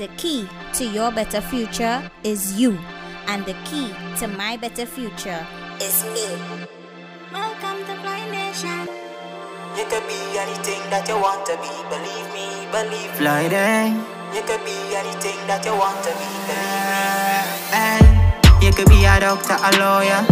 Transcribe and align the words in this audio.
The 0.00 0.08
key 0.16 0.48
to 0.80 0.86
your 0.86 1.12
better 1.12 1.42
future 1.42 2.00
is 2.24 2.58
you, 2.58 2.78
and 3.28 3.44
the 3.44 3.52
key 3.68 3.92
to 4.16 4.28
my 4.28 4.56
better 4.56 4.86
future 4.86 5.46
is 5.78 6.04
me. 6.16 6.24
Welcome 7.30 7.84
to 7.84 7.94
Fly 8.00 8.24
Nation. 8.32 8.88
You 9.76 9.84
could 9.92 10.00
be 10.08 10.16
anything 10.40 10.80
that 10.88 11.04
you 11.04 11.20
want 11.20 11.44
to 11.52 11.54
be, 11.60 11.68
believe 11.92 12.28
me, 12.32 12.48
believe 12.72 13.12
me. 13.12 13.20
Fly 13.20 13.44
day. 13.52 13.92
You 14.32 14.40
could 14.48 14.64
be 14.64 14.72
anything 14.96 15.36
that 15.44 15.68
you 15.68 15.76
want 15.76 16.00
to 16.08 16.12
be, 16.16 16.28
believe 16.48 16.88
me. 16.88 17.04
Hey, 17.76 18.00
you 18.64 18.72
could 18.72 18.88
be 18.88 19.04
a 19.04 19.20
doctor, 19.20 19.60
a 19.60 19.70
lawyer, 19.76 20.24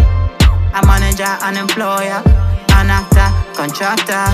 a 0.73 0.81
manager, 0.89 1.29
an 1.45 1.61
employer, 1.61 2.25
an 2.73 2.89
actor, 2.89 3.29
contractor, 3.53 4.33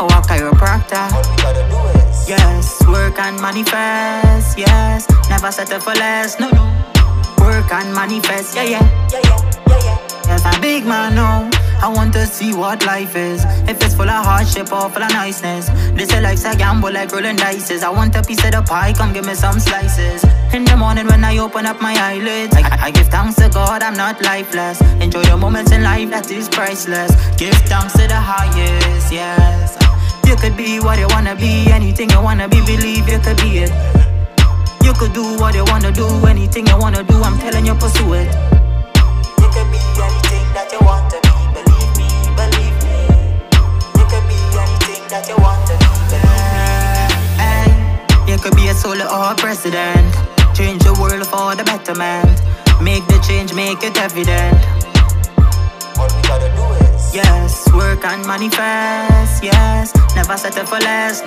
or 0.00 0.08
a 0.08 0.24
chiropractor. 0.24 1.04
All 1.12 1.20
we 1.20 1.36
gotta 1.36 1.68
do 1.68 1.76
is 2.00 2.09
Yes, 2.26 2.80
work 2.86 3.18
and 3.18 3.40
manifest. 3.40 4.56
Yes, 4.58 5.06
never 5.28 5.50
settle 5.50 5.80
for 5.80 5.94
less. 5.94 6.38
No, 6.38 6.48
no. 6.50 6.64
Work 7.38 7.72
and 7.72 7.94
manifest. 7.94 8.54
Yeah, 8.54 8.62
yeah. 8.64 9.08
yeah, 9.12 9.20
yeah, 9.24 9.84
yeah. 9.84 9.98
Yes, 10.26 10.44
a 10.46 10.60
big 10.60 10.84
man 10.86 11.14
now. 11.16 11.50
I 11.82 11.88
want 11.88 12.12
to 12.12 12.26
see 12.26 12.54
what 12.54 12.84
life 12.84 13.16
is. 13.16 13.42
If 13.66 13.82
it's 13.82 13.94
full 13.94 14.08
of 14.08 14.24
hardship 14.24 14.70
or 14.70 14.88
full 14.90 15.02
of 15.02 15.10
niceness. 15.12 15.68
They 15.96 16.04
say 16.04 16.20
life's 16.20 16.44
a 16.44 16.54
gamble 16.54 16.92
like 16.92 17.10
rolling 17.10 17.36
dices. 17.36 17.82
I 17.82 17.88
want 17.88 18.14
a 18.16 18.22
piece 18.22 18.44
of 18.44 18.52
the 18.52 18.62
pie, 18.62 18.92
come 18.92 19.12
give 19.14 19.24
me 19.26 19.34
some 19.34 19.58
slices. 19.58 20.22
In 20.52 20.64
the 20.64 20.76
morning 20.76 21.06
when 21.06 21.24
I 21.24 21.38
open 21.38 21.64
up 21.64 21.80
my 21.80 21.94
eyelids, 21.98 22.54
I, 22.54 22.86
I 22.86 22.90
give 22.90 23.08
thanks 23.08 23.36
to 23.36 23.48
God 23.48 23.82
I'm 23.82 23.94
not 23.94 24.20
lifeless. 24.22 24.82
Enjoy 25.00 25.22
the 25.22 25.36
moments 25.38 25.72
in 25.72 25.82
life 25.82 26.10
that 26.10 26.30
is 26.30 26.48
priceless. 26.50 27.10
Give 27.36 27.54
thanks 27.64 27.94
to 27.94 28.06
the 28.06 28.14
highest, 28.20 29.10
yes. 29.10 29.79
You 30.30 30.36
could 30.36 30.56
be 30.56 30.78
what 30.78 30.96
you 30.96 31.08
wanna 31.10 31.34
be, 31.34 31.66
anything 31.72 32.08
you 32.08 32.22
wanna 32.22 32.46
be, 32.46 32.64
believe 32.64 33.08
you 33.08 33.18
could 33.18 33.36
be 33.38 33.66
it. 33.66 33.72
You 34.84 34.92
could 34.92 35.12
do 35.12 35.24
what 35.40 35.56
you 35.56 35.64
wanna 35.64 35.90
do, 35.90 36.06
anything 36.24 36.68
you 36.68 36.78
wanna 36.78 37.02
do, 37.02 37.20
I'm 37.20 37.36
telling 37.36 37.66
you, 37.66 37.74
pursue 37.74 38.14
it. 38.14 38.28
You 39.42 39.48
could 39.50 39.68
be 39.74 39.82
anything 39.98 40.46
that 40.54 40.68
you 40.70 40.78
want 40.86 41.10
to 41.10 41.18
be, 41.26 41.34
believe 41.50 41.92
me, 41.98 42.06
believe 42.38 42.76
me. 42.86 43.10
You 43.98 44.06
could 44.06 44.22
be 44.30 44.38
anything 44.54 45.02
that 45.10 45.26
you 45.26 45.34
want 45.42 45.66
to 45.66 45.74
be, 45.82 45.90
believe 46.14 46.46
me. 46.54 46.70
Hey, 47.42 48.30
you 48.30 48.38
could 48.38 48.54
be 48.54 48.68
a 48.68 48.74
solo 48.74 49.06
or 49.10 49.32
a 49.32 49.34
president. 49.34 50.14
Change 50.54 50.84
the 50.84 50.94
world 50.94 51.26
for 51.26 51.56
the 51.56 51.64
betterment. 51.64 52.40
Make 52.80 53.04
the 53.08 53.18
change, 53.26 53.52
make 53.52 53.82
it 53.82 53.98
evident. 53.98 54.62
All 55.98 56.06
we 56.06 56.22
gotta 56.22 56.48
do 56.54 56.62
is 56.78 56.79
Yes, 57.12 57.70
work 57.72 58.04
and 58.04 58.24
manifest. 58.26 59.42
Yes, 59.42 59.92
never 60.14 60.36
settle 60.36 60.64
for 60.64 60.78
less. 60.78 61.22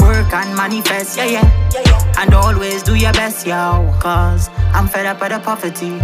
Work 0.00 0.32
and 0.32 0.56
manifest. 0.56 1.16
Yeah, 1.16 1.26
yeah. 1.26 2.14
And 2.18 2.32
always 2.34 2.82
do 2.82 2.94
your 2.94 3.12
best, 3.12 3.46
yo. 3.46 3.92
Cause 4.00 4.48
I'm 4.72 4.86
fed 4.86 5.06
up 5.06 5.20
with 5.20 5.30
the 5.30 5.40
poverty. 5.40 5.98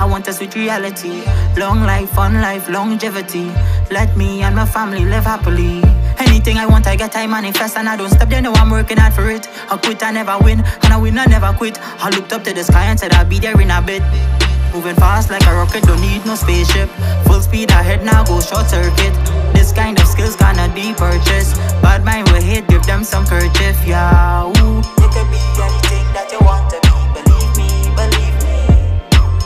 I 0.00 0.06
want 0.06 0.26
a 0.28 0.32
sweet 0.32 0.54
reality. 0.54 1.22
Long 1.56 1.82
life, 1.82 2.10
fun 2.10 2.40
life, 2.40 2.68
longevity. 2.68 3.52
Let 3.90 4.16
me 4.16 4.42
and 4.42 4.56
my 4.56 4.66
family 4.66 5.04
live 5.04 5.24
happily. 5.24 5.82
Anything 6.18 6.56
I 6.58 6.66
want, 6.66 6.86
I 6.86 6.96
get, 6.96 7.14
I 7.16 7.26
manifest, 7.26 7.76
and 7.76 7.88
I 7.88 7.96
don't 7.96 8.10
stop. 8.10 8.28
They 8.28 8.40
know 8.40 8.52
I'm 8.54 8.70
working 8.70 8.96
hard 8.96 9.12
for 9.12 9.28
it. 9.30 9.46
I 9.70 9.76
quit, 9.76 10.02
I 10.02 10.10
never 10.10 10.38
win, 10.42 10.60
and 10.60 10.92
I 10.92 10.96
win, 10.96 11.18
I 11.18 11.26
never 11.26 11.52
quit. 11.52 11.78
I 12.02 12.08
looked 12.10 12.32
up 12.32 12.44
to 12.44 12.52
the 12.54 12.64
sky 12.64 12.84
and 12.86 12.98
said 12.98 13.12
I'll 13.12 13.24
be 13.24 13.38
there 13.38 13.60
in 13.60 13.70
a 13.70 13.82
bit. 13.82 14.02
Moving 14.74 14.96
fast 14.96 15.30
like 15.30 15.46
a 15.46 15.54
rocket, 15.54 15.84
don't 15.84 16.00
need 16.00 16.26
no 16.26 16.34
spaceship. 16.34 16.90
Full 17.26 17.40
speed 17.40 17.70
ahead 17.70 18.04
now, 18.04 18.24
go 18.24 18.40
short 18.40 18.66
circuit. 18.66 19.14
This 19.54 19.72
kind 19.72 19.96
of 20.00 20.06
skills 20.08 20.34
cannot 20.34 20.74
be 20.74 20.92
purchased. 20.92 21.54
Bad 21.80 22.04
mind 22.04 22.26
will 22.28 22.42
hate, 22.42 22.66
give 22.66 22.82
them 22.82 23.04
some 23.04 23.24
kerchief, 23.24 23.78
yeah. 23.86 24.42
Ooh. 24.42 24.82
You 24.98 25.08
could 25.14 25.30
be 25.30 25.38
anything 25.62 26.06
that 26.10 26.26
you 26.34 26.42
want 26.42 26.66
to 26.74 26.82
be, 26.82 26.90
believe 27.14 27.54
me, 27.54 27.70
believe 27.94 28.34
me. 28.42 28.66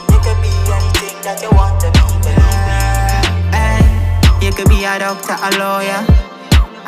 You 0.08 0.18
could 0.24 0.40
be 0.40 0.48
anything 0.72 1.20
that 1.20 1.44
you 1.44 1.52
want 1.52 1.76
to 1.84 1.92
be, 1.92 2.08
believe 2.24 2.64
me. 2.64 3.52
Hey, 3.52 3.84
you 4.40 4.50
could 4.56 4.72
be 4.72 4.88
a 4.88 4.96
doctor, 4.96 5.36
a 5.36 5.52
lawyer, 5.60 6.08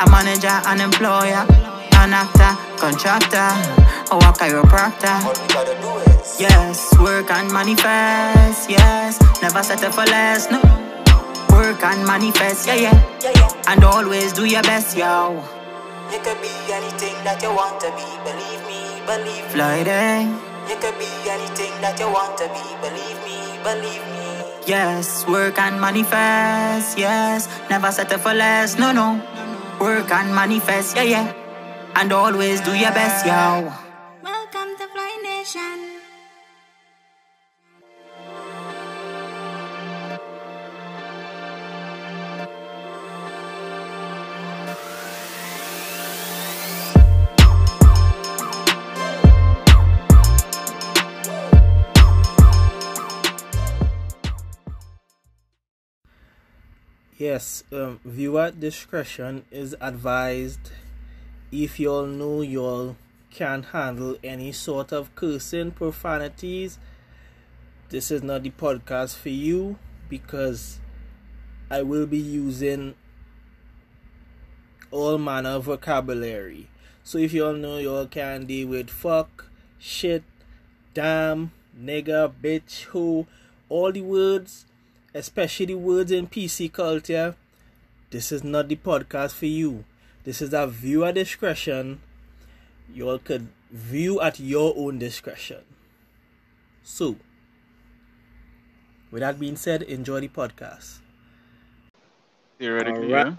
a 0.01 0.05
manager, 0.09 0.57
an 0.65 0.81
employer, 0.81 1.45
an 2.01 2.17
actor, 2.17 2.57
contractor, 2.81 3.53
or 4.09 4.25
a 4.25 4.33
chiropractor. 4.33 5.29
All 5.29 5.37
we 5.37 5.45
gotta 5.53 5.77
do 5.77 5.93
is 6.09 6.10
Yes, 6.39 6.93
work 6.99 7.31
and 7.31 7.51
manifest. 7.53 8.69
Yes, 8.69 9.17
never 9.41 9.63
settle 9.63 9.91
for 9.91 10.05
less. 10.05 10.51
No, 10.51 10.61
work 11.49 11.83
and 11.83 12.07
manifest. 12.07 12.67
Yeah, 12.67 12.75
yeah, 12.75 13.19
yeah, 13.23 13.33
yeah. 13.35 13.63
and 13.73 13.85
always 13.85 14.33
do 14.33 14.45
your 14.45 14.63
best, 14.63 14.97
yo. 14.97 15.43
You 16.13 16.19
could 16.21 16.41
be 16.43 16.53
anything 16.69 17.17
that 17.25 17.41
you 17.43 17.49
want 17.55 17.81
to 17.81 17.89
be, 17.97 18.05
believe 18.25 18.63
me, 18.69 18.81
believe 19.07 19.45
me. 19.45 19.53
Fly 19.53 19.83
day. 19.85 20.29
Eh? 20.29 20.69
You 20.69 20.77
could 20.77 20.99
be 20.99 21.09
anything 21.25 21.73
that 21.81 21.99
you 21.99 22.09
want 22.13 22.37
to 22.37 22.47
be, 22.53 22.65
believe 22.85 23.21
me, 23.25 23.39
believe 23.65 24.05
me. 24.13 24.67
Yes, 24.67 25.27
work 25.27 25.59
and 25.59 25.81
manifest. 25.81 26.99
Yes, 26.99 27.49
never 27.71 27.91
settle 27.93 28.19
for 28.19 28.35
less. 28.35 28.79
No, 28.79 28.93
no, 28.93 29.23
work 29.81 30.11
and 30.11 30.35
manifest. 30.35 30.97
Yeah, 30.97 31.03
yeah, 31.05 31.33
and 31.97 32.13
always 32.13 32.61
do 32.61 32.73
your 32.77 32.93
best, 32.93 33.25
yo. 33.25 33.73
Welcome 34.23 34.77
to 34.77 34.87
Fly 34.93 35.17
Nation. 35.25 35.90
Yes, 57.21 57.65
um, 57.71 58.01
viewer 58.03 58.51
discretion 58.51 59.45
is 59.51 59.77
advised. 59.79 60.71
If 61.53 61.79
y'all 61.79 62.07
know 62.07 62.41
y'all 62.41 62.97
can't 63.31 63.67
handle 63.67 64.17
any 64.25 64.53
sort 64.53 64.91
of 64.91 65.15
cursing, 65.15 65.73
profanities, 65.73 66.79
this 67.91 68.11
is 68.11 68.23
not 68.23 68.45
the 68.45 68.49
podcast 68.49 69.19
for 69.19 69.29
you 69.29 69.77
because 70.09 70.81
I 71.71 71.83
will 71.83 72.07
be 72.07 72.17
using 72.17 72.95
all 74.91 75.19
manner 75.19 75.51
of 75.51 75.65
vocabulary. 75.65 76.71
So 77.05 77.19
if 77.19 77.35
y'all 77.35 77.53
know 77.53 77.77
y'all 77.77 78.07
can 78.07 78.47
deal 78.47 78.69
with 78.69 78.89
fuck, 78.89 79.51
shit, 79.79 80.25
damn, 80.95 81.53
nigga, 81.79 82.33
bitch, 82.43 82.85
who, 82.85 83.27
all 83.69 83.93
the 83.93 84.01
words 84.01 84.65
especially 85.15 85.75
words 85.75 86.13
in 86.13 86.27
PC 86.27 86.73
culture, 86.73 87.35
this 88.11 88.33
is 88.33 88.45
not 88.45 88.69
the 88.69 88.77
podcast 88.77 89.33
for 89.33 89.47
you. 89.47 89.85
This 90.25 90.43
is 90.43 90.53
a 90.53 90.67
viewer 90.67 91.13
discretion. 91.13 92.01
You 92.93 93.09
all 93.09 93.19
could 93.19 93.49
view 93.71 94.21
at 94.21 94.39
your 94.39 94.75
own 94.77 94.99
discretion. 94.99 95.63
So, 96.83 97.17
with 99.11 99.21
that 99.21 99.39
being 99.39 99.57
said, 99.57 99.83
enjoy 99.83 100.21
the 100.21 100.29
podcast. 100.29 100.99
Theoretically, 102.59 103.15
Alright. 103.15 103.27
yeah. 103.27 103.35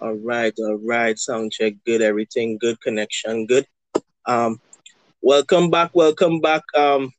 All 0.00 0.14
right, 0.14 0.54
all 0.58 0.78
right. 0.86 1.18
Sound 1.18 1.52
check, 1.52 1.74
good. 1.84 2.00
Everything 2.00 2.56
good. 2.58 2.80
Connection, 2.80 3.46
good. 3.46 3.66
Um, 4.26 4.60
welcome 5.20 5.70
back, 5.70 5.90
welcome 5.94 6.40
back, 6.40 6.62
um, 6.74 7.12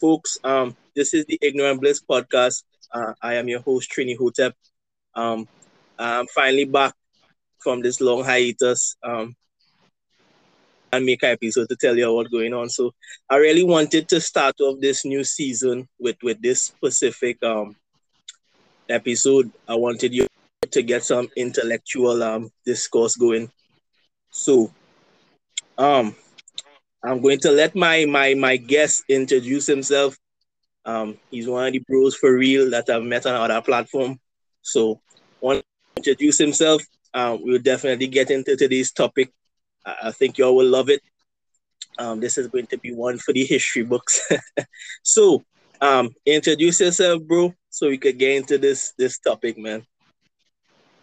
folks. 0.00 0.38
Um, 0.42 0.74
this 0.94 1.12
is 1.12 1.26
the 1.26 1.38
Ignorant 1.42 1.80
Bliss 1.80 2.00
podcast. 2.02 2.62
Uh, 2.92 3.14
I 3.22 3.34
am 3.34 3.48
your 3.48 3.60
host 3.60 3.90
Trini 3.90 4.16
Hotep. 4.16 4.54
Um, 5.14 5.48
I'm 5.98 6.26
finally 6.28 6.64
back 6.64 6.94
from 7.58 7.80
this 7.80 8.00
long 8.00 8.24
hiatus. 8.24 8.96
Um, 9.02 9.36
and 10.92 11.06
make 11.06 11.22
an 11.22 11.30
episode 11.30 11.68
to 11.70 11.76
tell 11.76 11.96
you 11.96 12.12
what's 12.12 12.28
going 12.28 12.52
on. 12.52 12.68
So 12.68 12.92
I 13.28 13.36
really 13.36 13.64
wanted 13.64 14.08
to 14.10 14.20
start 14.20 14.60
off 14.60 14.80
this 14.80 15.04
new 15.04 15.24
season 15.24 15.88
with 15.98 16.16
with 16.22 16.40
this 16.42 16.62
specific 16.62 17.42
um 17.42 17.76
episode. 18.88 19.50
I 19.66 19.74
wanted 19.74 20.12
you 20.12 20.26
to 20.70 20.82
get 20.82 21.02
some 21.02 21.28
intellectual 21.36 22.22
um 22.22 22.50
discourse 22.66 23.16
going. 23.16 23.50
So 24.30 24.70
um 25.78 26.14
I'm 27.02 27.20
going 27.20 27.40
to 27.40 27.50
let 27.50 27.74
my 27.74 28.04
my 28.04 28.34
my 28.34 28.56
guest 28.56 29.04
introduce 29.08 29.66
himself. 29.66 30.16
Um 30.84 31.18
he's 31.30 31.48
one 31.48 31.66
of 31.66 31.72
the 31.72 31.80
bros 31.80 32.16
for 32.16 32.36
real 32.36 32.70
that 32.70 32.90
I've 32.90 33.02
met 33.02 33.26
on 33.26 33.34
other 33.34 33.60
platform. 33.62 34.18
So 34.62 35.00
want 35.40 35.60
to 35.60 35.64
introduce 35.96 36.38
himself. 36.38 36.82
Um 37.14 37.40
we'll 37.42 37.62
definitely 37.62 38.08
get 38.08 38.30
into 38.30 38.56
today's 38.56 38.92
topic. 38.92 39.30
I, 39.86 39.96
I 40.04 40.10
think 40.12 40.38
y'all 40.38 40.56
will 40.56 40.68
love 40.68 40.88
it. 40.88 41.02
Um 41.98 42.20
this 42.20 42.38
is 42.38 42.48
going 42.48 42.66
to 42.68 42.78
be 42.78 42.92
one 42.94 43.18
for 43.18 43.32
the 43.32 43.44
history 43.44 43.84
books. 43.84 44.20
so 45.02 45.44
um 45.80 46.10
introduce 46.26 46.80
yourself, 46.80 47.22
bro, 47.22 47.54
so 47.70 47.88
we 47.88 47.98
could 47.98 48.18
get 48.18 48.36
into 48.36 48.58
this 48.58 48.92
this 48.98 49.18
topic, 49.18 49.58
man. 49.58 49.86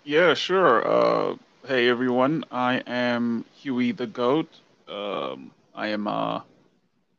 Yeah, 0.03 0.33
sure. 0.33 0.87
Uh, 0.87 1.35
hey 1.67 1.87
everyone, 1.87 2.43
I 2.51 2.81
am 2.87 3.45
Huey 3.53 3.91
the 3.91 4.07
Goat. 4.07 4.47
Um, 4.87 5.51
I 5.75 5.89
am 5.89 6.07
a 6.07 6.43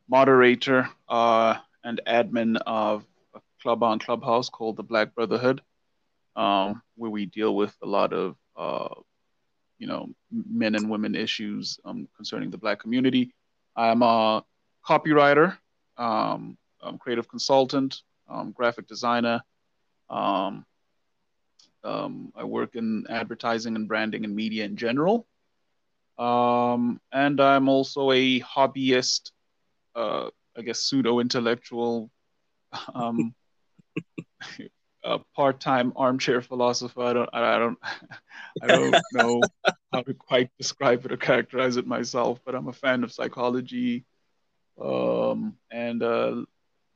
moderator 0.09 0.91
uh, 1.09 1.55
and 1.85 2.01
admin 2.07 2.61
of 2.67 3.05
a 3.35 3.41
club 3.63 3.83
on 3.83 3.99
Clubhouse 3.99 4.49
called 4.49 4.77
the 4.77 4.83
Black 4.83 5.15
Brotherhood, 5.15 5.63
um, 6.37 6.83
where 6.97 7.11
we 7.11 7.27
deal 7.27 7.55
with 7.55 7.77
a 7.83 7.87
lot 7.87 8.13
of 8.13 8.37
uh, 8.57 8.95
you 9.79 9.87
know 9.87 10.09
men 10.31 10.75
and 10.75 10.91
women 10.91 11.15
issues 11.15 11.79
um, 11.85 12.09
concerning 12.17 12.51
the 12.51 12.59
Black 12.59 12.81
community. 12.81 13.33
I 13.77 13.89
am 13.89 14.03
a 14.03 14.45
copywriter, 14.87 15.57
um, 15.97 16.57
creative 16.99 17.29
consultant, 17.29 18.03
um, 18.29 18.53
graphic 18.53 18.87
designer. 18.87 19.43
Um, 20.09 20.65
um, 21.83 22.33
I 22.37 22.45
work 22.45 22.77
in 22.77 23.07
advertising 23.09 23.77
and 23.77 23.89
branding 23.89 24.25
and 24.25 24.35
media 24.35 24.65
in 24.65 24.77
general. 24.77 25.27
Um, 26.19 27.01
and 27.13 27.41
I'm 27.41 27.69
also 27.69 28.11
a 28.11 28.41
hobbyist, 28.41 29.31
uh, 29.95 30.29
I 30.61 30.63
guess, 30.63 30.81
pseudo 30.81 31.21
intellectual, 31.21 32.11
um, 32.95 33.35
a 35.05 35.19
part-time 35.35 35.95
armchair 35.97 36.43
philosopher. 36.43 37.01
I 37.01 37.13
don't, 37.15 37.31
I 37.33 37.59
don't, 37.59 37.79
I 38.63 38.67
don't 38.67 38.97
know 39.15 39.41
how 39.91 40.03
to 40.03 40.13
quite 40.13 40.51
describe 40.59 41.07
it 41.07 41.13
or 41.13 41.17
characterize 41.17 41.79
it 41.79 41.87
myself, 41.87 42.41
but 42.45 42.55
I'm 42.55 42.69
a 42.69 42.75
fan 42.75 43.05
of 43.05 43.13
psychology, 43.13 44.05
um, 44.79 45.57
and 45.71 46.03
uh, 46.03 46.43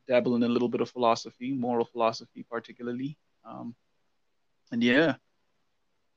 dabble 0.07 0.37
in 0.37 0.43
a 0.43 0.49
little 0.49 0.69
bit 0.69 0.83
of 0.83 0.91
philosophy, 0.91 1.53
moral 1.53 1.87
philosophy, 1.87 2.45
particularly. 2.51 3.17
Um, 3.47 3.75
and 4.73 4.85
yeah, 4.85 5.15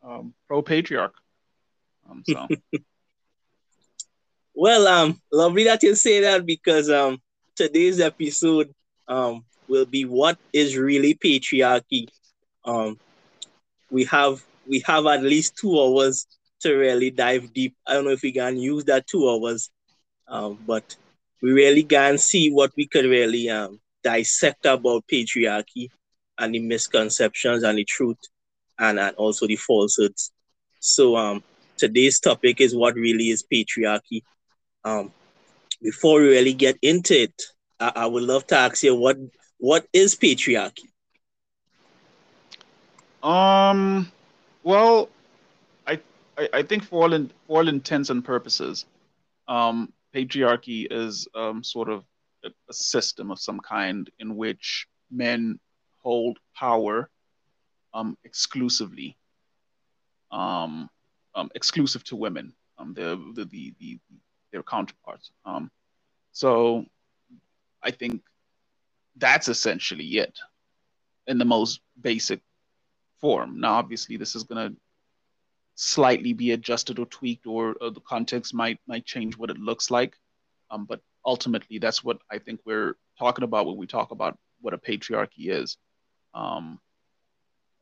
um, 0.04 0.34
pro 0.50 0.62
patriarch. 0.62 1.16
Um, 2.10 2.24
so. 2.28 2.46
well, 4.54 4.88
um, 4.88 5.22
lovely 5.32 5.64
that 5.64 5.82
you 5.84 5.96
say 5.96 6.20
that 6.22 6.46
because 6.46 6.90
um, 6.90 7.22
today's 7.57 8.00
episode 8.00 8.74
um 9.07 9.44
will 9.68 9.86
be 9.86 10.06
what 10.06 10.38
is 10.54 10.77
really 10.77 11.15
patriarchy. 11.15 12.07
Um, 12.65 13.00
we 13.92 14.06
have 14.06 14.44
we 14.68 14.83
have 14.86 15.06
at 15.07 15.24
least 15.24 15.57
two 15.57 15.80
hours 15.80 16.27
to 16.62 16.74
really 16.74 17.12
dive 17.12 17.54
deep. 17.54 17.75
I 17.88 17.94
don't 17.94 18.06
know 18.06 18.12
if 18.12 18.24
we 18.24 18.31
can 18.31 18.57
use 18.57 18.86
that 18.86 19.07
two 19.07 19.30
hours, 19.30 19.69
um, 20.27 20.59
but 20.68 20.95
we 21.42 21.51
really 21.51 21.83
can 21.83 22.18
see 22.18 22.51
what 22.51 22.71
we 22.77 22.88
could 22.88 23.06
really 23.06 23.50
um, 23.50 23.80
dissect 24.04 24.65
about 24.65 25.06
patriarchy 25.12 25.89
and 26.38 26.56
the 26.56 26.59
misconceptions 26.59 27.63
and 27.63 27.77
the 27.77 27.86
truth 27.86 28.18
and, 28.80 29.00
and 29.00 29.15
also 29.18 29.48
the 29.48 29.56
falsehoods. 29.56 30.31
So 30.80 31.15
um, 31.18 31.44
today's 31.77 32.19
topic 32.19 32.62
is 32.62 32.75
what 32.75 32.95
really 32.95 33.30
is 33.30 33.44
patriarchy. 33.44 34.21
Um, 34.83 35.12
before 35.82 36.22
we 36.22 36.28
really 36.28 36.54
get 36.54 36.78
into 36.82 37.24
it, 37.24 37.42
I, 37.80 37.92
I 37.96 38.06
would 38.06 38.24
love 38.24 38.48
to 38.48 38.58
ask 38.58 38.84
you 38.84 38.96
what 38.96 39.18
what 39.60 39.88
is 39.94 40.16
patriarchy? 40.16 40.90
Um, 43.24 44.12
well, 44.64 45.10
I 45.86 46.00
I, 46.38 46.50
I 46.54 46.64
think 46.64 46.84
for 46.84 47.04
all 47.04 47.14
in, 47.14 47.32
for 47.48 47.60
all 47.60 47.68
intents 47.68 48.10
and 48.10 48.24
purposes, 48.24 48.86
um, 49.48 49.92
patriarchy 50.14 50.88
is 50.90 51.28
um, 51.36 51.64
sort 51.64 51.90
of 51.90 52.04
a, 52.44 52.50
a 52.70 52.74
system 52.74 53.32
of 53.32 53.40
some 53.40 53.60
kind 53.60 54.10
in 54.20 54.36
which 54.36 54.88
men 55.12 55.60
hold 56.02 56.40
power 56.56 57.10
um, 57.94 58.18
exclusively, 58.24 59.18
um, 60.32 60.90
um, 61.36 61.50
exclusive 61.56 62.04
to 62.06 62.16
women, 62.16 62.54
um, 62.78 62.94
the, 62.94 63.16
the, 63.36 63.46
the, 63.46 63.74
the, 63.80 64.00
their 64.52 64.64
counterparts. 64.64 65.32
Um, 65.46 65.72
so 66.32 66.86
I 67.82 67.92
think 67.92 68.22
that's 69.16 69.48
essentially 69.48 70.18
it 70.18 70.38
in 71.26 71.38
the 71.38 71.46
most 71.46 71.82
basic 72.00 72.42
form. 73.20 73.60
Now, 73.60 73.74
obviously, 73.74 74.18
this 74.18 74.36
is 74.36 74.44
going 74.44 74.72
to 74.72 74.80
slightly 75.76 76.34
be 76.34 76.52
adjusted 76.52 77.00
or 77.00 77.06
tweaked, 77.06 77.46
or, 77.46 77.76
or, 77.82 77.92
the 77.92 78.02
context 78.02 78.54
might 78.54 78.80
might 78.88 79.06
change 79.06 79.38
what 79.38 79.50
it 79.50 79.58
looks 79.58 79.92
like. 79.92 80.16
Um, 80.72 80.86
but 80.86 81.02
ultimately, 81.26 81.80
that's 81.80 82.04
what 82.04 82.20
I 82.32 82.40
think 82.40 82.62
we're 82.66 82.96
talking 83.20 83.44
about 83.44 83.66
when 83.66 83.78
we 83.78 83.88
talk 83.88 84.12
about 84.12 84.38
what 84.62 84.74
a 84.74 84.78
patriarchy 84.78 85.50
is. 85.50 85.78
Um, 86.34 86.80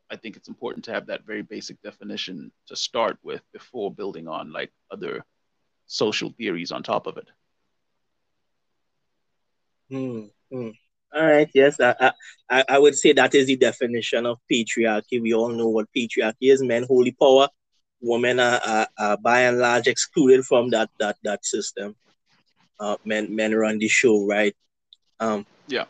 I 0.10 0.16
think 0.16 0.36
it's 0.36 0.50
important 0.50 0.86
to 0.86 0.94
have 0.94 1.08
that 1.08 1.26
very 1.26 1.42
basic 1.42 1.82
definition 1.82 2.52
to 2.68 2.76
start 2.76 3.18
with 3.24 3.42
before 3.52 3.92
building 3.92 4.28
on 4.28 4.52
like 4.52 4.72
other 4.92 5.26
social 5.88 6.32
theories 6.38 6.72
on 6.72 6.84
top 6.84 7.08
of 7.08 7.18
it. 7.18 7.28
Hmm. 10.52 10.70
All 11.16 11.26
right. 11.26 11.50
Yes, 11.54 11.80
I, 11.80 12.12
I 12.50 12.64
I 12.68 12.80
would 12.80 12.96
say 12.96 13.14
that 13.14 13.34
is 13.36 13.48
the 13.48 13.56
definition 13.56 14.26
of 14.26 14.40
patriarchy. 14.52 15.22
We 15.22 15.34
all 15.34 15.50
know 15.50 15.70
what 15.70 15.88
patriarchy 15.96 16.52
is: 16.52 16.62
men 16.62 16.84
holy 16.84 17.12
power. 17.12 17.48
Women 18.02 18.40
are, 18.40 18.60
are, 18.66 18.88
are 19.00 19.18
by 19.18 19.42
and 19.42 19.60
large 19.60 19.88
excluded 19.88 20.46
from 20.46 20.70
that 20.72 20.90
that 21.00 21.18
that 21.24 21.46
system. 21.46 21.96
Uh, 22.80 22.98
men 23.06 23.34
men 23.34 23.56
run 23.56 23.80
the 23.80 23.88
show, 23.88 24.26
right? 24.26 24.56
Um, 25.20 25.46
yeah. 25.68 25.86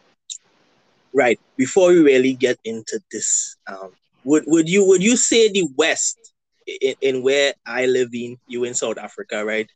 Right. 1.13 1.39
Before 1.57 1.89
we 1.89 2.03
really 2.03 2.33
get 2.33 2.59
into 2.63 2.99
this, 3.11 3.57
um, 3.67 3.93
would 4.23 4.43
would 4.45 4.69
you 4.69 4.85
would 4.85 5.01
you 5.01 5.17
say 5.17 5.49
the 5.49 5.67
West 5.75 6.33
in, 6.67 6.95
in 7.01 7.23
where 7.23 7.53
I 7.65 7.85
live 7.87 8.09
in 8.13 8.37
you 8.47 8.63
in 8.65 8.73
South 8.73 8.97
Africa, 8.97 9.43
right? 9.43 9.69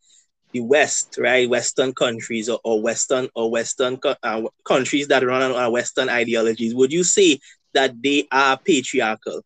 The 0.52 0.62
West, 0.62 1.18
right? 1.20 1.50
Western 1.50 1.94
countries 1.94 2.50
or, 2.50 2.60
or 2.64 2.82
Western 2.82 3.30
or 3.36 3.52
Western 3.52 4.00
uh, 4.24 4.42
countries 4.66 5.08
that 5.10 5.24
run 5.24 5.52
on 5.52 5.72
Western 5.72 6.10
ideologies. 6.10 6.74
Would 6.74 6.92
you 6.92 7.04
say 7.04 7.40
that 7.74 8.02
they 8.02 8.28
are 8.32 8.58
patriarchal? 8.58 9.44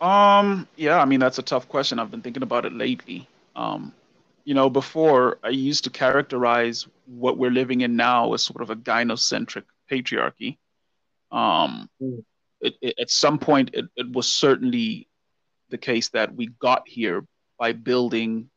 Um. 0.00 0.68
Yeah. 0.76 1.00
I 1.00 1.04
mean, 1.06 1.20
that's 1.20 1.38
a 1.38 1.42
tough 1.42 1.68
question. 1.68 1.98
I've 1.98 2.10
been 2.10 2.22
thinking 2.22 2.42
about 2.42 2.64
it 2.64 2.72
lately. 2.72 3.26
Um, 3.56 3.92
you 4.44 4.54
know, 4.54 4.70
before 4.70 5.38
I 5.42 5.48
used 5.48 5.84
to 5.84 5.90
characterize 5.90 6.86
what 7.06 7.36
we're 7.36 7.50
living 7.50 7.80
in 7.80 7.96
now 7.96 8.32
as 8.34 8.42
sort 8.42 8.62
of 8.62 8.70
a 8.70 8.76
gynocentric 8.76 9.64
patriarchy. 9.90 10.58
Um, 11.30 11.90
mm. 12.00 12.24
it, 12.60 12.74
it, 12.80 12.94
at 12.98 13.10
some 13.10 13.38
point, 13.38 13.70
it, 13.74 13.86
it 13.96 14.10
was 14.10 14.26
certainly 14.30 15.08
the 15.70 15.78
case 15.78 16.08
that 16.10 16.34
we 16.34 16.46
got 16.46 16.86
here 16.86 17.26
by 17.58 17.72
building 17.72 18.50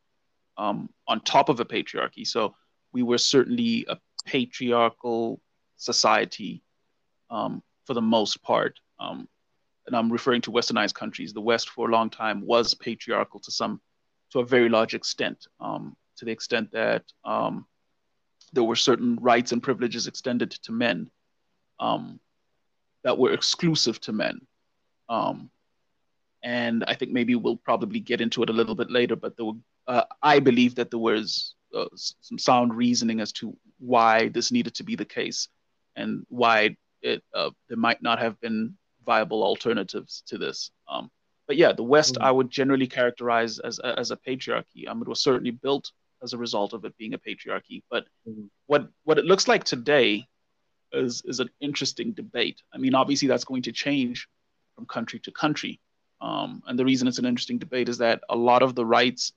um, 0.56 0.88
on 1.08 1.20
top 1.20 1.48
of 1.48 1.60
a 1.60 1.64
patriarchy. 1.64 2.26
So 2.26 2.54
we 2.92 3.02
were 3.02 3.18
certainly 3.18 3.86
a 3.88 3.98
patriarchal 4.24 5.40
society 5.76 6.62
um, 7.30 7.62
for 7.86 7.94
the 7.94 8.02
most 8.02 8.42
part. 8.42 8.78
Um, 9.00 9.28
and 9.86 9.96
I'm 9.96 10.12
referring 10.12 10.42
to 10.42 10.52
westernized 10.52 10.94
countries. 10.94 11.32
The 11.32 11.40
West 11.40 11.70
for 11.70 11.88
a 11.88 11.92
long 11.92 12.10
time 12.10 12.46
was 12.46 12.74
patriarchal 12.74 13.40
to 13.40 13.50
some, 13.50 13.80
to 14.30 14.40
a 14.40 14.44
very 14.44 14.68
large 14.68 14.94
extent, 14.94 15.46
um, 15.58 15.96
to 16.16 16.24
the 16.24 16.30
extent 16.30 16.70
that 16.72 17.02
um, 17.24 17.66
there 18.52 18.62
were 18.62 18.76
certain 18.76 19.16
rights 19.16 19.50
and 19.52 19.62
privileges 19.62 20.06
extended 20.06 20.50
to 20.52 20.72
men. 20.72 21.10
Um, 21.80 22.20
that 23.02 23.18
were 23.18 23.32
exclusive 23.32 24.00
to 24.02 24.12
men. 24.12 24.40
And 26.42 26.84
I 26.88 26.94
think 26.94 27.12
maybe 27.12 27.34
we'll 27.34 27.56
probably 27.56 28.00
get 28.00 28.20
into 28.20 28.42
it 28.42 28.50
a 28.50 28.52
little 28.52 28.74
bit 28.74 28.90
later, 28.90 29.16
but 29.16 29.36
there 29.36 29.46
were, 29.46 29.52
uh, 29.86 30.04
I 30.22 30.40
believe 30.40 30.74
that 30.74 30.90
there 30.90 30.98
was 30.98 31.54
uh, 31.74 31.86
some 31.94 32.38
sound 32.38 32.74
reasoning 32.74 33.20
as 33.20 33.32
to 33.32 33.56
why 33.78 34.28
this 34.28 34.50
needed 34.50 34.74
to 34.74 34.84
be 34.84 34.96
the 34.96 35.04
case 35.04 35.48
and 35.96 36.26
why 36.28 36.76
it, 37.00 37.22
uh, 37.34 37.50
there 37.68 37.78
might 37.78 38.02
not 38.02 38.18
have 38.18 38.40
been 38.40 38.76
viable 39.06 39.42
alternatives 39.42 40.22
to 40.26 40.38
this. 40.38 40.70
Um, 40.88 41.10
but 41.46 41.56
yeah, 41.56 41.72
the 41.72 41.82
West 41.82 42.14
mm-hmm. 42.14 42.24
I 42.24 42.30
would 42.30 42.50
generally 42.50 42.86
characterize 42.86 43.58
as, 43.58 43.78
as 43.78 44.10
a 44.10 44.16
patriarchy. 44.16 44.88
Um, 44.88 45.02
it 45.02 45.08
was 45.08 45.22
certainly 45.22 45.50
built 45.50 45.90
as 46.22 46.32
a 46.32 46.38
result 46.38 46.72
of 46.72 46.84
it 46.84 46.96
being 46.96 47.14
a 47.14 47.18
patriarchy. 47.18 47.82
But 47.90 48.04
mm-hmm. 48.28 48.46
what, 48.66 48.88
what 49.04 49.18
it 49.18 49.24
looks 49.24 49.48
like 49.48 49.64
today 49.64 50.26
is, 50.92 51.22
is 51.24 51.40
an 51.40 51.50
interesting 51.60 52.12
debate. 52.12 52.62
I 52.72 52.78
mean, 52.78 52.94
obviously, 52.94 53.28
that's 53.28 53.44
going 53.44 53.62
to 53.62 53.72
change 53.72 54.28
from 54.74 54.86
country 54.86 55.20
to 55.20 55.32
country. 55.32 55.80
Um, 56.22 56.62
and 56.66 56.78
the 56.78 56.84
reason 56.84 57.08
it's 57.08 57.18
an 57.18 57.26
interesting 57.26 57.58
debate 57.58 57.88
is 57.88 57.98
that 57.98 58.22
a 58.30 58.36
lot 58.36 58.62
of 58.62 58.76
the 58.76 58.86
rights 58.86 59.32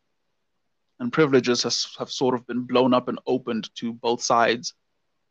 and 1.00 1.12
privileges 1.12 1.64
has, 1.64 1.88
have 1.98 2.12
sort 2.12 2.36
of 2.36 2.46
been 2.46 2.62
blown 2.62 2.94
up 2.94 3.08
and 3.08 3.20
opened 3.26 3.70
to 3.76 3.92
both 3.92 4.22
sides 4.22 4.76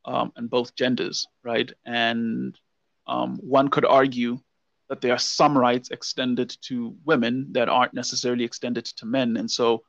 um, 0.04 0.32
and 0.36 0.50
both 0.50 0.74
genders, 0.74 1.26
right? 1.44 1.72
And 1.86 2.58
um, 3.06 3.36
one 3.36 3.68
could 3.68 3.84
argue 3.84 4.40
that 4.88 5.00
there 5.00 5.12
are 5.12 5.18
some 5.18 5.56
rights 5.56 5.90
extended 5.90 6.54
to 6.62 6.96
women 7.04 7.52
that 7.52 7.68
aren't 7.68 7.94
necessarily 7.94 8.44
extended 8.44 8.84
to 8.84 9.06
men. 9.06 9.36
And 9.36 9.50
so, 9.50 9.84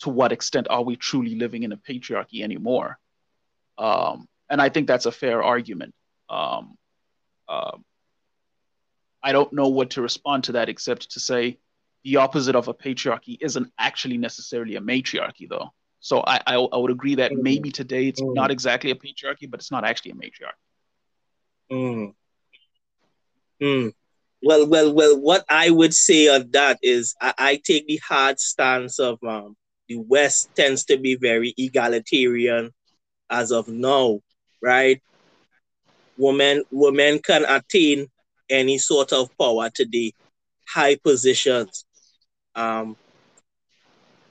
to 0.00 0.10
what 0.10 0.32
extent 0.32 0.66
are 0.68 0.82
we 0.82 0.96
truly 0.96 1.36
living 1.36 1.62
in 1.62 1.72
a 1.72 1.76
patriarchy 1.76 2.42
anymore? 2.42 2.98
Um, 3.78 4.28
and 4.50 4.60
I 4.60 4.68
think 4.68 4.86
that's 4.86 5.06
a 5.06 5.12
fair 5.12 5.42
argument. 5.42 5.94
Um, 6.28 6.76
uh, 7.48 7.78
I 9.26 9.32
don't 9.32 9.52
know 9.52 9.66
what 9.66 9.90
to 9.90 10.02
respond 10.02 10.44
to 10.44 10.52
that 10.52 10.68
except 10.68 11.10
to 11.10 11.18
say 11.18 11.58
the 12.04 12.16
opposite 12.16 12.54
of 12.54 12.68
a 12.68 12.74
patriarchy 12.74 13.36
isn't 13.40 13.72
actually 13.76 14.18
necessarily 14.18 14.76
a 14.76 14.80
matriarchy, 14.80 15.48
though. 15.48 15.72
So 15.98 16.20
I, 16.20 16.40
I, 16.46 16.54
I 16.54 16.76
would 16.76 16.92
agree 16.92 17.16
that 17.16 17.32
Mm. 17.32 17.42
maybe 17.42 17.72
today 17.72 18.06
it's 18.06 18.22
Mm. 18.22 18.34
not 18.36 18.52
exactly 18.52 18.92
a 18.92 18.94
patriarchy, 18.94 19.50
but 19.50 19.58
it's 19.58 19.72
not 19.72 19.84
actually 19.84 20.12
a 20.12 20.14
matriarchy. 20.14 20.62
Mm. 21.72 22.14
Mm. 23.60 23.92
Well, 24.42 24.68
well, 24.68 24.94
well. 24.94 25.18
What 25.18 25.44
I 25.48 25.70
would 25.70 25.94
say 25.94 26.28
of 26.28 26.52
that 26.52 26.78
is, 26.80 27.16
I, 27.20 27.34
I 27.36 27.60
take 27.64 27.88
the 27.88 28.00
hard 28.08 28.38
stance 28.38 29.00
of 29.00 29.18
um, 29.24 29.56
the 29.88 29.96
West 29.96 30.50
tends 30.54 30.84
to 30.84 30.98
be 30.98 31.16
very 31.16 31.52
egalitarian 31.58 32.70
as 33.28 33.50
of 33.50 33.66
now, 33.66 34.20
right? 34.62 35.02
Women, 36.16 36.62
women 36.70 37.18
can 37.18 37.44
attain 37.44 38.06
any 38.48 38.78
sort 38.78 39.12
of 39.12 39.36
power 39.38 39.70
today, 39.70 40.12
high 40.68 40.96
positions. 40.96 41.84
Um, 42.54 42.96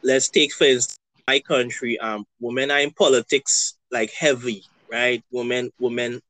let's 0.03 0.29
take 0.29 0.53
for 0.53 0.65
instance 0.65 0.97
my 1.27 1.39
country. 1.39 1.97
Um, 1.99 2.25
women 2.39 2.71
are 2.71 2.79
in 2.79 2.91
politics 2.91 3.77
like 3.91 4.11
heavy, 4.11 4.63
right? 4.91 5.23
Women, 5.31 5.71
women 5.79 6.21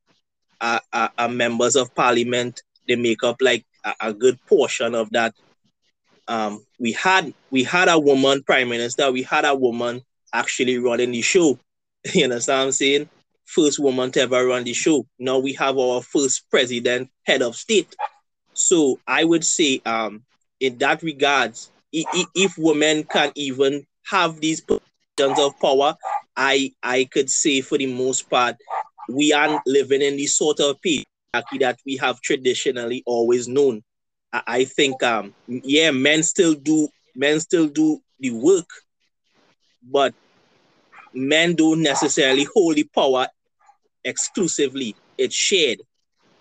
are, 0.62 0.82
are, 0.94 1.12
are 1.18 1.30
members 1.30 1.76
of 1.76 1.94
parliament. 1.96 2.62
They 2.88 2.96
make 2.96 3.24
up 3.24 3.38
like 3.42 3.66
a, 3.84 3.94
a 4.00 4.14
good 4.14 4.40
portion 4.48 4.96
of 4.96 5.10
that. 5.12 5.34
Um, 6.28 6.66
we 6.80 6.92
had 6.94 7.34
we 7.52 7.64
had 7.64 7.88
a 7.88 8.00
woman 8.00 8.44
prime 8.44 8.70
minister. 8.70 9.12
We 9.12 9.24
had 9.24 9.46
a 9.46 9.56
woman 9.56 10.02
actually 10.34 10.78
running 10.78 11.12
the 11.12 11.22
show. 11.22 11.60
You 12.14 12.26
understand 12.26 12.60
what 12.60 12.66
I'm 12.66 12.72
saying? 12.72 13.10
First 13.46 13.80
woman 13.80 14.12
to 14.12 14.22
ever 14.22 14.46
run 14.48 14.64
the 14.64 14.74
show. 14.74 15.06
Now 15.20 15.40
we 15.40 15.54
have 15.54 15.78
our 15.78 16.02
first 16.02 16.50
president, 16.50 17.10
head 17.26 17.42
of 17.42 17.56
state. 17.56 17.96
So 18.54 19.00
I 19.08 19.24
would 19.24 19.44
say, 19.44 19.82
um, 19.86 20.24
in 20.60 20.78
that 20.80 21.04
regards, 21.04 21.72
if 21.92 22.58
women 22.58 23.04
can 23.04 23.32
even 23.36 23.86
have 24.08 24.40
these 24.40 24.62
positions 24.62 25.40
of 25.40 25.60
power, 25.60 25.96
I 26.36 26.72
I 26.84 27.06
could 27.06 27.30
say 27.30 27.62
for 27.62 27.78
the 27.78 27.88
most 27.88 28.30
part, 28.30 28.56
we 29.10 29.34
aren't 29.34 29.66
living 29.66 30.02
in 30.02 30.18
the 30.18 30.28
sort 30.28 30.60
of 30.60 30.78
patriarchy 30.82 31.60
that 31.60 31.80
we 31.86 31.98
have 31.98 32.22
traditionally 32.22 33.04
always 33.06 33.48
known. 33.48 33.84
I, 34.34 34.44
I 34.48 34.64
think 34.66 35.02
um 35.04 35.34
yeah, 35.48 35.92
men 35.92 36.24
still 36.24 36.54
do 36.54 36.88
men 37.16 37.40
still 37.40 37.68
do 37.68 38.00
the 38.20 38.32
work, 38.32 38.70
but 39.84 40.14
men 41.14 41.56
don't 41.56 41.82
necessarily 41.82 42.46
hold 42.54 42.76
the 42.76 42.84
power 42.94 43.28
exclusively. 44.06 44.96
It's 45.18 45.36
shared. 45.36 45.82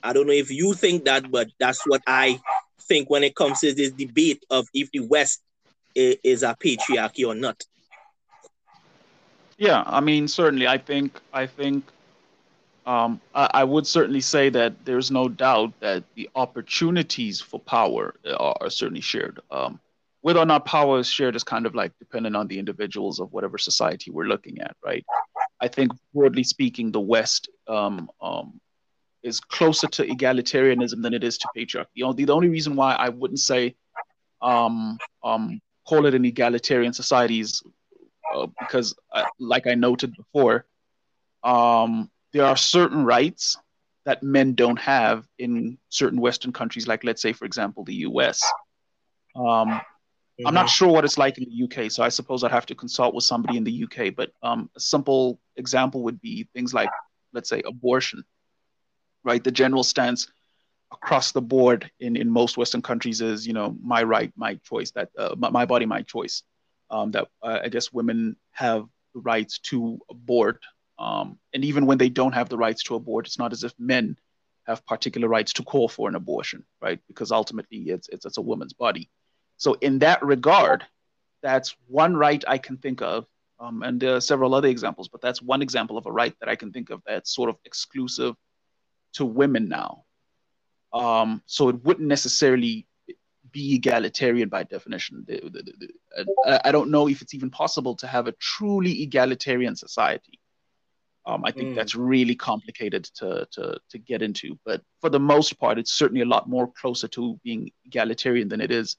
I 0.03 0.13
don't 0.13 0.27
know 0.27 0.33
if 0.33 0.51
you 0.51 0.75
think 0.75 1.07
that, 1.07 1.31
but 1.31 1.49
that's 1.59 1.85
what 1.87 2.03
I 2.07 2.39
think 2.83 3.11
when 3.11 3.25
it 3.25 3.35
comes 3.35 3.61
to 3.61 3.75
this 3.75 3.91
debate 3.91 4.45
of 4.51 4.69
if 4.75 4.91
the 4.93 5.01
West 5.01 5.43
is 5.95 6.43
a 6.43 6.57
patriarchy 6.63 7.27
or 7.27 7.35
not. 7.35 7.63
Yeah, 9.57 9.83
I 9.87 10.01
mean, 10.01 10.29
certainly, 10.29 10.67
I 10.67 10.79
think, 10.79 11.21
I 11.33 11.47
think, 11.47 11.85
um, 12.87 13.21
I, 13.35 13.51
I 13.55 13.65
would 13.65 13.87
certainly 13.87 14.21
say 14.21 14.51
that 14.51 14.85
there's 14.85 15.11
no 15.11 15.29
doubt 15.29 15.73
that 15.81 16.03
the 16.17 16.29
opportunities 16.35 17.41
for 17.41 17.61
power 17.61 18.15
are, 18.27 18.57
are 18.61 18.71
certainly 18.71 19.01
shared. 19.01 19.41
Um, 19.51 19.81
whether 20.23 20.41
or 20.41 20.47
not 20.47 20.65
power 20.65 20.99
is 20.99 21.07
shared 21.07 21.37
is 21.37 21.45
kind 21.45 21.67
of 21.67 21.75
like 21.75 21.93
dependent 21.99 22.35
on 22.35 22.49
the 22.49 22.59
individuals 22.59 23.21
of 23.21 23.33
whatever 23.33 23.59
society 23.59 24.11
we're 24.11 24.25
looking 24.25 24.61
at, 24.61 24.77
right? 24.85 25.05
I 25.65 25.69
think 25.69 25.93
broadly 26.13 26.45
speaking, 26.45 26.93
the 26.93 27.01
West 27.01 27.49
um, 27.69 28.11
um, 28.21 28.61
is 29.23 29.41
closer 29.41 29.87
to 29.87 30.07
egalitarianism 30.07 31.03
than 31.03 31.15
it 31.15 31.25
is 31.25 31.39
to 31.39 31.49
patriarchy. 31.57 31.87
The 31.95 32.03
only, 32.03 32.25
the 32.27 32.35
only 32.35 32.49
reason 32.49 32.77
why 32.77 32.93
I 32.93 33.09
wouldn't 33.09 33.41
say 33.41 33.75
um, 34.43 34.99
um, 35.25 35.63
call 35.89 36.05
it 36.05 36.15
an 36.15 36.27
egalitarian 36.27 36.93
society 36.93 37.41
is 37.41 37.63
uh, 38.35 38.47
because, 38.61 38.95
uh, 39.11 39.25
like 39.39 39.67
I 39.67 39.75
noted 39.75 40.15
before, 40.15 40.67
um, 41.43 42.11
there 42.35 42.45
are 42.45 42.59
certain 42.59 43.07
rights 43.07 43.57
that 44.05 44.23
men 44.23 44.53
don't 44.55 44.79
have 44.79 45.27
in 45.39 45.79
certain 45.89 46.21
Western 46.21 46.53
countries, 46.53 46.87
like 46.87 47.05
let's 47.05 47.23
say, 47.23 47.33
for 47.33 47.47
example, 47.47 47.85
the 47.85 47.95
U.S. 48.09 48.43
Um, 50.41 50.49
I'm 50.49 50.55
not 50.55 50.69
sure 50.69 50.89
what 50.89 51.05
it's 51.05 51.19
like 51.19 51.39
in 51.39 51.45
the 51.45 51.65
UK, 51.65 51.91
so 51.91 52.03
I 52.03 52.09
suppose 52.09 52.43
I'd 52.43 52.51
have 52.51 52.67
to 52.67 52.75
consult 52.75 53.15
with 53.15 53.25
somebody 53.25 53.57
in 53.57 53.65
the 53.65 53.85
UK. 53.85 54.15
But 54.17 54.33
um, 54.43 54.69
a 54.77 54.81
simple 54.81 55.41
example 55.57 56.03
would 56.03 56.21
be 56.21 56.49
things 56.53 56.75
like, 56.75 56.91
let's 57.33 57.49
say, 57.49 57.63
abortion, 57.65 58.25
right? 59.23 59.43
The 59.43 59.53
general 59.53 59.85
stance 59.85 60.29
across 60.93 61.33
the 61.33 61.43
board 61.43 61.91
in, 62.01 62.17
in 62.17 62.29
most 62.31 62.57
Western 62.57 62.83
countries 62.83 63.21
is, 63.21 63.47
you 63.47 63.53
know, 63.53 63.77
my 63.81 64.03
right, 64.03 64.33
my 64.37 64.57
choice, 64.65 64.91
that 64.93 65.11
uh, 65.17 65.35
my, 65.39 65.51
my 65.51 65.65
body, 65.65 65.87
my 65.87 66.03
choice. 66.03 66.43
Um, 66.91 67.11
that 67.13 67.29
uh, 67.43 67.61
I 67.65 67.69
guess 67.69 67.93
women 67.93 68.37
have 68.53 68.87
the 69.15 69.21
rights 69.21 69.59
to 69.71 69.99
abort, 70.11 70.61
um, 70.99 71.39
and 71.53 71.65
even 71.65 71.87
when 71.87 71.99
they 71.99 72.11
don't 72.11 72.35
have 72.35 72.49
the 72.49 72.59
rights 72.59 72.83
to 72.85 72.95
abort, 72.95 73.27
it's 73.27 73.39
not 73.39 73.53
as 73.53 73.65
if 73.65 73.73
men 73.79 74.17
have 74.67 74.85
particular 74.87 75.27
rights 75.27 75.53
to 75.55 75.63
call 75.63 75.89
for 75.89 76.09
an 76.09 76.15
abortion, 76.15 76.65
right? 76.83 77.01
Because 77.09 77.33
ultimately, 77.33 77.79
it's 77.89 78.09
it's, 78.11 78.27
it's 78.27 78.37
a 78.37 78.43
woman's 78.43 78.75
body. 78.75 79.09
So 79.57 79.75
in 79.75 79.99
that 80.01 80.23
regard, 80.23 80.85
that's 81.43 81.77
one 81.87 82.17
right 82.17 82.43
I 82.47 82.59
can 82.59 82.77
think 82.79 83.03
of, 83.03 83.27
um, 83.61 83.83
and 83.83 84.01
there 84.01 84.17
are 84.17 84.21
several 84.21 84.55
other 84.55 84.69
examples, 84.69 85.09
but 85.09 85.21
that's 85.21 85.41
one 85.43 85.63
example 85.63 85.97
of 85.99 86.07
a 86.07 86.13
right 86.13 86.35
that 86.41 86.49
I 86.49 86.57
can 86.57 86.73
think 86.73 86.91
of 86.91 87.03
that's 87.07 87.35
sort 87.35 87.51
of 87.51 87.57
exclusive 87.65 88.35
to 89.15 89.25
women 89.25 89.69
now. 89.69 90.05
Um, 90.93 91.43
so 91.47 91.69
it 91.69 91.85
wouldn't 91.85 92.09
necessarily 92.09 92.87
be 93.53 93.75
egalitarian 93.75 94.49
by 94.49 94.65
definition. 94.65 95.25
The- 95.29 95.41
the- 95.49 95.63
the- 95.63 96.27
I 96.47 96.69
I 96.69 96.73
don't 96.73 96.91
know 96.91 97.09
if 97.09 97.23
it's 97.23 97.35
even 97.35 97.51
possible 97.51 97.95
to 97.97 98.07
have 98.07 98.27
a 98.27 98.33
truly 98.33 99.03
egalitarian 99.03 99.77
society. 99.77 100.41
Um, 101.27 101.45
I 101.45 101.53
think 101.53 101.71
Mm. 101.71 101.75
that's 101.77 101.95
really 101.95 102.35
complicated 102.35 103.05
to, 103.15 103.47
to, 103.53 103.79
to 103.91 103.99
get 103.99 104.21
into, 104.23 104.59
but 104.65 104.83
for 105.01 105.09
the 105.09 105.21
most 105.21 105.59
part, 105.59 105.79
it's 105.79 105.93
certainly 105.93 106.21
a 106.23 106.27
lot 106.27 106.49
more 106.49 106.71
closer 106.73 107.09
to 107.09 107.41
being 107.45 107.71
egalitarian 107.85 108.49
than 108.49 108.61
it 108.61 108.71
is 108.71 108.97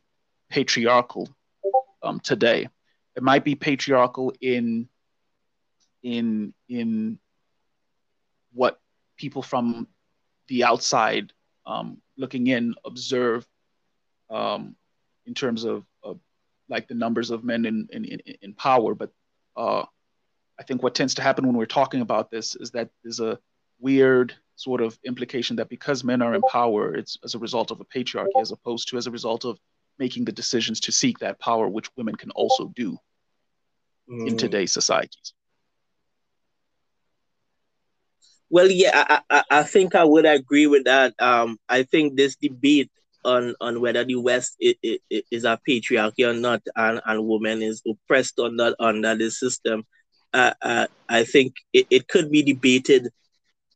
patriarchal 0.50 1.30
um, 2.04 2.20
today. 2.20 2.68
It 3.16 3.24
might 3.24 3.44
be 3.44 3.56
patriarchal 3.56 4.34
in 4.42 4.90
in 6.04 6.54
in 6.70 7.20
what 8.54 8.80
people 9.18 9.42
from 9.42 9.88
the 10.48 10.64
outside 10.64 11.34
um, 11.66 12.02
looking 12.18 12.48
in 12.48 12.76
observe 12.86 13.46
um, 14.30 14.76
in 15.26 15.34
terms 15.34 15.64
of, 15.64 15.84
of 16.04 16.20
like 16.70 16.88
the 16.88 16.94
numbers 16.94 17.32
of 17.32 17.44
men 17.44 17.66
in 17.66 17.88
in, 17.92 18.06
in, 18.42 18.54
power. 18.54 18.94
But 18.96 19.12
uh, 19.56 19.86
I 20.60 20.64
think 20.64 20.84
what 20.84 20.96
tends 20.96 21.16
to 21.16 21.22
happen 21.22 21.48
when 21.48 21.58
we're 21.58 21.66
talking 21.66 22.02
about 22.02 22.32
this 22.32 22.56
is 22.56 22.72
that 22.72 22.90
there's 23.04 23.20
a 23.20 23.40
weird 23.80 24.34
sort 24.56 24.82
of 24.82 24.98
implication 25.04 25.58
that 25.58 25.70
because 25.70 26.04
men 26.04 26.22
are 26.22 26.34
in 26.34 26.42
power, 26.44 26.96
it's 26.96 27.18
as 27.24 27.36
a 27.36 27.40
result 27.40 27.72
of 27.72 27.82
a 27.82 27.86
patriarchy, 27.86 28.40
as 28.40 28.52
opposed 28.52 28.88
to 28.90 28.98
as 28.98 29.08
a 29.08 29.12
result 29.12 29.46
of 29.46 29.60
making 30.00 30.26
the 30.26 30.32
decisions 30.32 30.80
to 30.82 30.92
seek 30.92 31.20
that 31.20 31.40
power, 31.40 31.68
which 31.68 31.90
women 31.96 32.16
can 32.16 32.32
also 32.32 32.72
do 32.76 32.98
in 34.26 34.36
Mm. 34.36 34.38
today's 34.38 34.72
societies. 34.72 35.34
Well, 38.50 38.70
yeah, 38.70 38.92
I, 39.10 39.22
I, 39.30 39.44
I 39.60 39.64
think 39.64 39.96
I 39.96 40.04
would 40.04 40.26
agree 40.26 40.68
with 40.68 40.86
that. 40.86 41.14
Um, 41.20 41.58
I 41.68 41.84
think 41.84 42.16
this 42.16 42.36
debate 42.36 42.92
on, 43.24 43.56
on 43.60 43.82
whether 43.82 44.04
the 44.04 44.16
West 44.16 44.56
i- 44.64 44.76
i- 44.86 45.00
i- 45.12 45.24
is 45.32 45.44
a 45.46 45.60
patriarchy 45.68 46.28
or 46.30 46.34
not, 46.34 46.62
and, 46.76 47.02
and 47.06 47.26
women 47.28 47.62
is 47.62 47.82
oppressed 47.88 48.40
or 48.40 48.52
not 48.52 48.74
under 48.80 49.16
the 49.16 49.32
system, 49.32 49.84
uh, 50.34 50.54
uh, 50.62 50.88
I 51.10 51.24
think 51.24 51.56
it, 51.74 51.88
it 51.90 52.08
could 52.08 52.32
be 52.32 52.44
debated, 52.44 53.10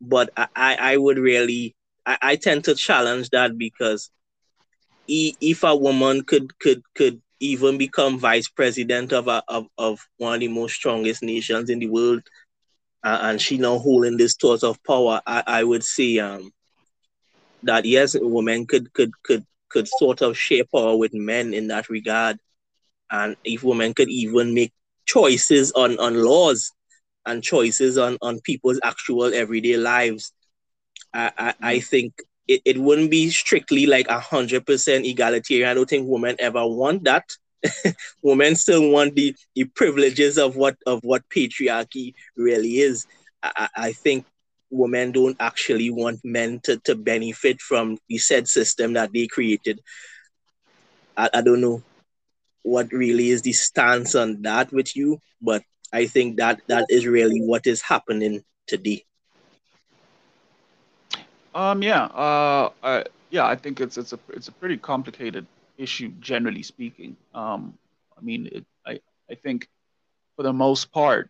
but 0.01 0.29
I, 0.37 0.77
I 0.79 0.97
would 0.97 1.17
really 1.17 1.75
I, 2.05 2.17
I 2.21 2.35
tend 2.35 2.65
to 2.65 2.75
challenge 2.75 3.29
that 3.31 3.57
because 3.57 4.09
if 5.09 5.63
a 5.63 5.75
woman 5.75 6.23
could 6.23 6.57
could 6.59 6.83
could 6.95 7.21
even 7.39 7.77
become 7.77 8.19
vice 8.19 8.49
president 8.49 9.13
of 9.13 9.27
a, 9.27 9.41
of, 9.47 9.65
of 9.77 9.99
one 10.17 10.35
of 10.35 10.39
the 10.41 10.47
most 10.47 10.75
strongest 10.75 11.23
nations 11.23 11.69
in 11.69 11.79
the 11.79 11.87
world, 11.87 12.21
uh, 13.03 13.19
and 13.21 13.41
she 13.41 13.57
now 13.57 13.77
holding 13.79 14.17
this 14.17 14.35
sort 14.39 14.63
of 14.63 14.81
power, 14.83 15.21
I, 15.25 15.43
I 15.47 15.63
would 15.63 15.83
say 15.83 16.19
um, 16.19 16.51
that 17.63 17.85
yes, 17.85 18.15
women 18.19 18.65
could 18.65 18.93
could 18.93 19.11
could 19.23 19.45
could 19.69 19.87
sort 19.87 20.21
of 20.21 20.37
share 20.37 20.63
power 20.65 20.95
with 20.95 21.13
men 21.13 21.53
in 21.53 21.67
that 21.67 21.89
regard, 21.89 22.37
and 23.09 23.35
if 23.43 23.63
women 23.63 23.93
could 23.93 24.09
even 24.09 24.53
make 24.53 24.73
choices 25.05 25.71
on 25.71 25.97
on 25.99 26.23
laws 26.23 26.71
and 27.25 27.43
choices 27.43 27.97
on 27.97 28.17
on 28.21 28.39
people's 28.41 28.79
actual 28.83 29.33
everyday 29.33 29.77
lives, 29.77 30.33
I 31.13 31.31
I, 31.37 31.53
I 31.61 31.79
think. 31.79 32.13
It, 32.49 32.61
it 32.65 32.77
wouldn't 32.79 33.11
be 33.11 33.29
strictly 33.29 33.85
like 33.85 34.07
a 34.09 34.19
hundred 34.19 34.65
percent 34.65 35.05
egalitarian. 35.05 35.69
I 35.69 35.75
don't 35.75 35.87
think 35.87 36.09
women 36.09 36.35
ever 36.39 36.65
want 36.65 37.03
that. 37.03 37.25
women 38.23 38.55
still 38.55 38.89
want 38.89 39.15
the, 39.15 39.35
the 39.53 39.65
privileges 39.65 40.37
of 40.39 40.55
what 40.55 40.75
of 40.87 41.01
what 41.03 41.29
patriarchy 41.29 42.15
really 42.35 42.79
is. 42.79 43.05
I, 43.43 43.69
I 43.75 43.91
think 43.93 44.25
women 44.71 45.11
don't 45.11 45.37
actually 45.39 45.91
want 45.91 46.19
men 46.23 46.59
to, 46.63 46.77
to 46.85 46.95
benefit 46.95 47.61
from 47.61 47.99
the 48.09 48.17
said 48.17 48.47
system 48.47 48.93
that 48.93 49.13
they 49.13 49.27
created. 49.27 49.79
I, 51.15 51.29
I 51.35 51.41
don't 51.41 51.61
know 51.61 51.83
what 52.63 52.91
really 52.91 53.29
is 53.29 53.43
the 53.43 53.53
stance 53.53 54.15
on 54.15 54.41
that 54.41 54.71
with 54.71 54.95
you, 54.95 55.19
but 55.41 55.61
I 55.93 56.07
think 56.07 56.37
that 56.37 56.61
that 56.67 56.85
is 56.89 57.05
really 57.05 57.41
what 57.41 57.67
is 57.67 57.81
happening 57.81 58.43
today. 58.67 59.05
Um, 61.53 61.81
yeah, 61.81 62.03
uh, 62.05 62.69
I, 62.83 63.03
yeah, 63.29 63.45
I 63.45 63.55
think 63.55 63.81
it's 63.81 63.97
it's 63.97 64.13
a 64.13 64.19
it's 64.29 64.47
a 64.47 64.51
pretty 64.51 64.77
complicated 64.77 65.45
issue, 65.77 66.09
generally 66.19 66.63
speaking. 66.63 67.15
Um, 67.33 67.77
I 68.17 68.21
mean, 68.21 68.49
it, 68.51 68.65
I 68.85 68.99
I 69.29 69.35
think 69.35 69.67
for 70.35 70.43
the 70.43 70.53
most 70.53 70.91
part, 70.91 71.29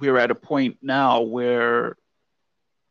we're 0.00 0.18
at 0.18 0.30
a 0.30 0.34
point 0.34 0.78
now 0.82 1.20
where 1.20 1.96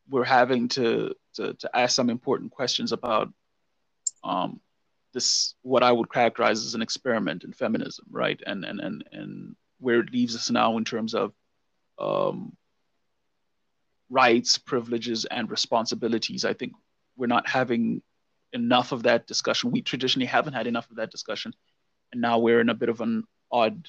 we're 0.09 0.23
having 0.23 0.67
to 0.69 1.15
to, 1.35 1.53
to 1.55 1.77
ask 1.77 1.95
some 1.95 2.09
important 2.09 2.51
questions 2.51 2.91
about 2.91 3.31
um, 4.23 4.59
this 5.13 5.55
what 5.63 5.83
I 5.83 5.91
would 5.91 6.11
characterize 6.11 6.65
as 6.65 6.75
an 6.75 6.81
experiment 6.81 7.43
in 7.43 7.53
feminism, 7.53 8.05
right? 8.11 8.39
And 8.45 8.63
and 8.63 8.79
and 8.79 9.03
and 9.11 9.55
where 9.79 9.99
it 9.99 10.11
leaves 10.11 10.35
us 10.35 10.49
now 10.49 10.77
in 10.77 10.85
terms 10.85 11.15
of 11.15 11.33
um, 11.99 12.55
rights, 14.09 14.57
privileges, 14.57 15.25
and 15.25 15.49
responsibilities. 15.49 16.45
I 16.45 16.53
think 16.53 16.73
we're 17.17 17.27
not 17.27 17.47
having 17.47 18.01
enough 18.53 18.91
of 18.91 19.03
that 19.03 19.27
discussion. 19.27 19.71
We 19.71 19.81
traditionally 19.81 20.27
haven't 20.27 20.53
had 20.53 20.67
enough 20.67 20.89
of 20.89 20.97
that 20.97 21.11
discussion, 21.11 21.53
and 22.11 22.21
now 22.21 22.39
we're 22.39 22.61
in 22.61 22.69
a 22.69 22.73
bit 22.73 22.89
of 22.89 23.01
an 23.01 23.23
odd 23.51 23.87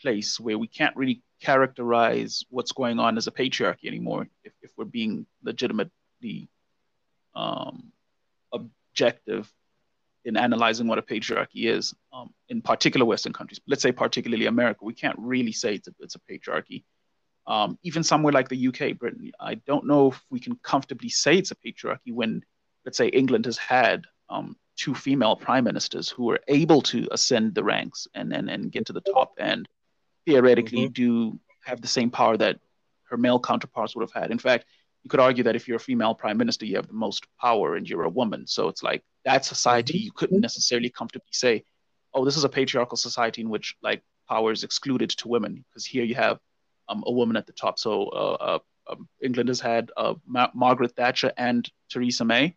place 0.00 0.40
where 0.40 0.58
we 0.58 0.66
can't 0.66 0.96
really 0.96 1.22
characterize 1.40 2.44
what's 2.50 2.72
going 2.72 2.98
on 2.98 3.16
as 3.16 3.26
a 3.26 3.30
patriarchy 3.30 3.86
anymore 3.86 4.28
if, 4.44 4.52
if 4.62 4.70
we're 4.76 4.84
being 4.84 5.26
legitimately 5.42 6.48
um, 7.34 7.92
objective 8.52 9.50
in 10.24 10.36
analyzing 10.36 10.86
what 10.86 10.98
a 10.98 11.02
patriarchy 11.02 11.66
is 11.66 11.94
um, 12.12 12.32
in 12.48 12.60
particular 12.60 13.06
western 13.06 13.32
countries 13.32 13.60
let's 13.66 13.82
say 13.82 13.92
particularly 13.92 14.46
america 14.46 14.84
we 14.84 14.92
can't 14.92 15.18
really 15.18 15.52
say 15.52 15.74
it's 15.74 15.88
a, 15.88 15.94
it's 16.00 16.14
a 16.14 16.20
patriarchy 16.30 16.82
um, 17.46 17.78
even 17.82 18.02
somewhere 18.02 18.32
like 18.32 18.48
the 18.48 18.68
uk 18.68 18.98
britain 18.98 19.30
i 19.40 19.54
don't 19.54 19.86
know 19.86 20.08
if 20.08 20.22
we 20.30 20.40
can 20.40 20.58
comfortably 20.62 21.08
say 21.08 21.36
it's 21.36 21.50
a 21.50 21.56
patriarchy 21.56 22.12
when 22.12 22.42
let's 22.84 22.98
say 22.98 23.08
england 23.08 23.44
has 23.44 23.58
had 23.58 24.04
um, 24.28 24.56
two 24.76 24.94
female 24.94 25.36
prime 25.36 25.64
ministers 25.64 26.08
who 26.08 26.24
were 26.24 26.40
able 26.48 26.80
to 26.80 27.06
ascend 27.10 27.54
the 27.54 27.62
ranks 27.62 28.06
and, 28.14 28.32
and, 28.32 28.48
and 28.48 28.72
get 28.72 28.86
to 28.86 28.94
the 28.94 29.02
top 29.02 29.32
and 29.38 29.68
theoretically 30.26 30.84
mm-hmm. 30.84 30.92
do 30.92 31.40
have 31.64 31.82
the 31.82 31.88
same 31.88 32.10
power 32.10 32.36
that 32.36 32.58
her 33.10 33.18
male 33.18 33.38
counterparts 33.38 33.94
would 33.94 34.02
have 34.02 34.22
had. 34.22 34.30
In 34.30 34.38
fact, 34.38 34.64
you 35.02 35.10
could 35.10 35.20
argue 35.20 35.44
that 35.44 35.56
if 35.56 35.68
you're 35.68 35.76
a 35.76 35.80
female 35.80 36.14
prime 36.14 36.38
minister, 36.38 36.64
you 36.64 36.76
have 36.76 36.86
the 36.86 36.94
most 36.94 37.26
power 37.38 37.76
and 37.76 37.88
you're 37.88 38.04
a 38.04 38.08
woman. 38.08 38.46
So 38.46 38.68
it's 38.68 38.82
like 38.82 39.02
that 39.24 39.44
society, 39.44 39.98
you 39.98 40.12
couldn't 40.12 40.40
necessarily 40.40 40.88
comfortably 40.88 41.32
say, 41.32 41.64
oh, 42.14 42.24
this 42.24 42.36
is 42.36 42.44
a 42.44 42.48
patriarchal 42.48 42.96
society 42.96 43.42
in 43.42 43.50
which 43.50 43.76
like 43.82 44.02
power 44.28 44.52
is 44.52 44.64
excluded 44.64 45.10
to 45.10 45.28
women, 45.28 45.64
because 45.68 45.84
here 45.84 46.04
you 46.04 46.14
have 46.14 46.38
um, 46.90 47.04
a 47.06 47.12
woman 47.12 47.36
at 47.36 47.46
the 47.46 47.52
top. 47.52 47.78
So 47.78 48.04
uh, 48.08 48.36
uh, 48.40 48.58
um, 48.90 49.08
England 49.22 49.48
has 49.48 49.60
had 49.60 49.90
uh, 49.96 50.14
Ma- 50.26 50.50
Margaret 50.54 50.94
Thatcher 50.96 51.32
and 51.36 51.68
Theresa 51.90 52.24
May. 52.24 52.56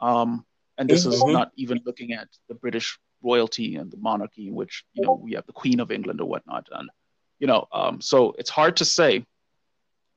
Um, 0.00 0.44
and 0.78 0.88
this 0.88 1.04
mm-hmm. 1.04 1.12
is 1.12 1.24
not 1.24 1.52
even 1.56 1.80
looking 1.84 2.12
at 2.12 2.28
the 2.48 2.54
British 2.54 2.98
royalty 3.22 3.76
and 3.76 3.90
the 3.90 3.98
monarchy, 3.98 4.48
in 4.48 4.54
which 4.54 4.84
you 4.94 5.04
know 5.04 5.20
we 5.22 5.32
have 5.34 5.46
the 5.46 5.52
Queen 5.52 5.78
of 5.78 5.90
England 5.90 6.20
or 6.20 6.24
whatnot, 6.26 6.68
and 6.72 6.88
you 7.38 7.46
know, 7.46 7.66
um, 7.72 8.00
so 8.00 8.34
it's 8.38 8.50
hard 8.50 8.76
to 8.76 8.84
say 8.84 9.24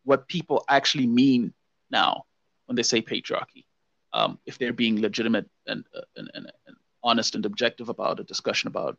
what 0.03 0.27
people 0.27 0.63
actually 0.69 1.07
mean 1.07 1.53
now 1.89 2.24
when 2.65 2.75
they 2.75 2.83
say 2.83 3.01
patriarchy, 3.01 3.65
um, 4.13 4.39
if 4.45 4.57
they're 4.57 4.74
being 4.74 5.01
legitimate 5.01 5.50
and, 5.67 5.86
uh, 5.95 6.01
and, 6.17 6.29
and, 6.33 6.51
and 6.67 6.75
honest 7.03 7.36
and 7.36 7.45
objective 7.45 7.89
about 7.89 8.19
a 8.19 8.24
discussion 8.24 8.67
about 8.67 8.98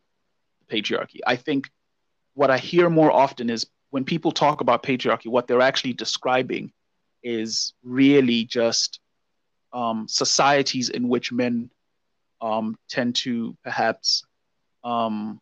patriarchy. 0.70 1.20
I 1.26 1.36
think 1.36 1.70
what 2.34 2.50
I 2.50 2.58
hear 2.58 2.88
more 2.90 3.12
often 3.12 3.50
is 3.50 3.66
when 3.94 4.04
people 4.04 4.32
talk 4.32 4.60
about 4.60 4.82
patriarchy, 4.82 5.28
what 5.28 5.46
they're 5.46 5.60
actually 5.60 5.92
describing 5.92 6.72
is 7.22 7.74
really 7.84 8.44
just 8.44 8.98
um, 9.72 10.08
societies 10.08 10.88
in 10.88 11.08
which 11.08 11.30
men 11.30 11.70
um, 12.40 12.76
tend 12.88 13.14
to 13.14 13.56
perhaps, 13.62 14.24
um, 14.82 15.40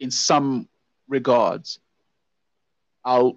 in 0.00 0.10
some 0.10 0.66
regards, 1.08 1.78
out 3.04 3.36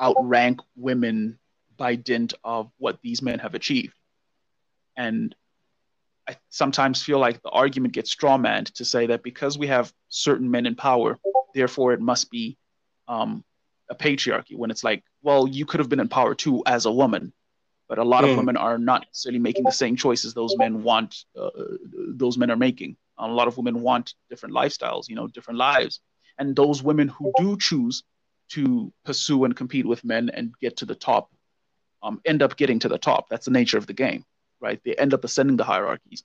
outrank 0.00 0.58
women 0.74 1.38
by 1.76 1.94
dint 1.94 2.34
of 2.42 2.72
what 2.78 2.98
these 3.02 3.22
men 3.22 3.38
have 3.38 3.54
achieved. 3.54 3.94
And 4.96 5.32
I 6.28 6.36
sometimes 6.48 7.04
feel 7.04 7.20
like 7.20 7.40
the 7.42 7.50
argument 7.50 7.94
gets 7.94 8.12
strawmanned 8.12 8.72
to 8.72 8.84
say 8.84 9.06
that 9.06 9.22
because 9.22 9.56
we 9.56 9.68
have 9.68 9.92
certain 10.08 10.50
men 10.50 10.66
in 10.66 10.74
power, 10.74 11.20
therefore 11.56 11.92
it 11.92 12.00
must 12.00 12.30
be 12.30 12.56
um, 13.08 13.44
a 13.90 13.94
patriarchy. 13.94 14.56
When 14.56 14.70
it's 14.70 14.84
like, 14.84 15.02
well, 15.22 15.48
you 15.48 15.66
could 15.66 15.80
have 15.80 15.88
been 15.88 16.00
in 16.00 16.08
power 16.08 16.34
too 16.34 16.62
as 16.66 16.86
a 16.86 16.92
woman, 16.92 17.32
but 17.88 17.98
a 17.98 18.04
lot 18.04 18.24
mm. 18.24 18.30
of 18.30 18.36
women 18.36 18.56
are 18.56 18.78
not 18.78 19.06
necessarily 19.06 19.38
making 19.38 19.64
the 19.64 19.72
same 19.72 19.96
choices 19.96 20.34
those 20.34 20.56
men 20.58 20.82
want 20.82 21.24
uh, 21.38 21.50
those 22.08 22.38
men 22.38 22.50
are 22.50 22.56
making 22.56 22.96
a 23.18 23.28
lot 23.28 23.48
of 23.48 23.56
women 23.56 23.80
want 23.80 24.14
different 24.28 24.54
lifestyles 24.54 25.08
you 25.08 25.16
know 25.16 25.26
different 25.28 25.58
lives 25.58 26.00
and 26.38 26.54
those 26.54 26.82
women 26.82 27.08
who 27.08 27.32
do 27.38 27.56
choose 27.56 28.02
to 28.48 28.92
pursue 29.04 29.44
and 29.44 29.56
compete 29.56 29.86
with 29.86 30.04
men 30.04 30.30
and 30.30 30.54
get 30.60 30.76
to 30.76 30.84
the 30.84 30.94
top 30.94 31.30
um, 32.02 32.20
end 32.24 32.42
up 32.42 32.56
getting 32.56 32.78
to 32.78 32.88
the 32.88 32.98
top 32.98 33.28
that's 33.28 33.46
the 33.46 33.50
nature 33.50 33.78
of 33.78 33.86
the 33.86 33.92
game 33.92 34.24
right 34.60 34.80
they 34.84 34.94
end 34.94 35.14
up 35.14 35.24
ascending 35.24 35.56
the 35.56 35.64
hierarchies 35.64 36.24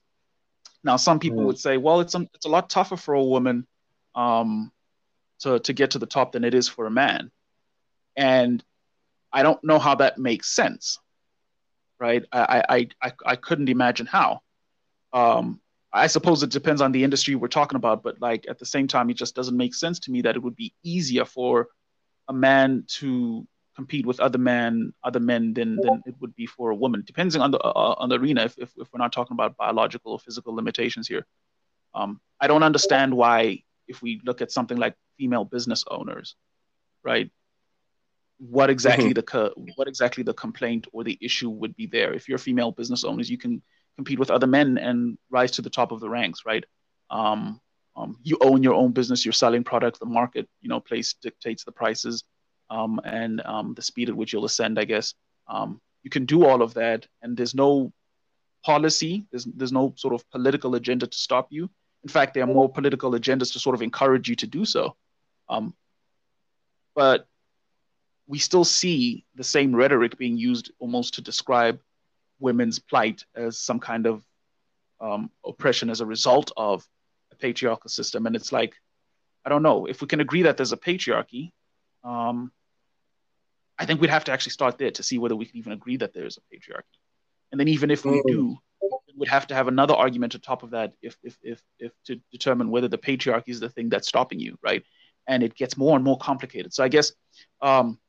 now 0.84 0.96
some 0.96 1.18
people 1.18 1.40
mm. 1.40 1.46
would 1.46 1.58
say 1.58 1.76
well 1.76 2.00
it's, 2.00 2.14
a, 2.14 2.20
it's 2.34 2.46
a 2.46 2.50
lot 2.50 2.68
tougher 2.68 2.96
for 2.96 3.14
a 3.14 3.24
woman 3.24 3.66
um, 4.14 4.70
to, 5.42 5.58
to 5.60 5.72
get 5.72 5.92
to 5.92 5.98
the 5.98 6.06
top 6.06 6.32
than 6.32 6.44
it 6.44 6.54
is 6.54 6.68
for 6.68 6.86
a 6.86 6.90
man 6.90 7.30
and 8.16 8.64
i 9.32 9.42
don't 9.42 9.62
know 9.62 9.78
how 9.78 9.94
that 9.94 10.18
makes 10.18 10.48
sense 10.48 10.98
right? 12.02 12.24
I, 12.32 12.64
I, 12.68 12.88
I, 13.00 13.12
I 13.24 13.36
couldn't 13.36 13.68
imagine 13.68 14.06
how. 14.06 14.40
Um, 15.12 15.60
I 15.92 16.08
suppose 16.08 16.42
it 16.42 16.50
depends 16.50 16.80
on 16.80 16.90
the 16.90 17.04
industry 17.04 17.36
we're 17.36 17.48
talking 17.48 17.76
about, 17.76 18.02
but 18.02 18.20
like 18.20 18.44
at 18.48 18.58
the 18.58 18.66
same 18.66 18.88
time, 18.88 19.08
it 19.08 19.14
just 19.14 19.36
doesn't 19.36 19.56
make 19.56 19.74
sense 19.74 20.00
to 20.00 20.10
me 20.10 20.20
that 20.22 20.34
it 20.34 20.42
would 20.42 20.56
be 20.56 20.74
easier 20.82 21.24
for 21.24 21.68
a 22.28 22.32
man 22.32 22.84
to 22.98 23.46
compete 23.76 24.04
with 24.04 24.18
other 24.18 24.38
men, 24.38 24.92
other 25.04 25.20
men 25.20 25.54
than 25.54 25.76
than 25.76 26.02
it 26.06 26.14
would 26.20 26.34
be 26.34 26.46
for 26.46 26.70
a 26.70 26.74
woman, 26.74 27.04
depending 27.06 27.40
on 27.40 27.52
the 27.52 27.58
uh, 27.58 27.94
on 27.98 28.08
the 28.08 28.18
arena. 28.18 28.42
If, 28.44 28.58
if, 28.58 28.72
if 28.76 28.88
we're 28.92 28.98
not 28.98 29.12
talking 29.12 29.34
about 29.34 29.56
biological 29.56 30.12
or 30.12 30.18
physical 30.18 30.54
limitations 30.54 31.06
here, 31.06 31.24
um, 31.94 32.20
I 32.40 32.48
don't 32.48 32.64
understand 32.64 33.14
why 33.14 33.62
if 33.86 34.02
we 34.02 34.20
look 34.24 34.40
at 34.40 34.50
something 34.50 34.78
like 34.78 34.96
female 35.16 35.44
business 35.44 35.84
owners, 35.90 36.36
right? 37.04 37.30
what 38.50 38.70
exactly 38.70 39.06
mm-hmm. 39.06 39.12
the 39.12 39.22
co- 39.22 39.54
what 39.76 39.86
exactly 39.86 40.24
the 40.24 40.34
complaint 40.34 40.88
or 40.92 41.04
the 41.04 41.16
issue 41.20 41.48
would 41.48 41.76
be 41.76 41.86
there. 41.86 42.12
If 42.12 42.28
you're 42.28 42.38
female 42.38 42.72
business 42.72 43.04
owners, 43.04 43.30
you 43.30 43.38
can 43.38 43.62
compete 43.96 44.18
with 44.18 44.32
other 44.32 44.48
men 44.48 44.78
and 44.78 45.16
rise 45.30 45.52
to 45.52 45.62
the 45.62 45.70
top 45.70 45.92
of 45.92 46.00
the 46.00 46.10
ranks, 46.10 46.40
right? 46.44 46.64
Um, 47.10 47.60
um, 47.94 48.18
you 48.22 48.38
own 48.40 48.62
your 48.62 48.74
own 48.74 48.92
business, 48.92 49.24
you're 49.24 49.32
selling 49.32 49.62
products, 49.62 49.98
the 49.98 50.06
market, 50.06 50.48
you 50.60 50.68
know, 50.68 50.80
place 50.80 51.14
dictates 51.22 51.64
the 51.64 51.72
prices 51.72 52.24
um, 52.70 53.00
and 53.04 53.42
um, 53.44 53.74
the 53.74 53.82
speed 53.82 54.08
at 54.08 54.16
which 54.16 54.32
you'll 54.32 54.46
ascend, 54.46 54.78
I 54.78 54.86
guess. 54.86 55.14
Um, 55.46 55.80
you 56.02 56.10
can 56.10 56.24
do 56.24 56.44
all 56.44 56.62
of 56.62 56.74
that, 56.74 57.06
and 57.20 57.36
there's 57.36 57.54
no 57.54 57.92
policy, 58.64 59.26
there's, 59.30 59.44
there's 59.44 59.72
no 59.72 59.92
sort 59.96 60.14
of 60.14 60.28
political 60.30 60.74
agenda 60.74 61.06
to 61.06 61.18
stop 61.18 61.48
you. 61.50 61.70
In 62.02 62.08
fact, 62.08 62.34
there 62.34 62.42
are 62.42 62.46
more 62.46 62.68
political 62.68 63.12
agendas 63.12 63.52
to 63.52 63.58
sort 63.58 63.74
of 63.74 63.82
encourage 63.82 64.28
you 64.28 64.36
to 64.36 64.46
do 64.46 64.64
so. 64.64 64.96
Um, 65.48 65.74
but 66.94 67.26
we 68.26 68.38
still 68.38 68.64
see 68.64 69.24
the 69.34 69.44
same 69.44 69.74
rhetoric 69.74 70.18
being 70.18 70.36
used 70.36 70.72
almost 70.78 71.14
to 71.14 71.22
describe 71.22 71.80
women's 72.40 72.78
plight 72.78 73.24
as 73.34 73.58
some 73.58 73.78
kind 73.78 74.06
of 74.06 74.24
um, 75.00 75.30
oppression 75.44 75.90
as 75.90 76.00
a 76.00 76.06
result 76.06 76.52
of 76.56 76.86
a 77.30 77.36
patriarchal 77.36 77.90
system. 77.90 78.26
And 78.26 78.36
it's 78.36 78.52
like, 78.52 78.74
I 79.44 79.48
don't 79.48 79.62
know, 79.62 79.86
if 79.86 80.00
we 80.00 80.06
can 80.06 80.20
agree 80.20 80.42
that 80.42 80.56
there's 80.56 80.72
a 80.72 80.76
patriarchy, 80.76 81.52
um, 82.04 82.52
I 83.78 83.86
think 83.86 84.00
we'd 84.00 84.10
have 84.10 84.24
to 84.24 84.32
actually 84.32 84.52
start 84.52 84.78
there 84.78 84.90
to 84.92 85.02
see 85.02 85.18
whether 85.18 85.34
we 85.34 85.46
can 85.46 85.56
even 85.56 85.72
agree 85.72 85.96
that 85.96 86.12
there's 86.12 86.38
a 86.38 86.54
patriarchy. 86.54 86.98
And 87.50 87.60
then 87.60 87.68
even 87.68 87.90
if 87.90 88.04
we 88.04 88.12
mm. 88.12 88.26
do, 88.26 88.58
we'd 89.22 89.28
have 89.28 89.46
to 89.46 89.54
have 89.54 89.68
another 89.68 89.94
argument 89.94 90.34
on 90.34 90.40
top 90.40 90.64
of 90.64 90.70
that 90.70 90.94
if, 91.00 91.16
if, 91.22 91.38
if, 91.44 91.62
if 91.78 91.92
to 92.04 92.20
determine 92.32 92.70
whether 92.72 92.88
the 92.88 92.98
patriarchy 92.98 93.50
is 93.50 93.60
the 93.60 93.68
thing 93.68 93.88
that's 93.88 94.08
stopping 94.08 94.40
you, 94.40 94.58
right? 94.64 94.82
And 95.28 95.44
it 95.44 95.54
gets 95.54 95.76
more 95.76 95.94
and 95.94 96.04
more 96.04 96.18
complicated. 96.18 96.74
So 96.74 96.82
I 96.82 96.88
guess 96.88 97.12
um, 97.60 98.00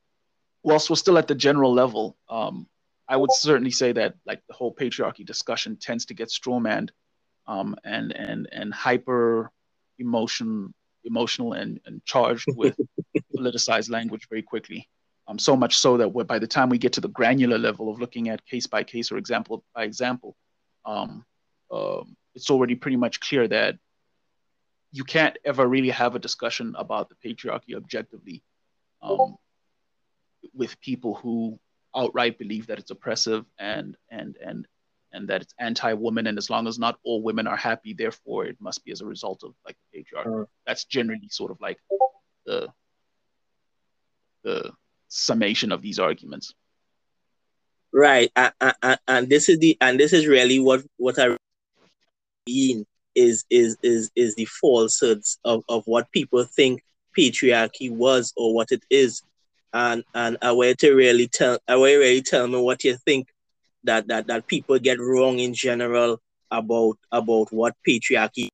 whilst 0.64 0.90
we're 0.90 0.96
still 0.96 1.16
at 1.16 1.28
the 1.28 1.36
general 1.36 1.72
level, 1.72 2.16
um, 2.28 2.66
I 3.08 3.16
would 3.16 3.30
certainly 3.30 3.70
say 3.70 3.92
that 3.92 4.16
like 4.26 4.42
the 4.48 4.54
whole 4.54 4.74
patriarchy 4.74 5.24
discussion 5.24 5.76
tends 5.76 6.06
to 6.06 6.14
get 6.14 6.30
strawmanned 6.30 6.90
um, 7.46 7.76
and 7.84 8.10
and 8.10 8.48
and 8.50 8.74
hyper 8.74 9.52
emotion 10.00 10.74
emotional 11.04 11.52
and, 11.52 11.80
and 11.86 12.04
charged 12.04 12.46
with 12.56 12.76
politicized 13.36 13.88
language 13.88 14.26
very 14.28 14.42
quickly. 14.42 14.88
Um, 15.28 15.38
so 15.38 15.54
much 15.54 15.78
so 15.78 15.96
that 15.98 16.08
by 16.26 16.40
the 16.40 16.48
time 16.48 16.70
we 16.70 16.78
get 16.78 16.92
to 16.94 17.00
the 17.00 17.08
granular 17.08 17.56
level 17.56 17.88
of 17.88 18.00
looking 18.00 18.30
at 18.30 18.44
case 18.46 18.66
by 18.66 18.82
case 18.82 19.12
or 19.12 19.16
example 19.16 19.62
by 19.76 19.84
example, 19.84 20.34
um, 20.84 21.24
uh, 21.70 22.02
it's 22.34 22.50
already 22.50 22.74
pretty 22.74 22.96
much 22.96 23.20
clear 23.20 23.46
that 23.48 23.78
you 24.92 25.04
can't 25.04 25.36
ever 25.44 25.66
really 25.66 25.90
have 25.90 26.14
a 26.14 26.20
discussion 26.20 26.74
about 26.78 27.08
the 27.08 27.16
patriarchy 27.16 27.74
objectively 27.74 28.42
um, 29.02 29.36
with 30.54 30.80
people 30.80 31.14
who 31.16 31.58
outright 31.96 32.38
believe 32.38 32.66
that 32.66 32.78
it's 32.78 32.90
oppressive 32.90 33.44
and 33.58 33.96
and 34.10 34.36
and 34.44 34.66
and 35.12 35.28
that 35.28 35.42
it's 35.42 35.54
anti-woman. 35.58 36.26
And 36.26 36.38
as 36.38 36.50
long 36.50 36.66
as 36.66 36.78
not 36.78 36.98
all 37.04 37.22
women 37.22 37.46
are 37.46 37.56
happy 37.56 37.92
therefore 37.92 38.46
it 38.46 38.56
must 38.60 38.84
be 38.84 38.92
as 38.92 39.00
a 39.00 39.06
result 39.06 39.42
of 39.42 39.54
like 39.64 39.76
the 39.92 39.98
patriarchy. 39.98 40.42
Uh. 40.42 40.46
that's 40.66 40.84
generally 40.84 41.28
sort 41.28 41.50
of 41.50 41.60
like 41.60 41.78
the 42.46 42.68
the 44.42 44.72
summation 45.08 45.72
of 45.72 45.82
these 45.82 45.98
arguments 45.98 46.54
Right, 47.96 48.28
and, 48.34 48.52
and, 48.82 48.98
and 49.06 49.28
this 49.28 49.48
is 49.48 49.60
the 49.60 49.78
and 49.80 50.00
this 50.00 50.12
is 50.12 50.26
really 50.26 50.58
what 50.58 50.82
what 50.96 51.16
I 51.16 51.36
mean 52.48 52.84
is 53.14 53.44
is 53.50 53.76
is 53.84 54.10
is 54.16 54.34
the 54.34 54.46
falsehoods 54.46 55.38
of, 55.44 55.62
of 55.68 55.84
what 55.86 56.10
people 56.10 56.42
think 56.42 56.82
patriarchy 57.16 57.92
was 57.92 58.32
or 58.36 58.52
what 58.52 58.72
it 58.72 58.82
is, 58.90 59.22
and 59.72 60.02
and 60.12 60.36
a 60.42 60.52
way 60.52 60.74
to 60.74 60.92
really 60.92 61.28
tell 61.28 61.60
way 61.68 61.92
to 61.92 61.98
really 62.00 62.22
tell 62.22 62.48
me 62.48 62.60
what 62.60 62.82
you 62.82 62.96
think 62.96 63.28
that 63.84 64.08
that 64.08 64.26
that 64.26 64.48
people 64.48 64.76
get 64.80 64.98
wrong 64.98 65.38
in 65.38 65.54
general 65.54 66.20
about 66.50 66.98
about 67.12 67.52
what 67.52 67.76
patriarchy, 67.88 68.48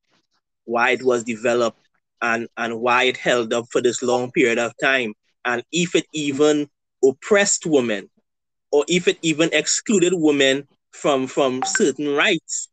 why 0.66 0.90
it 0.90 1.02
was 1.02 1.24
developed, 1.24 1.80
and 2.20 2.46
and 2.58 2.78
why 2.78 3.04
it 3.04 3.16
held 3.16 3.54
up 3.54 3.64
for 3.72 3.80
this 3.80 4.02
long 4.02 4.30
period 4.32 4.58
of 4.58 4.74
time, 4.82 5.14
and 5.46 5.62
if 5.72 5.94
it 5.94 6.04
even 6.12 6.68
oppressed 7.02 7.64
women 7.64 8.10
or 8.70 8.84
if 8.88 9.08
it 9.08 9.18
even 9.22 9.50
excluded 9.52 10.12
women 10.14 10.66
from 10.92 11.26
from 11.26 11.62
certain 11.64 12.14
rights 12.14 12.68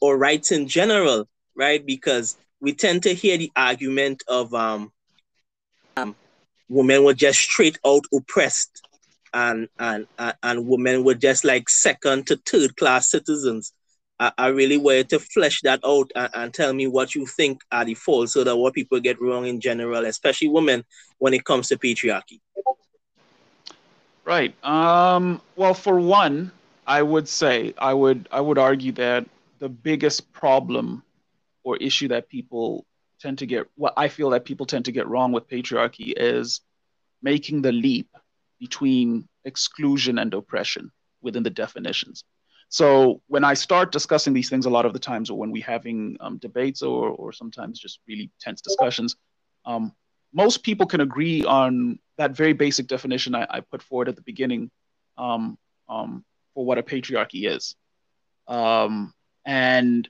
or 0.00 0.16
rights 0.16 0.52
in 0.52 0.68
general, 0.68 1.28
right? 1.56 1.84
Because 1.84 2.36
we 2.60 2.72
tend 2.72 3.02
to 3.04 3.14
hear 3.14 3.38
the 3.38 3.50
argument 3.56 4.22
of 4.28 4.54
um, 4.54 4.92
um 5.96 6.16
women 6.68 7.04
were 7.04 7.14
just 7.14 7.38
straight 7.38 7.78
out 7.86 8.04
oppressed 8.12 8.82
and 9.36 9.68
and 9.78 10.06
and, 10.42 10.66
women 10.66 11.04
were 11.04 11.14
just 11.14 11.44
like 11.44 11.68
second 11.68 12.26
to 12.26 12.36
third 12.36 12.76
class 12.76 13.10
citizens. 13.10 13.72
I, 14.18 14.32
I 14.38 14.46
really 14.48 14.78
wanted 14.78 15.10
to 15.10 15.18
flesh 15.18 15.60
that 15.62 15.80
out 15.84 16.10
and, 16.16 16.30
and 16.34 16.54
tell 16.54 16.72
me 16.72 16.86
what 16.86 17.14
you 17.14 17.26
think 17.26 17.60
are 17.70 17.84
the 17.84 17.94
faults 17.94 18.32
so 18.32 18.44
that 18.44 18.56
what 18.56 18.72
people 18.72 18.98
get 18.98 19.20
wrong 19.20 19.46
in 19.46 19.60
general, 19.60 20.06
especially 20.06 20.48
women, 20.48 20.84
when 21.18 21.34
it 21.34 21.44
comes 21.44 21.68
to 21.68 21.76
patriarchy. 21.76 22.40
Right. 24.26 24.52
Um, 24.64 25.40
well, 25.54 25.72
for 25.72 26.00
one, 26.00 26.50
I 26.84 27.00
would 27.00 27.28
say 27.28 27.72
I 27.78 27.94
would 27.94 28.28
I 28.32 28.40
would 28.40 28.58
argue 28.58 28.92
that 28.92 29.24
the 29.60 29.68
biggest 29.68 30.32
problem 30.32 31.04
or 31.62 31.76
issue 31.76 32.08
that 32.08 32.28
people 32.28 32.84
tend 33.20 33.38
to 33.38 33.46
get 33.46 33.68
what 33.76 33.94
I 33.96 34.08
feel 34.08 34.30
that 34.30 34.44
people 34.44 34.66
tend 34.66 34.84
to 34.86 34.92
get 34.92 35.06
wrong 35.06 35.30
with 35.30 35.48
patriarchy 35.48 36.12
is 36.16 36.60
making 37.22 37.62
the 37.62 37.72
leap 37.72 38.08
between 38.58 39.28
exclusion 39.44 40.18
and 40.18 40.34
oppression 40.34 40.90
within 41.22 41.44
the 41.44 41.50
definitions. 41.50 42.24
So 42.68 43.22
when 43.28 43.44
I 43.44 43.54
start 43.54 43.92
discussing 43.92 44.34
these 44.34 44.50
things, 44.50 44.66
a 44.66 44.70
lot 44.70 44.86
of 44.86 44.92
the 44.92 44.98
times, 44.98 45.30
or 45.30 45.38
when 45.38 45.52
we're 45.52 45.64
having 45.64 46.16
um, 46.20 46.38
debates, 46.38 46.82
or 46.82 47.10
or 47.10 47.32
sometimes 47.32 47.78
just 47.78 48.00
really 48.08 48.32
tense 48.40 48.60
discussions, 48.60 49.14
um, 49.64 49.92
most 50.36 50.62
people 50.62 50.86
can 50.86 51.00
agree 51.00 51.44
on 51.44 51.98
that 52.18 52.36
very 52.36 52.52
basic 52.52 52.86
definition 52.86 53.34
I, 53.34 53.46
I 53.48 53.60
put 53.60 53.82
forward 53.82 54.10
at 54.10 54.16
the 54.16 54.22
beginning 54.22 54.70
um, 55.16 55.56
um, 55.88 56.26
for 56.52 56.62
what 56.62 56.76
a 56.76 56.82
patriarchy 56.82 57.48
is. 57.50 57.74
Um, 58.46 59.14
and 59.46 60.06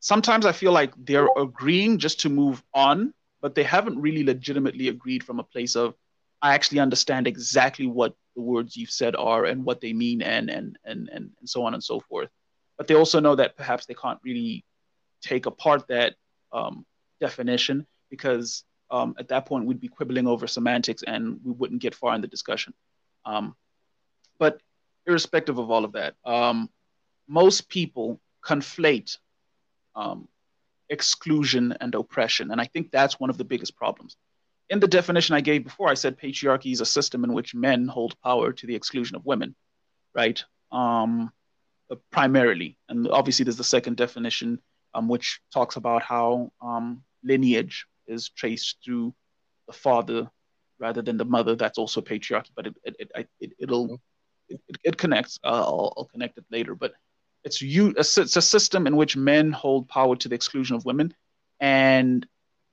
sometimes 0.00 0.44
I 0.44 0.52
feel 0.52 0.72
like 0.72 0.92
they're 0.98 1.30
agreeing 1.38 1.96
just 1.96 2.20
to 2.20 2.28
move 2.28 2.62
on, 2.74 3.14
but 3.40 3.54
they 3.54 3.62
haven't 3.62 3.98
really 3.98 4.24
legitimately 4.24 4.88
agreed 4.88 5.24
from 5.24 5.40
a 5.40 5.44
place 5.44 5.74
of 5.74 5.94
I 6.42 6.52
actually 6.52 6.80
understand 6.80 7.26
exactly 7.26 7.86
what 7.86 8.14
the 8.34 8.42
words 8.42 8.76
you've 8.76 8.90
said 8.90 9.16
are 9.16 9.46
and 9.46 9.64
what 9.64 9.80
they 9.80 9.94
mean 9.94 10.20
and 10.20 10.50
and 10.50 10.78
and 10.84 11.08
and, 11.10 11.30
and 11.38 11.48
so 11.48 11.64
on 11.64 11.72
and 11.72 11.82
so 11.82 12.00
forth. 12.00 12.28
But 12.76 12.88
they 12.88 12.94
also 12.94 13.20
know 13.20 13.36
that 13.36 13.56
perhaps 13.56 13.86
they 13.86 13.94
can't 13.94 14.20
really 14.22 14.66
take 15.22 15.46
apart 15.46 15.88
that 15.88 16.14
um, 16.52 16.84
definition 17.20 17.86
because 18.10 18.64
um, 18.90 19.14
at 19.18 19.28
that 19.28 19.46
point 19.46 19.66
we'd 19.66 19.80
be 19.80 19.88
quibbling 19.88 20.26
over 20.26 20.46
semantics 20.46 21.02
and 21.02 21.40
we 21.44 21.52
wouldn't 21.52 21.82
get 21.82 21.94
far 21.94 22.14
in 22.14 22.20
the 22.20 22.28
discussion. 22.28 22.72
Um, 23.24 23.56
but 24.38 24.60
irrespective 25.06 25.58
of 25.58 25.70
all 25.70 25.84
of 25.84 25.92
that, 25.92 26.14
um, 26.24 26.70
most 27.28 27.68
people 27.68 28.20
conflate 28.44 29.18
um, 29.94 30.28
exclusion 30.88 31.74
and 31.80 31.94
oppression. 31.94 32.50
And 32.50 32.60
I 32.60 32.66
think 32.66 32.90
that's 32.90 33.18
one 33.18 33.30
of 33.30 33.38
the 33.38 33.44
biggest 33.44 33.76
problems. 33.76 34.16
In 34.68 34.80
the 34.80 34.88
definition 34.88 35.34
I 35.34 35.40
gave 35.40 35.64
before, 35.64 35.88
I 35.88 35.94
said 35.94 36.18
patriarchy 36.18 36.72
is 36.72 36.80
a 36.80 36.86
system 36.86 37.24
in 37.24 37.32
which 37.32 37.54
men 37.54 37.86
hold 37.86 38.20
power 38.20 38.52
to 38.52 38.66
the 38.66 38.74
exclusion 38.74 39.16
of 39.16 39.24
women, 39.24 39.54
right? 40.14 40.42
Um, 40.72 41.32
primarily. 42.10 42.76
And 42.88 43.08
obviously, 43.08 43.44
there's 43.44 43.56
the 43.56 43.64
second 43.64 43.96
definition, 43.96 44.60
um, 44.94 45.08
which 45.08 45.40
talks 45.52 45.76
about 45.76 46.02
how 46.02 46.50
lineage 47.22 47.86
is 48.06 48.30
traced 48.30 48.78
through 48.84 49.14
the 49.66 49.72
father 49.72 50.30
rather 50.78 51.02
than 51.02 51.16
the 51.16 51.24
mother. 51.24 51.54
That's 51.56 51.78
also 51.78 52.00
patriarchy, 52.00 52.50
but 52.54 52.66
it, 52.66 52.76
it, 52.84 52.96
it, 53.14 53.28
it, 53.40 53.52
it'll, 53.58 54.00
it, 54.48 54.60
it 54.84 54.96
connects. 54.96 55.38
Uh, 55.44 55.48
I'll, 55.48 55.92
I'll 55.96 56.04
connect 56.12 56.38
it 56.38 56.44
later. 56.50 56.74
But 56.74 56.94
it's 57.44 57.62
you. 57.62 57.94
It's 57.96 58.16
a 58.18 58.42
system 58.42 58.86
in 58.86 58.96
which 58.96 59.16
men 59.16 59.52
hold 59.52 59.88
power 59.88 60.16
to 60.16 60.28
the 60.28 60.34
exclusion 60.34 60.76
of 60.76 60.84
women, 60.84 61.14
and 61.60 62.26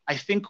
I 0.08 0.18
think 0.18 0.46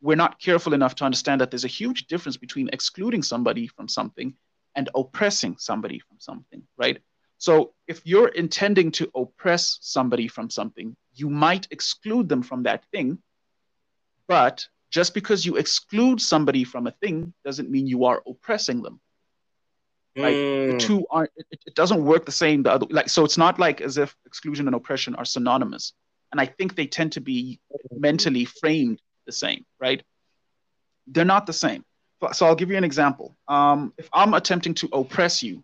we're 0.00 0.16
not 0.16 0.40
careful 0.40 0.74
enough 0.74 0.94
to 0.96 1.04
understand 1.04 1.40
that 1.40 1.50
there's 1.50 1.64
a 1.64 1.68
huge 1.68 2.06
difference 2.06 2.36
between 2.36 2.70
excluding 2.72 3.22
somebody 3.22 3.66
from 3.66 3.88
something 3.88 4.34
and 4.74 4.88
oppressing 4.94 5.56
somebody 5.58 5.98
from 5.98 6.18
something, 6.20 6.62
right? 6.76 6.98
So 7.38 7.72
if 7.86 8.00
you're 8.04 8.28
intending 8.28 8.90
to 8.92 9.10
oppress 9.14 9.78
somebody 9.80 10.28
from 10.28 10.50
something, 10.50 10.96
you 11.14 11.30
might 11.30 11.66
exclude 11.70 12.28
them 12.28 12.42
from 12.42 12.64
that 12.64 12.84
thing, 12.92 13.18
but 14.28 14.66
just 14.90 15.12
because 15.14 15.44
you 15.44 15.56
exclude 15.56 16.20
somebody 16.20 16.64
from 16.64 16.86
a 16.86 16.92
thing 16.92 17.32
doesn't 17.44 17.70
mean 17.70 17.86
you 17.86 18.04
are 18.04 18.22
oppressing 18.26 18.82
them. 18.82 19.00
Like 20.16 20.34
the 20.36 20.74
Mm, 20.74 20.78
two 20.78 21.06
aren't. 21.10 21.30
It, 21.36 21.60
it 21.66 21.74
doesn't 21.74 22.04
work 22.04 22.24
the 22.26 22.32
same. 22.32 22.62
The 22.62 22.72
other 22.72 22.86
like 22.90 23.08
so, 23.08 23.24
it's 23.24 23.38
not 23.38 23.58
like 23.58 23.80
as 23.80 23.98
if 23.98 24.16
exclusion 24.26 24.66
and 24.66 24.74
oppression 24.74 25.14
are 25.16 25.24
synonymous. 25.24 25.92
And 26.32 26.40
I 26.40 26.46
think 26.46 26.74
they 26.74 26.86
tend 26.86 27.12
to 27.12 27.20
be 27.20 27.60
mentally 27.96 28.44
framed 28.44 29.00
the 29.26 29.32
same, 29.32 29.64
right? 29.80 30.02
They're 31.06 31.24
not 31.24 31.46
the 31.46 31.52
same. 31.52 31.84
So- 32.20 32.32
So 32.32 32.46
I'll 32.46 32.54
give 32.56 32.70
you 32.70 32.76
an 32.76 32.84
example. 32.84 33.36
Um, 33.46 33.92
if 33.96 34.08
I'm 34.12 34.34
attempting 34.34 34.74
to 34.74 34.88
oppress 34.92 35.42
you, 35.42 35.62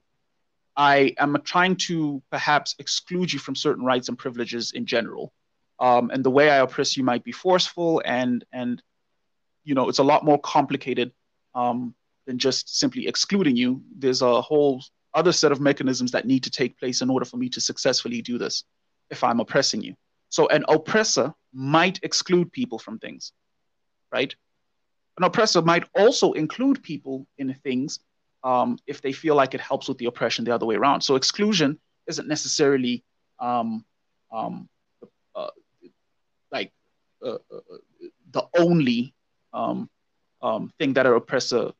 I 0.76 1.14
am 1.18 1.36
trying 1.44 1.76
to 1.88 2.22
perhaps 2.30 2.74
exclude 2.78 3.32
you 3.32 3.38
from 3.38 3.54
certain 3.56 3.84
rights 3.84 4.08
and 4.08 4.16
privileges 4.18 4.72
in 4.72 4.86
general. 4.86 5.32
Um, 5.80 6.10
and 6.10 6.24
the 6.24 6.30
way 6.30 6.50
I 6.50 6.56
oppress 6.56 6.96
you 6.96 7.04
might 7.04 7.24
be 7.24 7.32
forceful 7.32 8.00
and 8.04 8.44
and 8.52 8.80
you 9.64 9.74
know 9.74 9.88
it's 9.88 9.98
a 9.98 10.04
lot 10.04 10.24
more 10.24 10.38
complicated 10.38 11.12
um, 11.54 11.94
than 12.26 12.38
just 12.38 12.78
simply 12.78 13.06
excluding 13.06 13.56
you. 13.56 13.82
There's 13.98 14.22
a 14.22 14.40
whole 14.40 14.82
other 15.14 15.32
set 15.32 15.52
of 15.52 15.60
mechanisms 15.60 16.10
that 16.12 16.26
need 16.26 16.42
to 16.44 16.50
take 16.50 16.78
place 16.78 17.00
in 17.00 17.10
order 17.10 17.24
for 17.24 17.36
me 17.36 17.48
to 17.50 17.60
successfully 17.60 18.20
do 18.20 18.38
this 18.38 18.64
if 19.10 19.22
I'm 19.22 19.40
oppressing 19.40 19.82
you. 19.82 19.94
So 20.28 20.48
an 20.48 20.64
oppressor 20.68 21.32
might 21.52 22.00
exclude 22.02 22.52
people 22.52 22.78
from 22.78 22.98
things, 22.98 23.32
right? 24.12 24.34
An 25.18 25.24
oppressor 25.24 25.62
might 25.62 25.84
also 25.94 26.32
include 26.32 26.82
people 26.82 27.26
in 27.38 27.54
things 27.54 28.00
um, 28.42 28.78
if 28.86 29.00
they 29.00 29.12
feel 29.12 29.36
like 29.36 29.54
it 29.54 29.60
helps 29.60 29.88
with 29.88 29.98
the 29.98 30.06
oppression 30.06 30.44
the 30.44 30.54
other 30.54 30.66
way 30.66 30.74
around. 30.74 31.02
So 31.02 31.14
exclusion 31.14 31.78
isn't 32.08 32.26
necessarily 32.26 33.04
um, 33.38 33.84
um, 34.32 34.68
uh, 35.36 35.50
like 36.54 36.72
uh, 37.22 37.38
uh, 37.54 37.78
the 38.30 38.44
only 38.58 39.12
um, 39.52 39.90
um, 40.40 40.72
thing 40.78 40.94
that 40.94 41.06
an 41.06 41.14
oppressor 41.14 41.72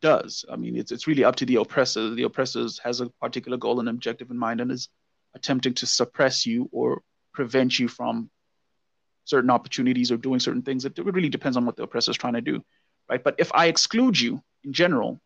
does. 0.00 0.44
I 0.52 0.56
mean, 0.56 0.76
it's 0.76 0.92
it's 0.92 1.06
really 1.06 1.24
up 1.24 1.36
to 1.36 1.46
the 1.46 1.56
oppressor. 1.56 2.14
The 2.14 2.24
oppressor 2.24 2.66
has 2.84 3.00
a 3.00 3.08
particular 3.24 3.56
goal 3.56 3.80
and 3.80 3.88
objective 3.88 4.30
in 4.30 4.38
mind 4.38 4.60
and 4.60 4.70
is 4.70 4.88
attempting 5.34 5.74
to 5.74 5.86
suppress 5.86 6.46
you 6.46 6.68
or 6.72 7.02
prevent 7.32 7.78
you 7.78 7.88
from 7.88 8.30
certain 9.24 9.50
opportunities 9.50 10.10
or 10.10 10.16
doing 10.16 10.40
certain 10.40 10.62
things. 10.62 10.84
It, 10.84 10.98
it 10.98 11.04
really 11.04 11.28
depends 11.28 11.56
on 11.56 11.66
what 11.66 11.76
the 11.76 11.82
oppressor 11.82 12.10
is 12.10 12.16
trying 12.16 12.34
to 12.34 12.40
do, 12.40 12.64
right? 13.10 13.22
But 13.22 13.34
if 13.38 13.50
I 13.54 13.66
exclude 13.66 14.18
you 14.18 14.42
in 14.64 14.72
general, 14.72 15.20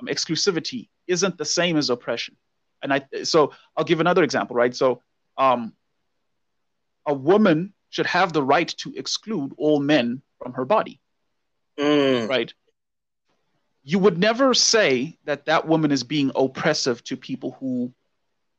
um, 0.00 0.06
exclusivity 0.08 0.88
isn't 1.06 1.38
the 1.38 1.44
same 1.44 1.76
as 1.76 1.90
oppression. 1.90 2.36
And 2.82 2.92
I 2.92 3.02
so 3.24 3.52
I'll 3.76 3.90
give 3.90 4.00
another 4.00 4.24
example, 4.24 4.56
right? 4.56 4.74
So 4.74 5.00
um, 5.36 5.72
a 7.06 7.14
woman 7.14 7.74
should 7.94 8.06
have 8.06 8.32
the 8.32 8.42
right 8.42 8.66
to 8.66 8.92
exclude 8.96 9.52
all 9.56 9.78
men 9.78 10.20
from 10.42 10.52
her 10.54 10.64
body, 10.64 10.98
mm, 11.78 12.28
right? 12.28 12.52
You 13.84 14.00
would 14.00 14.18
never 14.18 14.52
say 14.52 15.16
that 15.26 15.44
that 15.44 15.68
woman 15.68 15.92
is 15.92 16.02
being 16.02 16.32
oppressive 16.34 17.04
to 17.04 17.16
people 17.16 17.56
who 17.60 17.92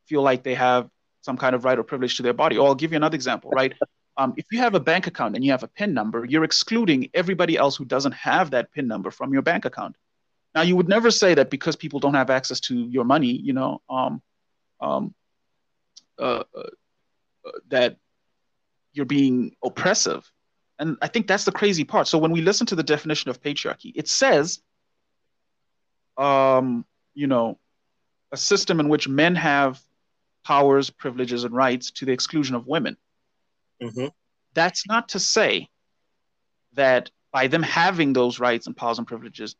feel 0.05 0.21
like 0.21 0.43
they 0.43 0.55
have 0.55 0.89
some 1.21 1.35
kind 1.35 1.53
of 1.53 1.65
right 1.65 1.77
or 1.77 1.83
privilege 1.83 2.15
to 2.15 2.23
their 2.23 2.33
body. 2.33 2.57
Or 2.57 2.67
I'll 2.67 2.75
give 2.75 2.91
you 2.91 2.95
another 2.95 3.15
example, 3.15 3.51
right? 3.51 3.73
Um, 4.17 4.33
if 4.37 4.45
you 4.49 4.59
have 4.59 4.75
a 4.75 4.79
bank 4.79 5.07
account 5.07 5.35
and 5.35 5.43
you 5.43 5.51
have 5.51 5.63
a 5.63 5.67
PIN 5.67 5.93
number, 5.93 6.23
you're 6.23 6.45
excluding 6.45 7.09
everybody 7.13 7.57
else 7.57 7.75
who 7.75 7.83
doesn't 7.83 8.13
have 8.13 8.51
that 8.51 8.71
PIN 8.71 8.87
number 8.87 9.11
from 9.11 9.33
your 9.33 9.41
bank 9.41 9.65
account. 9.65 9.97
Now, 10.53 10.61
you 10.61 10.77
would 10.77 10.87
never 10.87 11.11
say 11.11 11.33
that 11.33 11.49
because 11.49 11.75
people 11.75 11.99
don't 11.99 12.13
have 12.13 12.29
access 12.29 12.61
to 12.61 12.75
your 12.77 13.03
money, 13.03 13.33
you 13.33 13.51
know, 13.51 13.81
um, 13.89 14.21
um, 14.79 15.13
uh, 16.17 16.45
uh, 16.55 16.69
uh, 17.45 17.51
that 17.67 17.97
you're 18.95 19.05
being 19.05 19.55
oppressive. 19.63 20.29
And 20.79 20.97
I 21.01 21.07
think 21.07 21.27
that's 21.27 21.45
the 21.45 21.51
crazy 21.51 21.83
part. 21.83 22.07
So 22.07 22.17
when 22.17 22.31
we 22.31 22.41
listen 22.41 22.65
to 22.67 22.75
the 22.75 22.83
definition 22.83 23.29
of 23.29 23.41
patriarchy, 23.41 23.91
it 23.95 24.07
says, 24.07 24.61
um, 26.17 26.85
you 27.13 27.27
know, 27.27 27.59
a 28.31 28.37
system 28.37 28.79
in 28.79 28.89
which 28.89 29.07
men 29.07 29.35
have 29.35 29.79
powers, 30.43 30.89
privileges, 30.89 31.43
and 31.43 31.53
rights 31.53 31.91
to 31.91 32.05
the 32.05 32.11
exclusion 32.11 32.55
of 32.55 32.67
women. 32.67 32.97
Mm-hmm. 33.81 34.07
That's 34.53 34.87
not 34.87 35.09
to 35.09 35.19
say 35.19 35.69
that 36.73 37.11
by 37.31 37.47
them 37.47 37.63
having 37.63 38.13
those 38.13 38.39
rights 38.39 38.67
and 38.67 38.75
powers 38.75 38.97
and 38.97 39.07
privileges, 39.07 39.55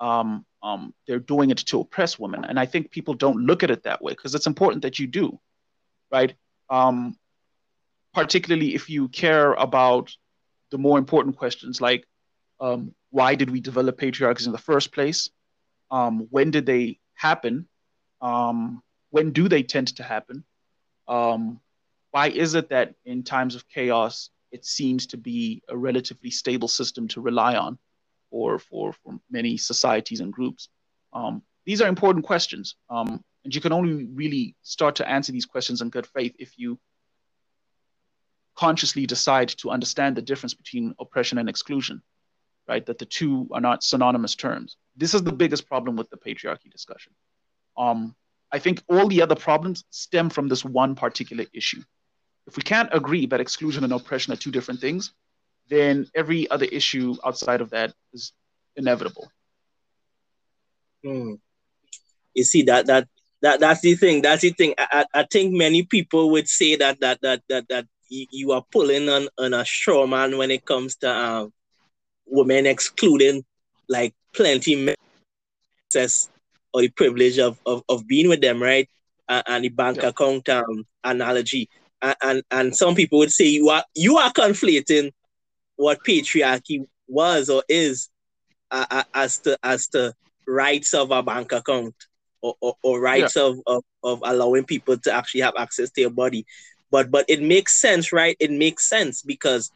um, 0.00 0.44
um, 0.62 0.94
they're 1.06 1.18
doing 1.18 1.50
it 1.50 1.58
to 1.58 1.80
oppress 1.80 2.18
women. 2.18 2.44
And 2.44 2.58
I 2.58 2.66
think 2.66 2.90
people 2.90 3.14
don't 3.14 3.44
look 3.46 3.62
at 3.62 3.70
it 3.70 3.84
that 3.84 4.02
way 4.02 4.12
because 4.12 4.34
it's 4.34 4.46
important 4.46 4.82
that 4.82 4.98
you 4.98 5.06
do, 5.06 5.38
right? 6.10 6.34
Um, 6.68 7.16
particularly 8.12 8.74
if 8.74 8.88
you 8.90 9.08
care 9.08 9.52
about 9.54 10.14
the 10.70 10.78
more 10.78 10.98
important 10.98 11.36
questions 11.36 11.80
like 11.80 12.06
um, 12.60 12.94
why 13.10 13.34
did 13.34 13.50
we 13.50 13.60
develop 13.60 13.98
patriarchies 13.98 14.46
in 14.46 14.52
the 14.52 14.58
first 14.58 14.92
place? 14.92 15.30
Um, 15.90 16.28
when 16.30 16.50
did 16.50 16.66
they 16.66 16.98
happen? 17.14 17.68
Um, 18.20 18.82
when 19.10 19.32
do 19.32 19.48
they 19.48 19.62
tend 19.62 19.96
to 19.96 20.02
happen? 20.02 20.44
Um, 21.08 21.60
why 22.12 22.28
is 22.28 22.54
it 22.54 22.68
that 22.68 22.94
in 23.04 23.22
times 23.22 23.54
of 23.54 23.68
chaos, 23.68 24.30
it 24.52 24.64
seems 24.64 25.06
to 25.08 25.16
be 25.16 25.62
a 25.68 25.76
relatively 25.76 26.30
stable 26.30 26.68
system 26.68 27.08
to 27.08 27.20
rely 27.20 27.56
on 27.56 27.78
for, 28.30 28.58
for, 28.58 28.92
for 28.92 29.18
many 29.30 29.56
societies 29.56 30.20
and 30.20 30.32
groups? 30.32 30.68
Um, 31.12 31.42
these 31.64 31.80
are 31.80 31.88
important 31.88 32.24
questions. 32.24 32.76
Um, 32.88 33.24
and 33.44 33.54
you 33.54 33.60
can 33.60 33.72
only 33.72 34.04
really 34.04 34.54
start 34.62 34.96
to 34.96 35.08
answer 35.08 35.32
these 35.32 35.46
questions 35.46 35.80
in 35.80 35.88
good 35.88 36.06
faith 36.06 36.34
if 36.38 36.58
you 36.58 36.78
consciously 38.60 39.06
decide 39.06 39.48
to 39.48 39.70
understand 39.70 40.16
the 40.16 40.22
difference 40.30 40.54
between 40.54 40.94
oppression 41.00 41.38
and 41.38 41.48
exclusion, 41.48 42.02
right? 42.68 42.84
That 42.84 42.98
the 42.98 43.06
two 43.06 43.48
are 43.52 43.60
not 43.60 43.82
synonymous 43.82 44.34
terms. 44.34 44.76
This 44.96 45.14
is 45.14 45.22
the 45.22 45.32
biggest 45.32 45.66
problem 45.66 45.96
with 45.96 46.10
the 46.10 46.18
patriarchy 46.18 46.70
discussion. 46.70 47.12
Um, 47.78 48.14
I 48.52 48.58
think 48.58 48.82
all 48.88 49.08
the 49.08 49.22
other 49.22 49.34
problems 49.34 49.84
stem 49.90 50.28
from 50.28 50.48
this 50.48 50.64
one 50.64 50.94
particular 50.94 51.46
issue. 51.54 51.82
If 52.46 52.56
we 52.56 52.62
can't 52.62 52.90
agree 52.92 53.26
that 53.26 53.40
exclusion 53.40 53.84
and 53.84 53.92
oppression 53.92 54.32
are 54.32 54.36
two 54.36 54.50
different 54.50 54.80
things, 54.80 55.12
then 55.68 56.06
every 56.14 56.50
other 56.50 56.66
issue 56.66 57.16
outside 57.24 57.60
of 57.60 57.70
that 57.70 57.94
is 58.12 58.32
inevitable. 58.76 59.30
Hmm. 61.02 61.34
You 62.34 62.44
see 62.44 62.62
that 62.62 62.86
that 62.86 63.08
that 63.40 63.60
that's 63.60 63.80
the 63.80 63.94
thing. 63.94 64.20
That's 64.22 64.42
the 64.42 64.50
thing. 64.50 64.74
I, 64.78 65.06
I 65.14 65.26
think 65.32 65.54
many 65.54 65.84
people 65.84 66.30
would 66.32 66.48
say 66.48 66.76
that 66.76 67.00
that 67.00 67.20
that 67.22 67.42
that 67.48 67.68
that 67.68 67.86
you, 68.10 68.26
you 68.30 68.52
are 68.52 68.64
pulling 68.70 69.08
on, 69.08 69.28
on 69.38 69.54
a 69.54 69.64
straw 69.64 70.06
man 70.06 70.36
when 70.36 70.50
it 70.50 70.66
comes 70.66 70.96
to 70.96 71.10
um, 71.10 71.52
women 72.26 72.66
excluding 72.66 73.44
like 73.88 74.14
plenty 74.34 74.94
access 75.86 76.28
or 76.74 76.82
the 76.82 76.88
privilege 76.88 77.38
of, 77.38 77.58
of, 77.66 77.82
of 77.88 78.06
being 78.06 78.28
with 78.28 78.40
them, 78.40 78.62
right? 78.62 78.88
And, 79.28 79.44
and 79.46 79.64
the 79.64 79.68
bank 79.70 79.98
yeah. 79.98 80.08
account 80.08 80.48
um, 80.48 80.84
analogy. 81.02 81.68
And, 82.02 82.16
and 82.22 82.42
and 82.50 82.76
some 82.76 82.94
people 82.94 83.18
would 83.18 83.32
say 83.32 83.44
you 83.44 83.68
are 83.68 83.84
you 83.94 84.16
are 84.16 84.32
conflating 84.32 85.12
what 85.76 85.98
patriarchy 86.06 86.86
was 87.08 87.50
or 87.50 87.62
is 87.68 88.08
uh, 88.70 88.86
uh 88.90 89.02
as 89.12 89.38
to 89.40 89.58
as 89.62 89.86
to 89.88 90.14
rights 90.46 90.94
of 90.94 91.10
a 91.10 91.22
bank 91.22 91.52
account 91.52 91.94
or, 92.40 92.54
or, 92.62 92.74
or 92.82 93.00
rights 93.00 93.36
yeah. 93.36 93.42
of, 93.42 93.58
of, 93.66 93.84
of 94.02 94.22
allowing 94.24 94.64
people 94.64 94.96
to 94.96 95.12
actually 95.12 95.42
have 95.42 95.54
access 95.58 95.90
to 95.90 96.00
your 96.00 96.10
body 96.10 96.46
but 96.90 97.10
but 97.10 97.24
it 97.28 97.42
makes 97.42 97.74
sense 97.80 98.12
right? 98.12 98.36
It 98.40 98.50
makes 98.50 98.88
sense 98.88 99.22
because 99.22 99.72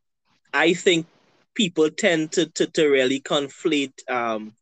i 0.52 0.72
think 0.72 1.06
people 1.54 1.90
tend 1.90 2.32
to 2.32 2.46
to, 2.46 2.66
to 2.66 2.86
really 2.88 3.20
conflate 3.20 3.92
um 4.10 4.54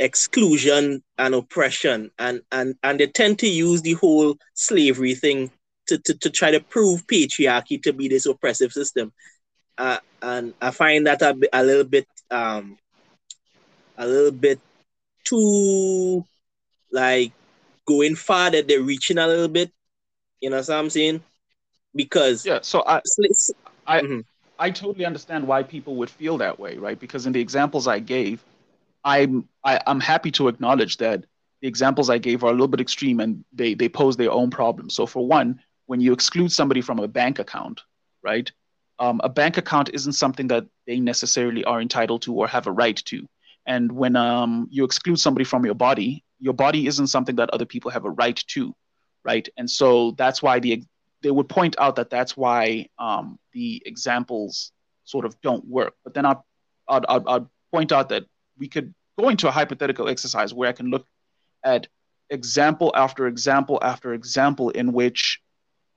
exclusion 0.00 1.02
and 1.18 1.34
oppression. 1.34 2.10
And 2.18 2.40
and 2.50 2.74
and 2.82 2.98
they 2.98 3.06
tend 3.06 3.38
to 3.40 3.48
use 3.48 3.82
the 3.82 3.92
whole 3.94 4.36
slavery 4.54 5.14
thing 5.14 5.50
to, 5.86 5.98
to, 5.98 6.14
to 6.14 6.30
try 6.30 6.50
to 6.50 6.60
prove 6.60 7.06
patriarchy 7.06 7.80
to 7.82 7.92
be 7.92 8.08
this 8.08 8.26
oppressive 8.26 8.72
system. 8.72 9.12
Uh, 9.78 9.98
and 10.22 10.52
i 10.60 10.70
find 10.70 11.06
that 11.06 11.22
a, 11.22 11.34
a 11.54 11.62
little 11.62 11.84
bit 11.84 12.06
um 12.30 12.76
a 13.96 14.06
little 14.06 14.30
bit 14.32 14.60
too 15.24 16.24
like 16.92 17.32
going 17.86 18.14
far 18.14 18.50
that 18.50 18.68
they're 18.68 18.82
reaching 18.82 19.18
a 19.18 19.26
little 19.26 19.48
bit. 19.48 19.70
You 20.40 20.50
know 20.50 20.58
what 20.58 20.70
i'm 20.70 20.90
saying 20.90 21.22
because 21.94 22.44
yeah 22.46 22.58
so 22.62 22.82
i 22.86 23.00
i 23.86 24.00
mm-hmm. 24.00 24.20
i 24.58 24.70
totally 24.70 25.04
understand 25.04 25.46
why 25.46 25.62
people 25.62 25.96
would 25.96 26.10
feel 26.10 26.38
that 26.38 26.58
way 26.58 26.76
right? 26.76 26.98
Because 27.00 27.26
in 27.26 27.32
the 27.32 27.40
examples 27.40 27.86
i 27.86 27.98
gave 27.98 28.42
i'm 29.04 29.48
I, 29.64 29.74
am 29.74 29.80
i 29.86 29.90
am 29.90 30.00
happy 30.00 30.30
to 30.32 30.48
acknowledge 30.48 30.96
that 30.98 31.24
the 31.62 31.68
examples 31.68 32.10
i 32.10 32.18
gave 32.18 32.44
are 32.44 32.50
a 32.50 32.52
little 32.52 32.68
bit 32.68 32.80
extreme 32.80 33.20
and 33.20 33.44
they 33.52 33.74
they 33.74 33.88
pose 33.88 34.16
their 34.16 34.30
own 34.30 34.50
problems 34.50 34.94
so 34.94 35.06
for 35.06 35.26
one 35.26 35.60
when 35.86 36.00
you 36.00 36.12
exclude 36.12 36.52
somebody 36.52 36.80
from 36.80 36.98
a 36.98 37.08
bank 37.08 37.38
account 37.38 37.82
right 38.22 38.52
um, 38.98 39.18
a 39.24 39.30
bank 39.30 39.56
account 39.56 39.88
isn't 39.94 40.12
something 40.12 40.48
that 40.48 40.66
they 40.86 41.00
necessarily 41.00 41.64
are 41.64 41.80
entitled 41.80 42.20
to 42.20 42.34
or 42.34 42.46
have 42.46 42.66
a 42.66 42.70
right 42.70 42.96
to. 43.06 43.26
And 43.64 43.90
when 43.90 44.14
um, 44.14 44.68
you 44.70 44.84
exclude 44.84 45.18
somebody 45.18 45.44
from 45.44 45.64
your 45.64 45.74
body 45.74 46.22
your 46.40 46.54
body 46.54 46.86
isn't 46.86 47.06
something 47.06 47.36
that 47.36 47.50
other 47.50 47.66
people 47.66 47.90
have 47.90 48.04
a 48.04 48.10
right 48.10 48.42
to 48.48 48.74
right? 49.22 49.48
And 49.58 49.70
so 49.70 50.12
that's 50.12 50.42
why 50.42 50.60
the 50.60 50.82
they 51.22 51.30
would 51.30 51.48
point 51.48 51.76
out 51.78 51.96
that 51.96 52.10
that's 52.10 52.36
why 52.36 52.88
um, 52.98 53.38
the 53.52 53.82
examples 53.84 54.72
sort 55.04 55.24
of 55.24 55.40
don't 55.40 55.64
work. 55.66 55.94
But 56.04 56.14
then 56.14 56.26
I'd, 56.26 56.36
I'd, 56.88 57.04
I'd, 57.08 57.46
point 57.72 57.92
out 57.92 58.08
that 58.08 58.24
we 58.58 58.66
could 58.66 58.92
go 59.16 59.28
into 59.28 59.46
a 59.46 59.50
hypothetical 59.52 60.08
exercise 60.08 60.52
where 60.52 60.68
I 60.68 60.72
can 60.72 60.90
look 60.90 61.06
at 61.62 61.86
example 62.30 62.90
after 62.96 63.28
example 63.28 63.78
after 63.82 64.12
example 64.12 64.70
in 64.70 64.92
which 64.92 65.40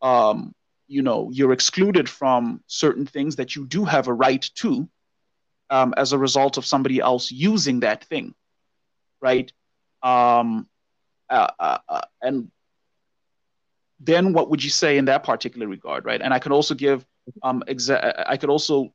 um, 0.03 0.53
you 0.87 1.01
know 1.01 1.29
you're 1.31 1.51
excluded 1.51 2.07
from 2.07 2.61
certain 2.67 3.05
things 3.05 3.37
that 3.37 3.55
you 3.55 3.65
do 3.65 3.85
have 3.85 4.07
a 4.07 4.13
right 4.13 4.47
to 4.55 4.87
um, 5.69 5.93
as 5.97 6.13
a 6.13 6.17
result 6.17 6.57
of 6.57 6.65
somebody 6.65 6.99
else 6.99 7.31
using 7.31 7.79
that 7.79 8.03
thing 8.03 8.33
right 9.21 9.51
um, 10.03 10.67
uh, 11.29 11.47
uh, 11.59 11.77
uh, 11.87 12.01
and 12.21 12.51
then 14.05 14.33
what 14.33 14.49
would 14.49 14.63
you 14.63 14.69
say 14.69 14.97
in 14.97 15.05
that 15.05 15.23
particular 15.23 15.67
regard, 15.67 16.05
right? 16.05 16.21
And 16.21 16.33
I 16.33 16.39
could 16.39 16.51
also 16.51 16.75
give, 16.75 17.05
um, 17.41 17.63
exa- 17.67 18.23
I 18.27 18.37
could 18.37 18.49
also, 18.49 18.93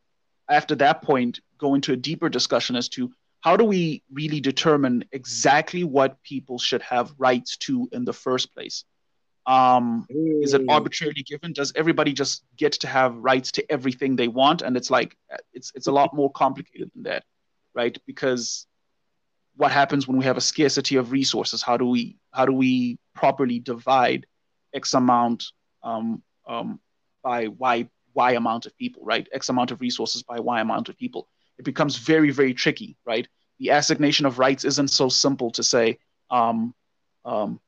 after 0.49 0.75
that 0.77 1.03
point, 1.03 1.40
go 1.57 1.75
into 1.75 1.92
a 1.92 1.97
deeper 1.97 2.29
discussion 2.29 2.77
as 2.77 2.88
to 2.90 3.11
how 3.40 3.57
do 3.57 3.64
we 3.64 4.03
really 4.12 4.40
determine 4.40 5.05
exactly 5.12 5.85
what 5.85 6.23
people 6.23 6.59
should 6.59 6.83
have 6.83 7.12
rights 7.18 7.57
to 7.59 7.88
in 7.92 8.05
the 8.05 8.12
first 8.12 8.53
place? 8.53 8.85
Um, 9.47 10.07
mm. 10.12 10.42
Is 10.44 10.53
it 10.53 10.62
mm. 10.62 10.73
arbitrarily 10.73 11.23
given? 11.23 11.53
Does 11.53 11.73
everybody 11.75 12.12
just 12.12 12.44
get 12.57 12.73
to 12.73 12.88
have 12.88 13.16
rights 13.16 13.53
to 13.53 13.73
everything 13.73 14.16
they 14.16 14.29
want? 14.29 14.62
And 14.62 14.77
it's 14.77 14.90
like 14.90 15.16
it's 15.55 15.73
it's 15.75 15.87
a 15.87 15.92
lot 15.92 16.14
more 16.14 16.31
complicated 16.33 16.90
than 16.94 17.05
that, 17.05 17.25
right? 17.75 17.97
Because 18.07 18.66
what 19.57 19.73
happens 19.73 20.07
when 20.07 20.18
we 20.18 20.25
have 20.25 20.37
a 20.37 20.42
scarcity 20.42 20.97
of 20.97 21.12
resources? 21.12 21.62
How 21.62 21.77
do 21.79 21.87
we 21.87 22.18
how 22.33 22.44
do 22.44 22.53
we 22.53 22.99
properly 23.14 23.59
divide 23.59 24.27
X 24.75 24.95
amount 24.95 25.45
um, 25.83 26.23
um, 26.47 26.81
by 27.23 27.49
Y 27.49 27.89
Y 28.15 28.33
amount 28.33 28.67
of 28.67 28.77
people, 28.77 29.03
right? 29.05 29.29
X 29.33 29.49
amount 29.49 29.71
of 29.71 29.81
resources 29.81 30.23
by 30.23 30.41
Y 30.41 30.61
amount 30.61 30.89
of 30.89 30.97
people. 30.97 31.29
It 31.59 31.65
becomes 31.65 31.97
very, 31.97 32.31
very 32.31 32.55
tricky, 32.55 32.97
right? 33.05 33.27
The 33.59 33.71
assignation 33.71 34.27
of 34.27 34.39
rights 34.39 34.65
isn't 34.65 34.89
so 34.89 35.09
simple 35.09 35.51
to 35.53 35.63
say 35.63 35.99
um, 36.31 36.75
um, 37.25 37.61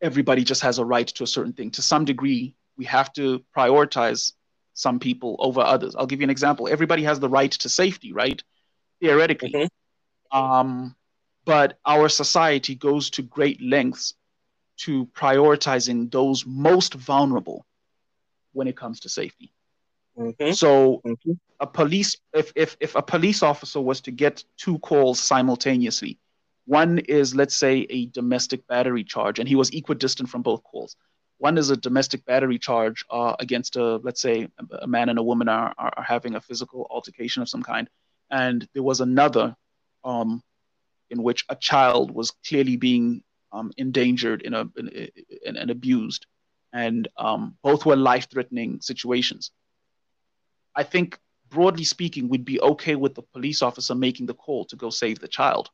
everybody 0.00 0.44
just 0.44 0.62
has 0.62 0.78
a 0.78 0.84
right 0.84 1.06
to 1.06 1.24
a 1.24 1.26
certain 1.26 1.52
thing. 1.52 1.70
To 1.72 1.82
some 1.82 2.04
degree, 2.04 2.54
we 2.76 2.84
have 2.86 3.12
to 3.14 3.44
prioritize 3.56 4.32
some 4.74 4.98
people 4.98 5.36
over 5.38 5.60
others. 5.60 5.94
I'll 5.96 6.06
give 6.06 6.20
you 6.20 6.24
an 6.24 6.30
example. 6.30 6.68
Everybody 6.68 7.02
has 7.04 7.20
the 7.20 7.28
right 7.28 7.50
to 7.50 7.68
safety, 7.68 8.12
right? 8.12 8.42
Theoretically. 9.00 9.52
Mm-hmm. 9.52 10.38
Um, 10.38 10.96
but 11.44 11.78
our 11.84 12.08
society 12.08 12.74
goes 12.74 13.10
to 13.10 13.22
great 13.22 13.60
lengths 13.60 14.14
to 14.80 15.06
prioritizing 15.06 16.10
those 16.10 16.46
most 16.46 16.94
vulnerable 16.94 17.66
when 18.52 18.66
it 18.66 18.76
comes 18.76 19.00
to 19.00 19.08
safety. 19.08 19.52
Mm-hmm. 20.18 20.52
So 20.52 21.00
mm-hmm. 21.04 21.32
a 21.60 21.66
police 21.66 22.16
if, 22.34 22.52
if 22.56 22.76
if 22.80 22.94
a 22.94 23.02
police 23.02 23.42
officer 23.42 23.80
was 23.80 24.00
to 24.02 24.10
get 24.10 24.44
two 24.56 24.78
calls 24.78 25.20
simultaneously, 25.20 26.18
one 26.66 26.98
is 26.98 27.34
let's 27.34 27.54
say 27.54 27.86
a 27.90 28.06
domestic 28.06 28.66
battery 28.66 29.04
charge 29.04 29.38
and 29.38 29.48
he 29.48 29.54
was 29.54 29.70
equidistant 29.70 30.28
from 30.28 30.42
both 30.42 30.62
calls. 30.64 30.96
One 31.38 31.56
is 31.56 31.70
a 31.70 31.76
domestic 31.76 32.24
battery 32.26 32.58
charge 32.58 33.02
uh, 33.08 33.34
against 33.40 33.76
a, 33.76 33.96
let's 33.96 34.20
say, 34.20 34.48
a 34.82 34.86
man 34.86 35.08
and 35.08 35.18
a 35.18 35.22
woman 35.22 35.48
are, 35.48 35.72
are, 35.78 35.92
are, 35.96 36.02
having 36.02 36.34
a 36.34 36.40
physical 36.40 36.86
altercation 36.90 37.40
of 37.40 37.48
some 37.48 37.62
kind. 37.62 37.88
And 38.30 38.68
there 38.74 38.82
was 38.82 39.00
another 39.00 39.56
um, 40.04 40.42
in 41.08 41.22
which 41.22 41.46
a 41.48 41.56
child 41.56 42.10
was 42.10 42.30
clearly 42.46 42.76
being 42.76 43.22
um, 43.52 43.72
endangered 43.76 44.42
in 44.42 44.54
a, 44.54 44.68
in, 44.76 45.08
in, 45.44 45.56
and 45.56 45.70
abused. 45.70 46.26
And 46.72 47.08
um, 47.16 47.56
both 47.62 47.84
were 47.84 47.96
life 47.96 48.28
threatening 48.30 48.80
situations. 48.80 49.50
I 50.76 50.84
think, 50.84 51.18
broadly 51.48 51.84
speaking, 51.84 52.28
we'd 52.28 52.44
be 52.44 52.60
okay 52.60 52.94
with 52.94 53.14
the 53.14 53.22
police 53.22 53.60
officer 53.60 53.94
making 53.94 54.26
the 54.26 54.34
call 54.34 54.64
to 54.66 54.76
go 54.76 54.90
save 54.90 55.18
the 55.18 55.28
child. 55.28 55.70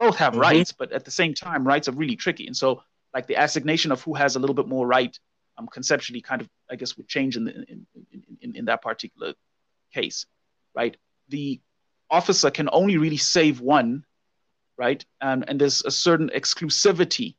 Both 0.00 0.16
have 0.16 0.32
mm-hmm. 0.32 0.42
rights, 0.42 0.72
but 0.72 0.92
at 0.92 1.04
the 1.04 1.10
same 1.10 1.34
time, 1.34 1.64
rights 1.64 1.88
are 1.88 1.92
really 1.92 2.16
tricky. 2.16 2.46
And 2.46 2.56
so 2.56 2.82
like 3.14 3.26
the 3.26 3.36
assignation 3.36 3.92
of 3.92 4.02
who 4.02 4.14
has 4.14 4.36
a 4.36 4.38
little 4.38 4.54
bit 4.54 4.68
more 4.68 4.86
right 4.86 5.18
um, 5.58 5.66
conceptually 5.66 6.20
kind 6.20 6.40
of 6.40 6.48
i 6.70 6.76
guess 6.76 6.96
would 6.96 7.08
change 7.08 7.36
in, 7.36 7.44
the, 7.44 7.52
in, 7.52 7.86
in, 8.40 8.56
in 8.56 8.64
that 8.66 8.82
particular 8.82 9.34
case 9.92 10.26
right 10.74 10.96
the 11.28 11.60
officer 12.10 12.50
can 12.50 12.68
only 12.72 12.96
really 12.96 13.16
save 13.16 13.60
one 13.60 14.04
right? 14.80 15.04
And, 15.20 15.44
and 15.48 15.60
there's 15.60 15.84
a 15.84 15.90
certain 15.90 16.30
exclusivity 16.40 17.36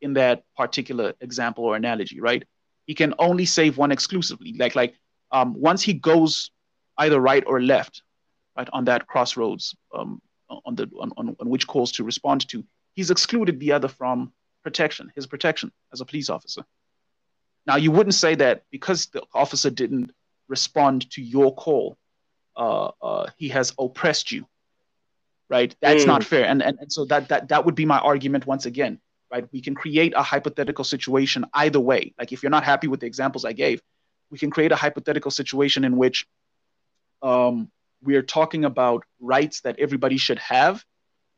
in 0.00 0.12
that 0.14 0.44
particular 0.56 1.14
example 1.20 1.64
or 1.64 1.74
analogy 1.74 2.20
right? 2.20 2.44
He 2.86 2.94
can 2.94 3.14
only 3.18 3.46
save 3.46 3.76
one 3.76 3.92
exclusively. 3.92 4.52
Like 4.62 4.74
like 4.76 4.94
um, 5.32 5.48
once 5.68 5.82
he 5.82 5.94
goes 5.94 6.50
either 6.98 7.18
right 7.30 7.44
or 7.46 7.60
left 7.60 8.02
right 8.56 8.68
on 8.72 8.84
that 8.84 9.06
crossroads 9.06 9.74
um, 9.96 10.22
on 10.66 10.74
the 10.74 10.86
on, 11.02 11.10
on, 11.16 11.36
on 11.40 11.46
which 11.48 11.66
calls 11.66 11.90
to 11.92 12.04
respond 12.04 12.48
to 12.50 12.64
he's 12.94 13.10
excluded 13.10 13.60
the 13.60 13.72
other 13.72 13.88
from 13.88 14.32
protection, 14.62 15.12
his 15.14 15.26
protection 15.26 15.70
as 15.92 16.00
a 16.00 16.04
police 16.04 16.28
officer. 16.28 16.64
Now, 17.66 17.76
you 17.76 17.90
wouldn't 17.92 18.14
say 18.14 18.34
that 18.36 18.64
because 18.70 19.06
the 19.06 19.22
officer 19.34 19.70
didn't 19.70 20.10
respond 20.48 21.10
to 21.12 21.22
your 21.22 21.54
call, 21.54 21.96
uh, 22.56 22.90
uh, 23.02 23.26
he 23.36 23.48
has 23.50 23.74
oppressed 23.78 24.32
you, 24.32 24.46
right? 25.48 25.74
That's 25.80 26.04
mm. 26.04 26.08
not 26.08 26.24
fair. 26.24 26.44
And, 26.46 26.62
and, 26.62 26.78
and 26.80 26.92
so 26.92 27.04
that, 27.06 27.28
that, 27.28 27.48
that 27.48 27.64
would 27.64 27.74
be 27.74 27.86
my 27.86 27.98
argument 27.98 28.46
once 28.46 28.66
again, 28.66 29.00
right? 29.32 29.46
We 29.52 29.60
can 29.60 29.74
create 29.74 30.12
a 30.16 30.22
hypothetical 30.22 30.84
situation 30.84 31.44
either 31.54 31.80
way. 31.80 32.14
Like 32.18 32.32
if 32.32 32.42
you're 32.42 32.50
not 32.50 32.64
happy 32.64 32.88
with 32.88 33.00
the 33.00 33.06
examples 33.06 33.44
I 33.44 33.52
gave, 33.52 33.80
we 34.30 34.38
can 34.38 34.50
create 34.50 34.72
a 34.72 34.76
hypothetical 34.76 35.30
situation 35.30 35.84
in 35.84 35.96
which 35.96 36.26
um, 37.22 37.70
we're 38.02 38.22
talking 38.22 38.64
about 38.64 39.04
rights 39.20 39.62
that 39.62 39.78
everybody 39.78 40.18
should 40.18 40.38
have. 40.38 40.84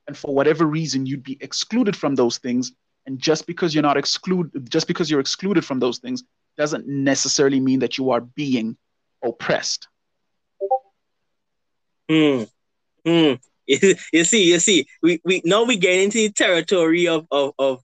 And 0.07 0.17
for 0.17 0.35
whatever 0.35 0.65
reason, 0.65 1.07
you'd 1.07 1.23
be 1.23 1.39
excluded 1.41 1.97
from 1.97 2.17
those 2.17 2.39
things 2.39 2.73
and 3.07 3.19
just 3.19 3.47
because 3.47 3.75
you're 3.75 3.83
not 3.83 3.97
excluded, 3.97 4.71
just 4.71 4.87
because 4.87 5.11
you're 5.11 5.21
excluded 5.21 5.65
from 5.65 5.79
those 5.79 5.99
things, 5.99 6.23
doesn't 6.57 6.87
necessarily 6.87 7.61
mean 7.61 7.81
that 7.81 7.97
you 7.99 8.11
are 8.11 8.21
being 8.21 8.77
oppressed. 9.25 9.89
Hmm. 12.09 12.45
Hmm. 13.05 13.35
You 14.13 14.25
see, 14.25 14.51
you 14.51 14.59
see, 14.59 14.87
we, 15.03 15.21
we 15.25 15.43
now 15.45 15.65
we 15.65 15.77
get 15.77 16.01
into 16.01 16.19
the 16.19 16.31
territory 16.31 17.07
of 17.07 17.27
of 17.31 17.55
of, 17.59 17.83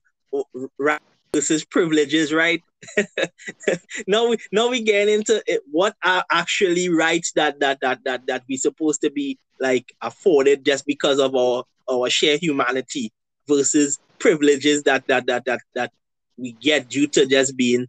versus 1.33 1.63
privileges, 1.63 2.33
right? 2.33 2.61
now 4.07 4.27
we 4.27 4.37
now 4.51 4.69
we 4.69 4.81
get 4.81 5.07
into 5.07 5.41
it, 5.47 5.61
what 5.71 5.95
are 6.03 6.23
actually 6.29 6.89
rights 6.89 7.31
that 7.33 7.59
that 7.61 7.79
that 7.81 7.99
that 8.03 8.27
that 8.27 8.43
we 8.49 8.57
supposed 8.57 9.01
to 9.01 9.09
be 9.09 9.37
like 9.59 9.93
afforded 10.01 10.65
just 10.65 10.85
because 10.85 11.19
of 11.19 11.35
our 11.35 11.63
our 11.89 12.09
shared 12.09 12.41
humanity 12.41 13.11
versus 13.47 13.99
privileges 14.19 14.83
that 14.83 15.07
that 15.07 15.25
that 15.27 15.45
that 15.45 15.61
that 15.73 15.91
we 16.37 16.51
get 16.51 16.89
due 16.89 17.07
to 17.07 17.25
just 17.25 17.55
being, 17.55 17.87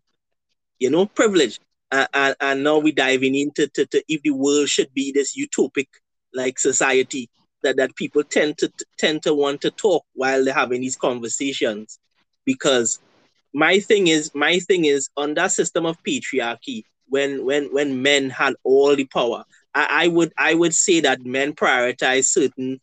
you 0.79 0.91
know, 0.91 1.07
privileged. 1.07 1.61
Uh, 1.91 2.07
and, 2.13 2.37
and 2.41 2.63
now 2.63 2.79
we're 2.79 2.93
diving 2.93 3.35
into 3.35 3.67
to, 3.69 3.87
to 3.87 4.03
if 4.09 4.23
the 4.23 4.31
world 4.31 4.69
should 4.69 4.93
be 4.93 5.11
this 5.11 5.35
utopic 5.37 5.87
like 6.35 6.59
society 6.59 7.31
that, 7.63 7.77
that 7.77 7.95
people 7.97 8.23
tend 8.23 8.59
to 8.59 8.71
tend 8.99 9.23
to 9.23 9.35
want 9.35 9.61
to 9.61 9.71
talk 9.71 10.05
while 10.15 10.45
they're 10.45 10.55
having 10.55 10.81
these 10.81 10.97
conversations 10.97 11.99
because 12.45 12.99
my 13.55 13.79
thing 13.81 14.09
is 14.09 14.31
my 14.35 14.59
thing 14.61 14.85
is 14.85 15.09
on 15.17 15.35
that 15.35 15.53
system 15.53 15.87
of 15.87 16.03
patriarchy 16.03 16.83
when 17.09 17.45
when 17.45 17.73
when 17.73 18.03
men 18.03 18.31
had 18.31 18.55
all 18.65 18.95
the 18.95 19.07
power 19.07 19.45
I, 19.75 20.05
I 20.05 20.09
would 20.09 20.33
i 20.37 20.55
would 20.55 20.75
say 20.75 21.01
that 21.01 21.25
men 21.25 21.53
prioritize 21.55 22.27
certain 22.27 22.81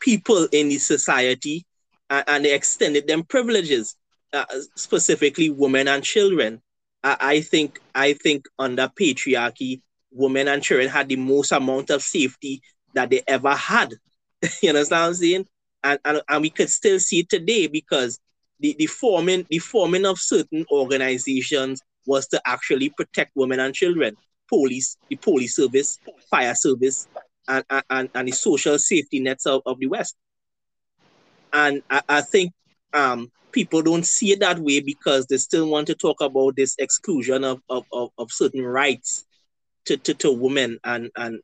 people 0.00 0.48
in 0.52 0.68
the 0.68 0.78
society 0.78 1.64
and, 2.10 2.24
and 2.28 2.44
they 2.44 2.54
extended 2.54 3.06
them 3.06 3.24
privileges, 3.24 3.96
uh, 4.32 4.44
specifically 4.76 5.50
women 5.50 5.88
and 5.88 6.04
children. 6.04 6.60
I, 7.02 7.16
I 7.20 7.40
think 7.40 7.80
I 7.94 8.12
think 8.12 8.46
under 8.58 8.88
patriarchy, 8.88 9.80
women 10.10 10.48
and 10.48 10.62
children 10.62 10.88
had 10.88 11.08
the 11.08 11.16
most 11.16 11.52
amount 11.52 11.90
of 11.90 12.02
safety 12.02 12.62
that 12.94 13.10
they 13.10 13.22
ever 13.26 13.54
had. 13.54 13.94
you 14.62 14.70
understand 14.70 15.02
what 15.02 15.08
I'm 15.08 15.14
saying? 15.14 15.46
And, 15.84 15.98
and, 16.04 16.22
and 16.28 16.42
we 16.42 16.50
could 16.50 16.70
still 16.70 16.98
see 16.98 17.20
it 17.20 17.28
today 17.28 17.66
because 17.66 18.18
the, 18.60 18.76
the 18.78 18.86
forming 18.86 19.44
the 19.50 19.58
forming 19.58 20.06
of 20.06 20.18
certain 20.18 20.64
organizations 20.70 21.82
was 22.06 22.26
to 22.28 22.40
actually 22.46 22.90
protect 22.90 23.32
women 23.34 23.60
and 23.60 23.74
children. 23.74 24.16
Police, 24.48 24.96
the 25.08 25.16
police 25.16 25.56
service, 25.56 25.98
fire 26.30 26.54
service, 26.54 27.08
and, 27.48 27.64
and, 27.90 28.08
and 28.14 28.28
the 28.28 28.32
social 28.32 28.78
safety 28.78 29.20
nets 29.20 29.46
of, 29.46 29.62
of 29.66 29.78
the 29.78 29.86
West. 29.86 30.16
And 31.52 31.82
I, 31.90 32.02
I 32.08 32.20
think 32.20 32.52
um, 32.92 33.30
people 33.52 33.82
don't 33.82 34.06
see 34.06 34.32
it 34.32 34.40
that 34.40 34.58
way 34.58 34.80
because 34.80 35.26
they 35.26 35.36
still 35.36 35.68
want 35.68 35.86
to 35.88 35.94
talk 35.94 36.20
about 36.20 36.56
this 36.56 36.74
exclusion 36.78 37.44
of, 37.44 37.60
of, 37.68 37.84
of, 37.92 38.10
of 38.18 38.32
certain 38.32 38.64
rights 38.64 39.24
to, 39.86 39.96
to, 39.98 40.14
to 40.14 40.32
women. 40.32 40.78
And, 40.84 41.10
and 41.16 41.40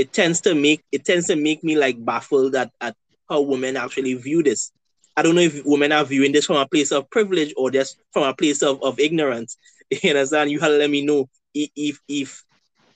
it, 0.00 0.12
tends 0.12 0.40
to 0.42 0.54
make 0.54 0.82
it 0.92 1.04
tends 1.04 1.26
to 1.26 1.36
make 1.36 1.62
me 1.62 1.76
like 1.76 2.02
baffled 2.04 2.54
at, 2.54 2.70
at 2.80 2.96
how 3.28 3.40
women 3.40 3.76
actually 3.76 4.14
view 4.14 4.42
this. 4.42 4.72
I 5.16 5.22
don't 5.22 5.34
know 5.34 5.42
if 5.42 5.62
women 5.64 5.92
are 5.92 6.04
viewing 6.04 6.32
this 6.32 6.46
from 6.46 6.56
a 6.56 6.66
place 6.66 6.92
of 6.92 7.10
privilege 7.10 7.52
or 7.56 7.70
just 7.70 7.98
from 8.12 8.22
a 8.22 8.34
place 8.34 8.62
of, 8.62 8.82
of 8.82 8.98
ignorance. 8.98 9.56
You 10.02 10.10
understand? 10.10 10.52
You 10.52 10.60
have 10.60 10.70
to 10.70 10.76
let 10.78 10.88
me 10.90 11.04
know 11.04 11.28
if 11.52 12.00
if 12.08 12.44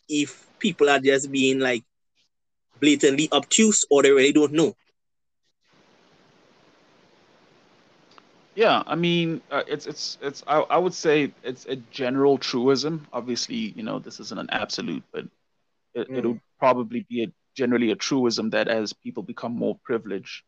if 0.08 0.46
people 0.60 0.88
are 0.88 1.00
just 1.00 1.30
being 1.30 1.58
like 1.58 1.82
blatantly 2.80 3.28
obtuse 3.32 3.84
or 3.90 4.02
they 4.02 4.12
really 4.12 4.32
don't 4.32 4.52
know. 4.52 4.74
Yeah, 8.54 8.84
I 8.86 8.94
mean, 8.94 9.40
uh, 9.50 9.64
it's 9.66 9.86
it's 9.86 10.18
it's. 10.22 10.44
I, 10.46 10.60
I 10.60 10.78
would 10.78 10.94
say 10.94 11.32
it's 11.42 11.66
a 11.66 11.76
general 11.90 12.38
truism. 12.38 13.06
Obviously, 13.12 13.74
you 13.74 13.82
know, 13.82 13.98
this 13.98 14.20
isn't 14.20 14.38
an 14.38 14.48
absolute, 14.50 15.02
but 15.10 15.26
it, 15.94 16.10
mm. 16.10 16.18
it'll 16.18 16.40
probably 16.58 17.06
be 17.08 17.24
a, 17.24 17.32
generally 17.54 17.90
a 17.90 17.96
truism 17.96 18.50
that 18.50 18.68
as 18.68 18.92
people 18.92 19.22
become 19.22 19.52
more 19.52 19.78
privileged, 19.84 20.42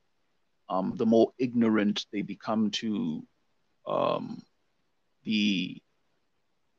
um, 0.69 0.95
the 0.97 1.07
more 1.07 1.33
ignorant 1.39 2.07
they 2.13 2.23
become 2.23 2.71
to 2.71 3.25
um, 3.87 4.43
the 5.25 5.81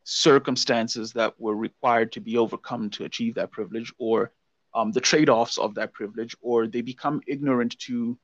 circumstances 0.03 1.13
that 1.13 1.33
were 1.39 1.55
required 1.55 2.11
to 2.13 2.21
be 2.21 2.37
overcome 2.37 2.89
to 2.91 3.05
achieve 3.05 3.35
that 3.35 3.51
privilege, 3.51 3.93
or 3.97 4.31
um, 4.73 4.91
the 4.91 5.01
trade-offs 5.01 5.57
of 5.57 5.75
that 5.75 5.93
privilege, 5.93 6.35
or 6.41 6.67
they 6.67 6.81
become 6.81 7.21
ignorant 7.27 7.77
to 7.79 8.17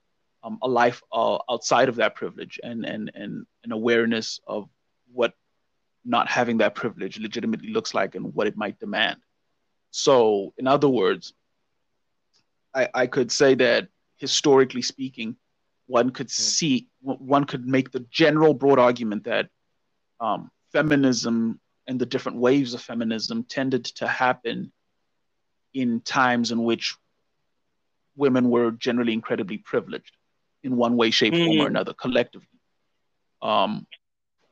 um, 0.44 0.60
a 0.62 0.68
life 0.68 1.02
uh, 1.12 1.38
outside 1.50 1.90
of 1.90 1.96
that 1.96 2.16
privilege 2.16 2.60
and, 2.64 2.86
and, 2.86 3.12
and 3.16 3.46
an 3.64 3.72
awareness 3.72 4.40
of 4.46 4.70
what 5.14 5.34
not 6.06 6.28
having 6.28 6.58
that 6.58 6.76
privilege 6.76 7.18
legitimately 7.18 7.70
looks 7.70 7.94
like 7.94 8.16
and 8.16 8.34
what 8.34 8.48
it 8.48 8.58
might 8.58 8.80
demand. 8.80 9.18
So, 9.96 10.56
in 10.58 10.66
other 10.66 10.90
words, 10.90 11.34
I, 12.74 12.90
I 12.96 13.08
could 13.08 13.32
say 13.32 13.54
that 13.54 13.90
historically 14.18 14.82
speaking, 14.82 15.36
one 15.86 16.10
could 16.10 16.28
hmm. 16.28 16.42
see, 16.42 16.88
one 17.02 17.44
could 17.44 17.68
make 17.68 17.92
the 17.92 18.00
general 18.10 18.56
broad 18.56 18.80
argument 18.80 19.26
that 19.26 19.50
um, 20.20 20.50
feminism 20.72 21.60
and 21.86 22.00
the 22.00 22.08
different 22.08 22.40
waves 22.40 22.74
of 22.74 22.82
feminism 22.82 23.44
tended 23.44 23.86
to 23.86 24.08
happen 24.08 24.72
in 25.76 26.02
times 26.02 26.52
in 26.52 26.64
which 26.64 26.96
women 28.16 28.50
were 28.50 28.72
generally 28.72 29.14
incredibly 29.14 29.60
privileged 29.60 30.18
in 30.64 30.76
one 30.76 30.98
way, 30.98 31.12
shape, 31.12 31.34
mm. 31.34 31.46
form, 31.46 31.60
or 31.60 31.66
mm. 31.66 31.68
another 31.68 31.94
collectively. 31.94 32.48
Um, 33.44 33.86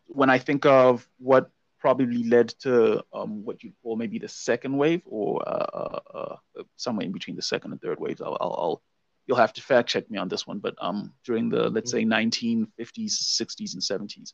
when 0.05 0.29
I 0.29 0.37
think 0.37 0.67
of 0.67 1.07
what 1.17 1.49
probably 1.81 2.23
led 2.23 2.49
to 2.59 3.03
um, 3.11 3.43
what 3.43 3.63
you 3.63 3.73
call 3.81 3.95
maybe 3.95 4.19
the 4.19 4.29
second 4.29 4.77
wave, 4.77 5.01
or 5.05 5.41
uh, 5.47 5.67
uh, 5.73 5.99
uh, 6.13 6.63
somewhere 6.77 7.05
in 7.05 7.11
between 7.11 7.35
the 7.35 7.41
second 7.41 7.71
and 7.71 7.81
third 7.81 7.99
waves, 7.99 8.21
I'll, 8.21 8.37
I'll, 8.39 8.55
I'll, 8.59 8.81
you'll 9.25 9.37
have 9.37 9.53
to 9.53 9.61
fact 9.61 9.89
check 9.89 10.09
me 10.09 10.19
on 10.19 10.29
this 10.29 10.45
one. 10.45 10.59
But 10.59 10.75
um, 10.79 11.11
during 11.25 11.49
the 11.49 11.69
let's 11.69 11.91
say 11.91 12.05
1950s, 12.05 12.67
60s, 12.79 13.73
and 13.73 13.81
70s, 13.81 14.33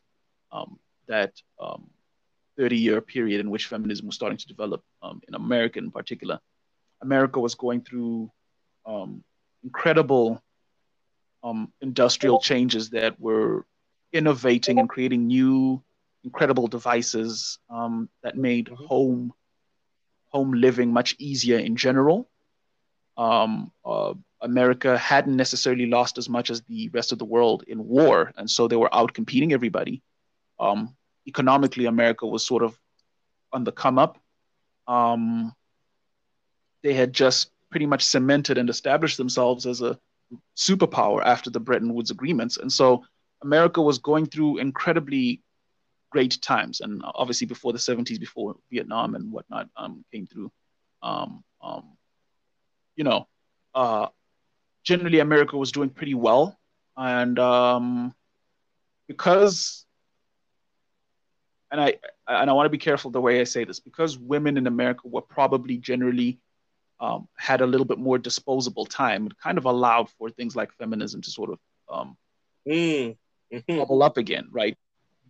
um, 0.52 0.78
that 1.08 1.32
30-year 2.58 2.98
um, 2.98 3.02
period 3.02 3.40
in 3.40 3.50
which 3.50 3.66
feminism 3.66 4.06
was 4.06 4.14
starting 4.14 4.38
to 4.38 4.46
develop 4.46 4.82
um, 5.02 5.20
in 5.26 5.34
America, 5.34 5.78
in 5.78 5.90
particular, 5.90 6.38
America 7.00 7.40
was 7.40 7.54
going 7.54 7.80
through 7.80 8.30
um, 8.86 9.24
incredible 9.64 10.42
industrial 11.80 12.40
changes 12.40 12.90
that 12.90 13.18
were 13.18 13.64
innovating 14.12 14.78
and 14.78 14.88
creating 14.88 15.26
new, 15.26 15.82
incredible 16.24 16.66
devices 16.66 17.58
um, 17.70 18.08
that 18.22 18.36
made 18.36 18.66
Mhm. 18.66 18.86
home 18.86 19.32
home 20.30 20.52
living 20.52 20.92
much 20.92 21.16
easier 21.18 21.58
in 21.58 21.74
general. 21.74 22.28
Um, 23.16 23.72
uh, 23.82 24.12
America 24.42 24.98
hadn't 24.98 25.36
necessarily 25.36 25.86
lost 25.86 26.18
as 26.18 26.28
much 26.28 26.50
as 26.50 26.60
the 26.62 26.90
rest 26.90 27.12
of 27.12 27.18
the 27.18 27.24
world 27.24 27.64
in 27.66 27.88
war, 27.88 28.30
and 28.36 28.48
so 28.50 28.68
they 28.68 28.76
were 28.76 28.94
out 28.94 29.14
competing 29.14 29.52
everybody. 29.54 30.02
Um, 30.60 30.94
economically, 31.26 31.86
America 31.86 32.26
was 32.26 32.44
sort 32.44 32.62
of 32.62 32.78
on 33.54 33.64
the 33.64 33.72
come 33.72 33.98
up. 33.98 34.18
Um, 34.86 35.54
they 36.82 36.92
had 36.92 37.14
just 37.14 37.50
pretty 37.70 37.86
much 37.86 38.04
cemented 38.04 38.58
and 38.58 38.68
established 38.68 39.16
themselves 39.16 39.66
as 39.66 39.80
a 39.80 39.98
superpower 40.56 41.22
after 41.24 41.48
the 41.50 41.60
Bretton 41.60 41.94
Woods 41.94 42.10
agreements, 42.10 42.58
and 42.58 42.70
so 42.70 43.04
America 43.42 43.80
was 43.80 43.98
going 43.98 44.26
through 44.26 44.58
incredibly 44.58 45.40
great 46.10 46.40
times, 46.42 46.80
and 46.80 47.02
obviously 47.04 47.46
before 47.46 47.72
the 47.72 47.78
70s, 47.78 48.18
before 48.18 48.56
Vietnam 48.70 49.14
and 49.14 49.30
whatnot 49.32 49.68
um, 49.76 50.04
came 50.12 50.26
through. 50.26 50.50
Um, 51.02 51.44
um, 51.62 51.96
you 52.96 53.04
know, 53.04 53.28
uh, 53.74 54.08
generally 54.82 55.20
America 55.20 55.56
was 55.56 55.72
doing 55.72 55.90
pretty 55.90 56.14
well, 56.14 56.58
and 56.96 57.38
um, 57.38 58.14
because, 59.06 59.86
and 61.70 61.80
I 61.80 61.94
and 62.26 62.50
I 62.50 62.52
want 62.52 62.66
to 62.66 62.70
be 62.70 62.78
careful 62.78 63.10
the 63.10 63.20
way 63.20 63.40
I 63.40 63.44
say 63.44 63.64
this, 63.64 63.80
because 63.80 64.18
women 64.18 64.56
in 64.56 64.66
America 64.66 65.02
were 65.06 65.22
probably 65.22 65.76
generally 65.76 66.40
um, 67.00 67.28
had 67.36 67.60
a 67.60 67.66
little 67.66 67.86
bit 67.86 67.98
more 67.98 68.18
disposable 68.18 68.86
time. 68.86 69.26
It 69.26 69.38
kind 69.38 69.58
of 69.58 69.66
allowed 69.66 70.10
for 70.10 70.30
things 70.30 70.56
like 70.56 70.72
feminism 70.72 71.20
to 71.22 71.30
sort 71.30 71.50
of 71.50 71.58
um, 71.88 72.16
Mm. 72.66 73.16
Mhm. 73.52 73.78
bubble 73.78 74.02
up 74.02 74.18
again, 74.18 74.48
right? 74.50 74.76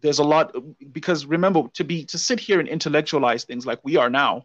There's 0.01 0.19
a 0.19 0.25
lot 0.25 0.55
because 0.93 1.27
remember 1.27 1.65
to 1.75 1.85
be 1.85 2.05
to 2.07 2.19
sit 2.19 2.41
here 2.41 2.61
and 2.61 2.69
intellectualize 2.69 3.45
things 3.45 3.67
like 3.67 3.81
we 3.85 3.97
are 3.97 4.11
now 4.11 4.45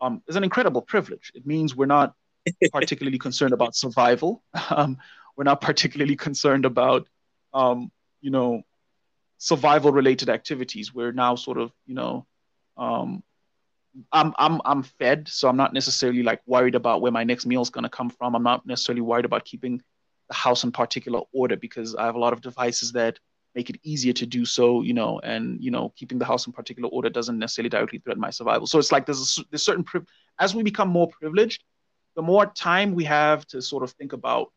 um, 0.00 0.22
is 0.28 0.36
an 0.36 0.44
incredible 0.44 0.82
privilege. 0.82 1.32
It 1.34 1.46
means 1.46 1.74
we're 1.74 1.86
not 1.86 2.14
particularly 2.72 3.18
concerned 3.18 3.52
about 3.52 3.74
survival. 3.74 4.42
Um, 4.70 4.98
we're 5.36 5.44
not 5.44 5.60
particularly 5.60 6.16
concerned 6.16 6.64
about 6.64 7.08
um, 7.52 7.90
you 8.20 8.30
know 8.30 8.62
survival 9.38 9.92
related 9.92 10.28
activities. 10.28 10.94
We're 10.94 11.12
now 11.12 11.34
sort 11.34 11.58
of 11.58 11.72
you 11.86 11.94
know 11.94 12.26
um, 12.76 13.22
I'm 14.12 14.34
I'm 14.38 14.60
I'm 14.64 14.82
fed, 14.82 15.28
so 15.28 15.48
I'm 15.48 15.56
not 15.56 15.72
necessarily 15.72 16.22
like 16.22 16.40
worried 16.46 16.74
about 16.74 17.00
where 17.00 17.12
my 17.12 17.24
next 17.24 17.46
meal 17.46 17.62
is 17.62 17.70
going 17.70 17.84
to 17.84 17.90
come 17.90 18.10
from. 18.10 18.34
I'm 18.34 18.42
not 18.42 18.66
necessarily 18.66 19.02
worried 19.02 19.24
about 19.24 19.44
keeping 19.44 19.82
the 20.28 20.34
house 20.34 20.64
in 20.64 20.72
particular 20.72 21.20
order 21.32 21.56
because 21.56 21.94
I 21.94 22.04
have 22.06 22.16
a 22.16 22.18
lot 22.18 22.32
of 22.32 22.40
devices 22.40 22.92
that 22.92 23.18
make 23.56 23.70
it 23.70 23.80
easier 23.82 24.12
to 24.12 24.26
do 24.26 24.44
so, 24.44 24.82
you 24.82 24.92
know, 24.92 25.18
and 25.20 25.64
you 25.64 25.70
know, 25.70 25.92
keeping 25.96 26.18
the 26.18 26.24
house 26.26 26.46
in 26.46 26.52
particular 26.52 26.88
order 26.90 27.08
doesn't 27.08 27.38
necessarily 27.38 27.70
directly 27.70 27.98
threaten 27.98 28.20
my 28.20 28.30
survival. 28.30 28.66
So 28.66 28.78
it's 28.78 28.92
like 28.92 29.06
there's 29.06 29.38
a, 29.38 29.44
there's 29.50 29.64
certain 29.64 29.82
priv- 29.82 30.06
as 30.38 30.54
we 30.54 30.62
become 30.62 30.90
more 30.90 31.08
privileged, 31.08 31.64
the 32.14 32.22
more 32.22 32.44
time 32.46 32.94
we 32.94 33.04
have 33.04 33.46
to 33.48 33.62
sort 33.62 33.82
of 33.82 33.92
think 33.92 34.12
about 34.12 34.52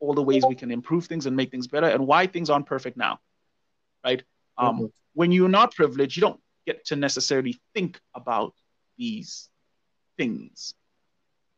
all 0.00 0.12
the 0.12 0.22
ways 0.22 0.44
we 0.46 0.54
can 0.54 0.70
improve 0.70 1.06
things 1.06 1.24
and 1.24 1.34
make 1.34 1.50
things 1.50 1.66
better 1.66 1.86
and 1.86 2.06
why 2.06 2.26
things 2.26 2.50
aren't 2.50 2.66
perfect 2.66 2.98
now, 2.98 3.18
right? 4.04 4.22
Um, 4.58 4.78
Mhm. 4.78 4.92
When 5.14 5.32
you're 5.32 5.48
not 5.48 5.74
privileged, 5.74 6.16
you 6.16 6.20
don't 6.20 6.40
get 6.66 6.84
to 6.86 6.96
necessarily 6.96 7.58
think 7.74 8.00
about 8.14 8.54
these 8.98 9.48
things, 10.18 10.74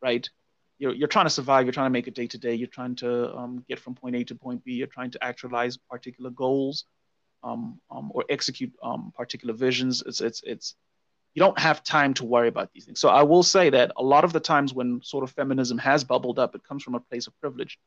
right? 0.01 0.29
You're, 0.79 0.93
you're 0.93 1.07
trying 1.07 1.25
to 1.25 1.31
survive, 1.31 1.65
you're 1.65 1.73
trying 1.73 1.87
to 1.87 1.91
make 1.91 2.07
it 2.07 2.13
day 2.13 2.27
to 2.27 2.37
day, 2.37 2.53
you're 2.53 2.67
trying 2.67 2.95
to 2.97 3.35
um, 3.35 3.65
get 3.67 3.79
from 3.79 3.95
point 3.95 4.15
A 4.15 4.23
to 4.25 4.35
point 4.35 4.63
B, 4.63 4.73
you're 4.73 4.87
trying 4.87 5.11
to 5.11 5.23
actualize 5.23 5.77
particular 5.77 6.29
goals 6.29 6.85
um, 7.43 7.79
um, 7.89 8.11
or 8.13 8.25
execute 8.29 8.73
um, 8.83 9.11
particular 9.15 9.53
visions. 9.53 10.03
It's, 10.05 10.21
it's, 10.21 10.41
it's, 10.45 10.75
you 11.33 11.39
don't 11.39 11.57
have 11.59 11.83
time 11.83 12.13
to 12.15 12.25
worry 12.25 12.47
about 12.47 12.71
these 12.73 12.85
things. 12.85 12.99
So 12.99 13.09
I 13.09 13.23
will 13.23 13.43
say 13.43 13.69
that 13.69 13.91
a 13.97 14.03
lot 14.03 14.23
of 14.23 14.33
the 14.33 14.39
times 14.39 14.73
when 14.73 15.01
sort 15.03 15.23
of 15.23 15.31
feminism 15.31 15.77
has 15.77 16.03
bubbled 16.03 16.39
up, 16.39 16.55
it 16.55 16.63
comes 16.63 16.83
from 16.83 16.95
a 16.95 16.99
place 16.99 17.27
of 17.27 17.39
privilege, 17.39 17.77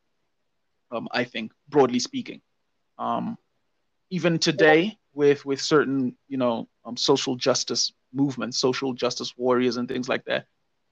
um, 0.91 1.07
I 1.11 1.25
think, 1.25 1.51
broadly 1.67 1.99
speaking. 1.99 2.41
Um, 2.97 3.37
even 4.09 4.39
today, 4.39 4.97
with 5.13 5.45
with 5.45 5.59
certain 5.61 6.15
you 6.27 6.37
know 6.37 6.67
social 6.95 7.35
justice 7.35 7.93
movements, 8.13 8.59
social 8.59 8.93
justice 8.93 9.33
warriors, 9.37 9.77
and 9.77 9.87
things 9.87 10.07
like 10.07 10.25
that, 10.25 10.45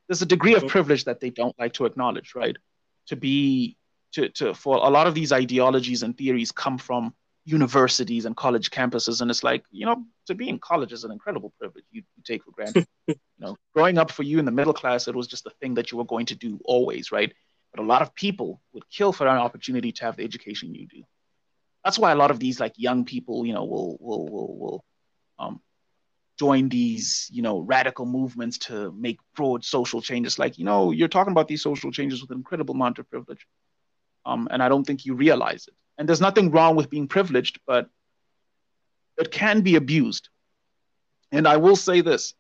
there's 0.10 0.22
a 0.22 0.26
degree 0.26 0.56
of 0.56 0.68
privilege 0.68 1.06
that 1.06 1.22
they 1.22 1.30
don't 1.30 1.58
like 1.58 1.74
to 1.74 1.86
acknowledge, 1.86 2.36
right? 2.36 2.58
To 3.08 3.16
be 3.16 3.78
to 4.14 4.28
to 4.30 4.54
for 4.54 4.76
a 4.76 4.90
lot 4.90 5.08
of 5.08 5.16
these 5.16 5.32
ideologies 5.32 6.04
and 6.04 6.18
theories 6.18 6.52
come 6.52 6.78
from 6.78 7.14
universities 7.46 8.26
and 8.26 8.36
college 8.36 8.70
campuses, 8.70 9.22
and 9.22 9.32
it's 9.32 9.44
like 9.44 9.64
you 9.72 9.86
know 9.86 10.04
to 10.26 10.36
be 10.36 10.50
in 10.50 10.60
college 10.60 10.92
is 10.92 11.06
an 11.06 11.12
incredible 11.12 11.54
privilege 11.58 11.86
you, 11.92 12.04
you 12.18 12.24
take 12.26 12.44
for 12.44 12.52
granted. 12.52 12.86
you 13.08 13.16
know, 13.40 13.56
growing 13.74 13.98
up 13.98 14.12
for 14.12 14.24
you 14.24 14.40
in 14.40 14.46
the 14.46 14.52
middle 14.52 14.74
class, 14.74 15.08
it 15.08 15.16
was 15.16 15.28
just 15.28 15.46
the 15.46 15.54
thing 15.62 15.76
that 15.76 15.92
you 15.92 15.98
were 15.98 16.06
going 16.06 16.26
to 16.26 16.36
do 16.36 16.60
always, 16.66 17.12
right? 17.12 17.32
But 17.72 17.82
a 17.82 17.86
lot 17.86 18.02
of 18.02 18.14
people 18.14 18.62
would 18.74 18.90
kill 18.90 19.14
for 19.14 19.28
an 19.28 19.38
opportunity 19.38 19.94
to 19.94 20.06
have 20.06 20.18
the 20.18 20.26
education 20.26 20.76
you 20.76 20.88
do 20.88 21.04
that's 21.84 22.00
why 22.00 22.12
a 22.12 22.16
lot 22.16 22.32
of 22.32 22.40
these 22.40 22.60
like 22.60 22.74
young 22.76 23.06
people, 23.06 23.46
you 23.46 23.54
know, 23.54 23.64
will 23.64 23.98
will 24.00 24.28
will 24.28 24.58
will 24.58 24.86
um, 25.38 25.62
join 26.40 26.70
these 26.70 27.30
you 27.32 27.42
know 27.44 27.60
radical 27.60 28.06
movements 28.06 28.58
to 28.60 28.92
make 28.98 29.20
broad 29.36 29.64
social 29.66 30.02
changes. 30.02 30.40
Like 30.40 30.58
you 30.58 30.66
know, 30.66 30.92
you're 30.92 31.08
talking 31.10 31.32
about 31.32 31.48
these 31.48 31.64
social 31.64 31.92
changes 31.92 32.22
with 32.22 32.32
an 32.32 32.38
incredible 32.38 32.76
amount 32.76 33.00
of 33.00 33.10
privilege, 33.10 33.46
um, 34.26 34.48
and 34.52 34.64
I 34.64 34.70
don't 34.70 34.86
think 34.86 35.06
you 35.06 35.16
realize 35.16 35.68
it. 35.68 35.76
And 35.98 36.08
there's 36.08 36.22
nothing 36.22 36.52
wrong 36.52 36.76
with 36.76 36.90
being 36.90 37.08
privileged, 37.08 37.60
but 37.68 37.90
it 39.18 39.32
can 39.32 39.62
be 39.62 39.76
abused. 39.76 40.30
And 41.32 41.48
I 41.48 41.58
will 41.58 41.76
say 41.76 42.02
this: 42.02 42.34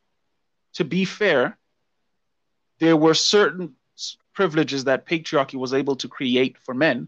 to 0.74 0.86
be 0.86 1.06
fair, 1.06 1.58
there 2.80 2.98
were 2.98 3.14
certain 3.14 3.76
privileges 4.34 4.86
that 4.86 5.06
patriarchy 5.06 5.56
was 5.56 5.74
able 5.74 5.96
to 5.98 6.08
create 6.08 6.58
for 6.58 6.74
men, 6.74 7.08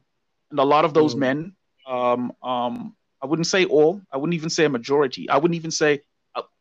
and 0.51 0.59
a 0.59 0.63
lot 0.63 0.85
of 0.85 0.93
those 0.93 1.15
Mm. 1.15 1.19
men 1.19 1.55
um, 1.87 2.31
um, 2.43 2.95
I 3.21 3.25
wouldn't 3.27 3.47
say 3.47 3.65
all, 3.65 4.01
I 4.11 4.17
wouldn't 4.17 4.35
even 4.35 4.49
say 4.49 4.65
a 4.65 4.69
majority, 4.69 5.29
I 5.29 5.37
wouldn't 5.37 5.55
even 5.55 5.71
say 5.71 6.01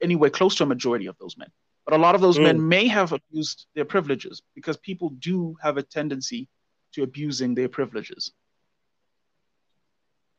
anywhere 0.02 0.30
close 0.30 0.54
to 0.56 0.64
a 0.64 0.66
majority 0.66 1.06
of 1.06 1.16
those 1.18 1.36
men. 1.36 1.50
But 1.84 1.94
a 1.94 1.98
lot 1.98 2.14
of 2.14 2.20
those 2.20 2.38
Mm. 2.38 2.42
men 2.42 2.68
may 2.68 2.86
have 2.88 3.12
abused 3.12 3.66
their 3.74 3.84
privileges 3.84 4.42
because 4.54 4.76
people 4.76 5.10
do 5.10 5.56
have 5.62 5.76
a 5.76 5.82
tendency 5.82 6.48
to 6.92 7.02
abusing 7.02 7.54
their 7.54 7.68
privileges. 7.68 8.32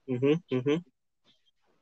Mhm. 0.10 0.42
Mhm. 0.52 0.84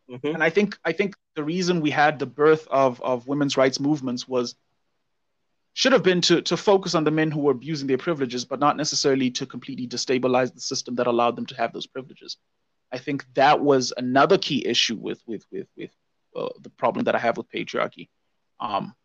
Mhm. 0.09 0.33
And 0.33 0.43
I 0.43 0.49
think 0.49 0.77
I 0.83 0.91
think 0.91 1.15
the 1.35 1.43
reason 1.43 1.81
we 1.81 1.91
had 1.91 2.19
the 2.19 2.25
birth 2.25 2.67
of, 2.67 3.01
of 3.01 3.27
women's 3.27 3.57
rights 3.57 3.79
movements 3.79 4.27
was 4.27 4.55
should 5.73 5.93
have 5.93 6.03
been 6.03 6.21
to, 6.21 6.41
to 6.41 6.57
focus 6.57 6.93
on 6.95 7.03
the 7.03 7.11
men 7.11 7.31
who 7.31 7.39
were 7.41 7.51
abusing 7.51 7.87
their 7.87 7.97
privileges, 7.97 8.43
but 8.43 8.59
not 8.59 8.75
necessarily 8.75 9.31
to 9.31 9.45
completely 9.45 9.87
destabilize 9.87 10.53
the 10.53 10.59
system 10.59 10.95
that 10.95 11.07
allowed 11.07 11.35
them 11.35 11.45
to 11.45 11.55
have 11.55 11.71
those 11.71 11.87
privileges. 11.87 12.37
I 12.91 12.97
think 12.97 13.25
that 13.35 13.61
was 13.61 13.93
another 13.95 14.37
key 14.37 14.65
issue 14.65 14.95
with 14.95 15.21
with 15.27 15.45
with 15.51 15.67
with 15.77 15.91
uh, 16.35 16.49
the 16.61 16.69
problem 16.69 17.05
that 17.05 17.15
I 17.15 17.19
have 17.19 17.37
with 17.37 17.49
patriarchy. 17.49 18.09
Um, 18.59 18.95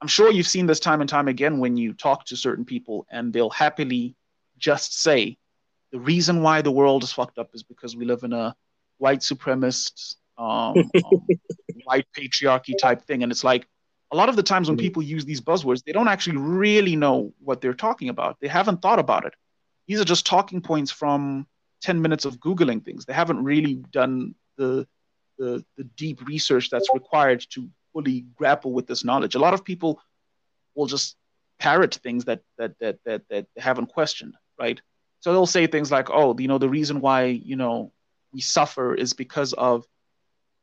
I'm 0.00 0.08
sure 0.08 0.30
you've 0.30 0.46
seen 0.46 0.66
this 0.66 0.80
time 0.80 1.00
and 1.00 1.08
time 1.10 1.28
again 1.28 1.58
when 1.58 1.76
you 1.76 1.92
talk 1.92 2.24
to 2.26 2.36
certain 2.36 2.64
people, 2.64 3.06
and 3.10 3.32
they'll 3.32 3.50
happily 3.50 4.16
just 4.58 5.00
say, 5.00 5.36
"The 5.92 6.00
reason 6.00 6.42
why 6.42 6.62
the 6.62 6.70
world 6.70 7.02
is 7.04 7.12
fucked 7.12 7.38
up 7.38 7.50
is 7.54 7.62
because 7.62 7.96
we 7.96 8.04
live 8.06 8.22
in 8.22 8.32
a 8.32 8.54
white 8.98 9.20
supremacist, 9.20 10.16
um, 10.38 10.90
um, 11.04 11.38
white 11.84 12.06
patriarchy 12.16 12.76
type 12.76 13.02
thing." 13.02 13.22
And 13.22 13.30
it's 13.30 13.44
like 13.44 13.66
a 14.12 14.16
lot 14.16 14.28
of 14.28 14.36
the 14.36 14.42
times 14.42 14.68
when 14.68 14.76
Mhm. 14.76 14.80
people 14.80 15.02
use 15.02 15.24
these 15.24 15.40
buzzwords, 15.40 15.84
they 15.84 15.92
don't 15.92 16.08
actually 16.08 16.38
really 16.38 16.96
know 16.96 17.32
what 17.38 17.60
they're 17.60 17.74
talking 17.74 18.08
about. 18.08 18.38
They 18.40 18.48
haven't 18.48 18.80
thought 18.82 18.98
about 18.98 19.26
it. 19.26 19.34
These 19.86 20.00
are 20.00 20.04
just 20.04 20.26
talking 20.26 20.60
points 20.62 20.90
from 20.90 21.46
10 21.82 22.00
minutes 22.00 22.24
of 22.24 22.38
Googling 22.40 22.84
things. 22.84 23.04
They 23.04 23.12
haven't 23.12 23.44
really 23.44 23.74
done 23.74 24.34
the, 24.56 24.86
the, 25.40 25.64
the 25.78 25.84
deep 25.96 26.24
research 26.26 26.68
that's 26.68 26.90
required 26.92 27.44
to 27.50 27.68
fully 27.94 28.26
grapple 28.36 28.72
with 28.72 28.86
this 28.86 29.04
knowledge. 29.04 29.34
A 29.34 29.38
lot 29.38 29.54
of 29.54 29.64
people 29.64 29.98
will 30.74 30.86
just 30.86 31.16
parrot 31.58 31.94
things 31.94 32.26
that, 32.26 32.42
that, 32.58 32.78
that, 32.78 32.98
that, 33.06 33.22
that 33.30 33.46
they 33.56 33.62
haven't 33.62 33.86
questioned, 33.86 34.36
right? 34.58 34.80
So 35.20 35.32
they'll 35.32 35.46
say 35.46 35.66
things 35.66 35.90
like, 35.90 36.10
oh, 36.10 36.36
you 36.38 36.46
know, 36.46 36.58
the 36.58 36.68
reason 36.68 37.00
why, 37.00 37.24
you 37.24 37.56
know, 37.56 37.90
we 38.32 38.42
suffer 38.42 38.94
is 38.94 39.14
because 39.14 39.54
of, 39.54 39.86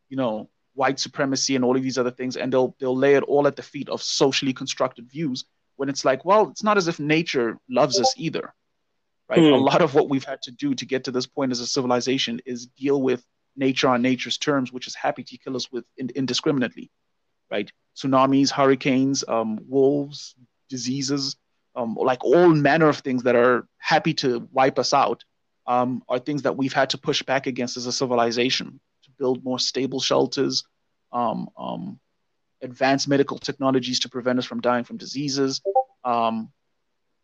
you 0.10 0.16
know, 0.16 0.48
white 0.76 1.00
supremacy 1.00 1.56
and 1.56 1.66
all 1.66 1.76
of 1.76 1.82
these 1.82 1.98
other 1.98 2.12
things. 2.12 2.38
And 2.38 2.54
they'll, 2.54 2.76
they'll 2.80 2.96
lay 2.96 3.16
it 3.16 3.24
all 3.24 3.48
at 3.48 3.56
the 3.56 3.64
feet 3.64 3.90
of 3.90 4.04
socially 4.04 4.54
constructed 4.54 5.10
views 5.10 5.46
when 5.78 5.90
it's 5.90 6.06
like, 6.06 6.24
well, 6.24 6.50
it's 6.50 6.64
not 6.64 6.78
as 6.78 6.88
if 6.88 7.00
nature 7.00 7.58
loves 7.68 8.00
us 8.00 8.14
either 8.16 8.54
right? 9.30 9.40
Hmm. 9.40 9.54
A 9.54 9.58
lot 9.58 9.82
of 9.82 9.94
what 9.94 10.10
we've 10.10 10.24
had 10.24 10.42
to 10.44 10.52
do 10.52 10.74
to 10.74 10.86
get 10.86 11.04
to 11.04 11.12
this 11.12 11.26
point 11.26 11.52
as 11.52 11.60
a 11.60 11.68
civilization 11.68 12.40
is 12.46 12.68
deal 12.68 13.02
with 13.02 13.26
nature 13.58 13.88
on 13.88 14.02
nature's 14.02 14.38
terms, 14.38 14.72
which 14.72 14.88
is 14.88 14.96
happy 14.96 15.24
to 15.24 15.38
kill 15.38 15.56
us 15.56 15.72
with 15.72 15.86
indiscriminately, 15.98 16.92
right? 17.50 17.72
Tsunamis, 17.96 18.52
hurricanes, 18.52 19.24
um, 19.28 19.60
wolves, 19.68 20.36
diseases, 20.70 21.36
um, 21.76 21.96
like 21.96 22.24
all 22.24 22.50
manner 22.50 22.88
of 22.88 22.98
things 23.00 23.24
that 23.24 23.36
are 23.36 23.68
happy 23.78 24.14
to 24.16 24.48
wipe 24.52 24.80
us 24.80 24.94
out, 24.94 25.24
um, 25.68 26.02
are 26.08 26.20
things 26.20 26.44
that 26.44 26.56
we've 26.56 26.74
had 26.74 26.90
to 26.92 26.98
push 26.98 27.22
back 27.24 27.46
against 27.48 27.78
as 27.78 27.86
a 27.86 27.92
civilization 27.92 28.80
to 29.04 29.12
build 29.20 29.44
more 29.44 29.60
stable 29.60 30.00
shelters, 30.00 30.64
um, 31.12 31.50
um, 31.58 32.00
advanced 32.62 33.08
medical 33.08 33.38
technologies 33.38 34.00
to 34.00 34.10
prevent 34.10 34.40
us 34.40 34.46
from 34.46 34.62
dying 34.62 34.84
from 34.84 34.98
diseases, 34.98 35.62
um, 36.04 36.52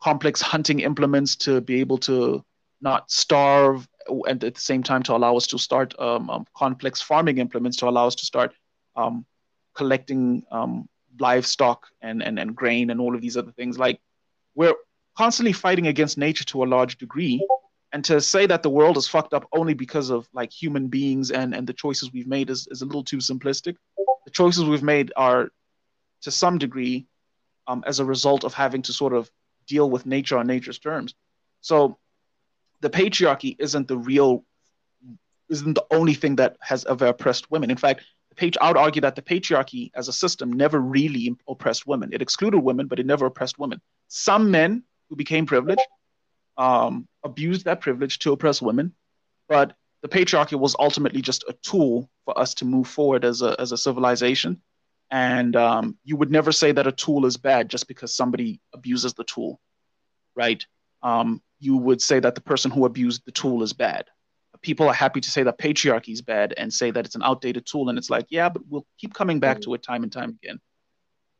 complex 0.01 0.41
hunting 0.41 0.81
implements 0.81 1.35
to 1.35 1.61
be 1.61 1.79
able 1.79 1.97
to 1.97 2.43
not 2.81 3.09
starve, 3.09 3.87
and 4.07 4.43
at 4.43 4.55
the 4.55 4.61
same 4.61 4.83
time 4.83 5.03
to 5.03 5.15
allow 5.15 5.35
us 5.35 5.47
to 5.47 5.57
start 5.57 5.97
um, 5.99 6.29
um, 6.29 6.45
complex 6.55 7.01
farming 7.01 7.37
implements 7.37 7.77
to 7.77 7.87
allow 7.87 8.07
us 8.07 8.15
to 8.15 8.25
start 8.25 8.53
um, 8.95 9.25
collecting 9.73 10.43
um, 10.51 10.87
livestock 11.19 11.87
and, 12.01 12.21
and, 12.21 12.39
and 12.39 12.55
grain 12.55 12.89
and 12.89 12.99
all 12.99 13.15
of 13.15 13.21
these 13.21 13.37
other 13.37 13.51
things. 13.51 13.77
Like 13.77 13.99
we're 14.55 14.75
constantly 15.17 15.53
fighting 15.53 15.87
against 15.87 16.17
nature 16.17 16.43
to 16.45 16.63
a 16.63 16.65
large 16.65 16.97
degree. 16.97 17.45
And 17.91 18.03
to 18.05 18.19
say 18.21 18.47
that 18.47 18.63
the 18.63 18.71
world 18.71 18.97
is 18.97 19.07
fucked 19.07 19.33
up 19.33 19.47
only 19.53 19.75
because 19.75 20.09
of 20.09 20.27
like 20.33 20.51
human 20.51 20.87
beings 20.87 21.29
and, 21.29 21.53
and 21.53 21.67
the 21.67 21.73
choices 21.73 22.11
we've 22.11 22.27
made 22.27 22.49
is, 22.49 22.67
is 22.71 22.81
a 22.81 22.85
little 22.85 23.03
too 23.03 23.17
simplistic. 23.17 23.75
The 24.25 24.31
choices 24.31 24.63
we've 24.63 24.81
made 24.81 25.13
are 25.15 25.49
to 26.23 26.31
some 26.31 26.57
degree 26.57 27.05
um, 27.67 27.83
as 27.85 27.99
a 27.99 28.05
result 28.05 28.43
of 28.43 28.53
having 28.53 28.81
to 28.83 28.93
sort 28.93 29.13
of 29.13 29.29
deal 29.67 29.89
with 29.89 30.05
nature 30.05 30.37
on 30.37 30.47
nature's 30.47 30.79
terms. 30.79 31.13
So 31.61 31.97
the 32.83 32.89
patriarchy 32.89 33.55
isn't 33.59 33.87
the 33.87 33.97
real 33.97 34.43
isn't 35.49 35.73
the 35.73 35.85
only 35.91 36.13
thing 36.13 36.35
that 36.35 36.57
has 36.61 36.85
ever 36.85 37.07
oppressed 37.07 37.49
women. 37.49 37.71
In 37.71 37.77
fact, 37.77 38.03
the 38.29 38.57
I 38.61 38.67
would 38.69 38.77
argue 38.77 39.01
that 39.01 39.15
the 39.15 39.21
patriarchy 39.21 39.91
as 39.95 40.07
a 40.07 40.13
system 40.13 40.51
never 40.51 40.79
really 40.79 41.35
oppressed 41.47 41.87
women. 41.87 42.11
It 42.11 42.21
excluded 42.21 42.59
women, 42.59 42.87
but 42.87 42.99
it 42.99 43.05
never 43.05 43.25
oppressed 43.25 43.57
women. 43.59 43.79
Some 44.07 44.51
men 44.51 44.83
who 45.09 45.15
became 45.15 45.45
privileged 45.45 45.87
um, 46.57 47.07
abused 47.23 47.65
that 47.65 47.81
privilege 47.81 48.19
to 48.19 48.33
oppress 48.33 48.61
women, 48.61 48.93
but 49.47 49.73
the 50.01 50.09
patriarchy 50.09 50.59
was 50.59 50.75
ultimately 50.77 51.21
just 51.21 51.45
a 51.47 51.53
tool 51.61 52.09
for 52.25 52.37
us 52.37 52.53
to 52.55 52.65
move 52.65 52.87
forward 52.87 53.23
as 53.23 53.41
a, 53.41 53.55
as 53.59 53.71
a 53.71 53.77
civilization. 53.77 54.61
And 55.09 55.55
um, 55.55 55.97
you 56.03 56.17
would 56.17 56.31
never 56.31 56.51
say 56.51 56.71
that 56.73 56.87
a 56.87 56.91
tool 56.91 57.25
is 57.25 57.37
bad 57.37 57.69
just 57.69 57.87
because 57.87 58.15
somebody 58.15 58.59
abuses 58.73 59.13
the 59.13 59.23
tool, 59.23 59.61
right? 60.35 60.65
Um, 61.01 61.41
you 61.63 61.77
would 61.77 62.01
say 62.01 62.19
that 62.19 62.35
the 62.35 62.41
person 62.41 62.71
who 62.71 62.85
abused 62.85 63.23
the 63.25 63.31
tool 63.31 63.63
is 63.63 63.73
bad. 63.73 64.05
People 64.61 64.87
are 64.87 64.93
happy 64.93 65.21
to 65.21 65.31
say 65.31 65.43
that 65.43 65.57
patriarchy 65.57 66.13
is 66.13 66.21
bad 66.21 66.53
and 66.57 66.73
say 66.73 66.91
that 66.91 67.05
it's 67.05 67.15
an 67.15 67.23
outdated 67.23 67.65
tool. 67.65 67.89
And 67.89 67.97
it's 67.97 68.09
like, 68.09 68.27
yeah, 68.29 68.49
but 68.49 68.61
we'll 68.69 68.85
keep 68.97 69.13
coming 69.13 69.39
back 69.39 69.61
to 69.61 69.73
it 69.73 69.83
time 69.83 70.03
and 70.03 70.11
time 70.11 70.37
again. 70.41 70.59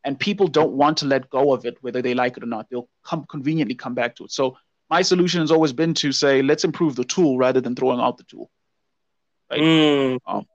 And 0.04 0.20
people 0.20 0.48
don't 0.48 0.74
want 0.74 0.98
to 0.98 1.06
let 1.06 1.30
go 1.30 1.54
of 1.54 1.66
it, 1.66 1.78
whether 1.82 2.02
they 2.02 2.14
like 2.14 2.36
it 2.36 2.44
or 2.44 2.48
not. 2.48 2.68
They'll 2.70 2.90
come 3.06 3.26
conveniently 3.30 3.76
come 3.76 3.94
back 3.94 4.16
to 4.18 4.26
it. 4.26 4.32
So 4.32 4.58
my 4.90 5.02
solution 5.02 5.40
has 5.42 5.52
always 5.52 5.72
been 5.72 5.94
to 5.96 6.12
say, 6.12 6.42
let's 6.42 6.66
improve 6.66 6.96
the 6.96 7.06
tool 7.06 7.38
rather 7.38 7.62
than 7.62 7.76
throwing 7.76 8.02
out 8.02 8.18
the 8.18 8.26
tool. 8.26 8.50
Right? 9.50 9.62
Mm. 9.62 10.20
Um, 10.26 10.46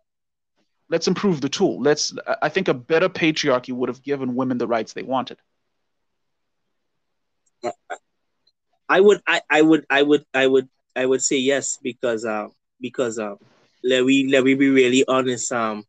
let's 0.90 1.08
improve 1.08 1.40
the 1.40 1.48
tool. 1.48 1.80
Let's. 1.80 2.12
I 2.42 2.48
think 2.50 2.68
a 2.68 2.74
better 2.74 3.08
patriarchy 3.08 3.72
would 3.72 3.88
have 3.88 4.02
given 4.02 4.34
women 4.34 4.58
the 4.58 4.66
rights 4.66 4.92
they 4.92 5.02
wanted. 5.02 5.38
I 8.88 9.00
would, 9.00 9.20
I, 9.26 9.42
I 9.50 9.62
would, 9.62 9.86
I 9.90 10.02
would, 10.02 10.24
I 10.34 10.46
would, 10.46 10.68
I 10.96 11.06
would 11.06 11.22
say 11.22 11.36
yes 11.36 11.78
because, 11.82 12.24
uh, 12.24 12.48
because, 12.80 13.18
uh, 13.18 13.36
let 13.84 14.04
we 14.04 14.28
let 14.28 14.44
we 14.44 14.54
be 14.54 14.70
really 14.70 15.04
honest. 15.06 15.52
Um, 15.52 15.84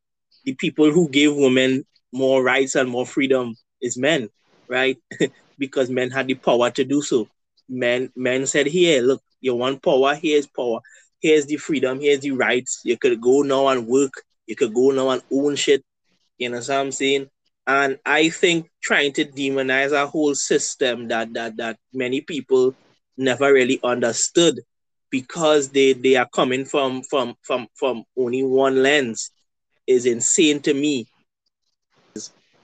the 0.45 0.53
people 0.53 0.91
who 0.91 1.09
give 1.09 1.35
women 1.35 1.85
more 2.11 2.43
rights 2.43 2.75
and 2.75 2.89
more 2.89 3.05
freedom 3.05 3.55
is 3.81 3.97
men, 3.97 4.29
right? 4.67 4.97
because 5.57 5.89
men 5.89 6.11
had 6.11 6.27
the 6.27 6.35
power 6.35 6.69
to 6.71 6.83
do 6.83 7.01
so. 7.01 7.27
Men, 7.67 8.11
men 8.15 8.45
said, 8.45 8.67
"Here, 8.67 9.01
look, 9.01 9.21
you 9.41 9.55
want 9.55 9.83
power? 9.83 10.15
Here's 10.15 10.47
power. 10.47 10.79
Here's 11.19 11.45
the 11.45 11.57
freedom. 11.57 11.99
Here's 11.99 12.21
the 12.21 12.31
rights. 12.31 12.81
You 12.83 12.97
could 12.97 13.19
go 13.21 13.41
now 13.41 13.67
and 13.67 13.87
work. 13.87 14.13
You 14.47 14.55
could 14.55 14.73
go 14.73 14.91
now 14.91 15.09
and 15.09 15.21
own 15.31 15.55
shit. 15.55 15.83
You 16.37 16.49
know 16.49 16.57
what 16.57 16.69
I'm 16.69 16.91
saying? 16.91 17.29
And 17.67 17.99
I 18.05 18.29
think 18.29 18.69
trying 18.81 19.13
to 19.13 19.25
demonize 19.25 19.91
a 19.91 20.07
whole 20.07 20.33
system 20.33 21.07
that 21.09 21.33
that 21.33 21.57
that 21.57 21.77
many 21.93 22.21
people 22.21 22.73
never 23.19 23.53
really 23.53 23.79
understood 23.83 24.61
because 25.11 25.69
they 25.69 25.93
they 25.93 26.15
are 26.15 26.29
coming 26.33 26.65
from 26.65 27.01
from 27.03 27.35
from 27.41 27.67
from 27.75 28.03
only 28.17 28.43
one 28.43 28.81
lens 28.83 29.31
is 29.87 30.05
insane 30.05 30.61
to 30.61 30.73
me. 30.73 31.07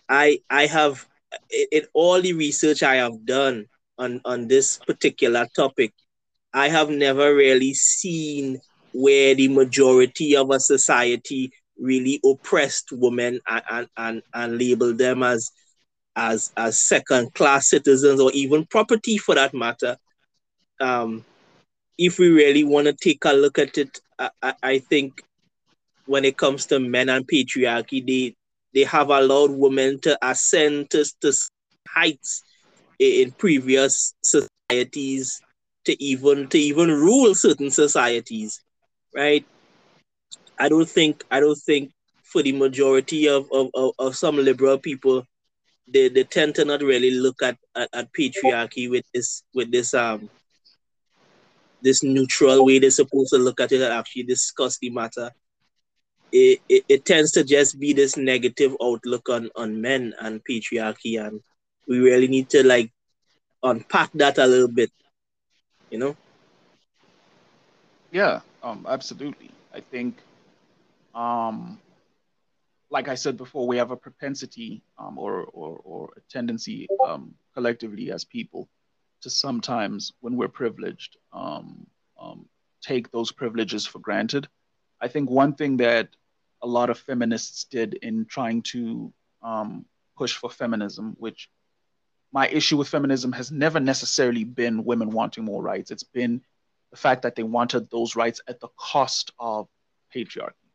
I 0.07 0.39
i 0.49 0.65
have 0.67 1.05
in 1.71 1.83
all 1.93 2.21
the 2.21 2.33
research 2.33 2.83
i 2.83 2.95
have 2.95 3.25
done 3.25 3.65
on 3.97 4.21
on 4.23 4.47
this 4.47 4.77
particular 4.87 5.47
topic 5.55 5.91
i 6.53 6.69
have 6.69 6.89
never 6.89 7.35
really 7.35 7.73
seen 7.73 8.59
where 8.93 9.35
the 9.35 9.47
majority 9.47 10.35
of 10.35 10.51
a 10.51 10.59
society 10.59 11.51
really 11.77 12.21
oppressed 12.23 12.89
women 12.91 13.39
and 13.47 13.63
and, 13.69 13.87
and, 13.97 14.21
and 14.33 14.57
labeled 14.57 14.97
them 14.97 15.23
as 15.23 15.51
as 16.15 16.51
as 16.55 16.79
second 16.79 17.33
class 17.33 17.69
citizens 17.69 18.21
or 18.21 18.31
even 18.33 18.65
property 18.65 19.17
for 19.17 19.35
that 19.35 19.53
matter 19.53 19.97
um, 20.79 21.25
if 21.97 22.19
we 22.19 22.29
really 22.29 22.63
want 22.63 22.87
to 22.87 22.93
take 22.93 23.23
a 23.25 23.33
look 23.33 23.57
at 23.59 23.77
it, 23.77 23.99
I, 24.19 24.29
I, 24.41 24.53
I, 24.63 24.79
think 24.79 25.21
when 26.05 26.25
it 26.25 26.37
comes 26.37 26.65
to 26.67 26.79
men 26.79 27.09
and 27.09 27.27
patriarchy, 27.27 28.05
they 28.05 28.35
they 28.73 28.83
have 28.83 29.09
allowed 29.09 29.51
women 29.51 29.99
to 30.01 30.17
ascend 30.21 30.89
to, 30.91 31.05
to 31.21 31.33
heights 31.87 32.43
in 32.99 33.31
previous 33.31 34.13
societies 34.23 35.41
to 35.85 36.03
even 36.03 36.47
to 36.49 36.57
even 36.57 36.89
rule 36.89 37.33
certain 37.35 37.71
societies, 37.71 38.61
right? 39.15 39.45
I 40.59 40.69
don't 40.69 40.89
think 40.89 41.23
I 41.31 41.39
don't 41.39 41.57
think 41.57 41.91
for 42.23 42.41
the 42.41 42.51
majority 42.51 43.29
of, 43.29 43.49
of, 43.51 43.69
of, 43.73 43.91
of 43.97 44.15
some 44.15 44.35
liberal 44.35 44.77
people, 44.77 45.25
they, 45.87 46.09
they 46.09 46.23
tend 46.23 46.55
to 46.55 46.65
not 46.65 46.81
really 46.81 47.11
look 47.11 47.41
at, 47.41 47.57
at, 47.75 47.87
at 47.93 48.11
patriarchy 48.13 48.89
with 48.89 49.05
this 49.13 49.43
with 49.53 49.71
this 49.71 49.93
um 49.93 50.29
this 51.85 52.03
neutral 52.03 52.65
way 52.65 52.79
they're 52.79 52.89
supposed 52.89 53.29
to 53.29 53.37
look 53.37 53.61
at 53.61 53.71
it 53.71 53.79
and 53.79 53.93
actually 53.93 54.23
discuss 54.23 54.79
the 54.79 54.89
matter, 54.89 55.29
it, 56.31 56.59
it, 56.67 56.83
it 56.89 57.05
tends 57.05 57.31
to 57.33 57.43
just 57.43 57.79
be 57.79 57.93
this 57.93 58.17
negative 58.17 58.75
outlook 58.81 59.29
on, 59.29 59.51
on 59.55 59.79
men 59.79 60.13
and 60.19 60.41
patriarchy. 60.43 61.23
And 61.23 61.41
we 61.87 61.99
really 61.99 62.27
need 62.27 62.49
to 62.49 62.65
like 62.65 62.91
unpack 63.61 64.11
that 64.15 64.39
a 64.39 64.47
little 64.47 64.67
bit, 64.67 64.91
you 65.91 65.99
know? 65.99 66.17
Yeah, 68.11 68.39
um, 68.63 68.87
absolutely. 68.89 69.51
I 69.71 69.81
think, 69.81 70.17
um, 71.13 71.79
like 72.89 73.09
I 73.09 73.15
said 73.15 73.37
before, 73.37 73.67
we 73.67 73.77
have 73.77 73.91
a 73.91 73.97
propensity 73.97 74.81
um, 74.97 75.19
or, 75.19 75.43
or, 75.43 75.79
or 75.83 76.09
a 76.17 76.21
tendency 76.31 76.87
um, 77.07 77.35
collectively 77.53 78.11
as 78.11 78.25
people 78.25 78.69
to 79.21 79.29
sometimes, 79.29 80.13
when 80.19 80.35
we're 80.35 80.47
privileged, 80.47 81.17
um, 81.33 81.87
um, 82.21 82.47
take 82.81 83.11
those 83.11 83.31
privileges 83.31 83.85
for 83.85 83.99
granted. 83.99 84.47
I 85.01 85.07
think 85.07 85.29
one 85.29 85.53
thing 85.53 85.77
that 85.77 86.09
a 86.61 86.67
lot 86.67 86.89
of 86.89 86.97
feminists 86.97 87.65
did 87.65 87.95
in 87.95 88.25
trying 88.25 88.61
to 88.63 89.11
um, 89.41 89.85
push 90.17 90.35
for 90.35 90.49
feminism, 90.49 91.15
which 91.19 91.49
my 92.31 92.47
issue 92.47 92.77
with 92.77 92.87
feminism 92.87 93.31
has 93.31 93.51
never 93.51 93.79
necessarily 93.79 94.43
been 94.43 94.83
women 94.83 95.09
wanting 95.09 95.45
more 95.45 95.61
rights. 95.61 95.91
It's 95.91 96.03
been 96.03 96.41
the 96.91 96.97
fact 96.97 97.21
that 97.23 97.35
they 97.35 97.43
wanted 97.43 97.89
those 97.89 98.15
rights 98.15 98.41
at 98.47 98.59
the 98.59 98.69
cost 98.77 99.31
of 99.39 99.67
patriarchy, 100.13 100.69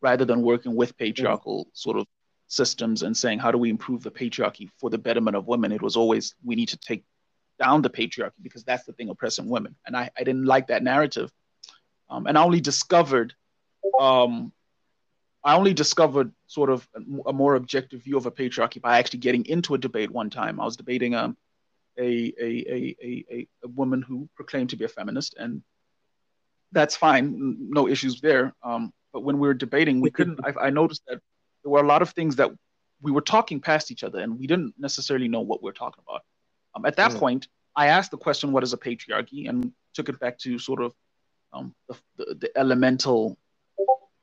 rather 0.00 0.24
than 0.24 0.42
working 0.42 0.74
with 0.74 0.96
patriarchal 0.96 1.68
sort 1.72 1.96
of 1.96 2.06
systems 2.48 3.02
and 3.02 3.16
saying, 3.16 3.38
how 3.38 3.50
do 3.50 3.58
we 3.58 3.70
improve 3.70 4.02
the 4.02 4.10
patriarchy 4.10 4.68
for 4.78 4.90
the 4.90 4.98
betterment 4.98 5.36
of 5.36 5.46
women? 5.46 5.72
It 5.72 5.82
was 5.82 5.96
always, 5.96 6.34
we 6.44 6.54
need 6.54 6.68
to 6.68 6.76
take 6.76 7.04
down 7.58 7.82
the 7.82 7.90
patriarchy 7.90 8.42
because 8.42 8.64
that's 8.64 8.84
the 8.84 8.92
thing 8.92 9.08
oppressing 9.08 9.48
women. 9.48 9.76
And 9.86 9.96
I, 9.96 10.10
I 10.16 10.24
didn't 10.24 10.44
like 10.44 10.68
that 10.68 10.82
narrative. 10.82 11.30
Um, 12.08 12.26
and 12.26 12.38
I 12.38 12.42
only 12.42 12.60
discovered, 12.60 13.34
um, 13.98 14.52
I 15.44 15.56
only 15.56 15.74
discovered 15.74 16.32
sort 16.46 16.70
of 16.70 16.86
a, 16.94 17.30
a, 17.30 17.32
more 17.32 17.54
objective 17.54 18.02
view 18.02 18.16
of 18.16 18.26
a 18.26 18.30
patriarchy 18.30 18.80
by 18.80 18.98
actually 18.98 19.20
getting 19.20 19.44
into 19.46 19.74
a 19.74 19.78
debate 19.78 20.10
one 20.10 20.30
time. 20.30 20.60
I 20.60 20.64
was 20.64 20.76
debating 20.76 21.14
um, 21.14 21.36
a, 21.98 22.32
a, 22.40 22.64
a, 22.68 22.96
a, 23.02 23.48
a 23.64 23.68
woman 23.68 24.02
who 24.02 24.28
proclaimed 24.36 24.70
to 24.70 24.76
be 24.76 24.84
a 24.84 24.88
feminist, 24.88 25.34
and 25.38 25.62
that's 26.72 26.96
fine, 26.96 27.56
no 27.70 27.88
issues 27.88 28.20
there. 28.20 28.54
Um, 28.62 28.92
but 29.12 29.20
when 29.22 29.38
we 29.38 29.48
were 29.48 29.54
debating, 29.54 30.00
we 30.00 30.10
couldn't, 30.10 30.40
I, 30.44 30.66
I 30.66 30.70
noticed 30.70 31.02
that 31.08 31.20
there 31.62 31.70
were 31.70 31.80
a 31.80 31.86
lot 31.86 32.02
of 32.02 32.10
things 32.10 32.36
that 32.36 32.50
we 33.00 33.12
were 33.12 33.20
talking 33.20 33.60
past 33.60 33.90
each 33.90 34.04
other 34.04 34.20
and 34.20 34.38
we 34.38 34.46
didn't 34.46 34.74
necessarily 34.78 35.28
know 35.28 35.40
what 35.40 35.62
we 35.62 35.68
we're 35.68 35.72
talking 35.72 36.02
about. 36.06 36.22
Um, 36.76 36.84
at 36.84 36.96
that 36.96 37.12
mm. 37.12 37.18
point, 37.18 37.48
I 37.74 37.86
asked 37.88 38.10
the 38.10 38.18
question, 38.18 38.52
"What 38.52 38.62
is 38.62 38.72
a 38.72 38.78
patriarchy?" 38.78 39.48
and 39.48 39.72
took 39.94 40.08
it 40.08 40.20
back 40.20 40.38
to 40.40 40.58
sort 40.58 40.82
of 40.82 40.94
um, 41.52 41.74
the, 41.88 41.96
the, 42.16 42.34
the, 42.34 42.58
elemental 42.58 43.38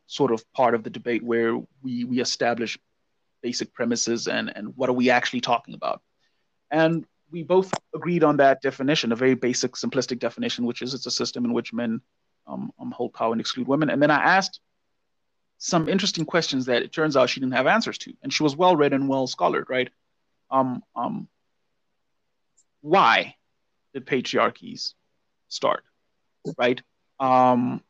sort 0.05 0.31
of 0.31 0.43
part 0.53 0.75
of 0.75 0.83
the 0.83 0.89
debate 0.89 1.23
where 1.23 1.57
we 1.81 2.03
we 2.03 2.21
establish 2.21 2.77
basic 3.41 3.73
premises 3.73 4.27
and 4.27 4.55
and 4.55 4.77
what 4.77 4.89
are 4.89 4.93
we 4.93 5.09
actually 5.09 5.41
talking 5.41 5.73
about, 5.73 6.01
and 6.69 7.05
we 7.31 7.41
both 7.41 7.73
agreed 7.95 8.23
on 8.23 8.37
that 8.37 8.61
definition, 8.61 9.11
a 9.11 9.15
very 9.15 9.33
basic, 9.33 9.71
simplistic 9.71 10.19
definition, 10.19 10.65
which 10.65 10.83
is 10.83 10.93
it's 10.93 11.07
a 11.07 11.11
system 11.11 11.43
in 11.43 11.51
which 11.51 11.73
men 11.73 11.99
um, 12.45 12.71
um, 12.79 12.91
hold 12.91 13.13
power 13.13 13.31
and 13.31 13.41
exclude 13.41 13.67
women. 13.67 13.89
And 13.89 14.01
then 14.01 14.11
I 14.11 14.21
asked 14.35 14.59
some 15.57 15.89
interesting 15.89 16.25
questions 16.25 16.67
that 16.67 16.83
it 16.83 16.93
turns 16.93 17.17
out 17.17 17.29
she 17.29 17.39
didn't 17.39 17.55
have 17.55 17.65
answers 17.65 17.97
to, 17.99 18.13
and 18.21 18.31
she 18.31 18.43
was 18.43 18.55
well 18.55 18.75
read 18.75 18.93
and 18.93 19.09
well 19.09 19.25
scholared, 19.25 19.65
right? 19.67 19.89
Um, 20.51 20.83
um, 20.95 21.27
why 22.83 23.35
did 23.93 24.05
patriarchies 24.05 24.93
start, 25.47 25.83
right? 26.57 26.81
Um, 27.19 27.81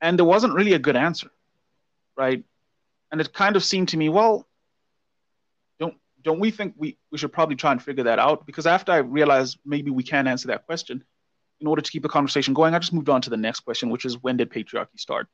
and 0.00 0.18
there 0.18 0.26
wasn't 0.26 0.54
really 0.54 0.74
a 0.74 0.78
good 0.78 0.96
answer, 0.96 1.30
right? 2.16 2.44
And 3.10 3.20
it 3.20 3.32
kind 3.32 3.56
of 3.56 3.64
seemed 3.64 3.88
to 3.88 3.96
me, 3.96 4.10
well, 4.10 4.46
don't 5.80 5.94
don't 6.22 6.40
we 6.40 6.50
think 6.50 6.74
we, 6.76 6.98
we 7.10 7.16
should 7.16 7.32
probably 7.32 7.56
try 7.56 7.72
and 7.72 7.82
figure 7.82 8.04
that 8.04 8.18
out? 8.18 8.44
Because 8.44 8.66
after 8.66 8.92
I 8.92 8.98
realized 8.98 9.58
maybe 9.64 9.90
we 9.90 10.02
can't 10.02 10.28
answer 10.28 10.48
that 10.48 10.66
question, 10.66 11.02
in 11.60 11.66
order 11.66 11.80
to 11.80 11.90
keep 11.90 12.02
the 12.02 12.08
conversation 12.08 12.52
going, 12.52 12.74
I 12.74 12.78
just 12.78 12.92
moved 12.92 13.08
on 13.08 13.22
to 13.22 13.30
the 13.30 13.36
next 13.38 13.60
question, 13.60 13.88
which 13.88 14.04
is 14.04 14.22
when 14.22 14.36
did 14.36 14.50
patriarchy 14.50 14.98
start? 14.98 15.26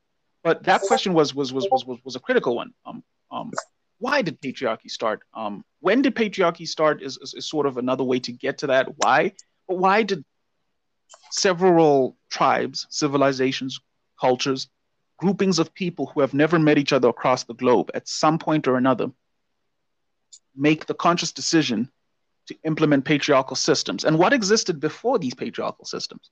But 0.44 0.62
that 0.64 0.82
question 0.82 1.14
was 1.14 1.34
was 1.34 1.52
was 1.52 1.66
was 1.70 1.84
was, 1.84 1.98
was 2.04 2.16
a 2.16 2.20
critical 2.20 2.54
one. 2.54 2.72
Um, 2.86 3.02
um, 3.32 3.50
why 4.00 4.22
did 4.22 4.40
patriarchy 4.40 4.90
start? 4.90 5.20
Um, 5.34 5.64
when 5.80 6.02
did 6.02 6.14
patriarchy 6.16 6.66
start 6.66 7.02
is, 7.02 7.18
is, 7.22 7.34
is 7.34 7.48
sort 7.48 7.66
of 7.66 7.76
another 7.76 8.02
way 8.04 8.18
to 8.20 8.32
get 8.32 8.58
to 8.58 8.66
that. 8.68 8.88
Why? 8.96 9.32
But 9.68 9.78
why 9.78 10.02
did 10.02 10.24
several 11.30 12.16
tribes, 12.30 12.86
civilizations, 12.90 13.78
cultures, 14.20 14.68
groupings 15.18 15.58
of 15.58 15.72
people 15.74 16.06
who 16.06 16.20
have 16.20 16.34
never 16.34 16.58
met 16.58 16.78
each 16.78 16.92
other 16.92 17.08
across 17.08 17.44
the 17.44 17.54
globe 17.54 17.90
at 17.94 18.08
some 18.08 18.38
point 18.38 18.66
or 18.66 18.76
another 18.76 19.08
make 20.56 20.86
the 20.86 20.94
conscious 20.94 21.30
decision 21.32 21.90
to 22.46 22.56
implement 22.64 23.04
patriarchal 23.04 23.54
systems 23.54 24.04
and 24.04 24.18
what 24.18 24.32
existed 24.32 24.80
before 24.80 25.18
these 25.18 25.34
patriarchal 25.34 25.84
systems 25.84 26.30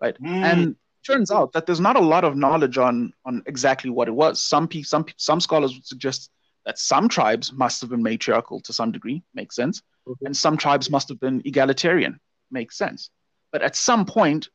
right 0.00 0.16
Mm. 0.20 0.44
and 0.44 0.76
turns 1.06 1.30
out 1.30 1.52
that 1.52 1.66
there's 1.66 1.80
not 1.80 1.96
a 1.96 2.00
lot 2.00 2.24
of 2.24 2.34
knowledge 2.34 2.78
on 2.78 3.12
on 3.26 3.42
exactly 3.46 3.90
what 3.90 4.08
it 4.08 4.14
was 4.14 4.42
some 4.42 4.66
pe- 4.66 4.82
some 4.82 5.04
some 5.16 5.40
scholars 5.40 5.74
would 5.74 5.86
suggest 5.86 6.30
that 6.66 6.78
some 6.78 7.08
tribes 7.08 7.52
must 7.52 7.80
have 7.80 7.90
been 7.90 8.02
matriarchal 8.02 8.60
to 8.60 8.72
some 8.72 8.92
degree 8.92 9.22
makes 9.34 9.54
sense 9.56 9.82
Mhm. 10.06 10.26
and 10.26 10.36
some 10.36 10.56
tribes 10.56 10.90
must 10.90 11.08
have 11.08 11.20
been 11.20 11.42
egalitarian 11.44 12.20
makes 12.50 12.76
sense 12.76 13.10
but 13.52 13.62
at 13.62 13.76
some 13.76 14.04
point 14.04 14.48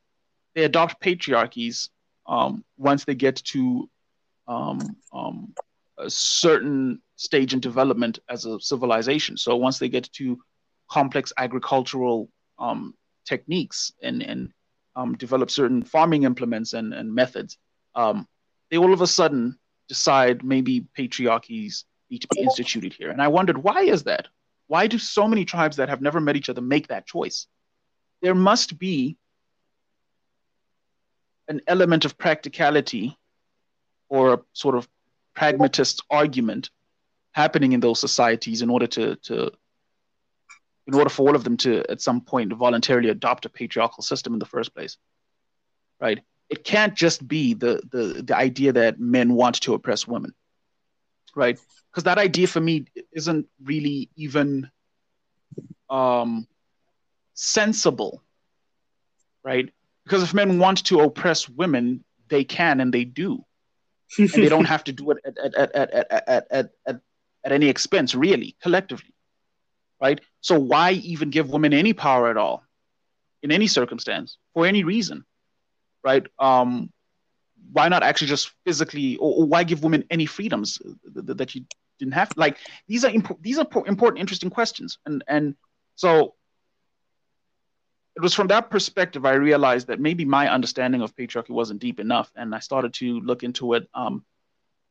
they 0.55 0.63
adopt 0.63 1.01
patriarchies 1.01 1.89
um, 2.27 2.63
once 2.77 3.05
they 3.05 3.15
get 3.15 3.35
to 3.37 3.89
um, 4.47 4.95
um, 5.13 5.53
a 5.97 6.09
certain 6.09 7.01
stage 7.15 7.53
in 7.53 7.59
development 7.59 8.19
as 8.29 8.45
a 8.45 8.59
civilization. 8.59 9.37
So 9.37 9.55
once 9.55 9.79
they 9.79 9.89
get 9.89 10.11
to 10.13 10.39
complex 10.89 11.33
agricultural 11.37 12.29
um, 12.57 12.93
techniques 13.25 13.91
and, 14.01 14.21
and 14.23 14.51
um, 14.95 15.15
develop 15.15 15.51
certain 15.51 15.83
farming 15.83 16.23
implements 16.23 16.73
and, 16.73 16.93
and 16.93 17.13
methods, 17.13 17.57
um, 17.95 18.27
they 18.71 18.77
all 18.77 18.93
of 18.93 19.01
a 19.01 19.07
sudden 19.07 19.57
decide 19.87 20.43
maybe 20.43 20.87
patriarchies 20.97 21.83
need 22.09 22.21
to 22.21 22.27
be 22.27 22.41
instituted 22.41 22.93
here. 22.93 23.09
And 23.11 23.21
I 23.21 23.27
wondered, 23.27 23.57
why 23.57 23.81
is 23.81 24.03
that? 24.03 24.27
Why 24.67 24.87
do 24.87 24.97
so 24.99 25.27
many 25.27 25.45
tribes 25.45 25.77
that 25.77 25.89
have 25.89 26.01
never 26.01 26.19
met 26.19 26.35
each 26.35 26.49
other 26.49 26.61
make 26.61 26.87
that 26.87 27.07
choice? 27.07 27.47
There 28.21 28.35
must 28.35 28.77
be 28.77 29.17
an 31.47 31.61
element 31.67 32.05
of 32.05 32.17
practicality 32.17 33.17
or 34.09 34.33
a 34.33 34.39
sort 34.53 34.75
of 34.75 34.87
pragmatist 35.33 36.03
argument 36.09 36.69
happening 37.31 37.71
in 37.73 37.79
those 37.79 37.99
societies 37.99 38.61
in 38.61 38.69
order 38.69 38.87
to, 38.87 39.15
to 39.17 39.51
in 40.87 40.95
order 40.95 41.09
for 41.09 41.29
all 41.29 41.35
of 41.35 41.43
them 41.43 41.55
to 41.57 41.83
at 41.89 42.01
some 42.01 42.21
point 42.21 42.51
voluntarily 42.53 43.09
adopt 43.09 43.45
a 43.45 43.49
patriarchal 43.49 44.03
system 44.03 44.33
in 44.33 44.39
the 44.39 44.45
first 44.45 44.73
place 44.73 44.97
right 46.01 46.19
it 46.49 46.63
can't 46.63 46.95
just 46.95 47.27
be 47.27 47.53
the 47.53 47.81
the, 47.91 48.23
the 48.23 48.35
idea 48.35 48.73
that 48.73 48.99
men 48.99 49.33
want 49.33 49.61
to 49.61 49.75
oppress 49.75 50.07
women 50.07 50.33
right? 51.35 51.59
Because 51.91 52.03
that 52.03 52.17
idea 52.17 52.47
for 52.47 52.59
me 52.59 52.85
isn't 53.13 53.47
really 53.63 54.09
even 54.15 54.69
um, 55.89 56.47
sensible, 57.33 58.23
right? 59.43 59.69
Because 60.03 60.23
if 60.23 60.33
men 60.33 60.59
want 60.59 60.85
to 60.85 61.01
oppress 61.01 61.49
women, 61.49 62.03
they 62.29 62.43
can 62.43 62.79
and 62.79 62.93
they 62.93 63.03
do. 63.03 63.43
and 64.17 64.29
they 64.29 64.49
don't 64.49 64.65
have 64.75 64.83
to 64.85 64.91
do 64.91 65.11
it 65.11 65.17
at, 65.25 65.37
at, 65.37 65.55
at, 65.55 65.75
at, 65.75 66.11
at, 66.11 66.47
at, 66.51 66.69
at, 66.85 67.01
at 67.45 67.51
any 67.51 67.67
expense, 67.67 68.15
really, 68.15 68.55
collectively, 68.61 69.13
right? 70.01 70.19
So 70.41 70.59
why 70.59 70.91
even 70.91 71.29
give 71.29 71.49
women 71.49 71.73
any 71.73 71.93
power 71.93 72.29
at 72.29 72.37
all 72.37 72.63
in 73.41 73.51
any 73.51 73.67
circumstance 73.67 74.37
for 74.53 74.65
any 74.65 74.83
reason, 74.83 75.25
right? 76.03 76.25
Um, 76.37 76.91
why 77.71 77.89
not 77.89 78.03
actually 78.03 78.27
just 78.27 78.51
physically 78.65 79.17
or, 79.17 79.35
or 79.37 79.45
why 79.45 79.63
give 79.63 79.83
women 79.83 80.03
any 80.09 80.25
freedoms 80.25 80.79
that, 81.13 81.37
that 81.37 81.55
you 81.55 81.65
didn't 81.99 82.13
have? 82.13 82.31
Like 82.35 82.57
these 82.87 83.05
are 83.05 83.11
these 83.41 83.59
are 83.59 83.67
important 83.85 84.19
interesting 84.19 84.49
questions. 84.49 84.97
And 85.05 85.23
and 85.27 85.55
so 85.95 86.35
it 88.15 88.21
was 88.21 88.33
from 88.33 88.47
that 88.47 88.69
perspective 88.69 89.25
I 89.25 89.33
realized 89.33 89.87
that 89.87 89.99
maybe 89.99 90.25
my 90.25 90.51
understanding 90.51 91.01
of 91.01 91.15
patriarchy 91.15 91.51
wasn't 91.51 91.79
deep 91.79 91.99
enough, 91.99 92.31
and 92.35 92.53
I 92.53 92.59
started 92.59 92.93
to 92.95 93.19
look 93.21 93.43
into 93.43 93.73
it, 93.73 93.87
um, 93.93 94.25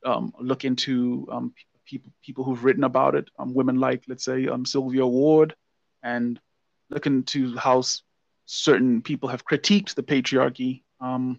um, 0.05 0.33
look 0.41 0.65
into 0.65 1.29
um, 1.31 1.53
people 1.85 2.11
people 2.23 2.45
who've 2.45 2.65
written 2.65 2.85
about 2.85 3.15
it, 3.15 3.29
um, 3.39 3.55
women 3.55 3.81
like 3.81 4.05
let's 4.09 4.25
say 4.25 4.47
um, 4.49 4.65
Sylvia 4.65 5.07
Ward, 5.07 5.55
and 6.03 6.41
look 6.91 7.07
into 7.07 7.57
how 7.57 7.83
certain 8.47 9.03
people 9.03 9.29
have 9.29 9.45
critiqued 9.45 9.95
the 9.95 10.03
patriarchy, 10.03 10.83
um, 11.01 11.39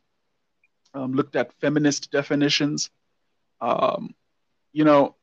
um, 0.94 1.14
looked 1.14 1.36
at 1.36 1.54
feminist 1.60 2.12
definitions, 2.12 2.90
um, 3.62 4.14
you 4.74 4.84
know, 4.84 5.16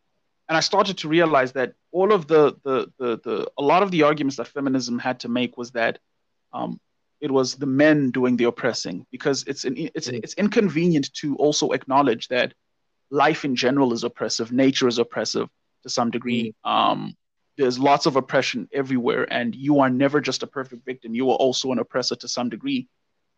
and 0.48 0.56
I 0.56 0.60
started 0.60 0.98
to 0.98 1.08
realize 1.08 1.52
that 1.52 1.74
all 1.92 2.12
of 2.12 2.26
the, 2.26 2.56
the 2.62 2.92
the 2.98 3.20
the 3.24 3.50
a 3.58 3.62
lot 3.62 3.82
of 3.82 3.90
the 3.90 4.02
arguments 4.02 4.36
that 4.36 4.48
feminism 4.48 4.98
had 4.98 5.20
to 5.20 5.28
make 5.28 5.56
was 5.56 5.72
that 5.72 5.98
um, 6.52 6.80
it 7.20 7.30
was 7.30 7.54
the 7.54 7.66
men 7.66 8.10
doing 8.10 8.36
the 8.36 8.44
oppressing 8.44 9.06
because 9.10 9.44
it's 9.46 9.64
an, 9.64 9.74
it's 9.76 10.08
it's 10.08 10.34
inconvenient 10.34 11.12
to 11.14 11.36
also 11.36 11.72
acknowledge 11.72 12.28
that 12.28 12.54
life 13.10 13.44
in 13.44 13.56
general 13.56 13.92
is 13.92 14.04
oppressive, 14.04 14.52
nature 14.52 14.88
is 14.88 14.98
oppressive 14.98 15.48
to 15.82 15.88
some 15.88 16.10
degree. 16.10 16.54
Um, 16.64 17.14
there's 17.56 17.78
lots 17.78 18.06
of 18.06 18.16
oppression 18.16 18.68
everywhere, 18.72 19.26
and 19.32 19.54
you 19.54 19.80
are 19.80 19.88
never 19.88 20.20
just 20.20 20.42
a 20.42 20.46
perfect 20.46 20.84
victim. 20.84 21.14
You 21.14 21.30
are 21.30 21.36
also 21.36 21.72
an 21.72 21.78
oppressor 21.78 22.16
to 22.16 22.28
some 22.28 22.50
degree, 22.50 22.88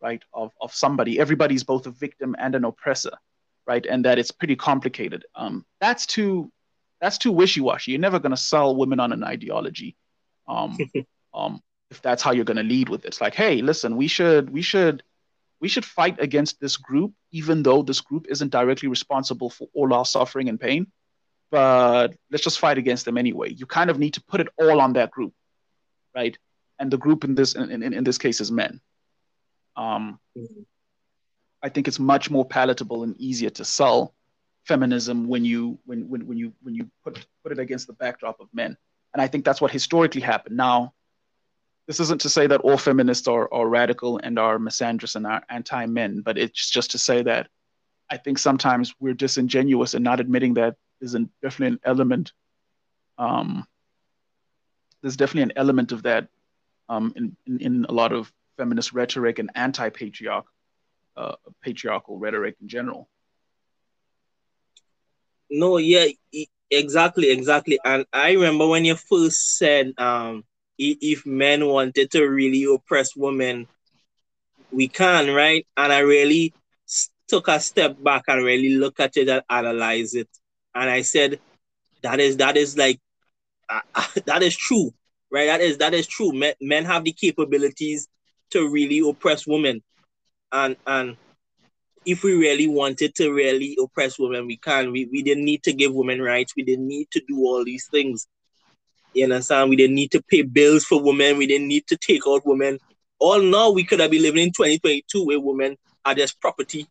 right? 0.01 0.23
Of 0.33 0.53
of 0.61 0.75
somebody. 0.75 1.19
Everybody's 1.19 1.65
both 1.65 1.87
a 1.87 1.91
victim 1.91 2.37
and 2.39 2.55
an 2.55 2.65
oppressor, 2.65 3.17
right? 3.67 3.85
And 3.87 4.05
that 4.05 4.19
it's 4.19 4.31
pretty 4.31 4.57
complicated. 4.57 5.25
Um, 5.35 5.65
that's 5.81 6.07
too 6.07 6.51
that's 7.01 7.19
too 7.19 7.33
wishy-washy. 7.33 7.93
You're 7.93 8.01
never 8.01 8.19
going 8.19 8.31
to 8.31 8.37
sell 8.37 8.75
women 8.75 9.01
on 9.01 9.13
an 9.13 9.23
ideology. 9.23 9.97
Um, 10.49 10.77
um, 11.35 11.63
if 11.91 12.03
that's 12.03 12.23
how 12.23 12.33
you're 12.33 12.45
going 12.45 12.57
to 12.57 12.63
lead 12.63 12.89
with 12.89 13.05
it. 13.05 13.09
It's 13.09 13.21
like, 13.21 13.35
hey, 13.35 13.63
listen, 13.63 13.97
we 13.97 14.09
should 14.09 14.51
we 14.51 14.63
should 14.63 15.03
we 15.61 15.69
should 15.69 15.85
fight 15.85 16.21
against 16.21 16.61
this 16.61 16.77
group, 16.77 17.13
even 17.33 17.63
though 17.63 17.83
this 17.83 18.01
group 18.01 18.27
isn't 18.29 18.51
directly 18.51 18.89
responsible 18.89 19.51
for 19.51 19.69
all 19.75 19.93
our 19.93 20.05
suffering 20.05 20.49
and 20.49 20.61
pain. 20.61 20.87
But 21.51 22.15
let's 22.31 22.45
just 22.45 22.59
fight 22.59 22.79
against 22.79 23.05
them 23.05 23.17
anyway. 23.17 23.51
You 23.51 23.67
kind 23.67 23.91
of 23.91 23.99
need 23.99 24.15
to 24.15 24.23
put 24.23 24.41
it 24.41 24.49
all 24.59 24.81
on 24.81 24.93
that 24.95 25.11
group, 25.11 25.33
right? 26.15 26.37
And 26.79 26.91
the 26.91 26.99
group 26.99 27.25
in 27.25 27.35
this 27.35 27.55
in, 27.55 27.71
in, 27.71 27.93
in 27.93 28.05
this 28.05 28.19
case 28.19 28.41
is 28.41 28.53
men. 28.53 28.81
Um, 29.79 30.19
I 31.63 31.69
think 31.69 31.89
it's 31.89 32.01
much 32.01 32.31
more 32.31 32.45
palatable 32.45 33.05
and 33.05 33.17
easier 33.19 33.51
to 33.51 33.65
sell 33.65 34.15
feminism 34.65 35.29
when 35.29 35.45
you 35.45 35.79
when 35.87 36.09
when, 36.11 36.27
when 36.27 36.37
you 36.37 36.53
when 36.63 36.75
you 36.75 36.91
put 37.05 37.25
put 37.43 37.53
it 37.53 37.59
against 37.59 37.87
the 37.87 37.93
backdrop 37.95 38.41
of 38.41 38.49
men. 38.53 38.77
And 39.15 39.23
I 39.23 39.29
think 39.29 39.45
that's 39.45 39.61
what 39.61 39.71
historically 39.71 40.21
happened. 40.21 40.57
Now, 40.57 40.93
this 41.87 42.01
isn't 42.01 42.21
to 42.23 42.29
say 42.29 42.47
that 42.49 42.61
all 42.61 42.77
feminists 42.77 43.27
are, 43.29 43.49
are 43.53 43.67
radical 43.67 44.21
and 44.23 44.39
are 44.39 44.59
misandrous 44.59 45.17
and 45.17 45.27
are 45.27 45.43
anti-men, 45.49 46.21
but 46.21 46.37
it's 46.37 46.71
just 46.71 46.91
to 46.91 46.99
say 46.99 47.23
that 47.23 47.49
I 48.11 48.19
think 48.19 48.39
sometimes 48.39 48.95
we're 49.01 49.15
disingenuous 49.15 49.95
in 49.95 50.03
not 50.03 50.21
admitting 50.21 50.55
that 50.55 50.77
there's 51.01 51.15
an, 51.15 51.31
definitely 51.43 51.75
an 51.75 51.81
element. 51.85 52.33
Um, 53.17 53.67
there's 55.01 55.17
definitely 55.17 55.45
an 55.45 55.57
element 55.57 55.93
of 55.93 56.03
that 56.03 56.29
um, 56.89 57.13
in, 57.17 57.37
in, 57.47 57.61
in 57.61 57.87
a 57.89 57.93
lot 57.93 58.13
of 58.13 58.33
feminist 58.59 58.93
rhetoric 58.93 59.39
and 59.39 59.51
anti-patriarch, 59.55 60.45
uh, 61.17 61.37
patriarchal 61.63 62.19
rhetoric 62.19 62.57
in 62.61 62.69
general. 62.69 63.09
No, 65.51 65.79
yeah, 65.79 66.07
exactly, 66.71 67.31
exactly. 67.31 67.79
And 67.83 68.05
I 68.13 68.33
remember 68.33 68.67
when 68.67 68.85
you 68.85 68.97
first 68.97 69.57
said, 69.57 69.95
um, 69.97 70.45
if 70.77 71.25
men 71.25 71.67
wanted 71.67 72.11
to 72.11 72.25
really 72.25 72.65
oppress 72.65 73.17
women, 73.17 73.67
we 74.71 74.89
can, 74.89 75.35
right? 75.35 75.67
And 75.77 75.93
I 75.93 76.01
really 76.01 76.53
took 77.27 77.49
a 77.49 77.61
step 77.61 78.03
back 78.03 78.25
and 78.29 78.45
really 78.45 78.75
look 78.75 79.01
at 79.01 79.17
it 79.17 79.29
and 79.29 79.43
analyze 79.49 80.15
it. 80.15 80.29
And 80.75 80.91
I 80.91 81.03
said, 81.03 81.41
that 82.03 82.21
is 82.21 82.37
that 82.37 82.57
is 82.57 82.77
like 82.77 83.01
uh, 83.69 83.81
that 84.27 84.43
is 84.43 84.57
true, 84.57 84.93
right? 85.31 85.47
That 85.47 85.61
is 85.61 85.79
that 85.79 85.95
is 85.95 86.07
true. 86.07 86.33
Men, 86.33 86.55
men 86.61 86.85
have 86.85 87.05
the 87.05 87.13
capabilities 87.13 88.09
to 88.51 88.69
really 88.69 89.07
oppress 89.09 89.47
women, 89.47 89.83
and 90.53 90.77
and 90.87 91.17
if 92.05 92.23
we 92.23 92.35
really 92.35 92.67
wanted 92.67 93.15
to 93.17 93.31
really 93.31 93.77
oppress 93.83 94.19
women, 94.19 94.47
we 94.47 94.57
can. 94.57 94.93
We, 94.93 95.07
we 95.07 95.23
didn't 95.23 95.45
need 95.45 95.63
to 95.65 95.73
give 95.73 95.93
women 95.93 96.23
rights. 96.23 96.55
We 96.57 96.63
didn't 96.63 96.89
need 96.89 97.11
to 97.11 97.23
do 97.29 97.39
all 97.41 97.65
these 97.65 97.87
things. 97.89 98.27
You 99.13 99.25
understand? 99.25 99.71
We 99.71 99.77
didn't 99.77 99.97
need 99.97 100.13
to 100.13 100.23
pay 100.23 100.43
bills 100.43 100.85
for 100.85 101.03
women. 101.03 101.37
We 101.37 101.47
didn't 101.47 101.69
need 101.69 101.87
to 101.89 101.97
take 101.97 102.23
out 102.27 102.47
women. 102.47 102.79
All 103.19 103.43
now 103.43 103.71
we 103.71 103.85
could 103.85 104.01
have 104.01 104.11
been 104.11 104.23
living 104.23 104.45
in 104.45 104.53
2022 104.53 105.27
where 105.27 105.41
women 105.41 105.77
are 106.05 106.15
just 106.15 106.41
property 106.41 106.87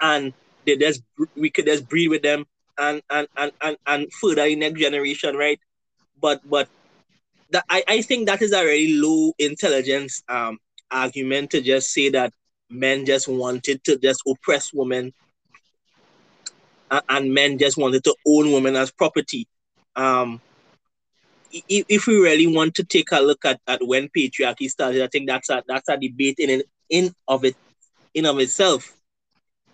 and 0.00 0.32
they 0.64 0.76
just 0.76 1.02
we 1.34 1.50
could 1.50 1.66
just 1.66 1.88
breed 1.88 2.08
with 2.08 2.22
them 2.22 2.44
and 2.78 3.02
and 3.10 3.26
and 3.36 3.52
and, 3.60 3.76
and 3.86 4.12
further 4.12 4.44
in 4.44 4.60
next 4.60 4.80
generation, 4.80 5.36
right? 5.36 5.58
But 6.20 6.48
but 6.48 6.68
that 7.50 7.64
I, 7.68 7.84
I 7.88 8.02
think 8.02 8.26
that 8.26 8.42
is 8.42 8.52
a 8.52 8.64
really 8.64 8.94
low 8.94 9.32
intelligence 9.38 10.22
um 10.28 10.58
argument 10.90 11.50
to 11.50 11.60
just 11.60 11.92
say 11.92 12.08
that 12.10 12.32
men 12.70 13.04
just 13.06 13.28
wanted 13.28 13.82
to 13.84 13.98
just 13.98 14.22
oppress 14.26 14.70
women 14.72 15.12
and, 16.90 17.02
and 17.08 17.34
men 17.34 17.58
just 17.58 17.76
wanted 17.76 18.04
to 18.04 18.14
own 18.26 18.52
women 18.52 18.76
as 18.76 18.90
property. 18.90 19.46
Um 19.94 20.40
if, 21.50 21.84
if 21.88 22.06
we 22.06 22.16
really 22.16 22.46
want 22.46 22.74
to 22.74 22.84
take 22.84 23.12
a 23.12 23.20
look 23.20 23.44
at, 23.44 23.60
at 23.66 23.86
when 23.86 24.08
patriarchy 24.08 24.68
started, 24.68 25.02
I 25.02 25.08
think 25.08 25.28
that's 25.28 25.50
a 25.50 25.62
that's 25.66 25.88
a 25.88 25.96
debate 25.96 26.38
in 26.38 26.62
in 26.90 27.12
of 27.28 27.44
it 27.44 27.56
in 28.14 28.26
of 28.26 28.38
itself. 28.38 28.92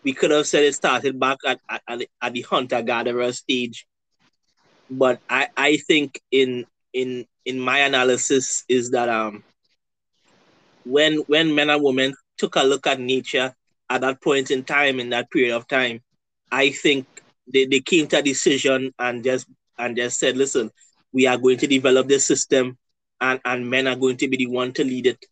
We 0.05 0.12
could 0.12 0.33
have 0.33 0.47
said 0.47 0.64
it 0.64 0.75
started 0.75 1.20
back 1.20 1.39
at, 1.47 1.61
at, 1.70 2.03
at 2.20 2.33
the 2.33 2.43
hunter 2.43 2.83
gatherer 2.83 3.33
stage, 3.33 3.87
but 4.91 5.20
I, 5.29 5.49
I 5.57 5.77
think 5.77 6.20
in 6.31 6.66
in 6.93 7.27
in 7.45 7.59
my 7.59 7.78
analysis 7.80 8.64
is 8.68 8.90
that 8.90 9.09
um 9.09 9.43
when 10.84 11.16
when 11.26 11.55
men 11.55 11.70
and 11.70 11.82
women 11.82 12.14
took 12.38 12.57
a 12.57 12.62
look 12.62 12.86
at 12.86 13.01
nature 13.01 13.55
at 13.90 14.01
that 14.01 14.20
point 14.22 14.51
in 14.51 14.64
time 14.64 14.99
in 15.01 15.11
that 15.11 15.30
period 15.30 15.55
of 15.55 15.68
time, 15.68 16.01
I 16.51 16.70
think 16.70 17.07
they, 17.53 17.66
they 17.66 17.80
came 17.80 18.07
to 18.09 18.18
a 18.18 18.22
decision 18.22 18.93
and 18.99 19.22
just 19.22 19.47
and 19.78 19.97
just 19.97 20.18
said, 20.18 20.36
listen, 20.36 20.70
we 21.12 21.26
are 21.26 21.36
going 21.36 21.59
to 21.59 21.66
develop 21.66 22.09
this 22.09 22.26
system 22.26 22.78
and, 23.20 23.40
and 23.45 23.68
men 23.68 23.86
are 23.86 23.97
going 23.97 24.16
to 24.18 24.28
be 24.28 24.36
the 24.36 24.47
one 24.47 24.72
to 24.72 24.84
lead 24.84 25.07
it. 25.07 25.24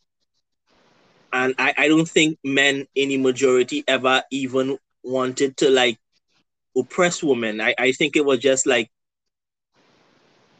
And 1.33 1.55
I, 1.57 1.73
I 1.77 1.87
don't 1.87 2.07
think 2.07 2.37
men 2.43 2.87
in 2.95 3.09
the 3.09 3.17
majority 3.17 3.83
ever 3.87 4.23
even 4.31 4.77
wanted 5.03 5.57
to 5.57 5.69
like 5.69 5.97
oppress 6.77 7.23
women. 7.23 7.61
I, 7.61 7.73
I 7.79 7.91
think 7.93 8.15
it 8.15 8.25
was 8.25 8.39
just 8.39 8.67
like 8.67 8.89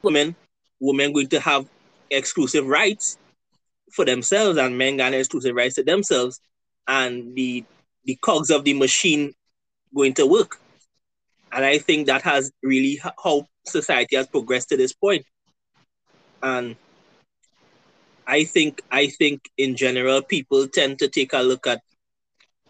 women, 0.02 0.36
women 0.82 1.14
going 1.14 1.30
to 1.30 1.40
have 1.40 1.66
exclusive 2.10 2.68
rights 2.68 3.18
for 3.94 4.04
themselves 4.04 4.58
and 4.58 4.78
men 4.78 4.98
got 4.98 5.14
exclusive 5.14 5.56
rights 5.56 5.76
to 5.76 5.84
themselves 5.84 6.42
and 6.88 7.36
the 7.36 7.64
the 8.04 8.16
cogs 8.16 8.50
of 8.50 8.64
the 8.64 8.74
machine 8.74 9.34
going 9.96 10.14
to 10.16 10.26
work. 10.26 10.60
And 11.52 11.64
I 11.64 11.78
think 11.78 12.08
that 12.08 12.24
has 12.24 12.52
really 12.64 13.00
how 13.24 13.46
society 13.66 14.16
has 14.16 14.28
progressed 14.28 14.70
to 14.70 14.78
this 14.78 14.94
point. 14.94 15.26
And 16.42 16.76
I 18.26 18.46
think 18.46 18.82
I 18.92 19.08
think 19.08 19.50
in 19.58 19.76
general 19.76 20.22
people 20.22 20.68
tend 20.68 21.00
to 21.00 21.08
take 21.08 21.34
a 21.34 21.42
look 21.42 21.68
at 21.68 21.82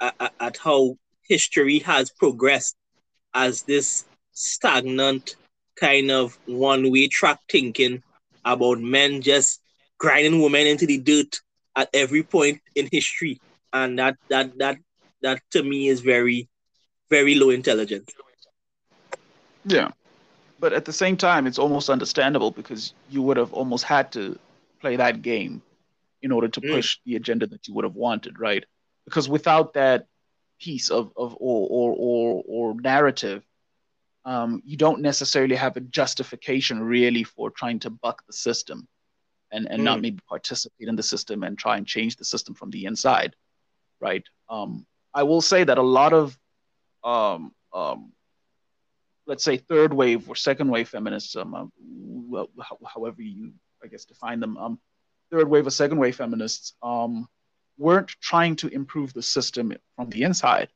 at, 0.01 0.33
at 0.39 0.57
how 0.57 0.97
history 1.27 1.79
has 1.79 2.11
progressed 2.11 2.75
as 3.33 3.61
this 3.63 4.05
stagnant 4.33 5.35
kind 5.81 6.11
of 6.11 6.37
one-way 6.45 7.07
track 7.09 7.39
thinking 7.49 8.03
about 8.45 8.79
men 8.79 9.21
just 9.21 9.61
grinding 9.99 10.41
women 10.41 10.67
into 10.67 10.87
the 10.87 10.99
dirt 10.99 11.41
at 11.75 11.89
every 11.93 12.23
point 12.23 12.61
in 12.75 12.89
history 12.91 13.41
and 13.73 13.99
that 13.99 14.17
that 14.29 14.57
that 14.59 14.77
that 15.21 15.41
to 15.51 15.63
me 15.63 15.87
is 15.87 16.01
very 16.01 16.49
very 17.09 17.35
low 17.35 17.49
intelligence 17.49 18.13
Yeah. 19.65 19.89
But 20.59 20.73
at 20.73 20.85
the 20.85 20.93
same 20.93 21.17
time, 21.17 21.47
it's 21.47 21.59
almost 21.59 21.89
understandable 21.89 22.51
because 22.51 22.93
you 23.09 23.21
would 23.23 23.37
have 23.37 23.53
almost 23.53 23.83
had 23.83 24.11
to 24.13 24.37
play 24.81 24.97
that 24.97 25.21
game 25.21 25.61
in 26.21 26.31
order 26.31 26.47
to 26.49 26.61
Mm. 26.61 26.71
push 26.71 26.99
the 27.05 27.15
agenda 27.15 27.47
that 27.47 27.67
you 27.67 27.73
would 27.75 27.85
have 27.85 27.95
wanted, 27.95 28.39
right? 28.39 28.65
Because 29.05 29.29
without 29.29 29.73
that 29.73 30.07
piece 30.59 30.89
of, 30.91 31.11
of 31.17 31.35
or, 31.39 31.67
or, 31.69 31.95
or, 31.97 32.43
or 32.47 32.75
narrative, 32.81 33.43
um, 34.25 34.61
you 34.65 34.77
don't 34.77 35.01
necessarily 35.01 35.55
have 35.55 35.77
a 35.77 35.81
justification 35.81 36.81
really 36.81 37.23
for 37.23 37.49
trying 37.49 37.79
to 37.79 37.89
buck 37.89 38.23
the 38.27 38.33
system 38.33 38.87
and, 39.51 39.67
and 39.69 39.83
not 39.83 39.97
Mm. 39.97 40.01
maybe 40.01 40.19
participate 40.27 40.87
in 40.87 40.95
the 40.95 41.03
system 41.03 41.43
and 41.43 41.57
try 41.57 41.77
and 41.77 41.87
change 41.87 42.15
the 42.15 42.25
system 42.25 42.53
from 42.55 42.69
the 42.69 42.85
inside, 42.85 43.35
right? 43.99 44.23
Um, 44.49 44.85
I 45.13 45.23
will 45.23 45.41
say 45.41 45.63
that 45.63 45.77
a 45.77 45.81
lot 45.81 46.13
of 46.13 46.37
um, 47.03 47.53
um, 47.73 48.13
let's 49.25 49.43
say 49.43 49.57
third 49.57 49.93
wave 49.93 50.29
or 50.29 50.35
second 50.35 50.69
wave 50.69 50.89
feminists, 50.89 51.35
um, 51.35 51.53
uh, 51.55 51.65
well, 51.79 52.49
however 52.85 53.21
you, 53.21 53.53
I 53.83 53.87
guess, 53.87 54.05
define 54.05 54.39
them, 54.39 54.57
um, 54.57 54.79
third 55.31 55.47
wave 55.47 55.65
or 55.67 55.71
second 55.71 55.97
wave 55.97 56.15
feminists 56.15 56.73
um, 56.83 57.27
weren't 57.77 58.09
trying 58.21 58.55
to 58.57 58.67
improve 58.67 59.13
the 59.13 59.21
system 59.21 59.73
from 59.95 60.09
the 60.09 60.23
inside. 60.23 60.69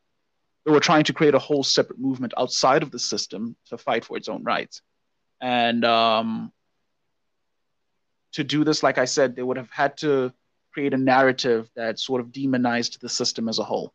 They 0.66 0.72
were 0.72 0.80
trying 0.80 1.03
to 1.05 1.13
create 1.13 1.36
a 1.36 1.39
whole 1.39 1.63
separate 1.63 1.99
movement 1.99 2.34
outside 2.38 2.82
of 2.84 2.91
the 2.91 2.99
system 2.99 3.55
to 3.68 3.78
fight 3.78 4.03
for 4.03 4.18
its 4.18 4.28
own 4.28 4.43
rights. 4.43 4.82
And 5.39 5.86
um, 5.86 6.51
to 8.34 8.43
do 8.43 8.63
this, 8.63 8.82
like 8.82 8.97
I 8.97 9.05
said, 9.05 9.36
they 9.36 9.43
would 9.43 9.57
have 9.57 9.70
had 9.70 9.97
to 9.97 10.34
create 10.74 10.93
a 10.93 10.97
narrative 10.97 11.70
that 11.76 11.99
sort 11.99 12.20
of 12.20 12.32
demonized 12.32 12.99
the 12.99 13.09
system 13.09 13.47
as 13.47 13.59
a 13.59 13.63
whole. 13.63 13.93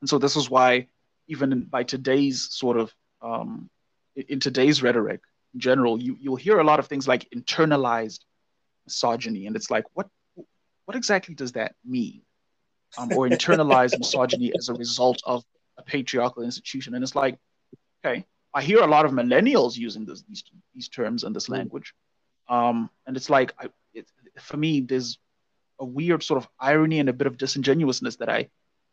And 0.00 0.08
so 0.08 0.18
this 0.18 0.36
is 0.36 0.50
why, 0.50 0.88
even 1.28 1.52
in, 1.52 1.64
by 1.64 1.84
today's 1.84 2.48
sort 2.50 2.76
of 2.76 2.92
um, 3.20 3.70
in- 4.16 4.40
today's 4.40 4.82
rhetoric 4.82 5.20
in 5.54 5.60
general, 5.60 6.02
you 6.02 6.16
you'll 6.18 6.36
hear 6.36 6.58
a 6.58 6.64
lot 6.64 6.80
of 6.80 6.88
things 6.88 7.06
like 7.06 7.28
internalized 7.30 8.20
misogyny, 8.84 9.46
and 9.46 9.54
it's 9.54 9.70
like, 9.70 9.84
what 9.92 10.08
what 10.86 10.96
exactly 10.96 11.34
does 11.34 11.52
that 11.52 11.74
mean? 11.84 12.22
Um, 12.98 13.10
or 13.16 13.26
internalized 13.26 13.98
misogyny 13.98 14.52
as 14.56 14.68
a 14.68 14.74
result 14.74 15.22
of 15.24 15.42
a 15.78 15.82
patriarchal 15.82 16.42
institution, 16.42 16.94
and 16.94 17.02
it's 17.02 17.16
like, 17.16 17.38
okay, 18.04 18.26
I 18.52 18.62
hear 18.62 18.80
a 18.80 18.86
lot 18.86 19.06
of 19.06 19.12
millennials 19.12 19.78
using 19.78 20.04
this, 20.04 20.22
these 20.28 20.44
these 20.74 20.88
terms 20.88 21.24
and 21.24 21.34
this 21.34 21.48
language, 21.48 21.94
um, 22.48 22.90
and 23.06 23.16
it's 23.16 23.30
like, 23.30 23.54
I, 23.58 23.68
it, 23.94 24.06
for 24.40 24.58
me, 24.58 24.82
there's 24.82 25.18
a 25.78 25.86
weird 25.86 26.22
sort 26.22 26.36
of 26.42 26.48
irony 26.60 27.00
and 27.00 27.08
a 27.08 27.14
bit 27.14 27.26
of 27.26 27.38
disingenuousness 27.38 28.16
that 28.16 28.28
I 28.28 28.50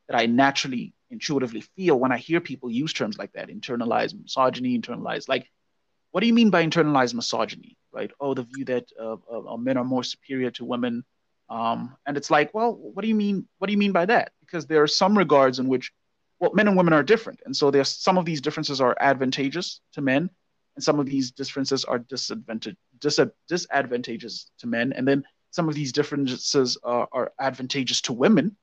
that 0.07 0.17
I 0.17 0.25
naturally 0.25 0.93
intuitively 1.11 1.61
feel 1.61 1.99
when 1.99 2.11
I 2.11 2.17
hear 2.17 2.39
people 2.39 2.71
use 2.71 2.93
terms 2.93 3.17
like 3.17 3.33
that, 3.33 3.49
internalized 3.49 4.19
misogyny, 4.19 4.79
internalized 4.79 5.27
like, 5.27 5.47
what 6.11 6.21
do 6.21 6.27
you 6.27 6.33
mean 6.33 6.49
by 6.49 6.65
internalized 6.65 7.13
misogyny, 7.13 7.77
right? 7.91 8.11
Oh, 8.19 8.33
the 8.33 8.43
view 8.43 8.65
that 8.65 8.85
uh, 8.99 9.17
uh, 9.31 9.57
men 9.57 9.77
are 9.77 9.83
more 9.83 10.03
superior 10.03 10.51
to 10.51 10.65
women, 10.65 11.03
um, 11.49 11.95
and 12.05 12.15
it's 12.17 12.29
like, 12.29 12.53
well, 12.53 12.73
what 12.73 13.01
do 13.01 13.07
you 13.07 13.15
mean? 13.15 13.47
What 13.57 13.67
do 13.67 13.73
you 13.73 13.77
mean 13.77 13.91
by 13.91 14.05
that? 14.05 14.31
Because 14.41 14.65
there 14.67 14.83
are 14.83 14.87
some 14.87 15.17
regards 15.17 15.59
in 15.59 15.67
which, 15.67 15.91
well, 16.39 16.53
men 16.53 16.67
and 16.67 16.77
women 16.77 16.93
are 16.93 17.03
different, 17.03 17.41
and 17.45 17.55
so 17.55 17.71
there's 17.71 17.89
some 17.89 18.17
of 18.17 18.25
these 18.25 18.41
differences 18.41 18.81
are 18.81 18.95
advantageous 18.99 19.81
to 19.93 20.01
men, 20.01 20.29
and 20.75 20.83
some 20.83 20.99
of 20.99 21.05
these 21.05 21.31
differences 21.31 21.85
are 21.85 21.99
disadvantage, 21.99 22.77
dis- 22.99 23.19
disadvantageous 23.47 24.51
to 24.59 24.67
men, 24.67 24.93
and 24.93 25.07
then 25.07 25.23
some 25.51 25.67
of 25.67 25.75
these 25.75 25.91
differences 25.91 26.77
are, 26.83 27.07
are 27.11 27.31
advantageous 27.39 28.01
to 28.01 28.13
women, 28.13 28.55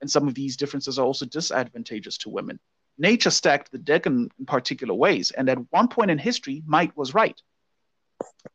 and 0.00 0.10
some 0.10 0.26
of 0.26 0.34
these 0.34 0.56
differences 0.56 0.98
are 0.98 1.04
also 1.04 1.26
disadvantageous 1.26 2.16
to 2.18 2.30
women. 2.30 2.58
Nature 2.96 3.30
stacked 3.30 3.70
the 3.70 3.78
deck 3.78 4.06
in, 4.06 4.30
in 4.38 4.46
particular 4.46 4.94
ways, 4.94 5.30
and 5.30 5.48
at 5.48 5.58
one 5.70 5.88
point 5.88 6.10
in 6.10 6.18
history, 6.18 6.62
might 6.66 6.96
was 6.96 7.14
right. 7.14 7.40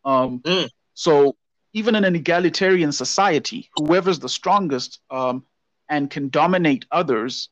Um, 0.03 0.39
Mm. 0.39 0.69
So 0.93 1.35
even 1.75 1.93
in 1.93 2.05
an 2.05 2.15
egalitarian 2.15 2.93
society, 2.93 3.69
whoever's 3.75 4.19
the 4.19 4.29
strongest 4.29 5.01
um, 5.11 5.43
and 5.89 6.09
can 6.09 6.29
dominate 6.29 6.85
others 6.89 7.49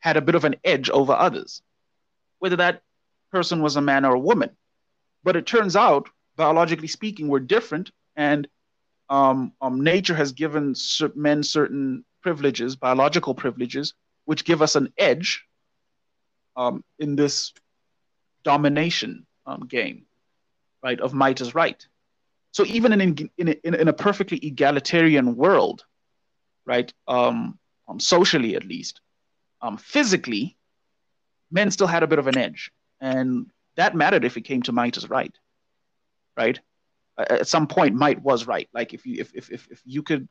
had 0.00 0.16
a 0.16 0.20
bit 0.20 0.34
of 0.34 0.44
an 0.44 0.56
edge 0.64 0.90
over 0.90 1.12
others, 1.12 1.62
whether 2.40 2.56
that 2.56 2.82
person 3.30 3.62
was 3.62 3.76
a 3.76 3.80
man 3.80 4.04
or 4.04 4.14
a 4.14 4.18
woman. 4.18 4.50
But 5.22 5.36
it 5.36 5.46
turns 5.46 5.76
out, 5.76 6.08
biologically 6.34 6.88
speaking, 6.88 7.28
we're 7.28 7.38
different, 7.38 7.92
and 8.16 8.48
um, 9.08 9.52
um, 9.60 9.84
nature 9.84 10.16
has 10.16 10.32
given 10.32 10.74
men 11.14 11.44
certain 11.44 12.04
privileges, 12.22 12.74
biological 12.74 13.34
privileges, 13.34 13.94
which 14.24 14.44
give 14.44 14.62
us 14.62 14.74
an 14.74 14.92
edge 14.98 15.44
um, 16.56 16.82
in 16.98 17.14
this 17.14 17.52
domination 18.42 19.26
um, 19.46 19.60
game, 19.68 20.06
right? 20.82 20.98
Of 20.98 21.14
might 21.14 21.40
is 21.40 21.54
right. 21.54 21.86
So 22.52 22.64
even 22.64 22.92
in 22.92 23.28
in, 23.36 23.48
in, 23.48 23.74
in 23.74 23.88
a 23.88 23.92
perfectly 23.92 24.38
egalitarian 24.38 25.36
world, 25.36 25.84
right? 26.66 26.92
Um, 27.06 27.58
um, 27.88 28.00
socially 28.00 28.56
at 28.56 28.64
least, 28.64 29.00
um, 29.62 29.76
physically, 29.76 30.56
men 31.50 31.70
still 31.70 31.86
had 31.86 32.02
a 32.02 32.06
bit 32.06 32.18
of 32.18 32.26
an 32.26 32.36
edge, 32.36 32.70
and 33.00 33.46
that 33.76 33.94
mattered 33.94 34.24
if 34.24 34.36
it 34.36 34.42
came 34.42 34.62
to 34.62 34.72
might 34.72 34.96
is 34.96 35.08
right, 35.08 35.34
right? 36.36 36.58
At 37.16 37.48
some 37.48 37.66
point, 37.66 37.94
might 37.94 38.22
was 38.22 38.46
right. 38.46 38.68
Like 38.72 38.94
if 38.94 39.06
you 39.06 39.20
if 39.20 39.34
if 39.34 39.50
if, 39.50 39.68
if 39.70 39.82
you 39.84 40.02
could 40.02 40.28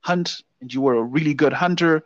hunt 0.00 0.42
and 0.60 0.72
you 0.72 0.80
were 0.80 0.96
a 0.96 1.02
really 1.02 1.34
good 1.34 1.52
hunter, 1.52 2.04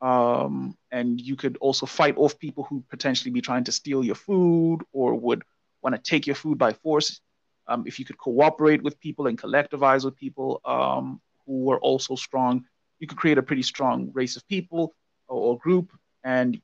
um, 0.00 0.76
and 0.90 1.20
you 1.20 1.36
could 1.36 1.56
also 1.58 1.86
fight 1.86 2.16
off 2.16 2.38
people 2.38 2.64
who 2.64 2.84
potentially 2.90 3.30
be 3.30 3.40
trying 3.40 3.64
to 3.64 3.72
steal 3.72 4.04
your 4.04 4.14
food 4.14 4.80
or 4.92 5.14
would 5.14 5.42
want 5.82 5.94
to 5.94 6.02
take 6.02 6.26
your 6.26 6.36
food 6.36 6.58
by 6.58 6.72
force. 6.72 7.20
Um, 7.68 7.84
if 7.86 7.98
you 7.98 8.04
could 8.04 8.18
cooperate 8.18 8.82
with 8.82 9.00
people 9.00 9.26
and 9.26 9.40
collectivize 9.40 10.04
with 10.04 10.16
people 10.16 10.60
um, 10.64 11.20
who 11.44 11.64
were 11.64 11.80
also 11.80 12.14
strong, 12.14 12.64
you 13.00 13.06
could 13.06 13.18
create 13.18 13.38
a 13.38 13.42
pretty 13.42 13.62
strong 13.62 14.10
race 14.12 14.36
of 14.36 14.46
people 14.48 14.94
or, 15.28 15.36
or 15.36 15.58
group, 15.58 15.92
and 16.24 16.60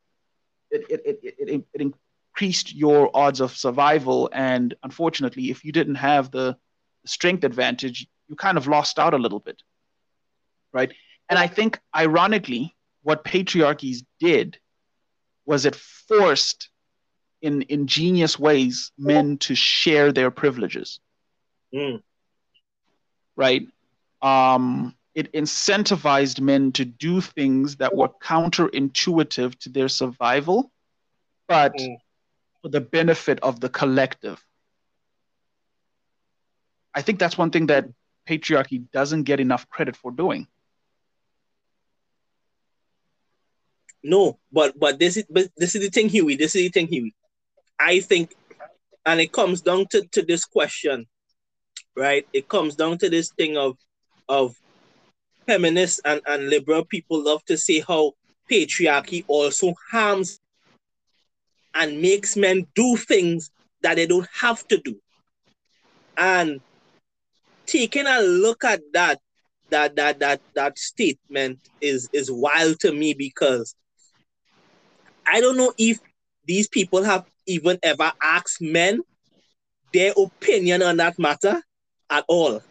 it, 0.70 0.84
it, 0.88 1.00
it, 1.04 1.34
it, 1.38 1.64
it 1.74 1.94
increased 2.34 2.74
your 2.74 3.10
odds 3.14 3.40
of 3.40 3.56
survival. 3.56 4.30
And 4.32 4.74
unfortunately, 4.82 5.50
if 5.50 5.64
you 5.64 5.72
didn't 5.72 5.96
have 5.96 6.30
the 6.30 6.56
strength 7.04 7.44
advantage, 7.44 8.06
you 8.28 8.36
kind 8.36 8.56
of 8.56 8.66
lost 8.66 8.98
out 8.98 9.14
a 9.14 9.18
little 9.18 9.40
bit, 9.40 9.62
right? 10.72 10.92
And 11.28 11.38
I 11.38 11.46
think, 11.46 11.78
ironically, 11.94 12.74
what 13.02 13.24
patriarchies 13.24 14.04
did 14.20 14.58
was 15.44 15.66
it 15.66 15.74
forced 15.74 16.68
in 17.42 17.64
ingenious 17.68 18.38
ways 18.38 18.92
men 18.98 19.36
to 19.38 19.54
share 19.54 20.12
their 20.12 20.30
privileges 20.30 21.00
Mm. 21.74 22.02
right 23.36 23.66
um, 24.22 24.94
it 25.14 25.32
incentivized 25.32 26.40
men 26.40 26.72
to 26.72 26.84
do 26.84 27.20
things 27.20 27.76
that 27.76 27.94
were 27.94 28.08
counterintuitive 28.22 29.58
to 29.58 29.68
their 29.68 29.88
survival 29.88 30.70
but 31.48 31.72
Mm. 31.74 31.96
for 32.62 32.68
the 32.68 32.80
benefit 32.80 33.40
of 33.42 33.60
the 33.60 33.68
collective 33.68 34.44
i 36.94 37.02
think 37.02 37.18
that's 37.18 37.38
one 37.38 37.50
thing 37.50 37.66
that 37.66 37.86
patriarchy 38.28 38.84
doesn't 38.92 39.24
get 39.24 39.40
enough 39.40 39.68
credit 39.68 39.96
for 39.96 40.12
doing 40.12 40.46
No, 44.04 44.38
but 44.50 44.78
but 44.78 44.98
this 44.98 45.16
is 45.16 45.24
but 45.30 45.48
this 45.56 45.74
is 45.74 45.82
the 45.82 45.88
thing, 45.90 46.08
Huey. 46.08 46.36
This 46.36 46.54
is 46.56 46.62
the 46.62 46.68
thing, 46.70 46.88
Huey. 46.88 47.14
I 47.82 48.00
think, 48.00 48.34
and 49.04 49.20
it 49.20 49.32
comes 49.32 49.60
down 49.60 49.86
to, 49.90 50.06
to 50.12 50.22
this 50.22 50.44
question, 50.44 51.06
right? 51.96 52.26
It 52.32 52.48
comes 52.48 52.76
down 52.76 52.98
to 52.98 53.10
this 53.10 53.30
thing 53.30 53.56
of 53.56 53.76
of 54.28 54.54
feminists 55.46 56.00
and, 56.04 56.20
and 56.26 56.48
liberal 56.48 56.84
people 56.84 57.22
love 57.22 57.44
to 57.46 57.58
say 57.58 57.80
how 57.80 58.12
patriarchy 58.50 59.24
also 59.26 59.74
harms 59.90 60.38
and 61.74 62.00
makes 62.00 62.36
men 62.36 62.66
do 62.76 62.96
things 62.96 63.50
that 63.82 63.96
they 63.96 64.06
don't 64.06 64.28
have 64.32 64.66
to 64.68 64.78
do. 64.78 64.96
And 66.16 66.60
taking 67.66 68.06
a 68.06 68.20
look 68.20 68.64
at 68.64 68.80
that 68.92 69.18
that 69.70 69.96
that 69.96 70.20
that 70.20 70.40
that 70.54 70.78
statement 70.78 71.58
is 71.80 72.08
is 72.12 72.30
wild 72.30 72.78
to 72.80 72.92
me 72.92 73.14
because 73.14 73.74
I 75.26 75.40
don't 75.40 75.56
know 75.56 75.72
if 75.78 75.98
these 76.46 76.68
people 76.68 77.02
have 77.02 77.24
even 77.46 77.78
ever 77.82 78.12
ask 78.22 78.60
men 78.60 79.00
their 79.92 80.12
opinion 80.16 80.82
on 80.82 80.96
that 80.98 81.18
matter 81.18 81.62
at 82.10 82.24
all, 82.28 82.62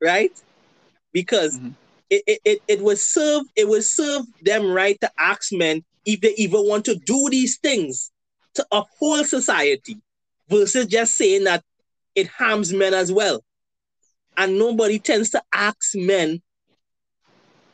right? 0.00 0.32
Because 1.12 1.58
Mhm. 1.58 1.76
it, 2.10 2.22
it, 2.26 2.40
it, 2.44 2.62
it 2.68 2.82
will 2.82 2.96
serve 2.96 3.44
it 3.56 3.68
will 3.68 3.82
serve 3.82 4.24
them 4.42 4.70
right 4.70 5.00
to 5.00 5.10
ask 5.18 5.52
men 5.52 5.84
if 6.04 6.20
they 6.20 6.34
even 6.36 6.66
want 6.66 6.84
to 6.86 6.96
do 6.96 7.28
these 7.30 7.58
things 7.58 8.10
to 8.54 8.66
uphold 8.72 9.26
society 9.26 9.98
versus 10.48 10.86
just 10.86 11.14
saying 11.14 11.44
that 11.44 11.64
it 12.14 12.26
harms 12.28 12.72
men 12.72 12.94
as 12.94 13.12
well. 13.12 13.42
And 14.36 14.58
nobody 14.58 14.98
tends 14.98 15.30
to 15.30 15.42
ask 15.52 15.94
men 15.94 16.42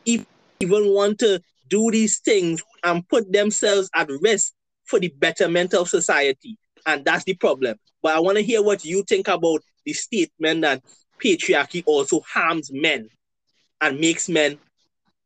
if 0.05 0.21
they 0.61 0.67
even 0.67 0.93
want 0.93 1.19
to 1.21 1.41
do 1.69 1.91
these 1.91 2.21
things 2.21 2.63
and 2.85 3.07
put 3.09 3.33
themselves 3.33 3.91
at 3.95 4.09
risk 4.21 4.53
for 4.87 4.99
the 4.99 5.09
betterment 5.09 5.75
of 5.75 5.89
society. 5.89 6.57
And 6.87 7.05
that's 7.05 7.25
the 7.25 7.35
problem. 7.35 7.77
But 8.03 8.17
I 8.17 8.21
want 8.21 8.37
to 8.39 8.43
hear 8.43 8.63
what 8.63 8.85
you 8.85 9.03
think 9.03 9.29
about 9.29 9.61
the 9.85 9.93
statement 9.93 10.63
that 10.63 10.83
patriarchy 11.23 11.83
also 11.87 12.21
harms 12.21 12.71
men 12.73 13.09
and 13.81 14.01
makes 14.01 14.29
men 14.29 14.59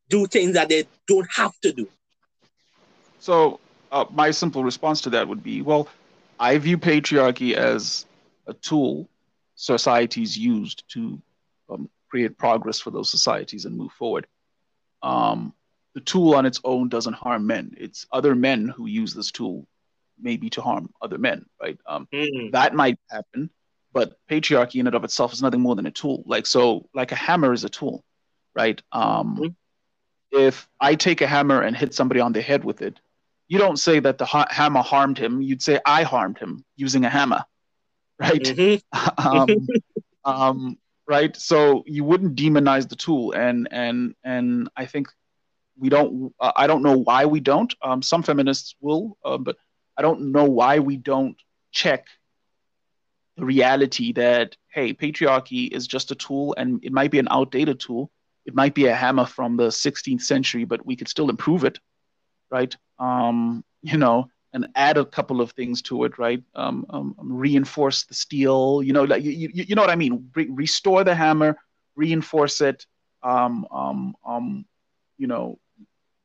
do 0.09 0.27
things 0.27 0.55
that 0.55 0.69
they 0.69 0.87
don't 1.07 1.29
have 1.35 1.53
to 1.61 1.73
do. 1.73 1.89
So 3.19 3.61
uh, 3.93 4.07
my 4.11 4.31
simple 4.31 4.65
response 4.65 5.03
to 5.03 5.11
that 5.11 5.29
would 5.29 5.43
be, 5.43 5.63
well, 5.63 5.89
I 6.39 6.57
view 6.59 6.79
patriarchy 6.79 7.53
as 7.55 8.07
a 8.47 8.55
tool 8.55 9.09
societies 9.55 10.37
used 10.37 10.85
to 10.89 11.21
um, 11.69 11.91
create 12.09 12.39
progress 12.39 12.81
for 12.81 12.91
those 12.91 13.11
societies 13.11 13.67
and 13.67 13.77
move 13.77 13.93
forward. 13.93 14.27
Um, 15.03 15.53
the 15.95 16.01
tool 16.01 16.35
on 16.35 16.47
its 16.47 16.61
own 16.65 16.89
doesn't 16.89 17.15
harm 17.15 17.47
men. 17.47 17.75
It's 17.77 18.07
other 18.13 18.35
men 18.35 18.69
who 18.69 18.87
use 18.87 19.15
this 19.15 19.31
tool 19.33 19.67
maybe 20.21 20.51
to 20.51 20.63
harm 20.63 20.91
other 21.01 21.19
men, 21.19 21.47
right? 21.61 21.79
Um, 21.87 22.09
Mm, 22.13 22.53
that 22.53 22.75
might 22.75 22.99
happen, 23.11 23.51
but 23.93 24.15
patriarchy 24.31 24.81
in 24.81 24.87
and 24.87 24.97
of 24.97 25.05
itself 25.05 25.33
is 25.33 25.43
nothing 25.43 25.61
more 25.61 25.75
than 25.77 25.87
a 25.87 25.91
tool. 25.91 26.23
Like 26.27 26.47
so, 26.47 26.89
like 26.95 27.13
a 27.13 27.17
hammer 27.17 27.53
is 27.53 27.65
a 27.65 27.69
tool, 27.69 28.05
right? 28.55 28.81
Um, 28.93 29.37
Mhm. 29.41 29.55
If 30.33 30.69
I 30.81 30.95
take 30.95 31.21
a 31.23 31.27
hammer 31.27 31.61
and 31.63 31.77
hit 31.77 31.95
somebody 31.95 32.21
on 32.21 32.33
the 32.33 32.43
head 32.43 32.65
with 32.65 32.83
it, 32.83 33.01
you 33.49 33.59
don't 33.59 33.79
say 33.79 33.99
that 34.01 34.19
the 34.19 34.25
ha- 34.27 34.47
hammer 34.51 34.83
harmed 34.83 35.19
him. 35.19 35.43
You'd 35.43 35.63
say 35.63 35.81
I 35.85 36.05
harmed 36.05 36.39
him 36.39 36.65
using 36.77 37.05
a 37.05 37.11
hammer, 37.11 37.45
right? 38.19 38.47
mhm, 38.49 38.81
um, 39.19 39.67
um, 40.25 40.79
right? 41.09 41.37
So 41.37 41.83
you 41.87 42.05
wouldn't 42.05 42.37
demonize 42.37 42.89
the 42.89 42.97
tool, 42.97 43.33
and 43.33 43.69
and 43.73 44.15
and 44.25 44.69
I 44.77 44.87
think 44.87 45.09
we 45.79 45.89
don't. 45.89 46.35
Uh, 46.41 46.53
I 46.57 46.67
don't 46.67 46.83
know 46.83 46.99
why 46.99 47.27
we 47.27 47.41
don't. 47.41 47.73
Um, 47.83 48.03
some 48.03 48.23
feminists 48.23 48.75
will, 48.81 49.17
uh, 49.25 49.39
but 49.39 49.57
I 49.97 50.03
don't 50.03 50.33
know 50.33 50.45
why 50.45 50.79
we 50.79 50.97
don't 50.97 51.37
check 51.73 52.07
the 53.37 53.45
reality 53.45 54.13
that 54.13 54.57
hey, 54.69 54.93
patriarchy 54.93 55.71
is 55.71 55.87
just 55.87 56.11
a 56.11 56.15
tool, 56.15 56.55
and 56.57 56.85
it 56.85 56.93
might 56.93 57.11
be 57.11 57.19
an 57.19 57.29
outdated 57.31 57.81
tool. 57.81 58.11
It 58.47 58.55
might 58.55 58.75
be 58.75 58.87
a 58.87 58.95
hammer 58.95 59.27
from 59.27 59.57
the 59.57 59.71
16th 59.71 60.23
century, 60.23 60.65
but 60.65 60.85
we 60.87 60.97
could 60.97 61.09
still 61.09 61.31
improve 61.31 61.65
it, 61.65 61.79
right? 62.51 62.75
Um, 62.99 63.65
you 63.83 63.99
know, 63.99 64.29
and 64.53 64.69
add 64.75 64.99
a 64.99 65.05
couple 65.05 65.41
of 65.41 65.53
things 65.53 65.83
to 65.83 66.05
it, 66.05 66.19
right? 66.19 66.43
Um, 66.55 66.87
um, 66.91 67.15
reinforce 67.19 68.05
the 68.05 68.15
steel, 68.15 68.83
you 68.83 68.93
know, 68.93 69.05
like 69.05 69.23
you, 69.23 69.31
you, 69.31 69.49
you 69.53 69.75
know 69.75 69.83
what 69.83 69.91
I 69.91 69.97
mean. 69.97 70.31
Re- 70.35 70.51
restore 70.51 71.05
the 71.05 71.15
hammer, 71.15 71.57
reinforce 71.97 72.61
it, 72.61 72.87
um, 73.23 73.67
um, 73.71 74.15
um, 74.27 74.65
you 75.21 75.27
know, 75.27 75.59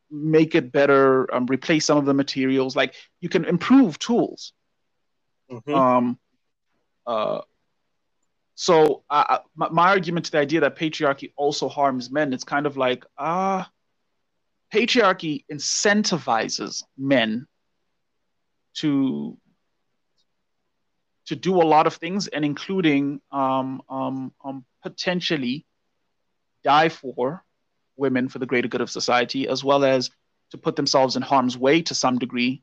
make 0.10 0.56
it 0.56 0.72
better, 0.72 1.34
um, 1.36 1.46
replace 1.48 1.86
some 1.86 1.98
of 1.98 2.06
the 2.06 2.14
materials. 2.14 2.76
Like 2.76 2.96
you 3.20 3.30
can 3.30 3.43
improve 3.46 4.00
tools. 4.00 4.54
mhm. 5.52 5.76
Um, 5.76 6.20
uh, 7.06 7.41
so 8.56 9.04
uh, 9.10 9.39
my, 9.56 9.70
my 9.70 9.89
argument 9.89 10.26
to 10.28 10.32
the 10.32 10.39
idea 10.39 10.62
that 10.62 10.78
patriarchy 10.78 11.34
also 11.36 11.68
harms 11.68 12.10
men, 12.10 12.34
it's 12.34 12.46
kind 12.46 12.66
of 12.66 12.78
like 12.78 13.06
ah, 13.18 13.70
patriarchy 14.74 15.43
incentivizes 15.52 16.84
men 16.98 17.48
to 18.76 19.38
to 21.26 21.36
do 21.36 21.56
a 21.62 21.66
lot 21.66 21.88
of 21.88 21.96
things, 21.96 22.28
and 22.28 22.46
including 22.46 23.20
um, 23.32 23.82
um, 23.89 24.32
um, 24.43 24.64
potentially 24.84 25.66
die 26.64 26.89
for 26.89 27.43
women 27.98 28.30
for 28.30 28.39
the 28.39 28.46
greater 28.46 28.68
good 28.68 28.82
of 28.82 28.89
society, 28.89 29.48
as 29.48 29.64
well 29.64 29.84
as 29.84 30.10
to 30.52 30.58
put 30.58 30.76
themselves 30.76 31.16
in 31.16 31.22
harm's 31.22 31.58
way 31.58 31.82
to 31.82 31.96
some 31.96 32.18
degree 32.18 32.62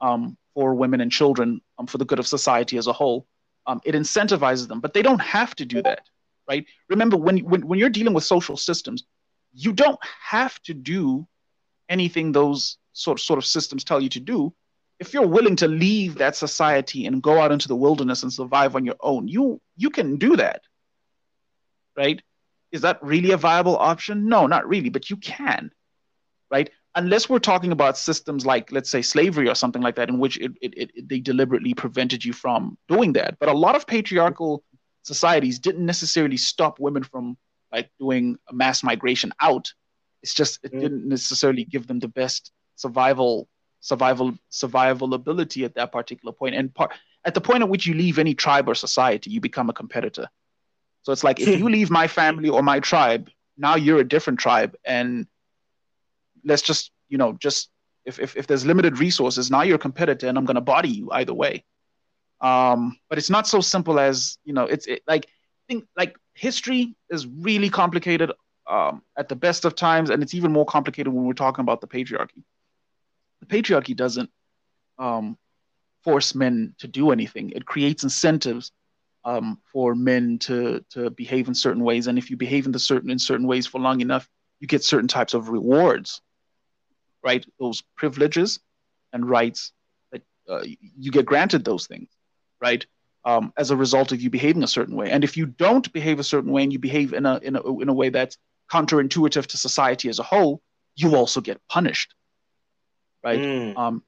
um, 0.00 0.36
for 0.54 0.74
women 0.74 1.00
and 1.00 1.10
children 1.10 1.60
um, 1.78 1.86
for 1.86 1.98
the 1.98 2.04
good 2.04 2.18
of 2.18 2.26
society 2.26 2.76
as 2.76 2.86
a 2.86 2.92
whole. 2.92 3.26
Um, 3.66 3.80
it 3.84 3.94
incentivizes 3.94 4.68
them, 4.68 4.80
but 4.80 4.92
they 4.92 5.02
don't 5.02 5.20
have 5.20 5.54
to 5.56 5.64
do 5.64 5.82
that, 5.82 6.08
right? 6.48 6.66
Remember, 6.88 7.16
when, 7.16 7.38
when, 7.38 7.66
when 7.66 7.78
you're 7.78 7.88
dealing 7.88 8.12
with 8.12 8.24
social 8.24 8.56
systems, 8.56 9.04
you 9.52 9.72
don't 9.72 9.98
have 10.20 10.60
to 10.62 10.74
do 10.74 11.26
anything 11.88 12.32
those 12.32 12.78
sort, 12.92 13.20
sort 13.20 13.38
of 13.38 13.44
systems 13.46 13.84
tell 13.84 14.00
you 14.00 14.08
to 14.10 14.20
do. 14.20 14.52
If 14.98 15.14
you're 15.14 15.26
willing 15.26 15.56
to 15.56 15.68
leave 15.68 16.16
that 16.16 16.36
society 16.36 17.06
and 17.06 17.22
go 17.22 17.40
out 17.40 17.52
into 17.52 17.68
the 17.68 17.76
wilderness 17.76 18.22
and 18.22 18.32
survive 18.32 18.76
on 18.76 18.84
your 18.84 18.96
own, 19.00 19.26
you 19.26 19.60
you 19.76 19.90
can 19.90 20.16
do 20.16 20.36
that, 20.36 20.62
right? 21.96 22.22
Is 22.72 22.80
that 22.82 23.02
really 23.02 23.32
a 23.32 23.36
viable 23.36 23.76
option? 23.76 24.26
No, 24.28 24.46
not 24.46 24.66
really, 24.66 24.88
but 24.88 25.10
you 25.10 25.16
can, 25.16 25.70
right? 26.50 26.70
Unless 26.94 27.28
we're 27.28 27.38
talking 27.38 27.72
about 27.72 27.96
systems 27.96 28.44
like, 28.44 28.72
let's 28.72 28.90
say, 28.90 29.02
slavery 29.02 29.48
or 29.48 29.54
something 29.54 29.82
like 29.82 29.96
that, 29.96 30.08
in 30.08 30.18
which 30.18 30.38
it, 30.38 30.52
it, 30.60 30.74
it, 30.76 31.08
they 31.08 31.20
deliberately 31.20 31.74
prevented 31.74 32.24
you 32.24 32.32
from 32.32 32.76
doing 32.88 33.12
that. 33.14 33.38
But 33.38 33.48
a 33.48 33.56
lot 33.56 33.76
of 33.76 33.86
patriarchal 33.86 34.62
societies 35.02 35.58
didn't 35.58 35.84
necessarily 35.86 36.36
stop 36.36 36.78
women 36.78 37.02
from 37.02 37.36
like 37.72 37.90
doing 37.98 38.36
a 38.50 38.54
mass 38.54 38.82
migration 38.82 39.32
out. 39.40 39.72
It's 40.22 40.34
just 40.34 40.60
it 40.62 40.72
Mm. 40.72 40.80
didn't 40.80 41.08
necessarily 41.08 41.64
give 41.64 41.86
them 41.86 41.98
the 41.98 42.08
best 42.08 42.52
survival 42.76 43.48
survival 43.80 44.34
survival 44.48 45.14
ability 45.14 45.64
at 45.64 45.74
that 45.74 45.90
particular 45.90 46.32
point. 46.32 46.54
And 46.54 46.72
part 46.72 46.92
at 47.24 47.34
the 47.34 47.40
point 47.40 47.62
at 47.62 47.68
which 47.68 47.86
you 47.86 47.94
leave 47.94 48.18
any 48.18 48.34
tribe 48.34 48.68
or 48.68 48.74
society, 48.74 49.30
you 49.30 49.40
become 49.40 49.70
a 49.70 49.72
competitor. 49.72 50.28
So 51.02 51.12
it's 51.12 51.24
like 51.24 51.40
if 51.40 51.58
you 51.58 51.68
leave 51.76 51.90
my 51.90 52.06
family 52.06 52.48
or 52.48 52.62
my 52.62 52.80
tribe, 52.80 53.28
now 53.56 53.76
you're 53.76 54.00
a 54.00 54.04
different 54.04 54.38
tribe, 54.38 54.76
and 54.84 55.26
let's 56.44 56.62
just 56.62 56.90
you 57.08 57.18
know 57.18 57.32
just 57.34 57.70
if 58.04 58.18
if, 58.18 58.36
if 58.36 58.46
there's 58.46 58.64
limited 58.64 58.98
resources 58.98 59.50
now 59.50 59.62
you're 59.62 59.76
a 59.76 59.78
competitor 59.78 60.26
and 60.26 60.36
i'm 60.36 60.44
going 60.44 60.56
to 60.56 60.60
body 60.60 60.88
you 60.88 61.10
either 61.12 61.34
way. 61.34 61.64
Um, 62.40 62.98
but 63.08 63.18
it's 63.18 63.30
not 63.30 63.46
so 63.46 63.60
simple 63.60 64.00
as 64.00 64.38
you 64.44 64.52
know 64.52 64.64
it's 64.64 64.86
it, 64.86 65.02
like 65.06 65.28
think 65.68 65.86
like 65.96 66.16
history 66.34 66.94
is 67.10 67.26
really 67.26 67.70
complicated 67.70 68.32
um, 68.68 69.02
at 69.16 69.28
the 69.28 69.36
best 69.36 69.64
of 69.64 69.74
times 69.74 70.10
and 70.10 70.22
it's 70.22 70.34
even 70.34 70.52
more 70.52 70.66
complicated 70.66 71.12
when 71.12 71.24
we're 71.24 71.32
talking 71.32 71.62
about 71.62 71.80
the 71.80 71.86
patriarchy. 71.86 72.42
The 73.40 73.46
patriarchy 73.46 73.96
doesn't 73.96 74.30
um, 74.98 75.36
force 76.02 76.34
men 76.34 76.74
to 76.78 76.88
do 76.88 77.10
anything. 77.10 77.50
It 77.50 77.66
creates 77.66 78.04
incentives 78.04 78.72
um, 79.24 79.58
for 79.72 79.94
men 79.94 80.38
to 80.40 80.84
to 80.90 81.10
behave 81.10 81.48
in 81.48 81.54
certain 81.54 81.84
ways. 81.84 82.06
And 82.06 82.18
if 82.18 82.30
you 82.30 82.36
behave 82.36 82.66
in 82.66 82.72
the 82.72 82.78
certain 82.78 83.10
in 83.10 83.18
certain 83.18 83.46
ways 83.46 83.66
for 83.66 83.80
long 83.80 84.00
enough 84.00 84.28
you 84.60 84.68
get 84.68 84.84
certain 84.84 85.08
types 85.08 85.34
of 85.34 85.48
rewards 85.48 86.20
right? 87.24 87.46
Those 87.60 87.82
privileges 87.96 88.58
and 89.12 89.28
rights 89.28 89.72
that 90.10 90.22
uh, 90.48 90.62
you 90.64 91.10
get 91.12 91.26
granted 91.26 91.64
those 91.64 91.86
things 91.86 92.08
right? 92.60 92.84
Um, 93.24 93.52
as 93.56 93.70
a 93.70 93.76
result 93.76 94.10
of 94.12 94.20
you 94.20 94.30
behaving 94.30 94.64
a 94.64 94.68
certain 94.68 94.96
way. 94.96 95.10
And 95.10 95.22
if 95.22 95.36
you 95.36 95.46
don't 95.46 95.92
behave 95.92 96.18
a 96.18 96.24
certain 96.24 96.50
way 96.50 96.64
and 96.64 96.72
you 96.72 96.80
behave 96.80 97.12
in 97.12 97.26
a 97.26 97.38
in 97.38 97.56
a, 97.56 97.80
in 97.80 97.88
a 97.88 97.94
way 97.94 98.08
that's 98.08 98.36
counterintuitive 98.70 99.46
to 99.46 99.56
society 99.56 100.08
as 100.08 100.18
a 100.18 100.22
whole 100.22 100.60
you 100.96 101.14
also 101.16 101.40
get 101.40 101.60
punished 101.68 102.14
right? 103.24 103.38
Mm. 103.38 103.76
um, 103.76 104.02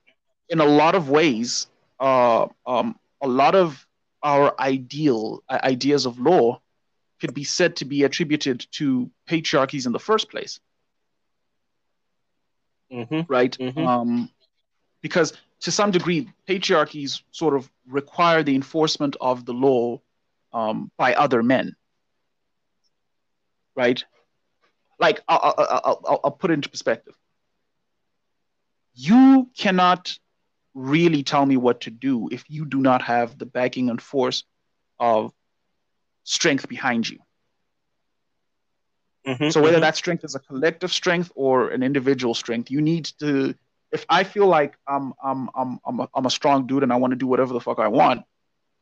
in 0.49 0.61
a 0.61 0.65
lot 0.65 0.95
of 0.95 1.09
ways 1.11 1.69
uh, 2.01 2.47
um, 2.67 2.99
a 3.23 3.29
lot 3.29 3.55
of 3.55 3.87
our 4.25 4.59
ideal 4.61 5.45
uh, 5.49 5.61
ideas 5.63 6.07
of 6.07 6.19
law 6.19 6.61
could 7.21 7.35
be 7.35 7.45
said 7.45 7.77
to 7.77 7.85
be 7.85 8.03
attributed 8.03 8.67
to 8.73 9.11
patriarchies 9.29 9.87
in 9.87 9.93
the 9.93 10.01
first 10.01 10.31
place 10.31 10.59
hmm 12.91 13.21
right? 13.29 13.57
Mhm. 13.59 13.87
Um, 13.87 14.31
because 15.01 15.33
to 15.61 15.71
some 15.71 15.91
degree, 15.91 16.29
patriarchies 16.49 17.23
sort 17.31 17.55
of 17.55 17.71
require 17.87 18.43
the 18.43 18.55
enforcement 18.55 19.17
of 19.21 19.45
the 19.45 19.53
law 19.53 20.01
um, 20.53 20.91
by 20.97 21.15
other 21.15 21.43
men, 21.43 21.75
right? 23.75 24.03
Like, 24.99 25.23
I'll, 25.29 25.55
I'll, 25.59 26.01
I'll, 26.07 26.21
I'll 26.25 26.31
put 26.31 26.51
it 26.51 26.55
into 26.55 26.69
perspective. 26.69 27.15
You 28.95 29.51
cannot 29.57 30.19
really 30.75 31.23
tell 31.23 31.47
me 31.47 31.57
what 31.57 31.83
to 31.83 31.91
do 31.91 32.29
if 32.31 32.45
you 32.49 32.65
do 32.67 32.81
not 32.81 33.03
have 33.03 33.39
the 33.39 33.47
backing 33.47 33.91
and 33.91 34.03
force 34.03 34.45
of 34.99 35.33
strength 36.25 36.69
behind 36.69 37.09
you. 37.09 37.19
Mhm. 39.27 39.53
So 39.53 39.63
whether 39.63 39.79
Mhm. 39.79 39.83
that 39.83 39.97
strength 39.97 40.25
is 40.25 40.35
a 40.35 40.41
collective 40.41 40.93
strength 40.93 41.31
or 41.35 41.71
an 41.71 41.83
individual 41.83 42.35
strength, 42.35 42.71
you 42.71 42.81
need 42.81 43.07
to. 43.21 43.55
If 43.93 44.05
I 44.09 44.25
feel 44.25 44.47
like 44.47 44.77
I'm 44.89 45.15
I'm 45.23 45.49
I'm 45.55 45.79
I'm 45.87 46.01
a, 46.01 46.09
I'm 46.15 46.27
a 46.27 46.31
strong 46.31 46.67
dude 46.67 46.83
and 46.83 46.93
I 46.93 46.97
want 46.97 47.13
to 47.13 47.17
do 47.17 47.27
whatever 47.27 47.53
the 47.53 47.61
fuck 47.61 47.79
I 47.79 47.89
want, 47.89 48.25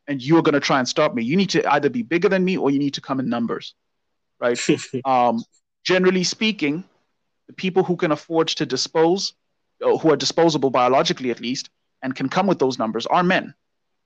and 0.09 0.23
you're 0.23 0.43
gonna 0.43 0.61
try 0.61 0.79
and 0.79 0.89
stop 0.89 1.15
me, 1.15 1.23
you 1.23 1.37
need 1.37 1.51
to 1.51 1.73
either 1.73 1.91
be 1.91 2.03
bigger 2.03 2.29
than 2.29 2.45
me 2.45 2.57
or 2.57 2.71
you 2.71 2.79
need 2.79 2.95
to 2.95 3.01
come 3.01 3.21
in 3.21 3.29
numbers, 3.29 3.75
right? 4.41 4.59
um, 5.05 5.45
generally 5.85 6.25
speaking, 6.25 6.85
the 7.47 7.53
people 7.53 7.85
who 7.85 7.97
can 7.97 8.11
afford 8.13 8.49
to 8.49 8.67
dispose, 8.67 9.35
uh, 9.85 9.99
who 9.99 10.11
are 10.11 10.17
disposable 10.17 10.71
biologically 10.71 11.31
at 11.31 11.41
least, 11.41 11.71
and 12.03 12.15
can 12.15 12.29
come 12.29 12.47
with 12.47 12.59
those 12.59 12.79
numbers 12.79 13.07
are 13.07 13.23
men, 13.23 13.55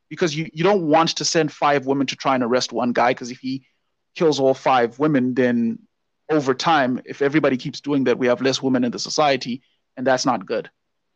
because 0.09 0.37
you 0.37 0.49
you 0.53 0.63
don't 0.63 0.87
want 0.87 1.11
to 1.17 1.25
send 1.25 1.53
five 1.53 1.87
women 1.87 2.07
to 2.07 2.17
try 2.17 2.35
and 2.35 2.45
arrest 2.45 2.73
one 2.73 2.93
guy 2.93 3.11
because 3.11 3.31
if 3.31 3.39
he 3.39 3.67
kills 4.15 4.41
all 4.41 4.55
five 4.55 4.99
women, 4.99 5.35
then 5.35 5.79
over 6.31 6.55
time, 6.55 7.01
if 7.05 7.23
everybody 7.23 7.57
keeps 7.57 7.81
doing 7.81 8.05
that, 8.05 8.19
we 8.19 8.27
have 8.27 8.41
less 8.41 8.63
women 8.63 8.83
in 8.83 8.91
the 8.91 8.99
society, 8.99 9.63
and 9.97 10.07
that's 10.07 10.27
not 10.27 10.47
good, 10.47 10.69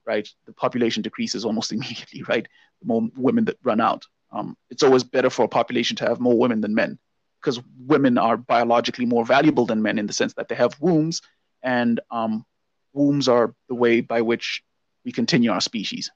right? 0.06 0.28
The 0.46 0.52
population 0.52 1.02
decreases 1.02 1.44
almost 1.44 1.72
immediately, 1.76 2.22
right? 2.22 2.46
The 2.80 2.86
more 2.86 3.08
women 3.16 3.44
that 3.46 3.58
run 3.62 3.80
out. 3.80 4.06
Um, 4.32 4.56
it's 4.70 4.84
always 4.84 5.02
better 5.02 5.30
for 5.30 5.44
a 5.44 5.48
population 5.48 5.96
to 5.96 6.06
have 6.06 6.20
more 6.20 6.38
women 6.38 6.60
than 6.60 6.74
men, 6.74 6.98
because 7.40 7.60
women 7.84 8.16
are 8.16 8.36
biologically 8.36 9.06
more 9.06 9.24
valuable 9.24 9.66
than 9.66 9.82
men 9.82 9.98
in 9.98 10.06
the 10.06 10.12
sense 10.12 10.34
that 10.34 10.48
they 10.48 10.54
have 10.54 10.80
wombs, 10.80 11.20
and 11.62 12.00
um, 12.10 12.44
wombs 12.92 13.28
are 13.28 13.54
the 13.68 13.74
way 13.74 14.00
by 14.00 14.20
which 14.22 14.62
we 15.04 15.10
continue 15.10 15.50
our 15.50 15.60
species 15.60 16.10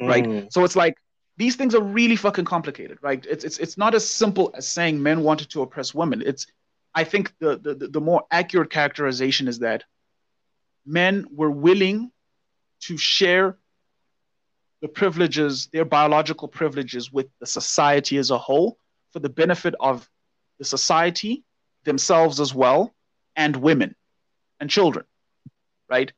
right? 0.00 0.24
Mm. 0.24 0.52
So 0.52 0.64
it's 0.64 0.76
like 0.76 0.96
these 1.36 1.56
things 1.56 1.74
are 1.74 1.82
really 1.82 2.16
fucking 2.16 2.44
complicated, 2.44 2.98
right? 3.00 3.24
It's 3.28 3.44
it's 3.44 3.58
it's 3.58 3.78
not 3.78 3.94
as 3.94 4.08
simple 4.08 4.50
as 4.54 4.66
saying 4.66 5.02
men 5.02 5.22
wanted 5.22 5.50
to 5.50 5.62
oppress 5.62 5.94
women. 5.94 6.22
It's 6.24 6.46
I 6.94 7.04
think 7.04 7.32
the 7.38 7.56
the, 7.56 7.88
the 7.88 8.00
more 8.00 8.24
accurate 8.30 8.70
characterization 8.70 9.48
is 9.48 9.60
that 9.60 9.84
men 10.84 11.26
were 11.30 11.50
willing 11.50 12.10
to 12.80 12.96
share 12.96 13.56
the 14.80 14.88
privileges, 14.88 15.68
their 15.72 15.84
biological 15.84 16.48
privileges 16.48 17.12
with 17.12 17.26
the 17.40 17.46
society 17.46 18.16
as 18.16 18.30
a 18.30 18.38
whole 18.38 18.78
for 19.12 19.18
the 19.18 19.28
benefit 19.28 19.74
of 19.80 20.08
the 20.58 20.64
society, 20.64 21.44
themselves 21.84 22.40
as 22.40 22.54
well, 22.54 22.94
and 23.36 23.56
women 23.56 23.94
and 24.60 24.70
children, 24.70 25.04
right? 25.88 26.12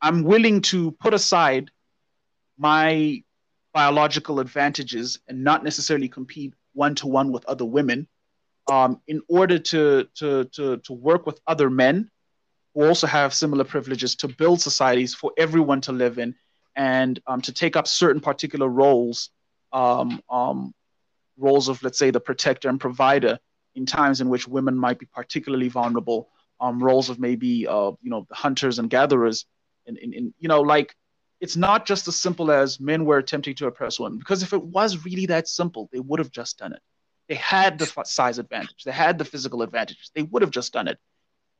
I'm 0.00 0.24
willing 0.24 0.62
to 0.62 0.92
put 0.92 1.14
aside 1.14 1.70
my 2.58 3.22
biological 3.72 4.40
advantages 4.40 5.18
and 5.28 5.42
not 5.42 5.64
necessarily 5.64 6.08
compete 6.08 6.54
one 6.74 6.94
to 6.96 7.06
one 7.06 7.32
with 7.32 7.44
other 7.46 7.64
women 7.64 8.06
um, 8.70 9.00
in 9.08 9.22
order 9.28 9.58
to, 9.58 10.06
to, 10.14 10.44
to, 10.44 10.76
to 10.78 10.92
work 10.92 11.26
with 11.26 11.40
other 11.46 11.70
men 11.70 12.10
who 12.74 12.84
also 12.84 13.06
have 13.06 13.34
similar 13.34 13.64
privileges 13.64 14.14
to 14.16 14.28
build 14.28 14.60
societies 14.60 15.14
for 15.14 15.32
everyone 15.36 15.80
to 15.80 15.92
live 15.92 16.18
in 16.18 16.34
and 16.76 17.20
um, 17.26 17.40
to 17.42 17.52
take 17.52 17.76
up 17.76 17.86
certain 17.86 18.20
particular 18.20 18.68
roles, 18.68 19.30
um, 19.72 20.22
um, 20.30 20.72
roles 21.36 21.68
of, 21.68 21.82
let's 21.82 21.98
say, 21.98 22.10
the 22.10 22.20
protector 22.20 22.68
and 22.68 22.80
provider 22.80 23.38
in 23.74 23.84
times 23.86 24.20
in 24.20 24.28
which 24.28 24.46
women 24.46 24.76
might 24.76 24.98
be 24.98 25.06
particularly 25.06 25.68
vulnerable, 25.68 26.28
um, 26.60 26.82
roles 26.82 27.10
of 27.10 27.18
maybe, 27.18 27.66
uh, 27.66 27.90
you 28.02 28.10
know, 28.10 28.26
the 28.28 28.34
hunters 28.34 28.78
and 28.78 28.88
gatherers, 28.88 29.46
in, 29.86 29.96
in, 29.96 30.34
you 30.38 30.48
know, 30.48 30.60
like 30.60 30.94
it's 31.42 31.56
not 31.56 31.84
just 31.84 32.06
as 32.06 32.14
simple 32.14 32.52
as 32.52 32.78
men 32.78 33.04
were 33.04 33.18
attempting 33.18 33.56
to 33.56 33.66
oppress 33.66 33.98
women, 33.98 34.18
because 34.18 34.44
if 34.44 34.52
it 34.52 34.62
was 34.62 35.04
really 35.04 35.26
that 35.26 35.48
simple, 35.48 35.90
they 35.92 35.98
would 35.98 36.20
have 36.20 36.30
just 36.30 36.56
done 36.56 36.72
it. 36.72 36.80
They 37.28 37.34
had 37.34 37.78
the 37.78 37.86
size 38.04 38.38
advantage, 38.38 38.84
they 38.84 38.92
had 38.92 39.18
the 39.18 39.24
physical 39.24 39.62
advantages, 39.62 40.12
they 40.14 40.22
would 40.22 40.42
have 40.42 40.52
just 40.52 40.72
done 40.72 40.86
it 40.86 40.98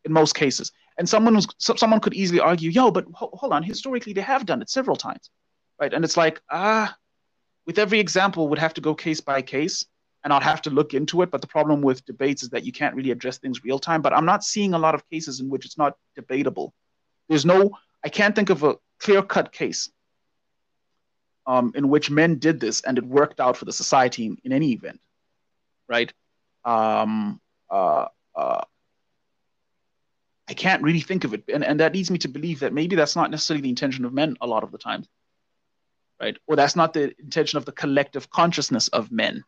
in 0.04 0.12
most 0.12 0.34
cases. 0.36 0.70
And 0.98 1.08
someone 1.08 1.34
was 1.34 1.48
so, 1.58 1.74
someone 1.74 2.00
could 2.00 2.14
easily 2.14 2.38
argue, 2.38 2.70
yo, 2.70 2.92
but 2.92 3.06
ho- 3.12 3.32
hold 3.34 3.52
on, 3.52 3.64
historically 3.64 4.12
they 4.12 4.20
have 4.20 4.46
done 4.46 4.62
it 4.62 4.70
several 4.70 4.96
times, 4.96 5.30
right? 5.80 5.92
And 5.92 6.04
it's 6.04 6.16
like, 6.16 6.40
ah, 6.50 6.96
with 7.66 7.78
every 7.78 7.98
example 7.98 8.48
would 8.48 8.58
have 8.60 8.74
to 8.74 8.80
go 8.80 8.94
case 8.94 9.20
by 9.20 9.42
case, 9.42 9.84
and 10.22 10.32
I'd 10.32 10.44
have 10.44 10.62
to 10.62 10.70
look 10.70 10.94
into 10.94 11.22
it. 11.22 11.30
But 11.32 11.40
the 11.40 11.48
problem 11.48 11.82
with 11.82 12.04
debates 12.04 12.44
is 12.44 12.50
that 12.50 12.64
you 12.64 12.70
can't 12.70 12.94
really 12.94 13.10
address 13.10 13.38
things 13.38 13.64
real 13.64 13.80
time. 13.80 14.02
But 14.02 14.12
I'm 14.12 14.24
not 14.24 14.44
seeing 14.44 14.74
a 14.74 14.78
lot 14.78 14.94
of 14.94 15.08
cases 15.10 15.40
in 15.40 15.48
which 15.48 15.64
it's 15.64 15.78
not 15.78 15.96
debatable. 16.14 16.72
There's 17.28 17.44
no, 17.44 17.76
I 18.04 18.08
can't 18.08 18.36
think 18.36 18.50
of 18.50 18.62
a 18.62 18.76
clear 19.02 19.22
cut 19.22 19.52
case 19.52 19.90
um, 21.46 21.72
in 21.74 21.88
which 21.88 22.10
men 22.10 22.38
did 22.38 22.60
this 22.60 22.80
and 22.82 22.98
it 22.98 23.04
worked 23.04 23.40
out 23.40 23.56
for 23.56 23.64
the 23.64 23.72
society 23.72 24.26
in, 24.26 24.38
in 24.44 24.52
any 24.52 24.72
event, 24.72 25.00
right? 25.88 26.12
Um, 26.64 27.40
uh, 27.68 28.06
uh, 28.34 28.64
I 30.48 30.54
can't 30.54 30.82
really 30.82 31.00
think 31.00 31.24
of 31.24 31.34
it. 31.34 31.44
And, 31.52 31.64
and 31.64 31.80
that 31.80 31.94
leads 31.94 32.10
me 32.10 32.18
to 32.18 32.28
believe 32.28 32.60
that 32.60 32.72
maybe 32.72 32.94
that's 32.94 33.16
not 33.16 33.30
necessarily 33.30 33.62
the 33.62 33.68
intention 33.68 34.04
of 34.04 34.12
men 34.12 34.36
a 34.40 34.46
lot 34.46 34.62
of 34.62 34.70
the 34.70 34.78
time, 34.78 35.04
right? 36.20 36.36
Or 36.46 36.54
that's 36.54 36.76
not 36.76 36.92
the 36.92 37.12
intention 37.18 37.56
of 37.56 37.64
the 37.64 37.72
collective 37.72 38.30
consciousness 38.30 38.88
of 38.88 39.10
men. 39.10 39.44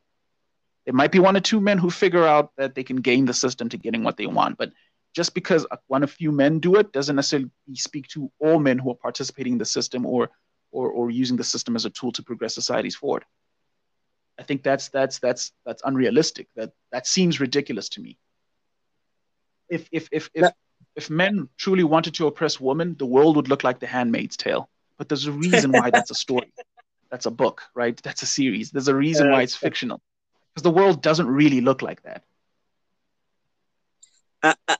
There 0.84 0.94
might 0.94 1.12
be 1.12 1.20
one 1.20 1.36
or 1.36 1.40
two 1.40 1.60
men 1.60 1.78
who 1.78 1.90
figure 1.90 2.26
out 2.26 2.52
that 2.56 2.74
they 2.74 2.82
can 2.82 2.96
game 2.96 3.26
the 3.26 3.34
system 3.34 3.68
to 3.70 3.78
getting 3.78 4.02
what 4.02 4.16
they 4.16 4.26
want, 4.26 4.58
but 4.58 4.72
just 5.14 5.32
because 5.32 5.66
one 5.86 6.04
or 6.04 6.06
few 6.08 6.32
men 6.32 6.58
do 6.58 6.74
it 6.76 6.92
doesn't 6.92 7.16
necessarily 7.16 7.50
speak 7.74 8.08
to 8.08 8.30
all 8.40 8.58
men 8.58 8.78
who 8.78 8.90
are 8.90 8.96
participating 8.96 9.54
in 9.54 9.58
the 9.58 9.64
system 9.64 10.04
or 10.04 10.30
or, 10.72 10.90
or 10.90 11.08
using 11.08 11.36
the 11.36 11.44
system 11.44 11.76
as 11.76 11.84
a 11.84 11.90
tool 11.90 12.10
to 12.10 12.22
progress 12.22 12.52
societies 12.52 12.96
forward. 12.96 13.24
I 14.38 14.42
think 14.42 14.64
that's 14.64 14.88
that's 14.88 15.20
that's 15.20 15.52
that's 15.64 15.82
unrealistic. 15.84 16.48
That 16.56 16.72
that 16.90 17.06
seems 17.06 17.38
ridiculous 17.38 17.88
to 17.90 18.00
me. 18.00 18.18
If 19.68 19.88
if 19.92 20.08
if 20.10 20.30
if, 20.34 20.42
That- 20.42 20.56
if 20.96 21.10
men 21.10 21.48
truly 21.56 21.84
wanted 21.84 22.14
to 22.14 22.26
oppress 22.26 22.60
women, 22.60 22.96
the 22.98 23.06
world 23.06 23.36
would 23.36 23.48
look 23.48 23.64
like 23.64 23.78
The 23.80 23.86
Handmaid's 23.86 24.36
Tale. 24.36 24.68
But 24.98 25.08
there's 25.08 25.26
a 25.26 25.32
reason 25.32 25.72
why 25.72 25.90
that's 25.90 26.10
a 26.10 26.14
story. 26.14 26.52
That's 27.10 27.26
a 27.26 27.30
book, 27.30 27.62
right? 27.76 27.96
That's 28.02 28.22
a 28.22 28.26
series. 28.26 28.72
There's 28.72 28.88
a 28.88 28.94
reason 28.94 29.30
why 29.30 29.42
it's 29.42 29.54
fictional. 29.54 30.00
Because 30.52 30.64
the 30.64 30.70
world 30.70 31.00
doesn't 31.00 31.28
really 31.28 31.60
look 31.60 31.80
like 31.80 32.02
that. 32.02 32.24
I, 34.42 34.56
I, 34.66 34.76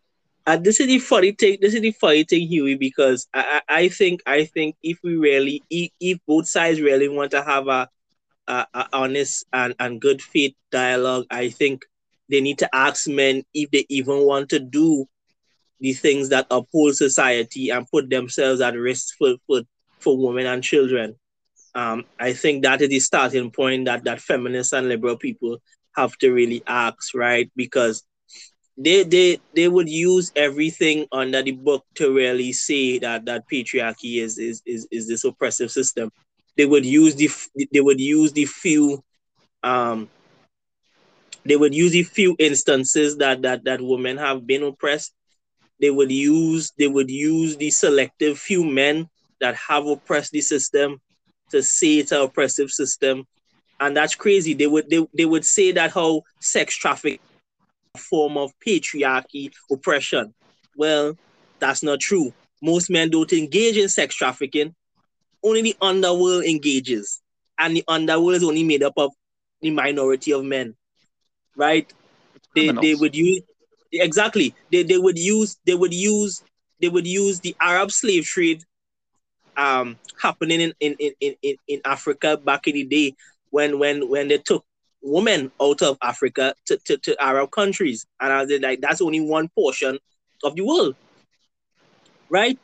uh, 0.47 0.57
this 0.57 0.81
is 0.81 0.87
the 0.89 0.99
funny 0.99 1.33
thing. 1.33 1.59
This 1.61 1.75
is 1.75 1.81
the 1.81 1.93
funny 1.93 2.25
thing, 2.25 2.47
Huey, 2.49 2.77
because 2.77 3.27
I, 3.33 3.61
I, 3.69 3.77
I 3.77 3.89
think 3.89 4.21
I 4.27 4.45
think 4.45 4.77
if 4.83 4.99
we 5.03 5.17
really 5.17 5.63
if, 5.71 5.91
if 6.01 6.19
both 6.27 6.47
sides 6.49 6.81
really 6.81 7.09
want 7.09 7.31
to 7.33 7.43
have 7.43 7.69
a, 7.69 7.89
a, 8.47 8.67
a 8.75 8.89
honest 8.93 9.47
and, 9.53 9.75
and 9.79 10.01
good 10.01 10.21
faith 10.23 10.55
dialogue, 10.71 11.27
I 11.31 11.49
think 11.51 11.85
they 12.31 12.41
need 12.41 12.59
to 12.59 12.75
ask 12.75 13.09
men 13.09 13.45
if 13.55 13.71
they 13.71 13.87
even 13.89 14.27
want 14.27 14.51
to 14.51 14.59
do 14.59 15.07
the 15.81 15.93
things 15.93 16.29
that 16.31 16.47
uphold 16.51 16.95
society 16.97 17.71
and 17.71 17.89
put 17.91 18.11
themselves 18.11 18.61
at 18.61 18.75
risk 18.75 19.17
for 19.19 19.35
for, 19.47 19.63
for 19.99 20.17
women 20.19 20.47
and 20.47 20.63
children. 20.63 21.17
Um, 21.75 22.05
I 22.21 22.35
think 22.35 22.63
that 22.63 22.83
is 22.83 22.89
the 22.89 23.01
starting 23.01 23.51
point 23.51 23.87
that 23.87 24.05
that 24.05 24.21
feminists 24.21 24.73
and 24.73 24.89
liberal 24.89 25.17
people 25.17 25.59
have 25.97 26.17
to 26.19 26.31
really 26.31 26.63
ask, 26.67 27.15
right? 27.15 27.51
Because 27.57 28.05
they 28.77 29.05
they 29.05 29.39
they 29.55 29.69
would 29.69 29.89
use 29.89 30.33
everything 30.35 31.07
under 31.13 31.43
the 31.43 31.53
book 31.53 31.85
to 31.95 32.13
really 32.13 32.53
say 32.53 32.99
that 32.99 33.25
that 33.27 33.49
patriarchy 33.49 34.21
is 34.21 34.39
is 34.39 34.63
is, 34.67 34.89
is 34.91 35.09
this 35.09 35.25
oppressive 35.25 35.71
system. 35.71 36.11
They 36.57 36.67
would 36.67 36.85
use 36.85 37.15
the 37.15 37.31
they 37.73 37.81
would 37.81 38.01
use 38.01 38.33
the 38.33 38.47
few 38.47 39.03
um 39.63 40.09
they 41.45 41.57
would 41.57 41.75
use 41.75 41.93
the 41.93 42.03
few 42.03 42.35
instances 42.39 43.19
that 43.19 43.43
that 43.43 43.65
that 43.65 43.81
women 43.81 44.17
have 44.17 44.47
been 44.47 44.63
oppressed. 44.65 45.15
They 45.81 45.91
would 45.91 46.11
use 46.11 46.73
they 46.79 46.89
would 46.89 47.11
use 47.11 47.57
the 47.57 47.71
selective 47.71 48.39
few 48.39 48.65
men 48.65 49.09
that 49.41 49.55
have 49.57 49.87
oppressed 49.87 50.33
the 50.33 50.41
system 50.41 51.01
to 51.51 51.63
say 51.63 51.99
it's 51.99 52.13
an 52.13 52.23
oppressive 52.23 52.71
system. 52.71 53.25
And 53.79 53.97
that's 53.97 54.15
crazy. 54.15 54.55
They 54.55 54.67
would 54.67 54.91
they, 54.91 55.07
they 55.17 55.25
would 55.27 55.45
say 55.45 55.73
that 55.73 55.93
how 55.93 56.23
sex 56.41 56.77
trafficking 56.77 57.21
form 57.99 58.37
of 58.37 58.53
patriarchy 58.65 59.53
oppression. 59.71 60.35
Well, 60.77 61.17
that's 61.59 61.83
not 61.83 62.01
true. 62.01 62.33
Most 62.63 62.91
men 62.91 63.11
don't 63.11 63.33
engage 63.33 63.77
in 63.77 63.89
sex 63.89 64.15
trafficking. 64.15 64.75
Only 65.43 65.63
the 65.63 65.77
underworld 65.81 66.45
engages. 66.45 67.21
And 67.59 67.77
the 67.77 67.85
underworld 67.87 68.37
is 68.37 68.45
only 68.45 68.65
made 68.65 68.83
up 68.83 68.95
of 68.97 69.13
the 69.61 69.71
minority 69.71 70.33
of 70.33 70.45
men. 70.45 70.75
Right? 71.57 71.93
They, 72.55 72.71
they 72.71 72.95
would 72.95 73.15
use 73.15 73.43
exactly. 73.93 74.55
They, 74.71 74.83
they 74.83 74.99
would 74.99 75.19
use 75.19 75.57
they 75.67 75.75
would 75.75 75.95
use 75.95 76.43
they 76.81 76.89
would 76.89 77.07
use 77.07 77.41
the 77.41 77.55
Arab 77.61 77.91
slave 77.91 78.25
trade 78.25 78.63
um 79.57 79.97
happening 80.21 80.61
in, 80.61 80.75
in, 80.81 80.97
in, 81.21 81.35
in, 81.43 81.57
in 81.69 81.81
Africa 81.85 82.37
back 82.37 82.67
in 82.67 82.75
the 82.75 82.85
day 82.85 83.15
when 83.51 83.79
when 83.79 84.09
when 84.09 84.29
they 84.29 84.39
took 84.39 84.65
women 85.05 85.53
out 85.61 85.83
of 85.83 85.99
Africa 86.03 86.55
to, 86.67 86.79
to, 86.79 86.97
to 86.97 87.23
Arab 87.23 87.51
countries. 87.51 88.07
And 88.21 88.33
I 88.33 88.43
was 88.43 88.61
like, 88.61 88.81
that's 88.81 89.03
only 89.03 89.21
one 89.21 89.49
portion 89.49 89.99
of 90.43 90.57
the 90.57 90.63
world. 90.63 90.97
Right? 92.31 92.59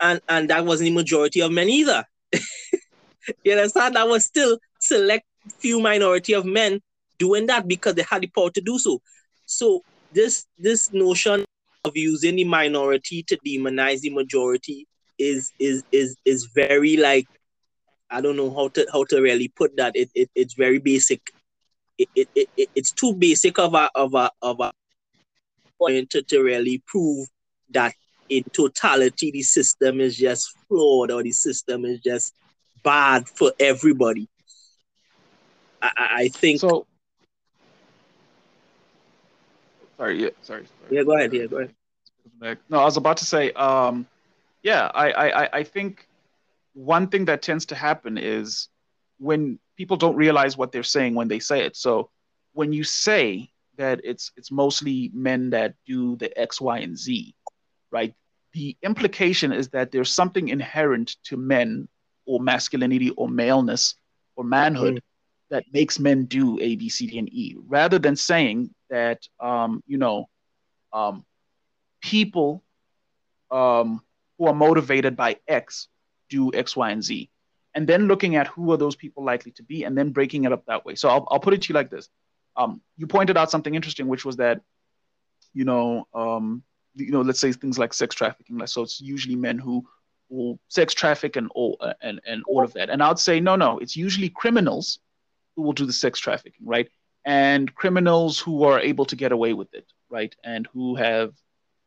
And 0.00 0.20
and 0.28 0.48
that 0.50 0.64
wasn't 0.64 0.88
the 0.88 0.94
majority 0.94 1.40
of 1.40 1.52
men 1.52 1.68
either. 1.68 2.04
you 3.44 3.52
understand? 3.52 3.96
That 3.96 4.08
was 4.08 4.24
still 4.24 4.58
select 4.80 5.26
few 5.58 5.80
minority 5.80 6.32
of 6.32 6.44
men 6.44 6.80
doing 7.18 7.46
that 7.46 7.68
because 7.68 7.94
they 7.94 8.04
had 8.08 8.22
the 8.22 8.28
power 8.28 8.50
to 8.50 8.60
do 8.60 8.78
so. 8.78 9.00
So 9.46 9.82
this 10.12 10.46
this 10.58 10.92
notion 10.92 11.44
of 11.84 11.96
using 11.96 12.36
the 12.36 12.44
minority 12.44 13.22
to 13.24 13.36
demonize 13.44 14.00
the 14.00 14.10
majority 14.10 14.86
is 15.18 15.52
is 15.58 15.82
is 15.92 16.16
is 16.24 16.48
very 16.54 16.96
like 16.96 17.26
I 18.10 18.20
don't 18.20 18.36
know 18.36 18.52
how 18.54 18.68
to 18.68 18.86
how 18.92 19.04
to 19.04 19.20
really 19.20 19.48
put 19.48 19.76
that. 19.76 19.94
It, 19.96 20.10
it 20.14 20.30
it's 20.34 20.54
very 20.54 20.78
basic 20.78 21.20
it, 22.14 22.28
it, 22.34 22.48
it, 22.56 22.70
it's 22.74 22.92
too 22.92 23.14
basic 23.14 23.58
of 23.58 23.74
a 23.74 23.90
of 23.94 24.14
a 24.14 24.30
of 24.42 24.60
a 24.60 24.72
point 25.78 26.10
to, 26.10 26.22
to 26.22 26.40
really 26.42 26.82
prove 26.86 27.28
that 27.70 27.94
in 28.28 28.44
totality 28.52 29.30
the 29.30 29.42
system 29.42 30.00
is 30.00 30.16
just 30.16 30.56
flawed 30.68 31.10
or 31.10 31.22
the 31.22 31.32
system 31.32 31.84
is 31.84 32.00
just 32.00 32.34
bad 32.82 33.28
for 33.28 33.52
everybody. 33.58 34.28
I, 35.80 35.90
I 35.98 36.28
think 36.28 36.60
so. 36.60 36.86
Sorry, 39.96 40.22
yeah, 40.22 40.30
sorry, 40.42 40.66
sorry. 40.66 40.96
Yeah, 40.96 41.02
go 41.04 41.16
ahead. 41.16 41.32
Yeah, 41.32 41.46
go 41.46 41.58
ahead. 41.58 42.58
No, 42.68 42.78
I 42.78 42.84
was 42.84 42.96
about 42.96 43.18
to 43.18 43.24
say, 43.24 43.52
um, 43.52 44.06
yeah, 44.62 44.90
I, 44.94 45.12
I, 45.12 45.58
I 45.58 45.62
think 45.62 46.08
one 46.74 47.08
thing 47.08 47.24
that 47.26 47.42
tends 47.42 47.66
to 47.66 47.74
happen 47.74 48.18
is 48.18 48.68
when 49.22 49.58
people 49.76 49.96
don't 49.96 50.16
realize 50.16 50.56
what 50.56 50.72
they're 50.72 50.82
saying 50.82 51.14
when 51.14 51.28
they 51.28 51.38
say 51.38 51.64
it. 51.64 51.76
So 51.76 52.10
when 52.54 52.72
you 52.72 52.82
say 52.82 53.50
that 53.78 54.00
it's 54.02 54.32
it's 54.36 54.50
mostly 54.50 55.10
men 55.14 55.50
that 55.50 55.74
do 55.86 56.16
the 56.16 56.36
X, 56.38 56.60
Y, 56.60 56.78
and 56.78 56.98
Z, 56.98 57.34
right? 57.90 58.12
The 58.52 58.76
implication 58.82 59.52
is 59.52 59.68
that 59.68 59.92
there's 59.92 60.12
something 60.12 60.48
inherent 60.48 61.16
to 61.24 61.36
men 61.36 61.88
or 62.26 62.40
masculinity 62.40 63.10
or 63.10 63.28
maleness 63.28 63.94
or 64.36 64.44
manhood 64.44 64.96
mm-hmm. 64.96 65.54
that 65.54 65.64
makes 65.72 65.98
men 65.98 66.24
do 66.24 66.58
A, 66.60 66.76
B, 66.76 66.88
C, 66.88 67.06
D, 67.06 67.18
and 67.18 67.32
E, 67.32 67.56
rather 67.66 67.98
than 67.98 68.16
saying 68.16 68.74
that 68.90 69.20
um, 69.38 69.82
you 69.86 69.98
know 69.98 70.28
um, 70.92 71.24
people 72.02 72.62
um, 73.52 74.02
who 74.36 74.46
are 74.46 74.54
motivated 74.54 75.16
by 75.16 75.36
X 75.46 75.86
do 76.28 76.52
X, 76.52 76.76
Y, 76.76 76.90
and 76.90 77.04
Z 77.04 77.30
and 77.74 77.88
then 77.88 78.06
looking 78.06 78.36
at 78.36 78.46
who 78.48 78.72
are 78.72 78.76
those 78.76 78.96
people 78.96 79.24
likely 79.24 79.52
to 79.52 79.62
be 79.62 79.84
and 79.84 79.96
then 79.96 80.10
breaking 80.10 80.44
it 80.44 80.52
up 80.52 80.64
that 80.66 80.84
way. 80.84 80.94
So 80.94 81.08
i'll, 81.08 81.26
I'll 81.30 81.40
put 81.40 81.54
it 81.54 81.62
to 81.62 81.68
you 81.68 81.74
like 81.74 81.90
this. 81.90 82.08
Um, 82.56 82.82
you 82.96 83.06
pointed 83.06 83.36
out 83.36 83.50
something 83.50 83.74
interesting 83.74 84.08
which 84.08 84.24
was 84.24 84.36
that 84.36 84.60
you 85.54 85.64
know 85.64 86.06
um, 86.14 86.62
you 86.94 87.10
know 87.10 87.22
let's 87.22 87.40
say 87.40 87.52
things 87.52 87.78
like 87.78 87.94
sex 87.94 88.14
trafficking 88.14 88.64
so 88.66 88.82
it's 88.82 89.00
usually 89.00 89.36
men 89.36 89.58
who 89.58 89.86
will 90.28 90.58
sex 90.68 90.92
traffic 90.94 91.36
and 91.36 91.50
all 91.54 91.76
uh, 91.80 91.94
and, 92.02 92.20
and 92.26 92.42
all 92.46 92.62
of 92.62 92.72
that. 92.74 92.90
And 92.90 93.02
i'd 93.02 93.18
say 93.18 93.40
no 93.40 93.56
no 93.56 93.78
it's 93.78 93.96
usually 93.96 94.28
criminals 94.28 94.98
who 95.56 95.62
will 95.62 95.72
do 95.72 95.86
the 95.86 95.92
sex 95.92 96.18
trafficking 96.18 96.66
right? 96.66 96.88
And 97.24 97.72
criminals 97.74 98.40
who 98.40 98.64
are 98.64 98.80
able 98.80 99.04
to 99.06 99.16
get 99.16 99.32
away 99.32 99.52
with 99.54 99.72
it 99.74 99.86
right? 100.10 100.34
And 100.44 100.68
who 100.74 100.94
have 100.96 101.32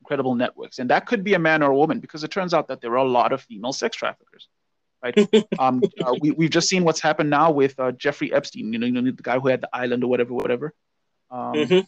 incredible 0.01 0.35
networks. 0.35 0.79
And 0.79 0.89
that 0.89 1.05
could 1.05 1.23
be 1.23 1.35
a 1.35 1.39
man 1.39 1.63
or 1.63 1.71
a 1.71 1.75
woman 1.75 1.99
because 1.99 2.23
it 2.23 2.31
turns 2.31 2.53
out 2.53 2.67
that 2.67 2.81
there 2.81 2.91
are 2.91 3.05
a 3.05 3.09
lot 3.09 3.31
of 3.31 3.41
female 3.41 3.73
sex 3.73 3.95
traffickers 3.95 4.47
right? 5.05 5.49
um, 5.59 5.81
uh, 6.03 6.15
we, 6.19 6.31
we've 6.31 6.49
just 6.49 6.67
seen 6.67 6.83
what's 6.83 7.01
happened 7.01 7.29
now 7.29 7.51
with 7.51 7.79
uh, 7.79 7.91
Jeffrey 7.91 8.33
Epstein, 8.33 8.73
you 8.73 8.79
know, 8.79 8.87
you 8.87 8.93
know, 8.93 9.11
the 9.11 9.23
guy 9.23 9.39
who 9.39 9.47
had 9.47 9.61
the 9.61 9.69
island 9.73 10.03
or 10.03 10.07
whatever, 10.07 10.33
whatever. 10.33 10.73
Um, 11.29 11.53
mm-hmm. 11.53 11.79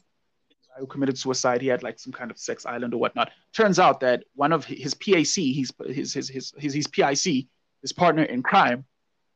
Who 0.80 0.86
committed 0.86 1.18
suicide? 1.18 1.62
He 1.62 1.68
had 1.68 1.82
like 1.82 1.98
some 2.00 2.14
kind 2.14 2.30
of 2.30 2.38
sex 2.38 2.66
island 2.66 2.94
or 2.94 2.98
whatnot. 2.98 3.32
Turns 3.52 3.80
out 3.80 4.02
that 4.02 4.24
one 4.36 4.54
of 4.54 4.64
his 4.64 4.94
PAC, 4.94 5.26
he's 5.26 5.74
his 5.88 6.14
his 6.14 6.30
his 6.30 6.54
his, 6.56 6.74
his 6.74 6.88
PIC, 6.88 7.48
his 7.82 7.94
partner 7.96 8.24
in 8.24 8.44
crime, 8.44 8.86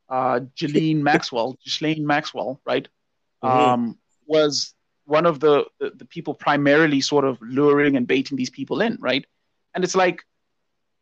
uh, 0.08 0.40
Ghislaine 0.56 1.02
Maxwell, 1.10 1.58
Ghislaine 1.64 2.06
Maxwell, 2.06 2.60
right, 2.64 2.86
mm-hmm. 3.42 3.58
um, 3.58 3.98
was 4.24 4.72
one 5.04 5.26
of 5.26 5.40
the, 5.40 5.64
the 5.80 5.90
the 5.96 6.04
people 6.04 6.32
primarily 6.32 7.00
sort 7.00 7.24
of 7.24 7.38
luring 7.40 7.96
and 7.96 8.06
baiting 8.06 8.36
these 8.36 8.50
people 8.50 8.80
in, 8.80 8.96
right? 9.00 9.26
And 9.74 9.82
it's 9.82 9.96
like 9.96 10.22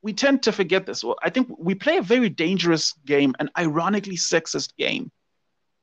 we 0.03 0.13
tend 0.13 0.43
to 0.45 0.53
forget 0.53 0.87
this. 0.87 1.05
Well, 1.05 1.17
I 1.23 1.31
think 1.31 1.49
we 1.59 1.75
play 1.75 1.99
a 1.99 2.03
very 2.03 2.29
dangerous 2.29 2.95
game, 3.07 3.35
an 3.39 3.51
ironically 3.59 4.17
sexist 4.17 4.77
game, 4.77 5.11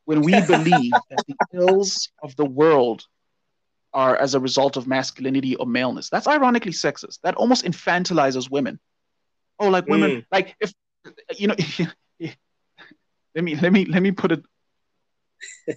when 0.06 0.22
we 0.22 0.34
believe 0.42 0.92
that 1.10 1.24
the 1.28 1.36
ills 1.54 2.10
of 2.24 2.36
the 2.36 2.46
world 2.46 3.06
are 3.94 4.16
as 4.16 4.36
a 4.36 4.40
result 4.40 4.78
of 4.78 4.88
masculinity 4.88 5.56
or 5.56 5.66
maleness. 5.66 6.10
That's 6.10 6.28
ironically 6.28 6.72
sexist. 6.72 7.20
That 7.24 7.36
almost 7.36 7.66
infantilizes 7.66 8.50
women. 8.50 8.80
Oh, 9.60 9.70
like 9.70 9.88
women, 9.88 10.12
mm. 10.12 10.26
like 10.32 10.56
if 10.60 10.74
you 11.36 11.48
know. 11.48 11.56
let 13.36 13.44
me 13.44 13.56
let 13.56 13.72
me 13.72 13.86
let 13.86 14.02
me 14.02 14.12
put 14.12 14.32
it 14.32 14.44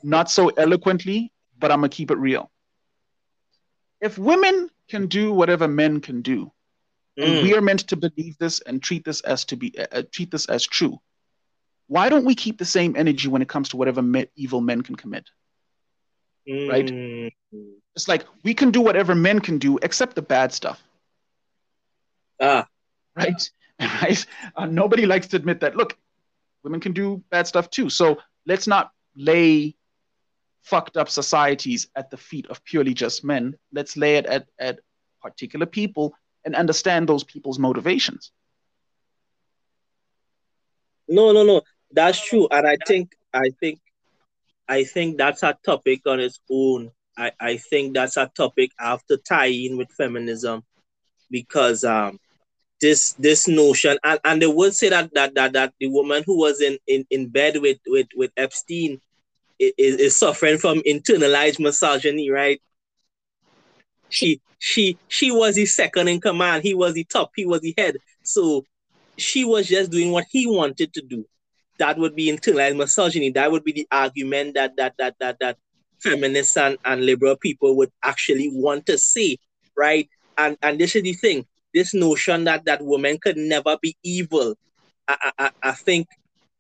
not 0.03 0.31
so 0.31 0.49
eloquently, 0.49 1.33
but 1.59 1.71
I'm 1.71 1.79
gonna 1.79 1.89
keep 1.89 2.11
it 2.11 2.19
real. 2.19 2.51
If 4.01 4.19
women 4.19 4.71
can 4.89 5.07
do 5.07 5.33
whatever 5.33 5.69
men 5.69 6.01
can 6.01 6.23
do, 6.23 6.53
and 7.23 7.43
we 7.43 7.53
mm. 7.53 7.57
are 7.57 7.61
meant 7.61 7.81
to 7.89 7.97
believe 7.97 8.37
this 8.39 8.61
and 8.61 8.83
treat 8.83 9.05
this 9.05 9.21
as 9.23 9.45
to 9.47 9.57
be 9.57 9.79
uh, 9.79 9.87
uh, 9.93 10.03
treat 10.11 10.31
this 10.31 10.47
as 10.47 10.65
true. 10.65 11.01
Why 11.87 12.09
don't 12.09 12.25
we 12.25 12.35
keep 12.35 12.59
the 12.59 12.65
same 12.65 12.95
energy 12.97 13.29
when 13.29 13.43
it 13.43 13.49
comes 13.49 13.71
to 13.71 13.77
whatever 13.77 14.01
me- 14.01 14.29
evil 14.37 14.61
men 14.61 14.83
can 14.83 14.97
commit? 14.97 15.29
Mm. 16.49 16.69
Right? 16.71 17.33
It's 17.97 18.09
like 18.09 18.25
we 18.45 18.55
can 18.55 18.71
do 18.71 18.81
whatever 18.81 19.15
men 19.15 19.41
can 19.41 19.59
do 19.59 19.79
except 19.83 20.15
the 20.15 20.23
bad 20.23 20.53
stuff. 20.53 20.83
Ah. 22.41 22.67
Right? 23.17 23.51
Right? 24.03 24.27
Uh, 24.55 24.67
nobody 24.67 25.07
likes 25.07 25.29
to 25.29 25.37
admit 25.37 25.61
that. 25.61 25.75
Look, 25.75 25.97
women 26.63 26.81
can 26.81 26.93
do 26.93 27.25
bad 27.31 27.47
stuff 27.47 27.71
too. 27.71 27.89
So 27.89 28.19
let's 28.45 28.67
not 28.67 28.91
lay 29.17 29.75
fucked 30.63 30.99
up 30.99 31.09
societies 31.09 31.89
at 31.97 32.11
the 32.11 32.19
feet 32.19 32.47
of 32.49 32.63
purely 32.65 32.93
just 32.93 33.25
men. 33.25 33.57
Let's 33.73 33.97
lay 33.97 34.17
it 34.17 34.27
at, 34.27 34.49
at 34.59 34.81
particular 35.23 35.65
people 35.65 36.15
and 36.45 36.55
understand 36.55 37.09
those 37.09 37.25
people's 37.25 37.59
motivations. 37.59 38.33
No, 41.09 41.33
no, 41.33 41.45
no. 41.45 41.63
That's 41.93 42.25
true. 42.25 42.49
And 42.51 42.67
I 42.67 42.77
think 42.87 43.13
I 43.35 43.51
think 43.61 43.81
I 44.69 44.85
think 44.85 45.19
that's 45.19 45.43
a 45.43 45.57
topic 45.65 46.03
on 46.07 46.21
its 46.21 46.39
own. 46.51 46.91
I, 47.19 47.33
I 47.41 47.57
think 47.57 47.95
that's 47.95 48.17
a 48.17 48.31
topic 48.37 48.71
I 48.79 48.91
have 48.91 49.05
to 49.07 49.17
tie 49.17 49.47
in 49.47 49.77
with 49.77 49.91
feminism 49.91 50.63
because 51.31 51.85
um 51.85 52.19
this 52.81 53.13
this 53.15 53.47
notion 53.47 53.99
and, 54.05 54.21
and 54.25 54.41
they 54.41 54.47
would 54.47 54.75
say 54.75 54.89
that, 54.89 55.13
that 55.15 55.35
that 55.35 55.53
that 55.53 55.75
the 55.81 55.89
woman 55.89 56.23
who 56.25 56.39
was 56.39 56.61
in, 56.63 56.79
in, 56.87 57.05
in 57.11 57.29
bed 57.29 57.61
with, 57.61 57.79
with, 57.87 58.07
with 58.17 58.31
Epstein 58.37 59.01
is, 59.59 59.97
is 59.97 60.17
suffering 60.17 60.59
from 60.59 60.81
internalized 60.81 61.61
misogyny, 61.61 62.31
right? 62.31 62.63
She 64.11 64.41
she 64.59 64.99
she 65.09 65.31
was 65.31 65.55
the 65.55 65.67
second 65.67 66.09
in 66.09 66.21
command. 66.21 66.63
He 66.63 66.75
was 66.75 66.95
the 66.95 67.05
top. 67.05 67.33
He 67.35 67.47
was 67.47 67.63
the 67.63 67.75
head. 67.77 67.97
So 68.23 68.65
she 69.17 69.45
was 69.45 69.67
just 69.69 69.91
doing 69.91 70.13
what 70.13 70.27
he 70.31 70.47
wanted 70.47 70.93
to 70.95 71.03
do. 71.03 71.25
That 71.79 71.99
would 71.99 72.15
be 72.15 72.31
internalized 72.31 72.77
misogyny. 72.77 73.31
That 73.31 73.51
would 73.51 73.65
be 73.65 73.73
the 73.73 73.89
argument 73.91 74.55
that 74.55 74.77
that 74.77 74.95
that 74.99 75.17
that 75.21 75.39
that 75.41 75.57
feminists 76.01 76.57
and, 76.57 76.77
and 76.85 77.05
liberal 77.05 77.37
people 77.37 77.77
would 77.77 77.91
actually 78.03 78.51
want 78.53 78.87
to 78.87 78.99
see, 78.99 79.39
right? 79.77 80.09
And 80.37 80.59
and 80.63 80.79
this 80.79 80.95
is 80.95 81.03
the 81.03 81.15
thing. 81.15 81.47
This 81.73 81.95
notion 81.95 82.45
that 82.45 82.65
that 82.67 82.85
women 82.85 83.19
could 83.19 83.37
never 83.37 83.79
be 83.81 83.97
evil. 84.03 84.55
I, 85.09 85.33
I, 85.39 85.51
I 85.63 85.73
think 85.73 86.09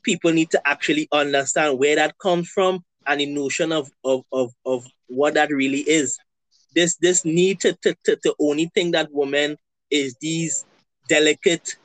people 0.02 0.32
need 0.32 0.50
to 0.50 0.68
actually 0.68 1.08
understand 1.12 1.78
where 1.78 1.96
that 1.96 2.18
comes 2.18 2.48
from 2.48 2.82
and 3.06 3.20
the 3.20 3.26
notion 3.26 3.72
of 3.72 3.90
of, 4.04 4.22
of, 4.32 4.52
of 4.64 4.86
what 5.08 5.34
that 5.34 5.50
really 5.50 5.80
is. 5.80 6.18
This 6.74 6.96
this 6.96 7.24
need 7.24 7.60
to, 7.60 7.72
to, 7.82 7.96
to, 8.04 8.16
to 8.16 8.34
only 8.38 8.70
think 8.74 8.92
that 8.92 9.08
women 9.10 9.56
is 9.90 10.14
these 10.20 10.64
delicate 11.08 11.76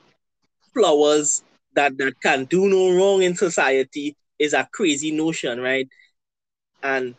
flowers 0.74 1.44
that, 1.74 1.98
that 1.98 2.22
can 2.22 2.45
do 2.45 2.70
no 2.70 2.95
wrong 2.95 3.24
in 3.24 3.36
society 3.36 4.16
is 4.40 4.53
a 4.53 4.68
crazy 4.72 5.12
notion, 5.12 5.60
right? 5.60 5.88
And 6.84 7.16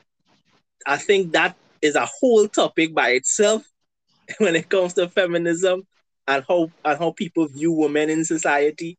I 0.86 0.96
think 0.96 1.32
that 1.32 1.56
is 1.82 1.96
a 1.96 2.06
whole 2.06 2.48
topic 2.48 2.94
by 2.94 3.10
itself 3.10 3.64
when 4.38 4.56
it 4.56 4.68
comes 4.68 4.94
to 4.94 5.08
feminism 5.08 5.82
and 6.28 6.44
how 6.48 6.70
and 6.84 6.98
how 6.98 7.12
people 7.12 7.46
view 7.46 7.72
women 7.72 8.10
in 8.10 8.24
society. 8.24 8.98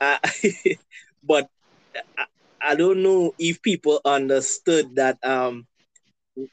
Uh, 0.00 0.18
but 1.22 1.48
I, 2.16 2.24
I, 2.62 2.74
don't 2.74 3.02
know 3.02 3.34
if 3.38 3.60
people 3.60 4.00
understood 4.04 4.96
that 4.96 5.18
um, 5.22 5.66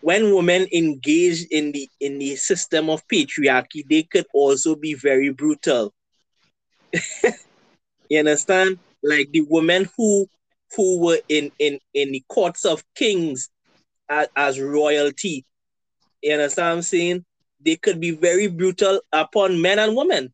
when 0.01 0.33
women 0.33 0.67
engage 0.73 1.45
in 1.51 1.71
the 1.71 1.89
in 1.99 2.19
the 2.19 2.35
system 2.35 2.89
of 2.89 3.07
patriarchy, 3.07 3.87
they 3.87 4.03
could 4.03 4.25
also 4.33 4.75
be 4.75 4.93
very 4.93 5.29
brutal. 5.29 5.93
you 8.09 8.19
understand? 8.19 8.79
Like 9.03 9.31
the 9.31 9.41
women 9.41 9.87
who 9.95 10.27
who 10.75 10.99
were 10.99 11.19
in 11.29 11.51
in 11.59 11.79
in 11.93 12.11
the 12.11 12.23
courts 12.27 12.65
of 12.65 12.83
kings 12.95 13.49
as, 14.09 14.27
as 14.35 14.59
royalty. 14.59 15.45
You 16.21 16.33
understand 16.33 16.67
what 16.67 16.75
I'm 16.75 16.81
saying? 16.81 17.25
They 17.63 17.75
could 17.75 17.99
be 17.99 18.11
very 18.11 18.47
brutal 18.47 19.01
upon 19.11 19.61
men 19.61 19.79
and 19.79 19.95
women, 19.95 20.33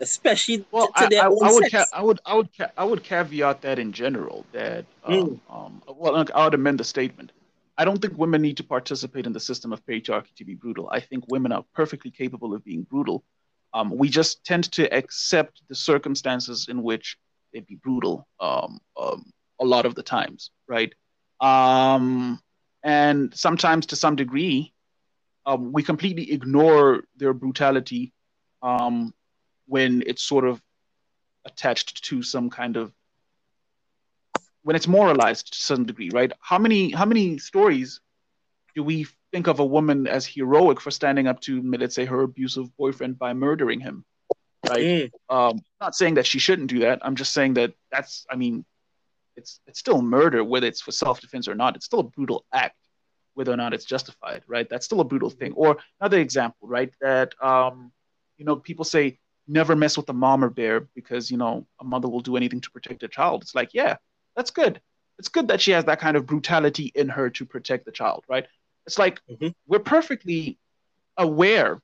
especially 0.00 0.64
well, 0.70 0.88
to, 0.88 1.04
to 1.04 1.08
their 1.08 1.24
I, 1.24 1.26
own 1.26 1.38
I, 1.42 1.52
would 1.52 1.70
sex. 1.70 1.90
I 1.92 2.02
would 2.02 2.20
I 2.24 2.34
would 2.34 2.48
I 2.76 2.84
would 2.84 3.02
caveat 3.02 3.62
that 3.62 3.78
in 3.78 3.92
general 3.92 4.44
that 4.52 4.84
um, 5.04 5.14
Mm. 5.14 5.40
um, 5.50 5.82
well 5.96 6.24
I 6.34 6.44
would 6.44 6.54
amend 6.54 6.80
the 6.80 6.84
statement. 6.84 7.32
I 7.76 7.84
don't 7.84 8.00
think 8.00 8.16
women 8.16 8.42
need 8.42 8.56
to 8.58 8.64
participate 8.64 9.26
in 9.26 9.32
the 9.32 9.40
system 9.40 9.72
of 9.72 9.84
patriarchy 9.84 10.34
to 10.36 10.44
be 10.44 10.54
brutal. 10.54 10.88
I 10.90 11.00
think 11.00 11.24
women 11.28 11.52
are 11.52 11.64
perfectly 11.74 12.10
capable 12.10 12.54
of 12.54 12.64
being 12.64 12.82
brutal. 12.82 13.24
Um, 13.72 13.96
we 13.96 14.08
just 14.08 14.44
tend 14.44 14.70
to 14.72 14.92
accept 14.94 15.62
the 15.68 15.74
circumstances 15.74 16.66
in 16.68 16.82
which 16.82 17.16
they'd 17.52 17.66
be 17.66 17.74
brutal 17.74 18.28
um, 18.38 18.78
um, 18.96 19.32
a 19.60 19.64
lot 19.64 19.86
of 19.86 19.96
the 19.96 20.02
times, 20.02 20.50
right? 20.68 20.94
Um, 21.40 22.40
and 22.84 23.34
sometimes, 23.34 23.86
to 23.86 23.96
some 23.96 24.14
degree, 24.14 24.72
um, 25.46 25.72
we 25.72 25.82
completely 25.82 26.30
ignore 26.32 27.04
their 27.16 27.32
brutality 27.32 28.12
um, 28.62 29.12
when 29.66 30.02
it's 30.06 30.22
sort 30.22 30.44
of 30.44 30.62
attached 31.44 32.04
to 32.04 32.22
some 32.22 32.50
kind 32.50 32.76
of 32.76 32.92
when 34.64 34.74
it's 34.74 34.88
moralized 34.88 35.52
to 35.52 35.58
some 35.58 35.84
degree, 35.84 36.10
right? 36.12 36.32
How 36.40 36.58
many 36.58 36.90
how 36.90 37.04
many 37.04 37.38
stories 37.38 38.00
do 38.74 38.82
we 38.82 39.06
think 39.32 39.46
of 39.46 39.60
a 39.60 39.64
woman 39.64 40.06
as 40.06 40.26
heroic 40.26 40.80
for 40.80 40.90
standing 40.90 41.26
up 41.26 41.40
to, 41.40 41.62
let's 41.62 41.94
say, 41.94 42.04
her 42.04 42.22
abusive 42.22 42.76
boyfriend 42.76 43.18
by 43.18 43.32
murdering 43.32 43.78
him, 43.80 44.04
right? 44.68 44.82
Mm. 44.84 45.10
Um, 45.28 45.60
not 45.80 45.94
saying 45.94 46.14
that 46.14 46.26
she 46.26 46.38
shouldn't 46.38 46.70
do 46.70 46.80
that. 46.80 46.98
I'm 47.02 47.14
just 47.14 47.32
saying 47.32 47.54
that 47.54 47.74
that's, 47.92 48.26
I 48.30 48.36
mean, 48.36 48.64
it's 49.36 49.60
it's 49.66 49.78
still 49.78 50.00
murder, 50.00 50.42
whether 50.42 50.66
it's 50.66 50.80
for 50.80 50.92
self 50.92 51.20
defense 51.20 51.46
or 51.46 51.54
not. 51.54 51.76
It's 51.76 51.86
still 51.86 52.00
a 52.00 52.04
brutal 52.04 52.44
act, 52.52 52.76
whether 53.34 53.52
or 53.52 53.56
not 53.56 53.74
it's 53.74 53.84
justified, 53.84 54.42
right? 54.46 54.68
That's 54.68 54.86
still 54.86 55.00
a 55.00 55.04
brutal 55.04 55.30
thing. 55.30 55.52
Or 55.52 55.76
another 56.00 56.18
example, 56.18 56.68
right? 56.68 56.92
That 57.00 57.34
um, 57.42 57.92
you 58.38 58.44
know, 58.44 58.56
people 58.56 58.84
say 58.84 59.18
never 59.46 59.76
mess 59.76 59.96
with 59.96 60.08
a 60.08 60.12
mom 60.12 60.42
or 60.42 60.50
bear 60.50 60.88
because 60.94 61.30
you 61.30 61.36
know 61.36 61.66
a 61.80 61.84
mother 61.84 62.08
will 62.08 62.20
do 62.20 62.36
anything 62.36 62.60
to 62.60 62.70
protect 62.70 63.02
a 63.02 63.08
child. 63.08 63.42
It's 63.42 63.54
like, 63.54 63.74
yeah, 63.74 63.96
that's 64.36 64.50
good. 64.50 64.80
It's 65.18 65.28
good 65.28 65.48
that 65.48 65.60
she 65.60 65.70
has 65.70 65.84
that 65.84 66.00
kind 66.00 66.16
of 66.16 66.26
brutality 66.26 66.90
in 66.94 67.08
her 67.08 67.30
to 67.30 67.44
protect 67.44 67.84
the 67.84 67.92
child, 67.92 68.24
right? 68.28 68.46
It's 68.86 68.98
like 68.98 69.20
Mhm. 69.28 69.54
we're 69.66 69.78
perfectly 69.78 70.58
aware 71.16 71.80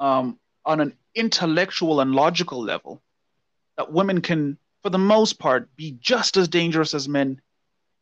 um, 0.00 0.38
on 0.64 0.80
an 0.80 0.96
intellectual 1.14 2.00
and 2.00 2.12
logical 2.12 2.60
level 2.60 3.02
that 3.76 3.92
women 3.92 4.20
can, 4.20 4.58
for 4.82 4.90
the 4.90 4.98
most 4.98 5.38
part, 5.38 5.74
be 5.76 5.92
just 6.00 6.36
as 6.36 6.48
dangerous 6.48 6.94
as 6.94 7.08
men, 7.08 7.40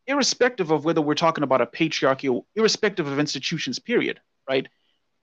irrespective 0.06 0.70
of 0.70 0.84
whether 0.84 1.02
we're 1.02 1.14
talking 1.14 1.44
about 1.44 1.60
a 1.60 1.66
patriarchy 1.66 2.32
or 2.32 2.44
irrespective 2.54 3.06
of 3.06 3.18
institutions, 3.18 3.78
period, 3.78 4.20
right? 4.48 4.68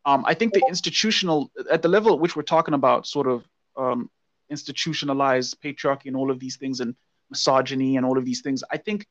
Um, 0.05 0.23
I 0.25 0.33
think 0.33 0.53
the 0.53 0.63
institutional, 0.67 1.51
at 1.71 1.81
the 1.81 1.87
level 1.89 2.13
at 2.13 2.19
which 2.19 2.35
we're 2.35 2.43
talking 2.43 2.73
about 2.73 3.07
sort 3.07 3.27
of 3.27 3.45
um, 3.75 4.09
institutionalized 4.49 5.59
patriarchy 5.61 6.05
and 6.05 6.15
all 6.15 6.31
of 6.31 6.39
these 6.39 6.57
things 6.57 6.79
and 6.79 6.95
misogyny 7.29 7.97
and 7.97 8.05
all 8.05 8.17
of 8.17 8.25
these 8.25 8.41
things, 8.41 8.63
I 8.71 8.77
think 8.77 9.05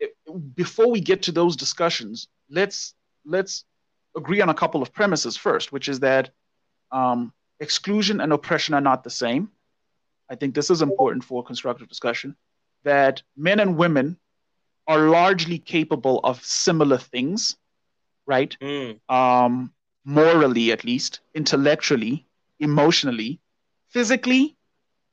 it, 0.00 0.14
before 0.54 0.90
we 0.90 1.00
get 1.00 1.22
to 1.22 1.32
those 1.32 1.56
discussions, 1.56 2.28
let's 2.50 2.94
let's 3.24 3.64
agree 4.16 4.40
on 4.40 4.48
a 4.48 4.54
couple 4.54 4.82
of 4.82 4.92
premises 4.92 5.36
first, 5.36 5.72
which 5.72 5.88
is 5.88 6.00
that 6.00 6.30
um, 6.90 7.32
exclusion 7.60 8.20
and 8.20 8.32
oppression 8.32 8.74
are 8.74 8.80
not 8.80 9.04
the 9.04 9.10
same. 9.10 9.50
I 10.28 10.34
think 10.34 10.54
this 10.54 10.70
is 10.70 10.82
important 10.82 11.24
for 11.24 11.42
constructive 11.42 11.88
discussion. 11.88 12.36
That 12.84 13.22
men 13.36 13.60
and 13.60 13.76
women 13.76 14.18
are 14.86 15.08
largely 15.08 15.58
capable 15.58 16.20
of 16.24 16.44
similar 16.44 16.98
things, 16.98 17.56
right? 18.26 18.56
Mm. 18.60 18.98
Um, 19.08 19.72
morally, 20.04 20.72
at 20.72 20.84
least, 20.84 21.20
intellectually, 21.34 22.26
emotionally, 22.58 23.40
physically, 23.88 24.56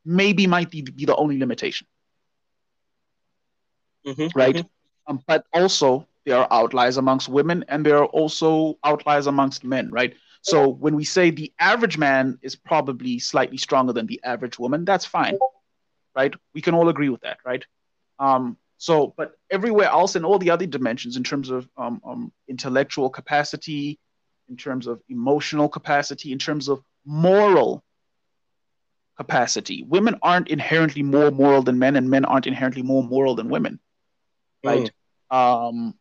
maybe 0.05 0.47
might 0.47 0.69
be, 0.69 0.81
the 0.81 1.15
only 1.15 1.38
limitation 1.39 1.88
Mhm, 4.05 4.31
right? 4.35 4.55
mhm. 4.55 4.69
Um, 5.07 5.23
but 5.27 5.45
also 5.53 6.07
there 6.26 6.38
are 6.38 6.47
outliers 6.51 6.97
amongst 6.97 7.27
women 7.30 7.65
and 7.67 7.85
there 7.85 7.97
are 7.97 8.05
also 8.05 8.77
outliers 8.84 9.27
amongst 9.27 9.63
men, 9.63 9.89
right? 9.91 10.15
So 10.41 10.67
when 10.67 10.95
we 10.95 11.03
say 11.03 11.31
the 11.31 11.51
average 11.59 11.97
man 11.97 12.38
is 12.41 12.55
probably 12.55 13.19
slightly 13.19 13.57
stronger 13.57 13.93
than 13.93 14.07
the 14.07 14.21
average 14.23 14.57
woman, 14.57 14.85
that's 14.85 15.05
fine, 15.05 15.38
right? 16.15 16.34
We 16.53 16.61
can 16.61 16.76
all 16.76 16.89
agree 16.89 17.09
with 17.09 17.21
that, 17.21 17.39
right? 17.45 17.65
Um, 18.19 18.57
so, 18.77 19.13
but 19.17 19.38
everywhere 19.49 19.89
else 19.89 20.15
in 20.15 20.23
all 20.23 20.39
the 20.39 20.51
other 20.51 20.65
dimensions, 20.65 21.17
in 21.17 21.23
terms 21.23 21.49
of 21.49 21.67
um, 21.77 22.01
um, 22.05 22.31
intellectual 22.47 23.09
capacity, 23.09 23.99
in 24.49 24.55
terms 24.55 24.88
of 24.88 25.01
emotional 25.09 25.67
capacity, 25.67 26.31
in 26.31 26.39
terms 26.39 26.69
of 26.69 26.81
moral 27.05 27.84
capacity, 29.19 29.83
women 29.83 30.15
aren't 30.21 30.47
inherently 30.47 31.03
more 31.03 31.29
moral 31.29 31.61
than 31.61 31.77
men, 31.77 31.95
and 31.95 32.09
men 32.09 32.25
aren't 32.25 32.47
inherently 32.47 32.83
more 32.83 33.03
moral 33.03 33.35
than 33.35 33.49
women 33.49 33.79
right? 34.63 34.91
Um, 35.31 35.95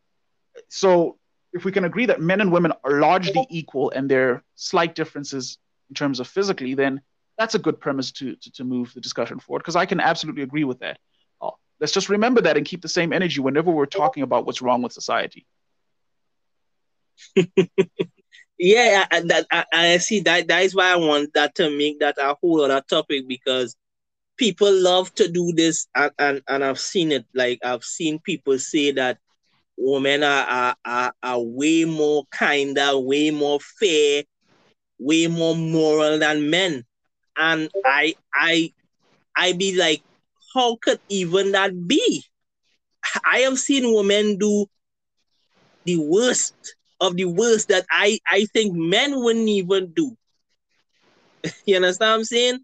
so 0.68 1.18
if 1.52 1.64
we 1.64 1.72
can 1.72 1.84
agree 1.84 2.06
that 2.06 2.20
men 2.20 2.40
and 2.40 2.52
women 2.52 2.72
are 2.84 3.00
largely 3.00 3.46
equal 3.50 3.90
and 3.90 4.10
there 4.10 4.30
are 4.30 4.42
slight 4.54 4.94
differences 4.94 5.58
in 5.88 5.94
terms 5.94 6.20
of 6.20 6.28
physically, 6.28 6.74
then 6.74 7.00
that's 7.38 7.54
a 7.54 7.58
good 7.58 7.80
premise 7.80 8.12
to 8.12 8.36
to, 8.36 8.52
to 8.52 8.64
move 8.64 8.92
the 8.94 9.00
discussion 9.00 9.38
forward 9.38 9.60
because 9.60 9.76
I 9.76 9.86
can 9.86 10.00
absolutely 10.00 10.42
agree 10.42 10.64
with 10.64 10.80
that. 10.80 10.98
Uh, 11.40 11.50
let's 11.80 11.92
just 11.92 12.08
remember 12.08 12.40
that 12.42 12.56
and 12.56 12.66
keep 12.66 12.82
the 12.82 12.88
same 12.88 13.12
energy 13.12 13.40
whenever 13.40 13.70
we're 13.70 13.86
talking 13.86 14.22
about 14.22 14.46
what's 14.46 14.62
wrong 14.62 14.82
with 14.82 14.92
society. 14.92 15.46
Yeah, 18.58 19.06
I, 19.10 19.20
that 19.20 19.46
I, 19.52 19.64
I 19.72 19.96
see 19.98 20.20
that. 20.20 20.48
That 20.48 20.62
is 20.64 20.74
why 20.74 20.92
I 20.92 20.96
want 20.96 21.32
that 21.34 21.54
to 21.56 21.70
make 21.70 22.00
that 22.00 22.16
a 22.18 22.34
whole 22.40 22.62
other 22.62 22.82
topic 22.88 23.28
because 23.28 23.76
people 24.36 24.72
love 24.72 25.14
to 25.14 25.28
do 25.28 25.52
this, 25.52 25.86
and 25.94 26.12
and, 26.18 26.42
and 26.48 26.64
I've 26.64 26.80
seen 26.80 27.12
it. 27.12 27.24
Like 27.34 27.60
I've 27.64 27.84
seen 27.84 28.18
people 28.18 28.58
say 28.58 28.90
that 28.92 29.18
women 29.76 30.24
are 30.24 30.44
are, 30.46 30.76
are, 30.84 31.12
are 31.22 31.40
way 31.40 31.84
more 31.84 32.24
kinder, 32.32 32.98
way 32.98 33.30
more 33.30 33.60
fair, 33.60 34.24
way 34.98 35.28
more 35.28 35.54
moral 35.54 36.18
than 36.18 36.50
men, 36.50 36.84
and 37.36 37.70
I 37.84 38.16
I 38.34 38.72
I 39.36 39.52
be 39.52 39.76
like, 39.76 40.02
how 40.52 40.78
could 40.82 40.98
even 41.08 41.52
that 41.52 41.86
be? 41.86 42.24
I 43.24 43.38
have 43.40 43.58
seen 43.58 43.94
women 43.94 44.36
do 44.36 44.66
the 45.84 45.96
worst 45.96 46.74
of 47.00 47.16
the 47.16 47.26
worst 47.26 47.68
that 47.68 47.86
I, 47.90 48.18
I 48.26 48.46
think 48.46 48.74
men 48.74 49.22
wouldn't 49.22 49.48
even 49.48 49.92
do. 49.92 50.16
you 51.66 51.76
understand 51.76 52.10
what 52.10 52.14
I'm 52.16 52.24
saying? 52.24 52.58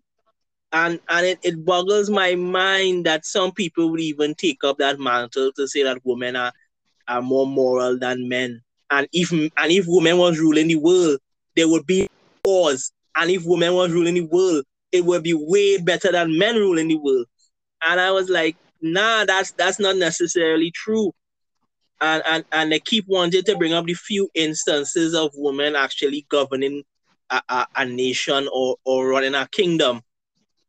And 0.72 1.00
and 1.08 1.26
it, 1.26 1.38
it 1.42 1.64
boggles 1.64 2.10
my 2.10 2.34
mind 2.34 3.06
that 3.06 3.24
some 3.24 3.52
people 3.52 3.90
would 3.90 4.00
even 4.00 4.34
take 4.34 4.64
up 4.64 4.78
that 4.78 4.98
mantle 4.98 5.52
to 5.52 5.68
say 5.68 5.84
that 5.84 6.04
women 6.04 6.34
are, 6.34 6.52
are 7.06 7.22
more 7.22 7.46
moral 7.46 7.96
than 7.98 8.28
men. 8.28 8.60
And 8.90 9.06
if 9.12 9.30
and 9.30 9.52
if 9.56 9.84
women 9.86 10.18
was 10.18 10.38
ruling 10.38 10.68
the 10.68 10.76
world, 10.76 11.20
there 11.54 11.68
would 11.68 11.86
be 11.86 12.08
wars. 12.44 12.90
And 13.16 13.30
if 13.30 13.44
women 13.44 13.74
was 13.74 13.92
ruling 13.92 14.14
the 14.14 14.22
world, 14.22 14.64
it 14.90 15.04
would 15.04 15.22
be 15.22 15.34
way 15.34 15.78
better 15.78 16.10
than 16.10 16.38
men 16.38 16.56
ruling 16.56 16.88
the 16.88 16.96
world. 16.96 17.26
And 17.84 18.00
I 18.00 18.10
was 18.10 18.28
like, 18.28 18.56
nah, 18.80 19.24
that's 19.24 19.52
that's 19.52 19.78
not 19.78 19.96
necessarily 19.96 20.72
true. 20.72 21.12
And 22.04 22.22
and, 22.26 22.44
and 22.52 22.70
they 22.70 22.80
keep 22.80 23.06
wanting 23.08 23.44
to 23.44 23.56
bring 23.56 23.72
up 23.72 23.86
the 23.86 23.94
few 23.94 24.28
instances 24.34 25.14
of 25.14 25.30
women 25.34 25.74
actually 25.74 26.26
governing 26.28 26.84
a, 27.30 27.40
a, 27.48 27.66
a 27.76 27.86
nation 27.86 28.46
or, 28.52 28.76
or 28.84 29.08
running 29.08 29.34
a 29.34 29.48
kingdom 29.50 30.02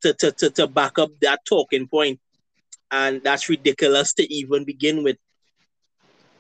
to, 0.01 0.13
to, 0.13 0.31
to, 0.31 0.49
to 0.51 0.67
back 0.67 0.97
up 0.97 1.09
that 1.21 1.41
talking. 1.45 1.89
And 2.89 3.21
that's 3.21 3.49
ridiculous 3.49 4.13
to 4.13 4.33
even 4.33 4.63
begin 4.63 5.03
with. 5.03 5.17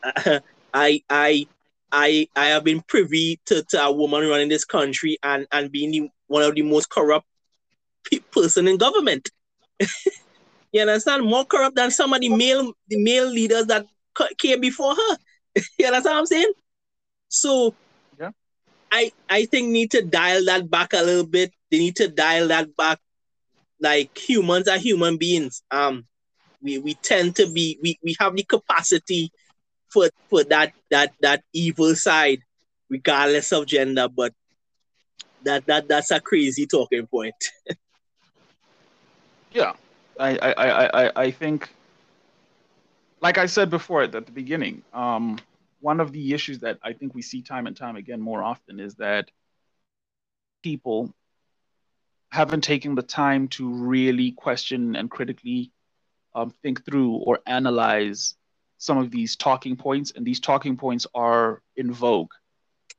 I 0.73 1.03
I 1.09 1.47
I 1.91 2.29
I 2.33 2.45
have 2.45 2.63
been 2.63 2.81
privy 2.87 3.41
to, 3.47 3.63
to 3.71 3.83
a 3.83 3.91
woman 3.91 4.29
running 4.29 4.47
this 4.47 4.63
country 4.63 5.17
and, 5.23 5.45
and 5.51 5.71
being 5.73 5.91
the, 5.91 6.09
one 6.27 6.43
of 6.43 6.55
the 6.55 6.61
most 6.61 6.89
corrupt 6.89 7.25
pe- 8.09 8.19
person 8.31 8.69
in 8.69 8.77
government. 8.77 9.29
you 10.71 10.81
understand? 10.81 11.25
More 11.25 11.43
corrupt 11.43 11.75
than 11.75 11.91
some 11.91 12.13
of 12.13 12.21
the 12.21 12.29
male 12.29 12.71
the 12.87 13.03
male 13.03 13.27
leaders 13.27 13.65
that 13.65 13.85
came 14.37 14.61
before 14.61 14.95
her. 14.95 15.17
you 15.79 15.85
understand 15.87 16.13
what 16.13 16.19
I'm 16.19 16.25
saying? 16.25 16.53
So 17.29 17.75
Yeah. 18.19 18.31
I 18.91 19.11
I 19.29 19.45
think 19.45 19.69
need 19.69 19.91
to 19.91 20.01
dial 20.01 20.45
that 20.45 20.69
back 20.69 20.93
a 20.93 21.03
little 21.03 21.25
bit. 21.25 21.53
They 21.71 21.79
need 21.79 21.95
to 21.97 22.07
dial 22.07 22.47
that 22.49 22.75
back. 22.75 22.99
Like 23.79 24.17
humans 24.17 24.67
are 24.67 24.77
human 24.77 25.17
beings. 25.17 25.61
Um 25.71 26.05
we, 26.61 26.79
we 26.79 26.95
tend 26.95 27.35
to 27.37 27.47
be 27.47 27.77
we, 27.81 27.97
we 28.03 28.15
have 28.19 28.35
the 28.35 28.43
capacity 28.43 29.31
for 29.89 30.09
for 30.29 30.43
that 30.45 30.73
that 30.89 31.13
that 31.21 31.43
evil 31.53 31.95
side, 31.95 32.39
regardless 32.89 33.51
of 33.51 33.67
gender. 33.67 34.07
But 34.07 34.33
that 35.43 35.65
that 35.67 35.87
that's 35.87 36.11
a 36.11 36.19
crazy 36.19 36.65
talking 36.65 37.07
point. 37.07 37.35
Yeah, 39.51 39.73
I, 40.19 40.37
I, 40.37 40.51
I, 40.51 41.05
I, 41.05 41.11
I 41.15 41.31
think, 41.31 41.69
like 43.25 43.39
I 43.39 43.47
said 43.47 43.71
before 43.71 44.03
at 44.03 44.11
the 44.11 44.21
beginning, 44.21 44.83
um, 44.93 45.39
one 45.79 45.99
of 45.99 46.11
the 46.11 46.35
issues 46.35 46.59
that 46.59 46.77
I 46.83 46.93
think 46.93 47.15
we 47.15 47.23
see 47.23 47.41
time 47.41 47.65
and 47.65 47.75
time 47.75 47.95
again 47.95 48.21
more 48.21 48.43
often 48.43 48.79
is 48.79 48.93
that 48.97 49.31
people 50.61 51.11
haven't 52.29 52.61
taken 52.61 52.93
the 52.93 53.01
time 53.01 53.47
to 53.47 53.67
really 53.67 54.31
question 54.31 54.95
and 54.95 55.09
critically 55.09 55.71
um, 56.35 56.51
think 56.61 56.85
through 56.85 57.13
or 57.13 57.39
analyze 57.47 58.35
some 58.77 58.99
of 58.99 59.09
these 59.09 59.35
talking 59.35 59.75
points, 59.75 60.11
and 60.15 60.23
these 60.23 60.39
talking 60.39 60.77
points 60.77 61.07
are 61.15 61.63
in 61.77 61.91
vogue 61.91 62.33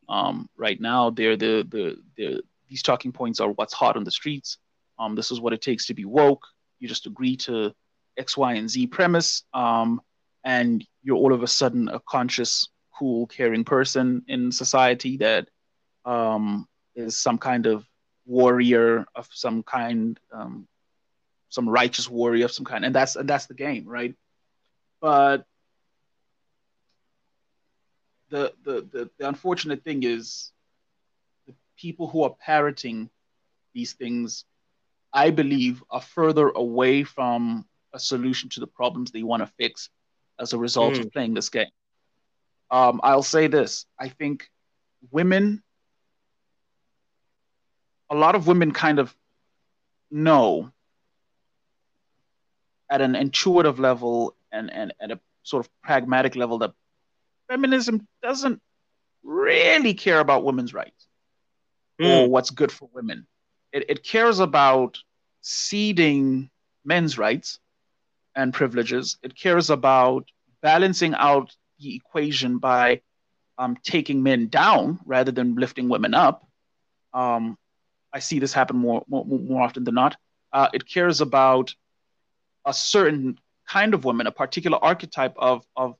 um, 0.08 0.48
right 0.56 0.80
now. 0.80 1.08
They're 1.10 1.36
the, 1.36 1.64
the 1.70 2.02
the 2.16 2.42
these 2.68 2.82
talking 2.82 3.12
points 3.12 3.38
are 3.38 3.50
what's 3.50 3.74
hot 3.74 3.96
on 3.96 4.02
the 4.02 4.10
streets. 4.10 4.58
Um, 4.98 5.14
this 5.14 5.30
is 5.30 5.40
what 5.40 5.52
it 5.52 5.62
takes 5.62 5.86
to 5.86 5.94
be 5.94 6.04
woke. 6.04 6.44
You 6.80 6.88
just 6.88 7.06
agree 7.06 7.36
to 7.46 7.72
X, 8.16 8.36
Y, 8.36 8.54
and 8.54 8.68
Z 8.68 8.88
premise, 8.88 9.44
um, 9.54 10.00
and 10.46 10.86
you're 11.02 11.16
all 11.16 11.32
of 11.32 11.42
a 11.42 11.48
sudden 11.48 11.88
a 11.88 11.98
conscious, 11.98 12.68
cool, 12.96 13.26
caring 13.26 13.64
person 13.64 14.22
in 14.28 14.52
society 14.52 15.16
that 15.16 15.48
um, 16.04 16.68
is 16.94 17.16
some 17.16 17.36
kind 17.36 17.66
of 17.66 17.84
warrior 18.26 19.04
of 19.16 19.28
some 19.32 19.64
kind, 19.64 20.20
um, 20.32 20.68
some 21.48 21.68
righteous 21.68 22.08
warrior 22.08 22.44
of 22.44 22.52
some 22.52 22.64
kind, 22.64 22.84
and 22.84 22.94
that's 22.94 23.16
and 23.16 23.28
that's 23.28 23.46
the 23.46 23.54
game, 23.54 23.86
right? 23.86 24.14
But 25.00 25.44
the 28.28 28.54
the 28.62 28.86
the, 28.92 29.10
the 29.18 29.28
unfortunate 29.28 29.82
thing 29.82 30.04
is 30.04 30.52
the 31.48 31.54
people 31.76 32.06
who 32.06 32.22
are 32.22 32.36
parroting 32.40 33.10
these 33.74 33.94
things 33.94 34.44
I 35.12 35.30
believe, 35.30 35.82
are 35.90 36.00
further 36.00 36.50
away 36.50 37.02
from 37.02 37.64
a 37.94 37.98
solution 37.98 38.50
to 38.50 38.60
the 38.60 38.66
problems 38.66 39.10
they 39.10 39.22
want 39.22 39.42
to 39.42 39.52
fix 39.56 39.88
as 40.38 40.52
a 40.52 40.58
result 40.58 40.94
Mm. 40.94 41.00
of 41.00 41.12
playing 41.12 41.34
this 41.34 41.48
game. 41.48 41.70
Um, 42.70 43.00
I'll 43.02 43.22
say 43.22 43.46
this 43.46 43.86
I 43.98 44.08
think 44.08 44.50
women, 45.10 45.62
a 48.10 48.14
lot 48.14 48.34
of 48.34 48.46
women 48.46 48.72
kind 48.72 48.98
of 48.98 49.14
know 50.10 50.72
at 52.90 53.00
an 53.00 53.14
intuitive 53.16 53.78
level 53.80 54.36
and, 54.52 54.72
and 54.72 54.92
at 55.00 55.10
a 55.10 55.20
sort 55.42 55.64
of 55.64 55.70
pragmatic 55.82 56.36
level 56.36 56.58
that 56.58 56.72
feminism 57.48 58.06
doesn't 58.22 58.60
really 59.22 59.94
care 59.94 60.20
about 60.20 60.44
women's 60.44 60.72
rights 60.72 61.06
or 62.00 62.28
what's 62.28 62.50
good 62.50 62.70
for 62.70 62.88
women. 62.92 63.26
It, 63.72 63.86
it 63.88 64.04
cares 64.04 64.38
about 64.38 64.98
ceding 65.40 66.50
men's 66.84 67.18
rights 67.18 67.58
and 68.36 68.54
privileges. 68.54 69.18
It 69.22 69.36
cares 69.36 69.70
about 69.70 70.28
balancing 70.62 71.14
out 71.14 71.54
the 71.80 71.96
equation 71.96 72.58
by 72.58 73.00
um, 73.58 73.76
taking 73.82 74.22
men 74.22 74.48
down 74.48 75.00
rather 75.04 75.32
than 75.32 75.56
lifting 75.56 75.88
women 75.88 76.14
up. 76.14 76.46
Um, 77.12 77.58
I 78.12 78.20
see 78.20 78.38
this 78.38 78.52
happen 78.52 78.76
more, 78.76 79.04
more, 79.08 79.24
more 79.24 79.62
often 79.62 79.84
than 79.84 79.94
not. 79.94 80.16
Uh, 80.52 80.68
it 80.72 80.86
cares 80.88 81.20
about 81.20 81.74
a 82.64 82.72
certain 82.72 83.38
kind 83.68 83.94
of 83.94 84.04
woman, 84.04 84.26
a 84.26 84.32
particular 84.32 84.78
archetype 84.80 85.34
of, 85.36 85.66
of 85.74 85.96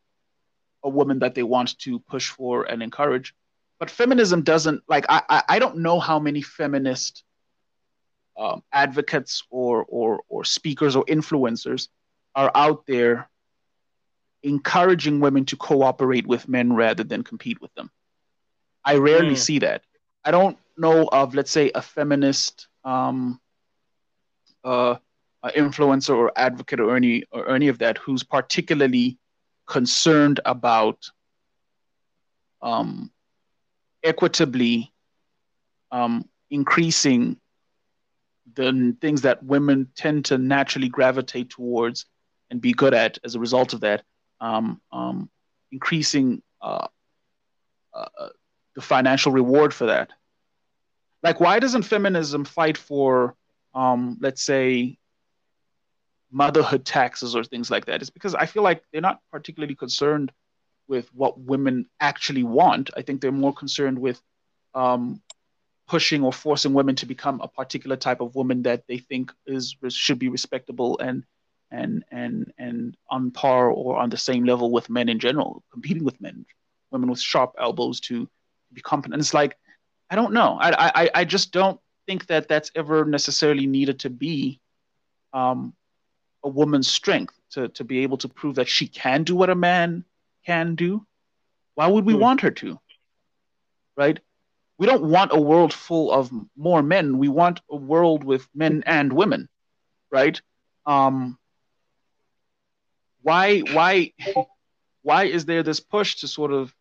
a 0.85 0.89
woman 0.89 1.19
that 1.19 1.35
they 1.35 1.43
want 1.43 1.79
to 1.81 1.99
push 1.99 2.29
for 2.29 2.65
and 2.65 2.83
encourage 2.83 3.35
but 3.79 3.91
feminism 3.91 4.43
doesn't 4.43 4.83
like 4.89 5.05
I, 5.09 5.43
I 5.49 5.59
don't 5.59 5.79
know 5.79 6.01
how 6.01 6.19
many 6.19 6.43
feminist 6.43 7.25
um, 8.37 8.63
advocates 8.73 9.43
or 9.51 9.85
or 9.89 10.21
or 10.29 10.45
speakers 10.45 10.97
or 10.97 11.05
influencers 11.07 11.89
are 12.37 12.53
out 12.55 12.87
there 12.87 13.29
encouraging 14.43 15.21
women 15.21 15.45
to 15.47 15.57
cooperate 15.57 16.27
with 16.27 16.49
men 16.49 16.73
rather 16.75 17.03
than 17.05 17.25
compete 17.25 17.61
with 17.61 17.75
them. 17.75 17.91
I 18.85 18.97
rarely 18.97 19.35
Mm. 19.35 19.39
see 19.39 19.59
that. 19.61 19.83
I 20.25 20.31
don't 20.31 20.59
know 20.77 21.09
of 21.09 21.35
let's 21.35 21.51
say 21.51 21.71
a 21.75 21.83
feminist 21.83 22.69
um, 22.85 23.41
uh, 24.65 24.97
influencer 25.57 26.15
or 26.17 26.33
advocate 26.37 26.81
or 26.81 26.97
any 26.97 27.25
or 27.33 27.49
any 27.51 27.69
of 27.69 27.79
that 27.79 27.99
who's 27.99 28.23
particularly 28.23 29.19
concerned 29.67 30.41
about 30.45 31.11
um, 32.63 33.11
equitably 34.05 34.93
um, 35.91 36.29
increasing 36.51 37.41
the 38.55 38.97
things 39.01 39.23
that 39.23 39.43
women 39.43 39.91
tend 39.97 40.25
to 40.27 40.39
naturally 40.39 40.89
gravitate 40.89 41.51
towards 41.51 42.07
and 42.51 42.61
be 42.61 42.73
good 42.73 42.95
at 42.95 43.19
as 43.25 43.35
a 43.35 43.41
result 43.41 43.73
of 43.73 43.81
that, 43.81 44.03
um, 44.41 44.81
um, 44.93 45.29
increasing 45.73 46.43
uh, 46.61 46.87
uh, 47.93 48.29
the 48.75 48.83
financial 48.83 49.33
reward 49.33 49.73
for 49.73 49.87
that. 49.87 50.11
Like, 51.23 51.41
why 51.41 51.59
doesn't 51.59 51.83
feminism 51.83 52.45
fight 52.45 52.77
for, 52.77 53.35
um, 53.75 54.19
let's 54.21 54.43
say, 54.43 54.99
motherhood 56.31 56.85
taxes 56.85 57.35
or 57.35 57.43
things 57.43 57.71
like 57.71 57.87
that? 57.87 58.01
It's 58.01 58.11
because 58.11 58.35
I 58.35 58.47
feel 58.47 58.63
like 58.63 58.83
they're 58.93 59.01
not 59.01 59.21
particularly 59.33 59.75
concerned 59.75 60.31
with 60.89 61.09
what 61.15 61.41
women 61.41 61.87
actually 62.01 62.45
want. 62.45 62.91
I 62.97 63.03
think 63.03 63.21
they're 63.21 63.33
more 63.33 63.55
concerned 63.55 63.99
with 63.99 64.21
um, 64.75 65.23
pushing 65.89 66.23
or 66.23 66.33
forcing 66.33 66.75
women 66.75 66.95
to 66.97 67.07
become 67.07 67.41
a 67.41 67.49
particular 67.49 67.97
type 67.97 68.21
of 68.21 68.35
woman 68.35 68.63
that 68.63 68.87
they 68.87 68.99
think 68.99 69.33
is 69.47 69.77
should 69.89 70.19
be 70.19 70.29
respectable 70.29 70.99
and 70.99 71.25
and 71.71 72.05
and 72.11 72.53
and 72.59 72.97
on 73.11 73.31
par 73.31 73.71
or 73.71 73.97
on 73.97 74.11
the 74.11 74.17
same 74.17 74.45
level 74.45 74.71
with 74.71 74.89
men 74.91 75.09
in 75.09 75.19
general, 75.19 75.63
competing 75.73 76.05
with 76.05 76.21
men, 76.21 76.45
women 76.91 77.11
with 77.11 77.21
sharp 77.21 77.55
elbows 77.59 78.01
to 78.01 78.29
be 78.73 78.81
competent. 78.81 79.15
And 79.15 79.21
it's 79.21 79.35
like, 79.35 79.57
I 80.11 80.17
don't 80.17 80.33
know. 80.33 80.59
I 80.61 81.03
I 81.03 81.11
I 81.15 81.25
just 81.25 81.53
don't 81.53 81.81
think 82.07 82.27
that 82.27 82.49
that's 82.49 82.71
ever 82.77 83.05
necessarily 83.05 83.67
needed 83.67 84.01
to 84.01 84.11
be 84.11 84.61
um, 85.33 85.75
a 86.45 86.49
woman's 86.49 86.89
strength 86.89 87.35
to 87.51 87.69
to 87.69 87.85
be 87.85 88.01
able 88.01 88.17
to 88.19 88.29
prove 88.29 88.57
that 88.57 88.69
she 88.69 88.87
can 88.87 89.25
do 89.25 89.35
what 89.35 89.51
a 89.51 89.55
man 89.55 90.05
can 90.45 90.75
do. 90.77 91.05
Why 91.75 91.89
would 91.89 92.05
we 92.07 92.15
Hmm. 92.15 92.21
want 92.21 92.41
her 92.43 92.51
to? 92.53 92.79
Right? 93.97 94.19
We 94.79 94.87
don't 94.87 95.05
want 95.05 95.33
a 95.33 95.41
world 95.41 95.73
full 95.73 96.13
of 96.13 96.31
more 96.57 96.83
men. 96.83 97.19
We 97.19 97.29
want 97.29 97.61
a 97.71 97.77
world 97.77 98.25
with 98.25 98.47
men 98.55 98.83
and 98.87 99.13
women, 99.13 99.49
right? 100.11 100.41
Um, 100.85 101.39
why 103.27 103.59
why 103.73 104.13
why 105.03 105.25
is 105.25 105.45
there 105.45 105.65
this 105.65 105.81
push 105.81 106.15
to 106.17 106.29
sort 106.29 106.53
of 106.53 106.73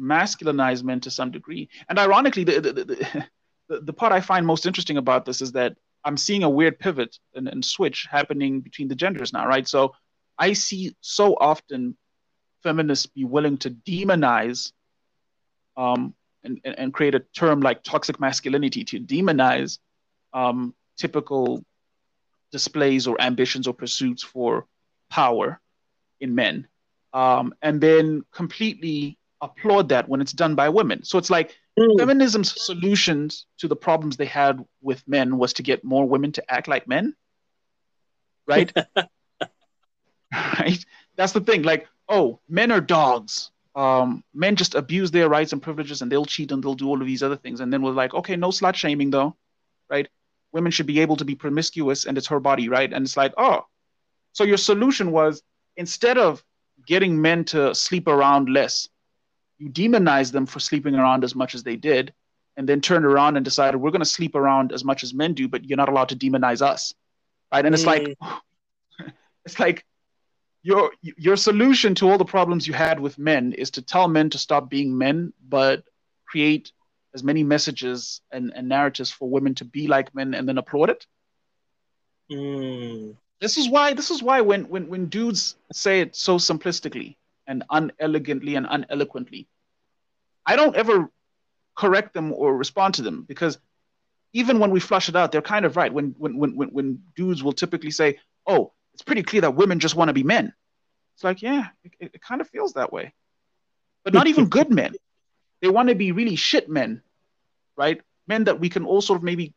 masculinize 0.00 0.82
men 0.82 1.00
to 1.00 1.10
some 1.10 1.30
degree? 1.30 1.68
And 1.88 1.98
ironically, 1.98 2.44
the 2.44 2.60
the, 2.60 2.72
the, 3.68 3.80
the, 3.80 3.92
part 3.92 4.12
I 4.12 4.22
find 4.22 4.46
most 4.46 4.64
interesting 4.64 4.96
about 4.96 5.26
this 5.26 5.42
is 5.42 5.52
that 5.52 5.76
I'm 6.02 6.16
seeing 6.16 6.44
a 6.44 6.50
weird 6.50 6.78
pivot 6.78 7.18
and, 7.34 7.46
and 7.46 7.62
switch 7.62 8.08
happening 8.10 8.60
between 8.60 8.88
the 8.88 8.94
genders 8.94 9.34
now, 9.34 9.46
right? 9.46 9.68
So 9.68 9.94
I 10.38 10.54
see 10.54 10.96
so 11.02 11.36
often 11.38 11.94
feminists 12.62 13.06
be 13.06 13.24
willing 13.24 13.58
to 13.58 13.70
demonize 13.70 14.72
um, 15.76 16.14
and, 16.42 16.58
and, 16.64 16.78
and 16.78 16.94
create 16.94 17.14
a 17.14 17.20
term 17.36 17.60
like 17.60 17.82
toxic 17.82 18.18
masculinity 18.18 18.82
to 18.84 18.98
demonize 18.98 19.78
um, 20.32 20.74
typical 20.96 21.62
displays 22.50 23.06
or 23.06 23.20
ambitions 23.20 23.66
or 23.66 23.74
pursuits 23.74 24.22
for 24.22 24.66
power 25.10 25.60
in 26.22 26.34
men, 26.34 26.66
um, 27.12 27.52
and 27.60 27.80
then 27.80 28.24
completely 28.32 29.18
applaud 29.42 29.88
that 29.90 30.08
when 30.08 30.20
it's 30.20 30.32
done 30.32 30.54
by 30.54 30.68
women. 30.68 31.04
So 31.04 31.18
it's 31.18 31.30
like 31.30 31.56
Mm. 31.78 31.98
feminism's 31.98 32.52
solutions 32.62 33.46
to 33.56 33.66
the 33.66 33.76
problems 33.76 34.16
they 34.16 34.26
had 34.26 34.62
with 34.82 35.02
men 35.08 35.38
was 35.38 35.54
to 35.54 35.62
get 35.62 35.82
more 35.82 36.06
women 36.06 36.30
to 36.32 36.42
act 36.52 36.68
like 36.68 36.86
men, 36.86 37.16
right? 38.46 38.70
right? 40.32 40.84
That's 41.16 41.32
the 41.32 41.40
thing. 41.40 41.62
Like, 41.62 41.88
oh, 42.10 42.40
men 42.46 42.70
are 42.72 42.80
dogs. 42.80 43.50
Um, 43.74 44.22
men 44.34 44.56
just 44.56 44.74
abuse 44.74 45.10
their 45.10 45.30
rights 45.30 45.54
and 45.54 45.62
privileges, 45.62 46.02
and 46.02 46.12
they'll 46.12 46.26
cheat 46.26 46.52
and 46.52 46.62
they'll 46.62 46.74
do 46.74 46.88
all 46.88 47.00
of 47.00 47.06
these 47.06 47.22
other 47.22 47.36
things. 47.36 47.60
And 47.60 47.72
then 47.72 47.80
we're 47.80 47.92
like, 47.92 48.12
okay, 48.12 48.36
no 48.36 48.50
slut 48.50 48.74
shaming 48.74 49.10
though, 49.10 49.34
right? 49.88 50.06
Women 50.52 50.72
should 50.72 50.86
be 50.86 51.00
able 51.00 51.16
to 51.16 51.24
be 51.24 51.34
promiscuous, 51.34 52.04
and 52.04 52.18
it's 52.18 52.26
her 52.26 52.40
body, 52.40 52.68
right? 52.68 52.92
And 52.92 53.06
it's 53.06 53.16
like, 53.16 53.32
oh, 53.38 53.64
so 54.32 54.44
your 54.44 54.58
solution 54.58 55.10
was 55.10 55.42
instead 55.76 56.18
of 56.18 56.44
getting 56.86 57.20
men 57.20 57.44
to 57.46 57.74
sleep 57.74 58.08
around 58.08 58.48
less, 58.48 58.88
you 59.58 59.70
demonize 59.70 60.32
them 60.32 60.46
for 60.46 60.60
sleeping 60.60 60.94
around 60.94 61.24
as 61.24 61.34
much 61.34 61.54
as 61.54 61.62
they 61.62 61.76
did, 61.76 62.12
and 62.56 62.68
then 62.68 62.80
turned 62.80 63.04
around 63.04 63.36
and 63.36 63.44
decided 63.44 63.78
we're 63.78 63.90
going 63.90 64.00
to 64.00 64.06
sleep 64.06 64.34
around 64.34 64.72
as 64.72 64.84
much 64.84 65.02
as 65.02 65.14
men 65.14 65.34
do, 65.34 65.48
but 65.48 65.64
you're 65.64 65.76
not 65.76 65.88
allowed 65.88 66.08
to 66.08 66.16
demonize 66.16 66.62
us, 66.62 66.92
right? 67.52 67.64
And 67.64 67.74
it's 67.74 67.86
like, 67.86 68.16
it's 69.44 69.58
like 69.58 69.84
your 70.62 70.92
your 71.02 71.36
solution 71.36 71.94
to 71.96 72.08
all 72.08 72.18
the 72.18 72.24
problems 72.24 72.66
you 72.66 72.72
had 72.72 73.00
with 73.00 73.18
men 73.18 73.52
is 73.52 73.70
to 73.72 73.82
tell 73.82 74.08
men 74.08 74.30
to 74.30 74.38
stop 74.38 74.70
being 74.70 74.96
men, 74.96 75.32
but 75.48 75.84
create 76.26 76.72
as 77.14 77.22
many 77.22 77.42
messages 77.42 78.20
and, 78.30 78.52
and 78.54 78.68
narratives 78.68 79.10
for 79.10 79.28
women 79.28 79.54
to 79.54 79.64
be 79.64 79.86
like 79.86 80.14
men 80.14 80.34
and 80.34 80.48
then 80.48 80.58
applaud 80.58 80.90
it. 80.90 81.06
Mm. 82.30 83.16
This 83.42 83.58
is 83.58 83.68
why 83.68 83.92
this 83.92 84.12
is 84.12 84.22
why 84.22 84.40
when 84.40 84.68
when 84.68 84.86
when 84.86 85.06
dudes 85.06 85.56
say 85.72 86.00
it 86.00 86.14
so 86.14 86.36
simplistically 86.38 87.16
and 87.48 87.64
unelegantly 87.70 88.54
and 88.54 88.68
uneloquently, 88.70 89.48
I 90.46 90.54
don't 90.54 90.76
ever 90.76 91.10
correct 91.74 92.14
them 92.14 92.32
or 92.32 92.56
respond 92.56 92.94
to 92.94 93.02
them 93.02 93.24
because 93.26 93.58
even 94.32 94.60
when 94.60 94.70
we 94.70 94.78
flush 94.78 95.08
it 95.08 95.16
out, 95.16 95.32
they're 95.32 95.42
kind 95.42 95.64
of 95.64 95.76
right. 95.76 95.92
When 95.92 96.14
when 96.18 96.36
when 96.36 96.54
when, 96.54 96.68
when 96.68 97.02
dudes 97.16 97.42
will 97.42 97.52
typically 97.52 97.90
say, 97.90 98.20
"Oh, 98.46 98.72
it's 98.94 99.02
pretty 99.02 99.24
clear 99.24 99.40
that 99.40 99.56
women 99.56 99.80
just 99.80 99.96
want 99.96 100.08
to 100.08 100.14
be 100.14 100.22
men," 100.22 100.54
it's 101.16 101.24
like, 101.24 101.42
yeah, 101.42 101.66
it, 101.82 101.92
it, 101.98 102.10
it 102.14 102.22
kind 102.22 102.40
of 102.40 102.48
feels 102.48 102.74
that 102.74 102.92
way. 102.92 103.12
But 104.04 104.14
not 104.14 104.28
even 104.28 104.50
good 104.50 104.70
men. 104.70 104.94
They 105.60 105.68
want 105.68 105.88
to 105.88 105.96
be 105.96 106.12
really 106.12 106.36
shit 106.36 106.68
men, 106.68 107.02
right? 107.76 108.00
Men 108.28 108.44
that 108.44 108.60
we 108.60 108.68
can 108.68 108.84
all 108.84 109.00
sort 109.00 109.16
of 109.16 109.24
maybe, 109.24 109.52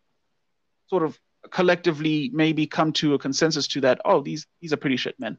sort 0.88 1.04
of 1.04 1.20
collectively 1.52 2.30
maybe 2.34 2.68
come 2.68 2.92
to 2.94 3.14
a 3.14 3.20
consensus 3.20 3.68
to 3.68 3.82
that. 3.82 4.02
Oh, 4.06 4.22
these 4.22 4.46
these 4.62 4.74
are 4.74 4.78
pretty 4.78 4.98
shit 4.98 5.20
men. 5.20 5.38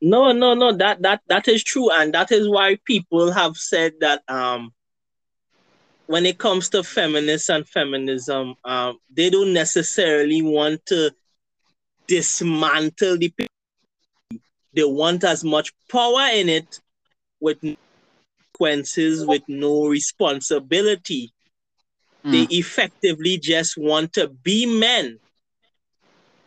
No, 0.00 0.32
no, 0.32 0.54
no. 0.54 0.76
That 0.76 1.02
that 1.02 1.22
that 1.28 1.48
is 1.48 1.64
true, 1.64 1.90
and 1.90 2.12
that 2.14 2.30
is 2.30 2.48
why 2.48 2.78
people 2.84 3.32
have 3.32 3.56
said 3.56 3.94
that 4.00 4.22
um, 4.28 4.72
when 6.06 6.26
it 6.26 6.38
comes 6.38 6.68
to 6.70 6.82
feminists 6.82 7.48
and 7.48 7.66
feminism, 7.68 8.54
um, 8.64 8.98
they 9.10 9.30
don't 9.30 9.52
necessarily 9.52 10.42
want 10.42 10.84
to 10.86 11.10
dismantle 12.06 13.18
the. 13.18 13.32
They 14.74 14.84
want 14.84 15.24
as 15.24 15.44
much 15.44 15.72
power 15.90 16.28
in 16.32 16.48
it, 16.48 16.80
with 17.40 17.58
consequences, 18.54 19.26
with 19.26 19.42
no 19.48 19.86
responsibility. 19.86 21.33
They 22.24 22.46
mm. 22.46 22.52
effectively 22.52 23.38
just 23.38 23.76
want 23.76 24.14
to 24.14 24.28
be 24.28 24.66
men, 24.66 25.18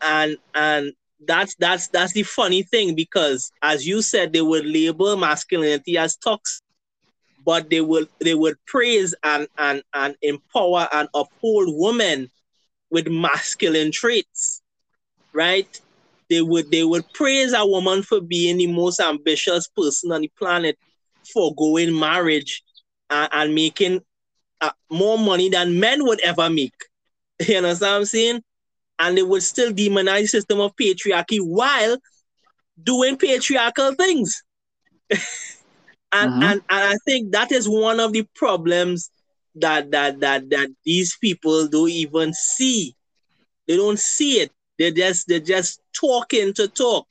and 0.02 0.36
and 0.54 0.92
that's 1.26 1.54
that's 1.56 1.88
that's 1.88 2.12
the 2.12 2.24
funny 2.24 2.62
thing 2.62 2.94
because 2.94 3.52
as 3.62 3.86
you 3.86 4.02
said 4.02 4.32
they 4.32 4.40
would 4.40 4.66
label 4.66 5.16
masculinity 5.16 5.98
as 5.98 6.16
toxic 6.16 6.62
but 7.44 7.70
they 7.70 7.80
will 7.80 8.06
they 8.20 8.34
would 8.34 8.56
praise 8.66 9.16
and 9.24 9.48
and 9.58 9.82
and 9.94 10.14
empower 10.22 10.88
and 10.92 11.08
uphold 11.14 11.66
women 11.70 12.30
with 12.90 13.08
masculine 13.08 13.90
traits 13.90 14.62
right? 15.32 15.80
They 16.30 16.42
would 16.42 16.70
they 16.70 16.84
would 16.84 17.10
praise 17.14 17.52
a 17.52 17.66
woman 17.66 18.02
for 18.02 18.20
being 18.20 18.58
the 18.58 18.66
most 18.66 19.00
ambitious 19.00 19.68
person 19.68 20.12
on 20.12 20.22
the 20.22 20.32
planet 20.38 20.78
for 21.32 21.54
going 21.54 21.98
marriage 21.98 22.62
and, 23.10 23.28
and 23.32 23.54
making 23.54 24.00
uh, 24.60 24.70
more 24.90 25.18
money 25.18 25.48
than 25.48 25.78
men 25.80 26.04
would 26.04 26.20
ever 26.20 26.48
make 26.50 26.74
you 27.46 27.60
know 27.60 27.68
what 27.72 27.82
i'm 27.82 28.04
saying 28.04 28.40
and 28.98 29.16
they 29.16 29.22
would 29.22 29.42
still 29.42 29.72
demonize 29.72 30.22
the 30.22 30.26
system 30.28 30.60
of 30.60 30.74
patriarchy 30.76 31.38
while 31.40 31.96
doing 32.82 33.16
patriarchal 33.16 33.94
things. 33.94 34.42
and, 36.12 36.32
Mhm. 36.32 36.42
and 36.42 36.60
and 36.70 36.84
I 36.92 36.96
think 37.04 37.32
that 37.32 37.52
is 37.52 37.68
one 37.68 38.00
of 38.00 38.12
the 38.12 38.24
problems 38.34 39.10
that 39.56 39.90
that 39.92 40.20
that 40.20 40.48
that 40.50 40.68
these 40.84 41.16
people 41.20 41.68
don't 41.68 41.90
even 41.90 42.32
see. 42.34 42.94
They 43.66 43.76
don't 43.76 43.98
see 43.98 44.40
it. 44.40 44.52
They 44.78 44.92
just 44.92 45.28
they're 45.28 45.40
just 45.40 45.80
talking 45.98 46.52
to 46.54 46.68
talk. 46.68 47.06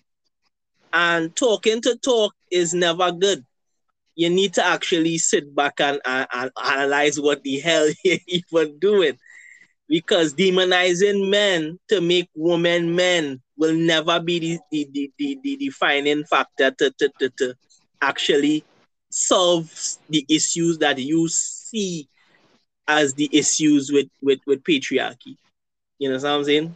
And 0.94 1.36
talking 1.36 1.82
to 1.82 1.98
talk 1.98 2.34
is 2.52 2.74
never 2.74 3.12
good. 3.12 3.44
You 4.18 4.30
need 4.30 4.54
to 4.56 4.66
actually 4.66 5.18
sit 5.20 5.56
back 5.56 5.80
and, 5.80 6.02
and, 6.04 6.28
and 6.34 6.52
analyze 6.62 7.20
what 7.20 7.44
the 7.44 7.60
hell 7.60 7.88
you're 8.04 8.18
even 8.28 8.80
doing 8.80 9.18
because 9.88 10.34
demonizing 10.34 11.30
men 11.30 11.80
to 11.88 12.02
make 12.02 12.30
women 12.36 12.96
men 12.96 13.42
will 13.58 13.76
never 13.76 14.20
be 14.20 14.40
the, 14.40 14.60
the, 14.72 14.90
the, 14.92 15.12
the, 15.18 15.40
the 15.44 15.56
defining 15.58 16.24
factor 16.26 16.72
to, 16.72 16.92
to, 17.00 17.10
to, 17.20 17.30
to 17.38 17.56
actually 18.02 18.64
solve 19.10 19.72
the 20.10 20.26
issues 20.30 20.78
that 20.80 21.00
you 21.00 21.28
see 21.30 22.08
as 22.88 23.14
the 23.14 23.30
issues 23.32 23.92
with, 23.92 24.08
with, 24.22 24.40
with 24.46 24.64
patriarchy. 24.64 25.38
You 26.00 26.10
know 26.10 26.16
what 26.16 26.26
I'm 26.26 26.44
saying? 26.44 26.76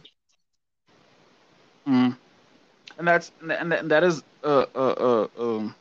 Mm. 1.86 2.16
And 2.98 3.08
that's 3.08 3.32
and 3.40 3.72
that, 3.72 4.04
is 4.04 4.22
a, 4.42 4.66
a, 4.74 4.80
a, 4.80 5.30
um, 5.38 5.74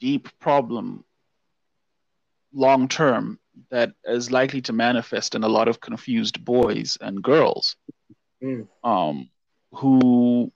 deep 0.00 0.28
problem 0.40 1.04
long 2.52 2.88
term 2.88 3.38
that 3.70 3.92
is 4.04 4.30
likely 4.30 4.60
to 4.62 4.72
manifest 4.72 5.34
in 5.34 5.44
a 5.44 5.48
lot 5.48 5.68
of 5.68 5.80
confused 5.80 6.44
boys 6.44 6.98
and 7.00 7.22
girls 7.22 7.76
Mm. 8.42 8.66
um, 8.82 9.28
who 9.72 10.50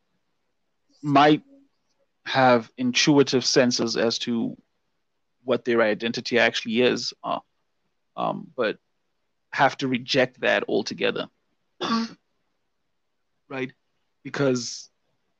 might 1.03 1.43
have 2.25 2.71
intuitive 2.79 3.45
senses 3.45 3.97
as 3.99 4.19
to 4.21 4.57
what 5.45 5.67
their 5.67 5.83
identity 5.83 6.39
actually 6.39 6.81
is, 6.81 7.13
uh, 7.23 7.41
um, 8.17 8.51
but 8.57 8.79
have 9.53 9.77
to 9.77 9.89
reject 9.89 10.41
that 10.41 10.65
altogether. 10.67 11.29
right? 13.49 13.71
Because 14.23 14.89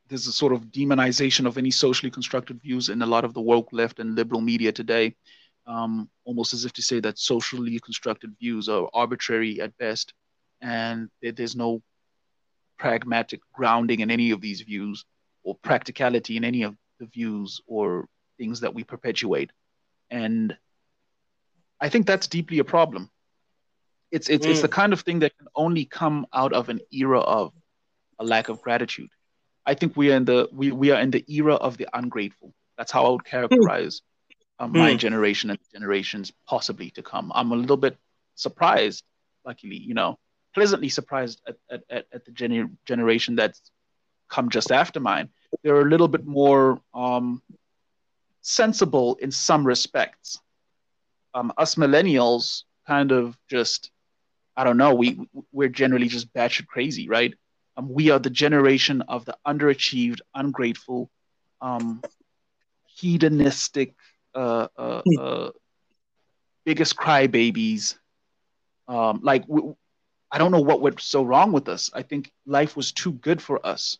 there's 0.07 0.27
a 0.27 0.31
sort 0.31 0.53
of 0.53 0.65
demonization 0.71 1.45
of 1.45 1.57
any 1.57 1.71
socially 1.71 2.11
constructed 2.11 2.61
views 2.61 2.89
in 2.89 3.01
a 3.01 3.05
lot 3.05 3.25
of 3.25 3.33
the 3.33 3.41
woke 3.41 3.69
left 3.71 3.99
and 3.99 4.15
liberal 4.15 4.41
media 4.41 4.71
today, 4.71 5.15
um, 5.67 6.09
almost 6.25 6.53
as 6.53 6.65
if 6.65 6.73
to 6.73 6.81
say 6.81 6.99
that 6.99 7.17
socially 7.17 7.79
constructed 7.79 8.35
views 8.39 8.69
are 8.69 8.89
arbitrary 8.93 9.59
at 9.61 9.77
best, 9.77 10.13
and 10.61 11.09
that 11.21 11.35
there's 11.35 11.55
no 11.55 11.81
pragmatic 12.77 13.39
grounding 13.53 14.01
in 14.01 14.11
any 14.11 14.31
of 14.31 14.41
these 14.41 14.61
views 14.61 15.05
or 15.43 15.55
practicality 15.63 16.37
in 16.37 16.43
any 16.43 16.63
of 16.63 16.75
the 16.99 17.05
views 17.07 17.61
or 17.67 18.07
things 18.37 18.59
that 18.59 18.73
we 18.73 18.83
perpetuate. 18.83 19.51
And 20.11 20.55
I 21.79 21.89
think 21.89 22.05
that's 22.05 22.27
deeply 22.27 22.59
a 22.59 22.63
problem. 22.63 23.09
It's 24.11 24.29
it's 24.29 24.45
it's 24.45 24.59
Mm. 24.59 24.61
the 24.61 24.67
kind 24.69 24.93
of 24.93 25.01
thing 25.01 25.19
that 25.19 25.37
can 25.37 25.47
only 25.55 25.85
come 25.85 26.25
out 26.31 26.53
of 26.53 26.69
an 26.69 26.79
era 26.91 27.19
of 27.19 27.53
a 28.19 28.23
lack 28.23 28.49
of 28.49 28.61
gratitude. 28.61 29.09
I 29.65 29.73
think 29.73 29.95
we 29.97 30.11
are 30.11 30.15
in 30.17 30.25
the 30.25 30.47
we, 30.51 30.71
we 30.71 30.91
are 30.91 30.99
in 30.99 31.11
the 31.11 31.23
era 31.27 31.55
of 31.55 31.77
the 31.77 31.87
ungrateful. 31.93 32.53
That's 32.77 32.91
how 32.91 33.05
I 33.05 33.09
would 33.09 33.25
characterize 33.25 34.01
uh, 34.59 34.67
my 34.67 34.91
Hmm. 34.91 34.97
generation 34.97 35.49
and 35.49 35.59
generations 35.73 36.31
possibly 36.47 36.91
to 36.91 37.01
come. 37.01 37.31
I'm 37.33 37.51
a 37.51 37.55
little 37.55 37.77
bit 37.77 37.97
surprised, 38.35 39.03
luckily, 39.45 39.77
you 39.77 39.93
know, 39.93 40.19
pleasantly 40.53 40.89
surprised 40.89 41.41
at, 41.47 41.55
at, 41.69 41.83
at, 41.89 42.05
at 42.13 42.25
the 42.25 42.31
gener- 42.31 42.71
generation 42.85 43.35
that's 43.35 43.61
come 44.29 44.49
just 44.49 44.71
after 44.71 44.99
mine. 44.99 45.29
They're 45.63 45.81
a 45.81 45.89
little 45.89 46.07
bit 46.07 46.25
more 46.25 46.79
um, 46.93 47.41
sensible 48.41 49.15
in 49.15 49.31
some 49.31 49.65
respects. 49.65 50.39
Um, 51.33 51.51
us 51.57 51.75
millennials 51.75 52.63
kind 52.87 53.11
of 53.11 53.37
just, 53.49 53.91
I 54.55 54.63
don't 54.63 54.77
know, 54.77 54.93
we 54.95 55.27
we're 55.51 55.69
generally 55.69 56.07
just 56.07 56.33
batshit 56.33 56.67
crazy, 56.67 57.07
right? 57.09 57.33
Um, 57.77 57.89
we 57.89 58.09
are 58.09 58.19
the 58.19 58.29
generation 58.29 59.01
of 59.01 59.25
the 59.25 59.37
underachieved, 59.45 60.19
ungrateful, 60.33 61.09
um, 61.61 62.01
hedonistic, 62.87 63.93
uh, 64.33 64.67
uh, 64.77 65.01
uh, 65.17 65.49
biggest 66.65 66.95
crybabies. 66.95 67.97
Um, 68.87 69.19
like 69.23 69.43
I 70.31 70.37
don't 70.37 70.51
know 70.51 70.61
what 70.61 70.81
went 70.81 70.99
so 71.01 71.23
wrong 71.23 71.51
with 71.51 71.67
us. 71.69 71.89
I 71.93 72.01
think 72.03 72.31
life 72.45 72.75
was 72.75 72.91
too 72.91 73.11
good 73.13 73.41
for 73.41 73.65
us. 73.65 73.97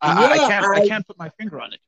I, 0.00 0.08
I, 0.08 0.32
I 0.32 0.38
can't 0.38 0.66
I 0.66 0.80
I- 0.80 0.88
can't 0.88 1.06
put 1.06 1.18
my 1.18 1.28
finger 1.30 1.60
on 1.60 1.72
it. 1.72 1.80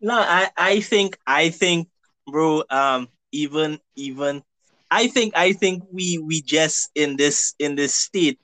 No, 0.00 0.14
I, 0.14 0.50
I 0.56 0.80
think 0.80 1.18
I 1.26 1.50
think 1.50 1.88
bro, 2.26 2.62
um 2.70 3.08
even 3.32 3.78
even 3.96 4.42
I 4.90 5.08
think 5.08 5.34
I 5.36 5.52
think 5.52 5.84
we 5.92 6.18
we 6.18 6.42
just 6.42 6.90
in 6.94 7.16
this 7.16 7.54
in 7.58 7.76
this 7.76 7.94
state 7.94 8.40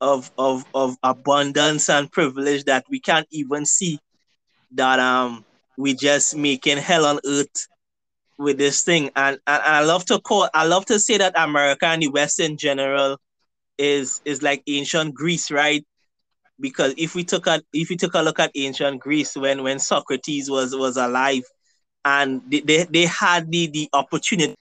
of 0.00 0.30
of 0.38 0.64
of 0.74 0.96
abundance 1.02 1.88
and 1.88 2.10
privilege 2.10 2.64
that 2.64 2.84
we 2.90 3.00
can't 3.00 3.26
even 3.30 3.66
see 3.66 3.98
that 4.72 4.98
um 4.98 5.44
we 5.76 5.94
just 5.94 6.36
making 6.36 6.78
hell 6.78 7.06
on 7.06 7.20
earth 7.26 7.68
with 8.38 8.58
this 8.58 8.82
thing 8.82 9.10
and, 9.16 9.38
and 9.46 9.62
I 9.62 9.84
love 9.84 10.04
to 10.06 10.20
call 10.20 10.48
I 10.54 10.66
love 10.66 10.86
to 10.86 10.98
say 10.98 11.18
that 11.18 11.34
America 11.36 11.86
and 11.86 12.02
the 12.02 12.08
West 12.08 12.40
in 12.40 12.56
general 12.56 13.18
is 13.78 14.20
is 14.24 14.42
like 14.42 14.62
ancient 14.66 15.14
Greece, 15.14 15.50
right? 15.50 15.84
because 16.60 16.94
if 16.96 17.14
we 17.14 17.24
took 17.24 17.46
a 17.46 17.62
if 17.72 17.88
we 17.88 17.96
took 17.96 18.14
a 18.14 18.22
look 18.22 18.40
at 18.40 18.50
ancient 18.54 19.00
Greece 19.00 19.36
when 19.36 19.62
when 19.62 19.78
Socrates 19.78 20.50
was 20.50 20.74
was 20.74 20.96
alive 20.96 21.44
and 22.04 22.42
they, 22.50 22.60
they, 22.60 22.84
they 22.84 23.06
had 23.06 23.50
the 23.50 23.68
the 23.68 23.88
opportunity 23.92 24.54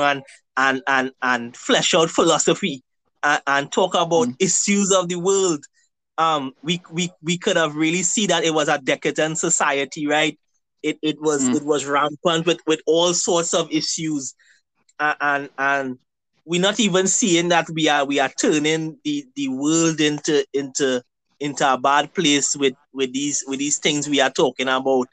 and 0.00 0.22
and 0.56 0.82
and 0.86 1.12
and 1.22 1.56
flesh 1.56 1.94
out 1.94 2.10
philosophy 2.10 2.82
and, 3.22 3.42
and 3.46 3.72
talk 3.72 3.94
about 3.94 4.28
Mm. 4.28 4.36
issues 4.38 4.92
of 4.92 5.08
the 5.08 5.16
world. 5.18 5.64
Um 6.18 6.52
we 6.62 6.80
we 6.90 7.10
we 7.22 7.38
could 7.38 7.56
have 7.56 7.74
really 7.74 8.02
see 8.02 8.26
that 8.26 8.44
it 8.44 8.54
was 8.54 8.68
a 8.68 8.78
decadent 8.78 9.38
society 9.38 10.06
right? 10.06 10.38
It 10.82 10.98
it 11.02 11.20
was 11.20 11.48
Mm. 11.48 11.54
it 11.54 11.64
was 11.64 11.84
rampant 11.86 12.46
with 12.46 12.60
with 12.66 12.80
all 12.86 13.14
sorts 13.14 13.54
of 13.54 13.70
issues. 13.70 14.34
And 14.98 15.16
and, 15.20 15.50
and 15.58 15.98
we're 16.44 16.60
not 16.60 16.80
even 16.80 17.06
seeing 17.06 17.48
that 17.48 17.66
we 17.70 17.88
are 17.88 18.04
we 18.04 18.20
are 18.20 18.30
turning 18.40 18.98
the 19.04 19.24
the 19.36 19.48
world 19.48 20.00
into 20.00 20.44
into 20.52 21.02
into 21.40 21.72
a 21.72 21.78
bad 21.78 22.12
place 22.14 22.54
with 22.56 22.74
with 22.92 23.12
these 23.12 23.44
with 23.46 23.58
these 23.58 23.78
things 23.78 24.08
we 24.08 24.20
are 24.20 24.30
talking 24.30 24.68
about. 24.68 25.08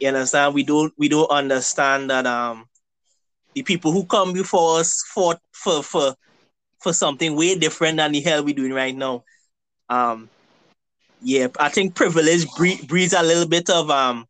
You 0.00 0.08
understand? 0.08 0.54
We 0.54 0.64
don't 0.64 0.92
we 0.98 1.08
don't 1.08 1.30
understand 1.30 2.10
that 2.10 2.26
um 2.26 2.66
the 3.54 3.62
people 3.62 3.92
who 3.92 4.04
come 4.06 4.32
before 4.32 4.80
us 4.80 5.02
fought 5.14 5.40
for 5.52 5.82
for 5.82 6.14
for 6.80 6.92
something 6.92 7.36
way 7.36 7.56
different 7.58 7.96
than 7.98 8.12
the 8.12 8.20
hell 8.20 8.44
we're 8.44 8.54
doing 8.54 8.72
right 8.72 8.96
now 8.96 9.22
um 9.88 10.30
yeah 11.20 11.48
i 11.58 11.68
think 11.68 11.94
privilege 11.94 12.46
bre- 12.56 12.84
breeds 12.86 13.12
a 13.12 13.22
little 13.22 13.46
bit 13.48 13.68
of 13.70 13.90
um 13.90 14.26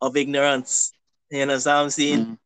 of 0.00 0.16
ignorance 0.16 0.92
you 1.30 1.44
know 1.46 1.54
what 1.54 1.66
i'm 1.66 1.90
saying 1.90 2.28
Mm. 2.28 2.38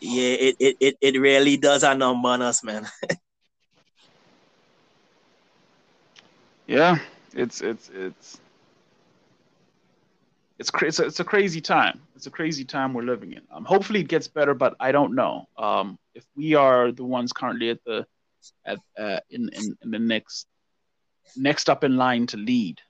yeah 0.00 0.34
it, 0.48 0.56
it 0.58 0.76
it 0.80 0.96
it 1.00 1.20
really 1.20 1.56
does 1.56 1.82
a 1.82 1.94
number 1.94 2.28
on 2.28 2.42
us 2.42 2.62
man 2.64 2.86
Yeah, 6.66 6.98
it's 7.34 7.60
it's 7.60 7.90
it's 7.94 8.40
it's 10.58 10.70
cra- 10.70 10.88
it's 10.88 11.00
it's 11.00 11.20
a 11.20 11.24
crazy 11.24 11.60
time. 11.60 12.05
It's 12.16 12.26
a 12.26 12.30
crazy 12.30 12.64
time 12.64 12.94
we're 12.94 13.02
living 13.02 13.32
in. 13.32 13.42
Um, 13.50 13.64
hopefully 13.64 14.00
it 14.00 14.08
gets 14.08 14.26
better, 14.26 14.54
but 14.54 14.74
I 14.80 14.90
don't 14.90 15.14
know. 15.14 15.46
Um, 15.58 15.98
if 16.14 16.24
we 16.34 16.54
are 16.54 16.90
the 16.90 17.04
ones 17.04 17.32
currently 17.32 17.68
at 17.70 17.84
the 17.84 18.06
at 18.64 18.78
uh, 18.98 19.20
in, 19.30 19.50
in 19.52 19.76
in 19.82 19.90
the 19.90 19.98
next 19.98 20.46
next 21.36 21.68
up 21.68 21.84
in 21.84 21.96
line 21.96 22.26
to 22.28 22.38
lead 22.38 22.80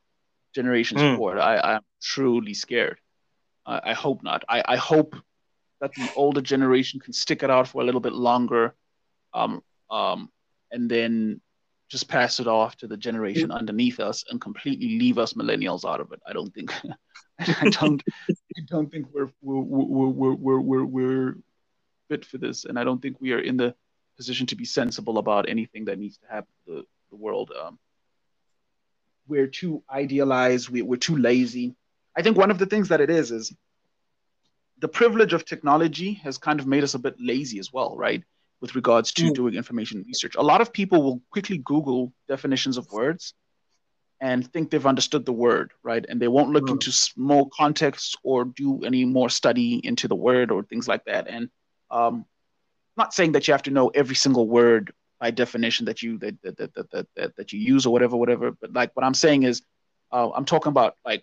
generations 0.55 1.01
Mm. 1.03 1.17
forward, 1.17 1.39
I 1.39 1.75
I'm 1.75 1.83
truly 2.01 2.55
scared. 2.55 2.99
I, 3.67 3.81
I 3.91 3.95
hope 3.95 4.23
not. 4.23 4.45
I 4.49 4.63
I 4.65 4.77
hope 4.77 5.17
that 5.81 5.95
the 5.95 6.09
older 6.15 6.41
generation 6.41 7.01
can 7.01 7.13
stick 7.13 7.43
it 7.43 7.51
out 7.51 7.69
for 7.69 7.83
a 7.83 7.85
little 7.85 8.01
bit 8.01 8.13
longer, 8.13 8.75
um 9.35 9.61
um, 9.91 10.31
and 10.71 10.89
then 10.91 11.41
just 11.89 12.09
pass 12.09 12.41
it 12.41 12.47
off 12.49 12.77
to 12.77 12.87
the 12.87 12.97
generation 12.97 13.51
underneath 13.51 14.01
us 14.01 14.25
and 14.31 14.41
completely 14.41 14.99
leave 14.99 15.19
us 15.19 15.35
millennials 15.35 15.85
out 15.85 16.01
of 16.01 16.13
it. 16.13 16.21
I 16.27 16.33
don't 16.33 16.53
think 16.55 16.73
I 17.39 17.71
don't 17.71 18.03
I 18.31 18.61
don't 18.67 18.91
think 18.91 19.09
we're 19.13 19.31
we're 19.43 19.61
we're 19.61 20.35
we're 20.35 20.61
we're, 20.61 20.85
we're, 20.85 21.35
fit 22.09 22.25
for 22.25 22.39
this, 22.39 22.65
and 22.65 22.79
I 22.79 22.85
don't 22.85 23.03
think 23.03 23.17
we 23.21 23.33
are 23.33 23.41
in 23.41 23.57
the 23.57 23.75
position 24.17 24.47
to 24.47 24.57
be 24.57 24.65
sensible 24.65 25.19
about 25.19 25.49
anything 25.49 25.87
that 25.87 25.99
needs 25.99 26.19
to 26.19 26.27
happen 26.29 26.49
to 26.67 26.75
the, 26.75 26.83
the 27.11 27.17
world. 27.17 27.51
Um, 27.51 27.79
we're 29.27 29.49
too 29.49 29.83
idealized. 29.91 30.69
We, 30.69 30.83
we're 30.83 30.97
too 30.97 31.17
lazy. 31.17 31.75
I 32.17 32.23
think 32.23 32.37
one 32.37 32.51
of 32.51 32.59
the 32.59 32.67
things 32.67 32.89
that 32.89 33.01
it 33.01 33.11
is 33.11 33.33
is 33.33 33.53
the 34.79 34.89
privilege 34.89 35.33
of 35.33 35.45
technology 35.45 36.15
has 36.23 36.39
kind 36.39 36.61
of 36.61 36.67
made 36.67 36.85
us 36.85 36.95
a 36.95 36.99
bit 36.99 37.17
lazy 37.19 37.59
as 37.59 37.73
well, 37.73 37.97
right? 37.97 38.23
With 38.61 38.75
regards 38.75 39.13
to 39.15 39.25
Mm. 39.25 39.35
doing 39.35 39.55
information 39.55 40.05
research. 40.07 40.37
A 40.37 40.43
lot 40.43 40.61
of 40.61 40.73
people 40.73 41.03
will 41.03 41.21
quickly 41.31 41.59
Google 41.59 42.13
definitions 42.29 42.77
of 42.77 42.91
words 42.93 43.35
and 44.21 44.51
think 44.53 44.71
they've 44.71 44.87
understood 44.87 45.27
the 45.27 45.33
word, 45.33 45.73
right? 45.83 46.05
And 46.09 46.21
they 46.21 46.29
won't 46.29 46.51
look 46.51 46.65
Mm. 46.67 46.73
into 46.73 46.91
more 47.17 47.49
context 47.51 48.17
or 48.23 48.45
do 48.45 48.83
any 48.85 49.05
more 49.05 49.29
study 49.29 49.81
into 49.85 50.09
the 50.09 50.15
word 50.15 50.51
or 50.51 50.63
things 50.63 50.89
like 50.89 51.05
that. 51.05 51.29
And 51.29 51.51
um, 51.91 52.25
not 52.97 53.13
saying 53.13 53.33
that 53.33 53.47
you 53.47 53.53
have 53.53 53.63
to 53.65 53.71
know 53.71 53.89
every 53.89 54.15
single 54.15 54.49
word 54.49 54.93
by 55.21 55.31
definition 55.31 55.87
that 55.87 56.03
you 56.03 56.19
that 56.19 56.41
that 56.43 56.57
that 56.57 56.75
that, 56.75 56.91
that, 56.91 57.07
that, 57.17 57.37
that 57.37 57.53
you 57.53 57.61
use 57.61 57.85
or 57.87 57.93
whatever, 57.93 58.17
whatever. 58.17 58.53
But 58.53 58.73
like 58.73 58.91
what 58.95 59.05
I'm 59.05 59.15
saying 59.15 59.43
is, 59.43 59.63
uh, 60.13 60.31
I'm 60.31 60.45
talking 60.47 60.71
about 60.71 60.97
like 61.05 61.23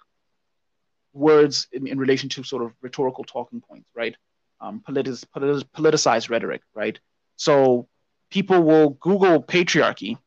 words 1.14 1.68
in, 1.72 1.88
in 1.88 1.98
relation 1.98 2.30
to 2.30 2.44
sort 2.44 2.64
of 2.64 2.74
rhetorical 2.82 3.24
talking 3.24 3.62
points, 3.62 3.90
right? 3.96 4.16
Um, 4.62 4.80
politic, 4.82 5.16
politic, 5.34 5.68
politicized 5.74 6.30
rhetoric, 6.30 6.62
right? 6.74 7.00
So 7.36 7.88
people 8.32 8.62
will 8.64 8.92
Google 8.92 9.42
patriarchy, 9.44 10.18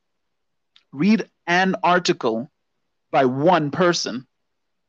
read 0.93 1.29
an 1.47 1.77
article 1.83 2.51
by 3.17 3.25
one 3.25 3.71
person 3.71 4.27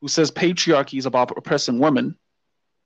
who 0.02 0.10
says 0.10 0.32
patriarchy 0.32 0.98
is 1.00 1.06
about 1.06 1.32
oppressing 1.38 1.80
women, 1.80 2.14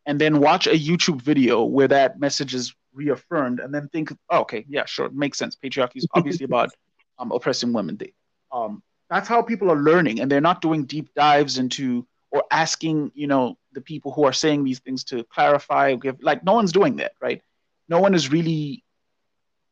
and 0.05 0.21
then 0.21 0.39
watch 0.39 0.67
a 0.67 0.77
YouTube 0.77 1.19
video 1.19 1.63
where 1.63 1.87
that 1.87 2.19
message 2.19 2.53
is 2.53 2.75
reaffirmed, 2.93 3.59
and 3.59 3.73
then 3.73 3.89
think, 3.89 4.13
oh, 4.29 4.41
okay, 4.41 4.63
yeah, 4.69 4.85
sure, 4.85 5.07
it 5.07 5.15
makes 5.15 5.39
sense. 5.39 5.55
Patriarchy 5.55 5.97
is 5.97 6.05
obviously 6.13 6.43
about 6.43 6.69
um, 7.17 7.31
oppressing 7.31 7.73
women. 7.73 7.97
They, 7.97 8.13
um, 8.51 8.83
that's 9.09 9.27
how 9.27 9.41
people 9.41 9.71
are 9.71 9.81
learning, 9.81 10.19
and 10.19 10.29
they're 10.29 10.41
not 10.41 10.61
doing 10.61 10.85
deep 10.85 11.11
dives 11.15 11.57
into 11.57 12.05
or 12.29 12.43
asking, 12.51 13.11
you 13.15 13.25
know, 13.25 13.57
the 13.73 13.81
people 13.81 14.11
who 14.11 14.23
are 14.25 14.33
saying 14.33 14.63
these 14.63 14.77
things 14.77 15.03
to 15.05 15.23
clarify. 15.23 15.95
Give 15.95 16.21
like 16.21 16.43
no 16.43 16.53
one's 16.53 16.71
doing 16.71 16.97
that, 16.97 17.13
right? 17.19 17.41
No 17.89 17.99
one 17.99 18.13
is 18.13 18.31
really, 18.31 18.83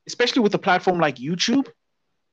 especially 0.07 0.41
with 0.41 0.55
a 0.55 0.63
platform 0.67 0.99
like 0.99 1.17
YouTube. 1.17 1.67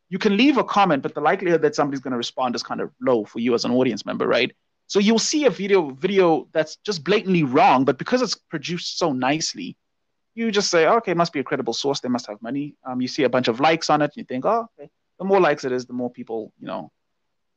You 0.08 0.18
can 0.18 0.36
leave 0.36 0.56
a 0.56 0.64
comment, 0.64 1.02
but 1.02 1.14
the 1.14 1.20
likelihood 1.20 1.62
that 1.62 1.74
somebody's 1.74 2.00
going 2.00 2.12
to 2.12 2.16
respond 2.18 2.54
is 2.54 2.62
kind 2.62 2.80
of 2.80 2.90
low 3.00 3.24
for 3.24 3.40
you 3.40 3.54
as 3.54 3.64
an 3.64 3.72
audience 3.72 4.06
member, 4.06 4.26
right? 4.26 4.54
So 4.86 5.00
you'll 5.00 5.18
see 5.18 5.46
a 5.46 5.50
video 5.50 5.90
video 5.90 6.48
that's 6.52 6.76
just 6.76 7.02
blatantly 7.02 7.42
wrong, 7.42 7.84
but 7.84 7.98
because 7.98 8.22
it's 8.22 8.36
produced 8.36 8.98
so 8.98 9.12
nicely, 9.12 9.76
you 10.36 10.52
just 10.52 10.70
say, 10.70 10.86
okay, 10.86 11.12
it 11.12 11.16
must 11.16 11.32
be 11.32 11.40
a 11.40 11.44
credible 11.44 11.72
source. 11.72 12.00
They 12.00 12.08
must 12.08 12.26
have 12.28 12.40
money. 12.40 12.76
Um, 12.84 13.00
you 13.00 13.08
see 13.08 13.24
a 13.24 13.28
bunch 13.28 13.48
of 13.48 13.58
likes 13.58 13.90
on 13.90 14.00
it, 14.02 14.04
and 14.04 14.16
you 14.16 14.24
think, 14.24 14.44
oh, 14.44 14.68
okay. 14.78 14.88
The 15.18 15.24
more 15.24 15.40
likes 15.40 15.64
it 15.64 15.72
is, 15.72 15.86
the 15.86 15.94
more 15.94 16.10
people, 16.10 16.52
you 16.60 16.66
know, 16.66 16.92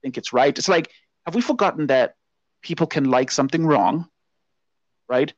think 0.02 0.18
it's 0.18 0.34
right. 0.34 0.58
It's 0.58 0.70
like, 0.70 0.90
have 1.26 1.36
we 1.36 1.42
forgotten 1.42 1.88
that 1.88 2.16
people 2.62 2.88
can 2.88 3.06
like 3.06 3.32
something 3.32 3.66
wrong, 3.66 4.08
right? 5.08 5.34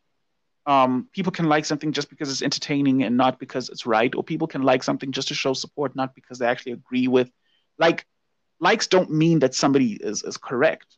Um, 0.66 1.10
people 1.12 1.32
can 1.32 1.50
like 1.50 1.66
something 1.66 1.92
just 1.92 2.10
because 2.10 2.30
it's 2.30 2.44
entertaining 2.44 3.04
and 3.04 3.18
not 3.18 3.40
because 3.40 3.70
it's 3.70 3.86
right, 3.86 4.14
or 4.14 4.24
people 4.24 4.48
can 4.48 4.62
like 4.62 4.84
something 4.84 5.12
just 5.12 5.30
to 5.30 5.34
show 5.34 5.54
support, 5.54 5.96
not 5.96 6.14
because 6.14 6.38
they 6.40 6.46
actually 6.46 6.74
agree 6.74 7.08
with. 7.08 7.32
Like, 7.80 8.06
likes 8.60 8.88
don't 8.88 9.10
mean 9.12 9.40
that 9.40 9.56
somebody 9.56 9.94
is 9.94 10.24
is 10.24 10.38
correct, 10.38 10.98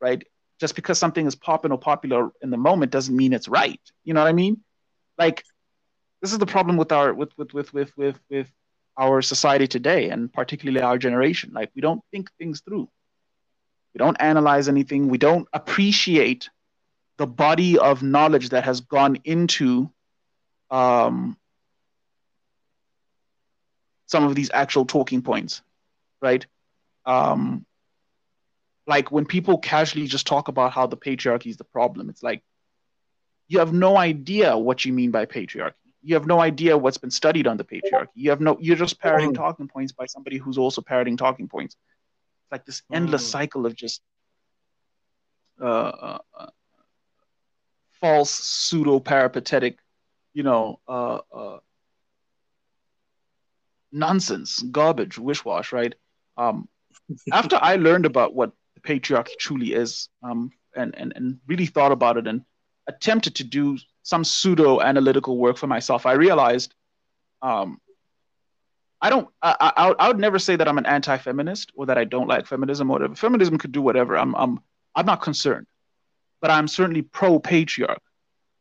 right? 0.00 0.26
Just 0.58 0.74
because 0.74 0.98
something 0.98 1.26
is 1.26 1.34
popping 1.34 1.72
or 1.72 1.78
popular 1.78 2.30
in 2.40 2.50
the 2.50 2.56
moment 2.56 2.92
doesn't 2.92 3.14
mean 3.16 3.32
it's 3.32 3.48
right. 3.48 3.80
You 4.04 4.14
know 4.14 4.22
what 4.22 4.28
I 4.28 4.32
mean? 4.32 4.62
Like, 5.18 5.44
this 6.22 6.32
is 6.32 6.38
the 6.38 6.46
problem 6.46 6.76
with 6.76 6.92
our 6.92 7.12
with 7.12 7.36
with 7.36 7.52
with 7.52 7.74
with 7.74 7.96
with, 7.96 8.18
with 8.30 8.50
our 8.96 9.20
society 9.22 9.66
today, 9.66 10.08
and 10.10 10.32
particularly 10.32 10.80
our 10.80 10.96
generation. 10.96 11.52
Like, 11.52 11.70
we 11.74 11.82
don't 11.82 12.02
think 12.10 12.30
things 12.38 12.60
through. 12.60 12.88
We 13.94 13.98
don't 13.98 14.16
analyze 14.20 14.68
anything. 14.68 15.08
We 15.08 15.18
don't 15.18 15.46
appreciate 15.52 16.48
the 17.18 17.26
body 17.26 17.78
of 17.78 18.02
knowledge 18.02 18.50
that 18.50 18.64
has 18.64 18.80
gone 18.80 19.16
into 19.24 19.90
um, 20.70 21.36
some 24.06 24.24
of 24.24 24.34
these 24.34 24.50
actual 24.52 24.84
talking 24.84 25.22
points, 25.22 25.62
right? 26.20 26.46
Um, 27.04 27.66
like 28.86 29.10
when 29.10 29.26
people 29.26 29.58
casually 29.58 30.06
just 30.06 30.26
talk 30.26 30.48
about 30.48 30.72
how 30.72 30.86
the 30.86 30.96
patriarchy 30.96 31.48
is 31.48 31.56
the 31.56 31.64
problem, 31.64 32.08
it's 32.10 32.22
like 32.22 32.42
you 33.48 33.58
have 33.58 33.72
no 33.72 33.96
idea 33.96 34.56
what 34.56 34.84
you 34.84 34.92
mean 34.92 35.10
by 35.10 35.26
patriarchy. 35.26 35.74
You 36.02 36.14
have 36.14 36.26
no 36.26 36.40
idea 36.40 36.76
what's 36.76 36.98
been 36.98 37.10
studied 37.10 37.46
on 37.46 37.56
the 37.56 37.64
patriarchy. 37.64 38.08
You 38.14 38.30
have 38.30 38.40
no. 38.40 38.56
You're 38.60 38.76
just 38.76 38.98
parroting 39.00 39.34
talking 39.34 39.68
points 39.68 39.92
by 39.92 40.06
somebody 40.06 40.38
who's 40.38 40.58
also 40.58 40.80
parroting 40.82 41.16
talking 41.16 41.48
points. 41.48 41.76
It's 42.44 42.52
like 42.52 42.64
this 42.66 42.82
endless 42.92 43.22
Mm. 43.28 43.30
cycle 43.30 43.66
of 43.66 43.74
just 43.76 44.02
uh, 45.60 45.64
uh, 45.64 46.18
uh, 46.38 46.46
false 48.02 48.30
pseudo 48.30 48.98
peripatetic, 48.98 49.78
you 50.34 50.42
know, 50.42 50.80
uh, 50.88 51.20
uh, 51.32 51.58
nonsense, 53.92 54.60
garbage, 54.60 55.18
wish 55.18 55.44
wash, 55.44 55.72
right? 55.72 55.94
Um, 56.36 56.68
after 57.32 57.58
I 57.62 57.76
learned 57.76 58.04
about 58.04 58.34
what 58.34 58.50
the 58.74 58.80
patriarchy 58.80 59.38
truly 59.38 59.72
is, 59.72 60.08
um, 60.22 60.50
and, 60.74 60.94
and, 60.96 61.12
and 61.14 61.38
really 61.46 61.66
thought 61.66 61.92
about 61.92 62.16
it 62.16 62.26
and 62.26 62.42
attempted 62.88 63.36
to 63.36 63.44
do 63.44 63.78
some 64.02 64.24
pseudo 64.24 64.80
analytical 64.80 65.38
work 65.38 65.56
for 65.56 65.68
myself, 65.68 66.04
I 66.04 66.12
realized 66.12 66.74
um, 67.40 67.78
I 69.00 69.10
don't, 69.10 69.28
I, 69.42 69.72
I, 69.76 69.94
I 69.98 70.08
would 70.08 70.18
never 70.18 70.38
say 70.40 70.56
that 70.56 70.66
I'm 70.66 70.78
an 70.78 70.86
anti 70.86 71.18
feminist 71.18 71.70
or 71.76 71.86
that 71.86 71.98
I 71.98 72.04
don't 72.04 72.28
like 72.28 72.46
feminism 72.46 72.90
or 72.90 72.94
whatever. 72.94 73.14
Feminism 73.14 73.58
could 73.58 73.72
do 73.72 73.82
whatever. 73.82 74.16
I'm, 74.16 74.34
I'm, 74.34 74.60
I'm 74.96 75.06
not 75.06 75.22
concerned, 75.22 75.66
but 76.42 76.50
I'm 76.50 76.68
certainly 76.68 77.02
pro 77.02 77.38
patriarch. 77.38 78.02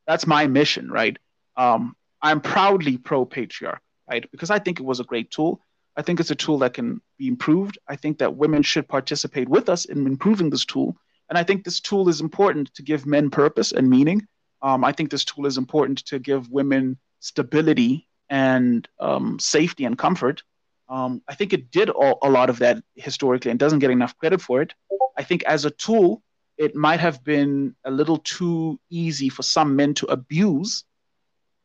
That's 0.08 0.26
my 0.26 0.48
mission, 0.48 0.90
right? 0.90 1.18
Um, 1.58 1.96
I'm 2.22 2.40
proudly 2.40 2.98
pro 2.98 3.26
patriarch, 3.26 3.82
right? 4.10 4.30
Because 4.32 4.52
I 4.52 4.60
think 4.60 4.80
it 4.80 4.86
was 4.86 5.00
a 5.00 5.04
great 5.04 5.32
tool. 5.32 5.60
I 5.98 6.04
think 6.04 6.20
it's 6.20 6.32
a 6.32 6.36
tool 6.36 6.60
that 6.60 6.74
can 6.74 7.02
be 7.18 7.28
improved. 7.28 7.78
I 7.88 7.96
think 7.98 8.20
that 8.20 8.38
women 8.38 8.62
should 8.62 8.88
participate 8.88 9.50
with 9.50 9.68
us 9.68 9.86
in 9.86 10.06
improving 10.08 10.50
this 10.50 10.64
tool. 10.64 10.96
And 11.28 11.38
I 11.38 11.44
think 11.44 11.64
this 11.64 11.82
tool 11.82 12.08
is 12.08 12.22
important 12.22 12.74
to 12.76 12.84
give 12.84 13.06
men 13.06 13.30
purpose 13.30 13.72
and 13.72 13.90
meaning. 13.90 14.26
Um, 14.62 14.86
I 14.86 14.92
think 14.92 15.10
this 15.10 15.26
tool 15.26 15.46
is 15.46 15.58
important 15.58 16.06
to 16.06 16.20
give 16.20 16.50
women 16.50 16.98
stability 17.20 18.08
and 18.30 18.88
um, 19.00 19.40
safety 19.40 19.86
and 19.86 19.98
comfort. 19.98 20.44
Um, 20.88 21.22
I 21.28 21.36
think 21.36 21.52
it 21.52 21.72
did 21.72 21.90
all, 21.90 22.20
a 22.22 22.30
lot 22.30 22.50
of 22.50 22.60
that 22.60 22.84
historically 22.96 23.50
and 23.50 23.60
doesn't 23.60 23.80
get 23.80 23.92
enough 23.92 24.18
credit 24.18 24.42
for 24.42 24.62
it. 24.62 24.74
I 25.18 25.24
think 25.24 25.44
as 25.44 25.66
a 25.66 25.72
tool, 25.72 26.22
it 26.62 26.76
might 26.76 27.00
have 27.00 27.24
been 27.24 27.76
a 27.86 27.90
little 27.90 28.18
too 28.18 28.80
easy 28.92 29.30
for 29.30 29.42
some 29.42 29.76
men 29.76 29.96
to 29.96 30.06
abuse 30.06 30.84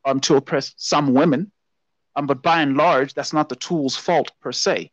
um, 0.06 0.20
to 0.20 0.36
oppress 0.36 0.72
some 0.78 1.12
women. 1.12 1.52
Um, 2.16 2.26
but 2.26 2.40
by 2.40 2.62
and 2.62 2.78
large, 2.78 3.12
that's 3.12 3.34
not 3.34 3.50
the 3.50 3.56
tool's 3.56 3.94
fault 3.94 4.32
per 4.40 4.52
se, 4.52 4.90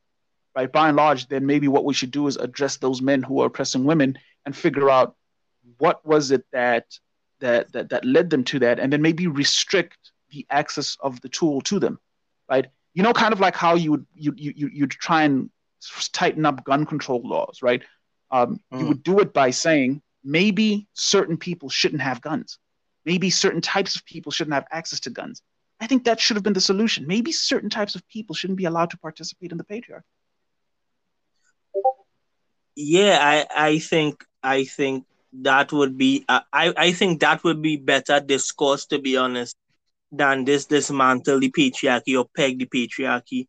right? 0.58 0.70
By 0.70 0.90
and 0.90 0.98
large, 0.98 1.30
then 1.30 1.46
maybe 1.46 1.70
what 1.70 1.86
we 1.86 1.94
should 1.94 2.12
do 2.12 2.28
is 2.28 2.36
address 2.36 2.76
those 2.76 3.02
men 3.02 3.24
who 3.24 3.40
are 3.40 3.46
oppressing 3.46 3.86
women 3.86 4.20
and 4.46 4.54
figure 4.54 4.90
out 4.90 5.16
what 5.78 6.06
was 6.06 6.32
it 6.32 6.44
that 6.52 6.86
that 7.40 7.72
that, 7.72 7.88
that 7.92 8.04
led 8.04 8.30
them 8.30 8.44
to 8.44 8.60
that, 8.60 8.80
and 8.80 8.92
then 8.92 9.02
maybe 9.02 9.28
restrict 9.28 10.12
the 10.32 10.46
access 10.50 10.98
of 11.00 11.22
the 11.22 11.30
tool 11.30 11.62
to 11.62 11.80
them, 11.80 11.98
right? 12.50 12.66
You 12.94 13.04
know, 13.04 13.14
kind 13.14 13.32
of 13.32 13.40
like 13.40 13.56
how 13.56 13.76
you 13.76 13.92
would 13.92 14.06
you 14.14 14.34
you 14.36 14.68
you 14.68 14.86
try 14.88 15.24
and 15.24 15.50
tighten 16.12 16.46
up 16.46 16.66
gun 16.66 16.86
control 16.86 17.22
laws, 17.24 17.60
right? 17.62 17.84
Um, 18.34 18.60
mm. 18.74 18.80
You 18.80 18.88
would 18.88 19.04
do 19.04 19.20
it 19.20 19.32
by 19.32 19.52
saying 19.52 20.02
maybe 20.24 20.88
certain 20.94 21.38
people 21.38 21.70
shouldn't 21.70 22.02
have 22.02 22.20
guns, 22.20 22.58
maybe 23.06 23.30
certain 23.30 23.62
types 23.62 23.96
of 23.96 24.04
people 24.06 24.32
shouldn't 24.32 24.56
have 24.56 24.66
access 24.72 25.00
to 25.02 25.12
guns. 25.12 25.42
I 25.80 25.86
think 25.86 26.06
that 26.06 26.20
should 26.20 26.36
have 26.38 26.44
been 26.44 26.54
the 26.54 26.62
solution. 26.62 27.06
Maybe 27.06 27.32
certain 27.32 27.70
types 27.70 27.94
of 27.94 28.08
people 28.08 28.34
shouldn't 28.34 28.58
be 28.58 28.66
allowed 28.66 28.90
to 28.90 28.98
participate 28.98 29.52
in 29.52 29.58
the 29.60 29.64
patriarchy. 29.64 30.02
Yeah, 32.76 33.20
I 33.22 33.46
I 33.70 33.80
think 33.80 34.26
I 34.42 34.64
think 34.64 35.06
that 35.42 35.72
would 35.72 35.96
be 35.96 36.26
uh, 36.28 36.42
I 36.52 36.74
I 36.76 36.92
think 36.92 37.20
that 37.20 37.44
would 37.44 37.62
be 37.62 37.78
better 37.78 38.20
discourse 38.20 38.88
to 38.88 39.00
be 39.00 39.16
honest 39.16 39.56
than 40.12 40.46
this 40.46 40.66
dismantle 40.66 41.40
the 41.40 41.52
patriarchy 41.52 42.18
or 42.18 42.26
peg 42.36 42.58
the 42.58 42.66
patriarchy 42.66 43.48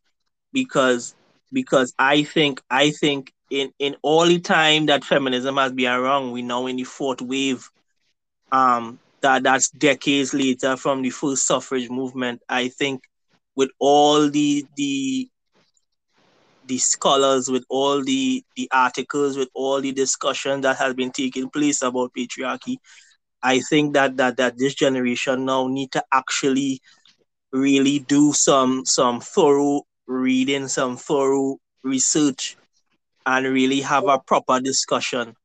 because 0.53 1.15
because 1.51 1.93
I 1.97 2.23
think 2.23 2.61
I 2.69 2.91
think 2.91 3.31
in 3.49 3.71
in 3.79 3.95
all 4.01 4.25
the 4.25 4.39
time 4.39 4.87
that 4.87 5.03
feminism 5.05 5.57
has 5.57 5.71
been 5.71 5.91
around, 5.91 6.31
we 6.31 6.41
now 6.41 6.65
in 6.67 6.77
the 6.77 6.83
fourth 6.83 7.21
wave. 7.21 7.69
Um, 8.51 8.99
that 9.21 9.43
that's 9.43 9.69
decades 9.71 10.33
later 10.33 10.77
from 10.77 11.01
the 11.01 11.09
first 11.09 11.47
suffrage 11.47 11.89
movement. 11.89 12.41
I 12.47 12.67
think 12.69 13.01
with 13.55 13.69
all 13.79 14.29
the 14.29 14.65
the 14.75 15.29
the 16.67 16.77
scholars, 16.77 17.49
with 17.49 17.63
all 17.69 18.03
the 18.03 18.43
the 18.55 18.69
articles, 18.71 19.37
with 19.37 19.49
all 19.53 19.81
the 19.81 19.91
discussion 19.91 20.61
that 20.61 20.77
has 20.77 20.93
been 20.93 21.11
taking 21.11 21.49
place 21.49 21.81
about 21.81 22.11
patriarchy, 22.17 22.77
I 23.41 23.59
think 23.59 23.93
that 23.93 24.17
that 24.17 24.37
that 24.37 24.57
this 24.57 24.75
generation 24.75 25.45
now 25.45 25.67
need 25.67 25.91
to 25.93 26.03
actually 26.11 26.81
really 27.51 27.99
do 27.99 28.33
some 28.33 28.85
some 28.85 29.21
thorough 29.21 29.83
reading, 30.07 30.67
some 30.67 30.97
thorough 30.97 31.57
research, 31.83 32.57
and 33.25 33.45
really 33.47 33.81
have 33.81 34.07
a 34.07 34.19
proper 34.19 34.59
discussion. 34.59 35.35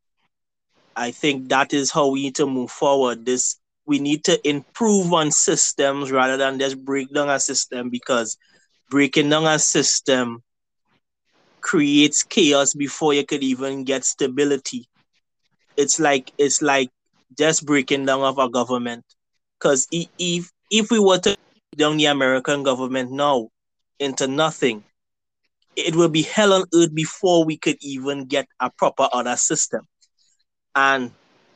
I 0.97 1.11
think 1.12 1.48
that 1.48 1.73
is 1.73 1.90
how 1.93 2.09
we 2.09 2.23
need 2.24 2.36
to 2.36 2.47
move 2.47 2.70
forward. 2.70 3.24
This 3.27 3.59
we 3.86 3.98
need 3.98 4.24
to 4.24 4.39
improve 4.48 5.12
on 5.12 5.31
systems 5.31 6.11
rather 6.12 6.36
than 6.36 6.59
just 6.59 6.85
break 6.85 7.12
down 7.12 7.28
a 7.28 7.40
system 7.40 7.90
because 7.90 8.36
breaking 8.90 9.31
down 9.31 9.47
a 9.47 9.59
system 9.59 10.43
creates 11.61 12.23
chaos 12.23 12.74
before 12.74 13.15
you 13.15 13.24
could 13.24 13.43
even 13.43 13.85
get 13.85 14.05
stability. 14.05 14.89
It's 15.77 15.98
like 16.01 16.32
it's 16.39 16.62
like 16.62 16.90
just 17.36 17.66
breaking 17.66 18.07
down 18.07 18.23
of 18.23 18.39
a 18.39 18.48
government. 18.51 19.05
Because 19.59 19.86
if 19.93 20.51
if 20.70 20.90
we 20.90 20.98
were 21.01 21.19
to 21.19 21.31
break 21.31 21.78
down 21.78 21.97
the 21.97 22.07
American 22.07 22.62
government 22.62 23.11
now 23.11 23.48
into 23.98 24.27
nothing, 24.27 24.85
it 25.77 25.95
will 25.95 26.09
be 26.09 26.23
hell 26.23 26.53
on 26.53 26.65
earth 26.75 26.95
before 26.95 27.45
we 27.45 27.57
could 27.57 27.77
even 27.81 28.25
get 28.25 28.47
a 28.61 28.71
proper 28.71 29.09
other 29.13 29.37
system. 29.37 29.87
And 30.75 31.13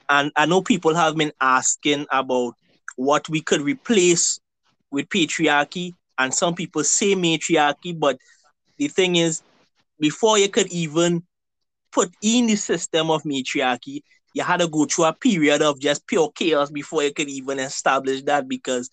and 0.08 0.30
I 0.36 0.46
know 0.46 0.60
people 0.60 0.94
have 0.94 1.16
been 1.16 1.32
asking 1.40 2.06
about 2.12 2.54
what 2.96 3.28
we 3.28 3.40
could 3.40 3.62
replace 3.62 4.38
with 4.90 5.08
patriarchy, 5.08 5.94
and 6.18 6.32
some 6.32 6.54
people 6.54 6.84
say 6.84 7.14
matriarchy, 7.14 7.92
but 7.92 8.18
the 8.76 8.88
thing 8.88 9.16
is, 9.16 9.42
before 9.98 10.38
you 10.38 10.48
could 10.48 10.70
even 10.72 11.22
put 11.90 12.12
in 12.22 12.46
the 12.46 12.56
system 12.56 13.10
of 13.10 13.24
matriarchy, 13.24 14.02
you 14.34 14.42
had 14.42 14.60
to 14.60 14.68
go 14.68 14.84
through 14.84 15.06
a 15.06 15.12
period 15.12 15.62
of 15.62 15.80
just 15.80 16.06
pure 16.06 16.30
chaos 16.34 16.70
before 16.70 17.02
you 17.02 17.12
could 17.12 17.28
even 17.28 17.58
establish 17.58 18.22
that 18.22 18.48
because 18.48 18.90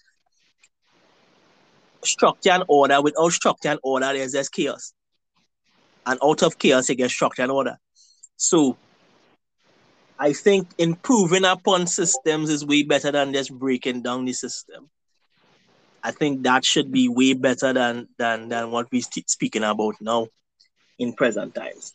structure 2.04 2.52
and 2.52 2.64
order, 2.68 3.02
without 3.02 3.32
structure 3.32 3.70
and 3.70 3.80
order, 3.84 4.14
there's 4.14 4.32
just 4.34 4.52
chaos. 4.52 4.94
And 6.06 6.20
out 6.24 6.44
of 6.44 6.58
chaos, 6.58 6.90
you 6.90 6.96
get 6.96 7.12
structure 7.12 7.44
and 7.44 7.52
order. 7.52 7.78
So 8.36 8.78
I 10.18 10.34
think 10.34 10.68
improving 10.78 11.46
upon 11.46 11.88
systems 11.88 12.50
is 12.50 12.66
way 12.66 12.84
better 12.84 13.12
than 13.12 13.34
just 13.34 13.52
breaking 13.52 14.04
down 14.04 14.26
the 14.26 14.34
system. 14.34 14.90
I 16.04 16.12
think 16.12 16.44
that 16.44 16.66
should 16.66 16.92
be 16.92 17.08
way 17.08 17.34
better 17.34 17.74
than 17.74 18.08
than 18.18 18.50
than 18.50 18.72
what 18.72 18.88
we're 18.92 19.02
speaking 19.02 19.64
about 19.64 19.96
now 20.02 20.28
in 21.00 21.14
present 21.14 21.56
times. 21.56 21.94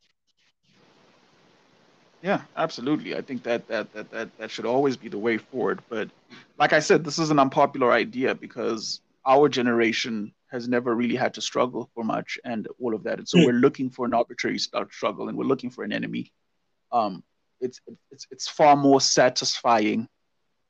Yeah, 2.22 2.42
absolutely. 2.56 3.16
I 3.16 3.20
think 3.20 3.44
that 3.44 3.68
that 3.68 3.92
that 3.92 4.10
that, 4.10 4.38
that 4.38 4.50
should 4.50 4.66
always 4.66 4.96
be 4.96 5.08
the 5.08 5.18
way 5.18 5.38
forward. 5.38 5.80
But 5.88 6.10
like 6.58 6.72
I 6.72 6.80
said, 6.80 7.04
this 7.04 7.18
is 7.18 7.30
an 7.30 7.38
unpopular 7.38 7.92
idea 7.92 8.34
because 8.34 9.00
our 9.24 9.48
generation 9.48 10.32
has 10.50 10.68
never 10.68 10.94
really 10.94 11.16
had 11.16 11.34
to 11.34 11.40
struggle 11.40 11.90
for 11.94 12.04
much 12.04 12.38
and 12.44 12.68
all 12.80 12.94
of 12.94 13.02
that. 13.04 13.18
And 13.18 13.28
so 13.28 13.38
we're 13.44 13.52
looking 13.52 13.90
for 13.90 14.06
an 14.06 14.14
arbitrary 14.14 14.58
struggle 14.58 15.28
and 15.28 15.36
we're 15.36 15.44
looking 15.44 15.70
for 15.70 15.84
an 15.84 15.92
enemy. 15.92 16.32
Um, 16.92 17.24
it's 17.60 17.80
it's 18.10 18.26
it's 18.30 18.48
far 18.48 18.76
more 18.76 19.00
satisfying 19.00 20.08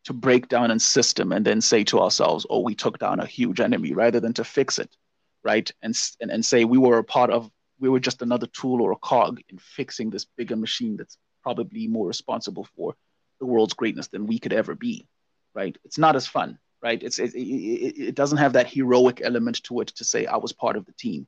to 0.05 0.13
break 0.13 0.49
down 0.49 0.71
a 0.71 0.79
system 0.79 1.33
and 1.33 1.45
then 1.45 1.61
say 1.61 1.85
to 1.85 2.01
ourselves, 2.01 2.47
"Oh, 2.49 2.61
we 2.61 2.75
took 2.75 2.99
down 2.99 3.21
a 3.21 3.27
huge 3.27 3.61
enemy," 3.61 3.93
rather 3.93 4.21
than 4.21 4.33
to 4.35 4.45
fix 4.45 4.79
it, 4.79 4.97
right? 5.45 5.71
And 5.83 5.95
and 6.21 6.31
and 6.31 6.45
say 6.45 6.65
we 6.65 6.79
were 6.79 6.99
a 6.99 7.05
part 7.05 7.31
of, 7.31 7.51
we 7.79 7.89
were 7.89 8.01
just 8.01 8.23
another 8.23 8.47
tool 8.47 8.81
or 8.81 8.93
a 8.93 8.97
cog 8.97 9.41
in 9.49 9.59
fixing 9.59 10.11
this 10.11 10.25
bigger 10.25 10.57
machine 10.57 10.97
that's 10.97 11.19
probably 11.43 11.87
more 11.87 12.07
responsible 12.07 12.67
for 12.77 12.95
the 13.41 13.47
world's 13.47 13.75
greatness 13.75 14.09
than 14.09 14.27
we 14.27 14.39
could 14.39 14.53
ever 14.53 14.75
be, 14.75 15.07
right? 15.55 15.77
It's 15.85 15.99
not 15.99 16.17
as 16.17 16.27
fun, 16.27 16.59
right? 16.87 17.03
It's 17.03 17.19
it, 17.19 17.35
it, 17.35 18.09
it 18.11 18.15
doesn't 18.15 18.39
have 18.39 18.53
that 18.53 18.69
heroic 18.69 19.21
element 19.25 19.63
to 19.65 19.81
it 19.81 19.89
to 19.89 20.05
say 20.05 20.25
I 20.25 20.37
was 20.37 20.53
part 20.53 20.77
of 20.77 20.87
the 20.87 20.93
team. 20.93 21.27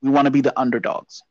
We 0.00 0.08
want 0.08 0.24
to 0.24 0.30
be 0.30 0.40
the 0.40 0.58
underdogs 0.58 1.22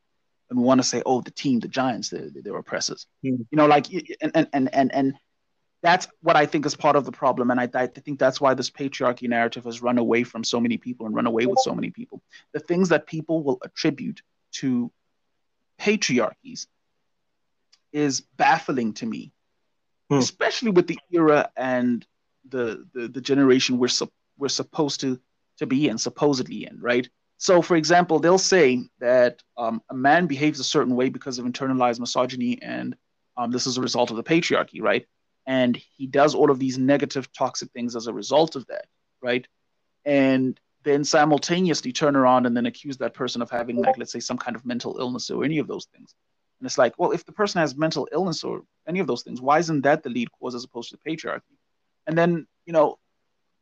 and 0.48 0.58
we 0.60 0.64
want 0.64 0.80
to 0.80 0.86
say, 0.86 1.02
oh, 1.04 1.20
the 1.20 1.32
team, 1.32 1.58
the 1.58 1.66
Giants, 1.66 2.10
they're, 2.10 2.30
they're 2.32 2.56
oppressors. 2.56 3.08
Mm. 3.24 3.46
You 3.50 3.56
know, 3.56 3.66
like, 3.66 3.86
and, 4.22 4.48
and, 4.52 4.68
and, 4.72 4.94
and 4.94 5.14
that's 5.82 6.06
what 6.22 6.36
I 6.36 6.46
think 6.46 6.66
is 6.66 6.76
part 6.76 6.94
of 6.94 7.04
the 7.04 7.10
problem. 7.10 7.50
And 7.50 7.58
I, 7.60 7.68
I 7.74 7.86
think 7.88 8.20
that's 8.20 8.40
why 8.40 8.54
this 8.54 8.70
patriarchy 8.70 9.28
narrative 9.28 9.64
has 9.64 9.82
run 9.82 9.98
away 9.98 10.22
from 10.22 10.44
so 10.44 10.60
many 10.60 10.76
people 10.76 11.06
and 11.06 11.14
run 11.14 11.26
away 11.26 11.46
with 11.46 11.58
so 11.62 11.74
many 11.74 11.90
people. 11.90 12.22
The 12.52 12.60
things 12.60 12.90
that 12.90 13.06
people 13.06 13.42
will 13.42 13.58
attribute 13.64 14.22
to 14.52 14.92
patriarchies 15.80 16.68
is 17.92 18.20
baffling 18.36 18.92
to 18.94 19.06
me, 19.06 19.32
mm. 20.12 20.18
especially 20.18 20.70
with 20.70 20.86
the 20.86 20.98
era 21.10 21.50
and 21.56 22.06
the, 22.50 22.86
the, 22.92 23.08
the 23.08 23.20
generation 23.20 23.78
we're, 23.78 23.88
su- 23.88 24.10
we're 24.38 24.48
supposed 24.48 25.00
to, 25.00 25.20
to 25.58 25.66
be 25.66 25.88
in, 25.88 25.98
supposedly 25.98 26.66
in, 26.66 26.80
right? 26.80 27.08
so, 27.42 27.62
for 27.62 27.74
example, 27.74 28.18
they'll 28.18 28.36
say 28.36 28.84
that 28.98 29.42
um, 29.56 29.80
a 29.88 29.94
man 29.94 30.26
behaves 30.26 30.60
a 30.60 30.64
certain 30.64 30.94
way 30.94 31.08
because 31.08 31.38
of 31.38 31.46
internalized 31.46 31.98
misogyny, 31.98 32.60
and 32.60 32.94
um, 33.38 33.50
this 33.50 33.66
is 33.66 33.78
a 33.78 33.80
result 33.80 34.10
of 34.10 34.18
the 34.18 34.22
patriarchy, 34.22 34.82
right? 34.82 35.06
And 35.46 35.74
he 35.74 36.06
does 36.06 36.34
all 36.34 36.50
of 36.50 36.58
these 36.58 36.76
negative, 36.76 37.32
toxic 37.32 37.70
things 37.72 37.96
as 37.96 38.08
a 38.08 38.12
result 38.12 38.56
of 38.56 38.66
that, 38.66 38.88
right? 39.22 39.46
And 40.04 40.60
then 40.84 41.02
simultaneously 41.02 41.92
turn 41.92 42.14
around 42.14 42.44
and 42.44 42.54
then 42.54 42.66
accuse 42.66 42.98
that 42.98 43.14
person 43.14 43.40
of 43.40 43.50
having, 43.50 43.76
like, 43.76 43.96
let's 43.96 44.12
say, 44.12 44.20
some 44.20 44.36
kind 44.36 44.54
of 44.54 44.66
mental 44.66 44.98
illness 45.00 45.30
or 45.30 45.42
any 45.42 45.60
of 45.60 45.66
those 45.66 45.86
things. 45.86 46.14
And 46.60 46.66
it's 46.66 46.76
like, 46.76 46.92
well, 46.98 47.12
if 47.12 47.24
the 47.24 47.32
person 47.32 47.62
has 47.62 47.74
mental 47.74 48.06
illness 48.12 48.44
or 48.44 48.64
any 48.86 48.98
of 48.98 49.06
those 49.06 49.22
things, 49.22 49.40
why 49.40 49.60
isn't 49.60 49.80
that 49.80 50.02
the 50.02 50.10
lead 50.10 50.28
cause 50.38 50.54
as 50.54 50.64
opposed 50.64 50.90
to 50.90 50.98
the 51.02 51.10
patriarchy? 51.10 51.56
And 52.10 52.18
then, 52.18 52.48
you 52.66 52.72
know, 52.72 52.98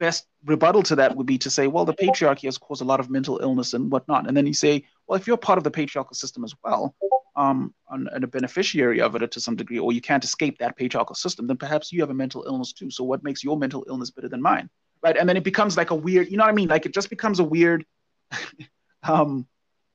best 0.00 0.26
rebuttal 0.46 0.82
to 0.84 0.96
that 0.96 1.14
would 1.14 1.26
be 1.26 1.36
to 1.36 1.50
say, 1.50 1.66
well, 1.66 1.84
the 1.84 1.92
patriarchy 1.92 2.44
has 2.44 2.56
caused 2.56 2.80
a 2.80 2.84
lot 2.84 2.98
of 2.98 3.10
mental 3.10 3.38
illness 3.42 3.74
and 3.74 3.92
whatnot. 3.92 4.26
And 4.26 4.34
then 4.34 4.46
you 4.46 4.54
say, 4.54 4.86
well, 5.06 5.20
if 5.20 5.26
you're 5.26 5.36
part 5.36 5.58
of 5.58 5.64
the 5.64 5.70
patriarchal 5.70 6.14
system 6.14 6.44
as 6.44 6.54
well, 6.64 6.94
um, 7.36 7.74
and, 7.90 8.08
and, 8.10 8.24
a 8.24 8.26
beneficiary 8.26 9.02
of 9.02 9.14
it 9.16 9.30
to 9.32 9.38
some 9.38 9.54
degree, 9.54 9.78
or 9.78 9.92
you 9.92 10.00
can't 10.00 10.24
escape 10.24 10.56
that 10.58 10.78
patriarchal 10.78 11.14
system, 11.14 11.46
then 11.46 11.58
perhaps 11.58 11.92
you 11.92 12.00
have 12.00 12.08
a 12.08 12.14
mental 12.14 12.42
illness 12.46 12.72
too. 12.72 12.90
So 12.90 13.04
what 13.04 13.22
makes 13.22 13.44
your 13.44 13.58
mental 13.58 13.84
illness 13.86 14.10
better 14.10 14.30
than 14.30 14.40
mine? 14.40 14.70
Right. 15.02 15.16
And 15.16 15.28
then 15.28 15.36
it 15.36 15.44
becomes 15.44 15.76
like 15.76 15.90
a 15.90 15.94
weird, 15.94 16.30
you 16.30 16.38
know 16.38 16.44
what 16.44 16.50
I 16.50 16.54
mean? 16.54 16.68
Like 16.68 16.86
it 16.86 16.94
just 16.94 17.10
becomes 17.10 17.38
a 17.38 17.44
weird, 17.44 17.84
um, 19.02 19.46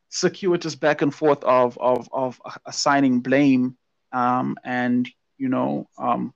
circuitous 0.09 0.75
back 0.75 1.01
and 1.01 1.13
forth 1.13 1.43
of, 1.43 1.75
of, 1.81 2.07
of 2.13 2.39
assigning 2.67 3.21
blame 3.21 3.77
um, 4.11 4.57
and, 4.63 5.09
you 5.39 5.49
know, 5.49 5.89
um, 5.97 6.35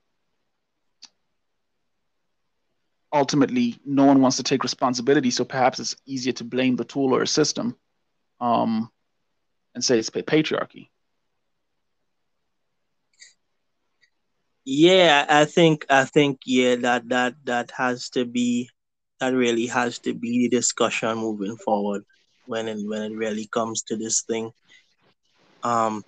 ultimately 3.12 3.78
no 3.84 4.04
one 4.04 4.20
wants 4.20 4.36
to 4.36 4.42
take 4.42 4.62
responsibility 4.62 5.30
so 5.30 5.44
perhaps 5.44 5.78
it's 5.80 5.96
easier 6.06 6.32
to 6.32 6.44
blame 6.44 6.76
the 6.76 6.84
tool 6.84 7.14
or 7.14 7.22
a 7.22 7.26
system 7.26 7.76
um, 8.40 8.90
and 9.74 9.84
say 9.84 9.98
it's 9.98 10.10
patriarchy. 10.10 10.88
Yeah 14.64 15.24
i 15.28 15.44
think 15.46 15.86
i 15.88 16.04
think 16.04 16.40
yeah 16.46 16.76
that 16.76 17.08
that 17.08 17.34
that 17.44 17.70
has 17.76 18.10
to 18.10 18.24
be 18.24 18.68
that 19.20 19.30
really 19.34 19.66
has 19.66 19.98
to 20.00 20.14
be 20.14 20.48
the 20.48 20.56
discussion 20.56 21.18
moving 21.18 21.56
forward 21.56 22.04
when 22.46 22.68
it 22.68 22.78
when 22.86 23.02
it 23.02 23.16
really 23.16 23.46
comes 23.52 23.82
to 23.84 23.96
this 23.96 24.22
thing. 24.22 24.50
Um 25.62 26.04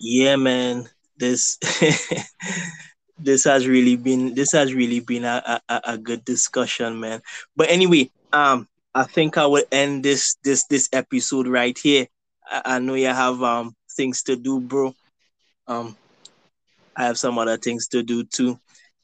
yeah 0.00 0.36
man 0.36 0.88
this 1.18 1.58
this 3.24 3.44
has 3.44 3.66
really 3.66 3.96
been 3.96 4.34
this 4.34 4.52
has 4.52 4.74
really 4.74 5.00
been 5.00 5.24
a, 5.24 5.60
a, 5.68 5.80
a 5.84 5.98
good 5.98 6.24
discussion, 6.24 7.00
man. 7.00 7.22
But 7.56 7.70
anyway, 7.70 8.10
um, 8.32 8.68
I 8.94 9.04
think 9.04 9.38
I 9.38 9.46
will 9.46 9.64
end 9.70 10.04
this 10.04 10.36
this 10.44 10.64
this 10.66 10.88
episode 10.92 11.46
right 11.46 11.76
here. 11.76 12.06
I, 12.50 12.62
I 12.76 12.78
know 12.78 12.94
you 12.94 13.08
have 13.08 13.42
um 13.42 13.74
things 13.96 14.22
to 14.24 14.36
do, 14.36 14.60
bro. 14.60 14.94
Um, 15.66 15.96
I 16.96 17.04
have 17.04 17.18
some 17.18 17.38
other 17.38 17.56
things 17.56 17.88
to 17.88 18.02
do 18.02 18.24
too. 18.24 18.58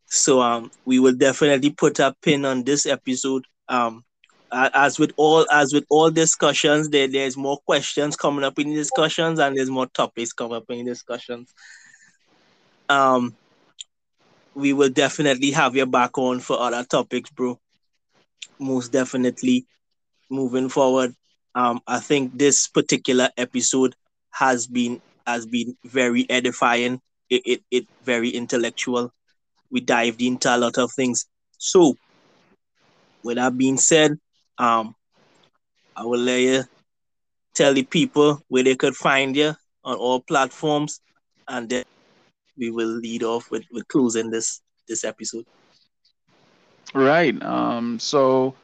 So 0.07 0.41
um, 0.41 0.71
we 0.85 0.99
will 0.99 1.15
definitely 1.15 1.71
put 1.71 1.99
a 1.99 2.15
pin 2.23 2.45
on 2.45 2.65
this 2.65 2.87
episode. 2.87 3.45
Um, 3.69 4.05
as 4.51 4.99
with 4.99 5.13
all 5.17 5.47
as 5.53 5.75
with 5.75 5.85
all 5.91 6.11
discussions, 6.11 6.89
there 6.89 7.09
there's 7.09 7.37
more 7.37 7.59
questions 7.67 8.17
coming 8.17 8.45
up 8.45 8.59
in 8.59 8.75
discussions, 8.75 9.39
and 9.39 9.57
there's 9.57 9.71
more 9.71 9.87
topics 9.87 10.33
coming 10.33 10.57
up 10.57 10.65
in 10.71 10.87
discussions. 10.87 11.53
Um, 12.89 13.37
we 14.59 14.73
will 14.73 14.91
definitely 14.91 15.53
have 15.53 15.77
you 15.77 15.87
back 15.87 16.19
on 16.19 16.41
for 16.41 16.59
other 16.61 16.85
topics, 16.85 17.31
bro. 17.31 17.59
Most 18.59 18.91
definitely. 18.93 19.67
Moving 20.31 20.69
forward, 20.69 21.15
um, 21.55 21.81
I 21.87 22.01
think 22.01 22.37
this 22.37 22.69
particular 22.69 23.31
episode 23.39 23.95
has 24.31 24.67
been 24.67 25.01
has 25.27 25.47
been 25.47 25.77
very 25.85 26.29
edifying. 26.29 27.01
It, 27.31 27.43
it, 27.47 27.63
it 27.71 27.87
very 28.05 28.29
intellectual. 28.31 29.13
We 29.71 29.81
dived 29.81 30.21
into 30.21 30.55
a 30.55 30.59
lot 30.59 30.77
of 30.77 30.93
things. 30.93 31.27
So, 31.57 31.97
with 33.23 33.37
that 33.37 33.57
being 33.57 33.79
said, 33.79 34.19
um, 34.59 34.95
I 35.97 36.05
will 36.05 36.21
let 36.21 36.41
you 36.41 36.65
tell 37.55 37.73
the 37.73 37.85
people 37.85 38.43
where 38.49 38.65
they 38.65 38.77
could 38.77 38.97
find 38.97 39.35
you 39.35 39.55
on 39.85 39.97
all 39.97 40.21
platforms, 40.21 41.01
and 41.47 41.71
then 41.71 41.85
we 42.59 42.71
will 42.71 42.89
lead 42.89 43.23
off 43.23 43.51
with, 43.51 43.65
with 43.73 43.87
closing 43.89 44.31
this 44.31 44.61
this 44.89 45.05
episode. 45.05 45.45
Right. 46.95 47.41
Um, 47.43 47.99
so 47.99 48.55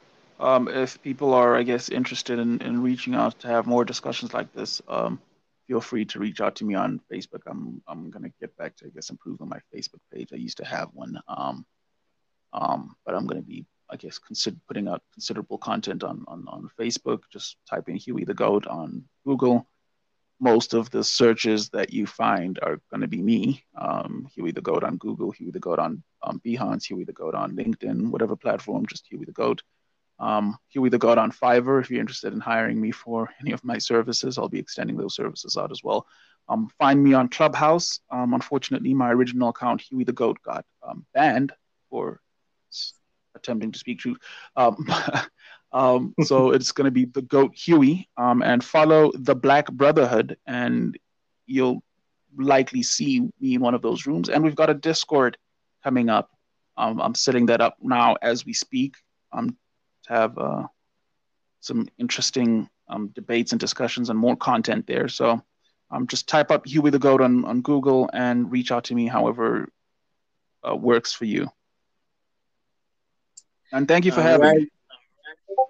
um, 0.40 0.68
if 0.68 1.00
people 1.02 1.34
are, 1.34 1.54
I 1.56 1.62
guess, 1.62 1.90
interested 1.90 2.38
in, 2.38 2.60
in 2.62 2.82
reaching 2.82 3.14
out 3.14 3.38
to 3.40 3.48
have 3.48 3.66
more 3.66 3.84
discussions 3.84 4.32
like 4.32 4.52
this, 4.54 4.80
um, 4.88 5.20
feel 5.66 5.80
free 5.80 6.04
to 6.06 6.18
reach 6.18 6.40
out 6.40 6.56
to 6.56 6.64
me 6.64 6.74
on 6.74 7.00
Facebook. 7.12 7.42
I'm 7.46 7.82
I'm 7.86 8.10
gonna 8.10 8.30
get 8.40 8.56
back 8.56 8.76
to 8.76 8.86
I 8.86 8.88
guess 8.94 9.10
improve 9.10 9.40
on 9.40 9.48
my 9.48 9.60
Facebook 9.74 10.00
page. 10.12 10.30
I 10.32 10.36
used 10.36 10.58
to 10.58 10.64
have 10.64 10.88
one, 10.92 11.18
um, 11.28 11.66
um, 12.52 12.94
but 13.04 13.14
I'm 13.14 13.26
gonna 13.26 13.42
be 13.42 13.66
I 13.90 13.96
guess 13.96 14.18
consider 14.18 14.56
putting 14.66 14.88
out 14.88 15.02
considerable 15.12 15.58
content 15.58 16.02
on, 16.02 16.24
on 16.26 16.44
on 16.48 16.68
Facebook. 16.80 17.20
Just 17.32 17.56
type 17.68 17.88
in 17.88 17.96
Huey 17.96 18.24
the 18.24 18.34
Goat 18.34 18.66
on 18.66 19.04
Google 19.26 19.66
most 20.40 20.74
of 20.74 20.90
the 20.90 21.04
searches 21.04 21.68
that 21.70 21.92
you 21.92 22.06
find 22.06 22.58
are 22.62 22.80
going 22.90 23.00
to 23.00 23.08
be 23.08 23.22
me. 23.22 23.64
Um, 23.76 24.28
Huey 24.34 24.52
the 24.52 24.60
Goat 24.60 24.84
on 24.84 24.96
Google, 24.96 25.30
Huey 25.30 25.50
the 25.50 25.60
Goat 25.60 25.78
on 25.78 26.02
um, 26.22 26.40
Behance, 26.44 26.84
Huey 26.84 27.04
the 27.04 27.12
Goat 27.12 27.34
on 27.34 27.56
LinkedIn, 27.56 28.10
whatever 28.10 28.36
platform, 28.36 28.86
just 28.86 29.06
Huey 29.06 29.24
the 29.24 29.32
Goat. 29.32 29.62
Um, 30.18 30.58
Huey 30.68 30.90
the 30.90 30.98
Goat 30.98 31.18
on 31.18 31.32
Fiverr, 31.32 31.80
if 31.80 31.90
you're 31.90 32.00
interested 32.00 32.32
in 32.32 32.40
hiring 32.40 32.80
me 32.80 32.90
for 32.90 33.30
any 33.40 33.52
of 33.52 33.64
my 33.64 33.78
services, 33.78 34.38
I'll 34.38 34.48
be 34.48 34.58
extending 34.58 34.96
those 34.96 35.14
services 35.14 35.56
out 35.56 35.70
as 35.70 35.82
well. 35.82 36.06
Um, 36.48 36.68
find 36.78 37.02
me 37.02 37.14
on 37.14 37.28
Clubhouse. 37.28 38.00
Um, 38.10 38.34
unfortunately, 38.34 38.92
my 38.92 39.10
original 39.10 39.48
account, 39.48 39.80
Huey 39.82 40.04
the 40.04 40.12
Goat, 40.12 40.38
got 40.44 40.64
um, 40.86 41.06
banned 41.14 41.52
for 41.90 42.20
attempting 43.34 43.72
to 43.72 43.78
speak 43.78 43.98
truth. 43.98 44.18
Um, 45.74 46.14
so 46.22 46.50
it's 46.52 46.72
going 46.72 46.86
to 46.86 46.90
be 46.90 47.04
the 47.04 47.22
goat 47.22 47.54
Huey, 47.54 48.08
um, 48.16 48.42
and 48.42 48.64
follow 48.64 49.12
the 49.14 49.34
Black 49.34 49.70
Brotherhood, 49.70 50.38
and 50.46 50.96
you'll 51.46 51.82
likely 52.36 52.82
see 52.82 53.20
me 53.40 53.54
in 53.54 53.60
one 53.60 53.74
of 53.74 53.82
those 53.82 54.06
rooms. 54.06 54.28
And 54.30 54.42
we've 54.42 54.56
got 54.56 54.70
a 54.70 54.74
Discord 54.74 55.36
coming 55.82 56.08
up. 56.08 56.30
Um, 56.76 57.00
I'm 57.00 57.14
setting 57.14 57.46
that 57.46 57.60
up 57.60 57.76
now 57.80 58.16
as 58.22 58.46
we 58.46 58.52
speak 58.52 58.94
um, 59.32 59.56
to 60.04 60.12
have 60.12 60.38
uh, 60.38 60.62
some 61.60 61.88
interesting 61.98 62.68
um, 62.88 63.08
debates 63.14 63.52
and 63.52 63.60
discussions 63.60 64.10
and 64.10 64.18
more 64.18 64.36
content 64.36 64.86
there. 64.86 65.08
So 65.08 65.42
um, 65.90 66.06
just 66.06 66.28
type 66.28 66.50
up 66.50 66.66
Huey 66.66 66.90
the 66.90 66.98
Goat 66.98 67.20
on, 67.20 67.44
on 67.44 67.60
Google 67.60 68.10
and 68.12 68.50
reach 68.50 68.72
out 68.72 68.84
to 68.84 68.94
me 68.94 69.06
however 69.06 69.68
uh, 70.68 70.74
works 70.74 71.12
for 71.12 71.24
you. 71.24 71.48
And 73.72 73.88
thank 73.88 74.04
you 74.04 74.12
for 74.12 74.20
All 74.20 74.26
having 74.26 74.46
right. 74.46 74.56
me. 74.58 74.68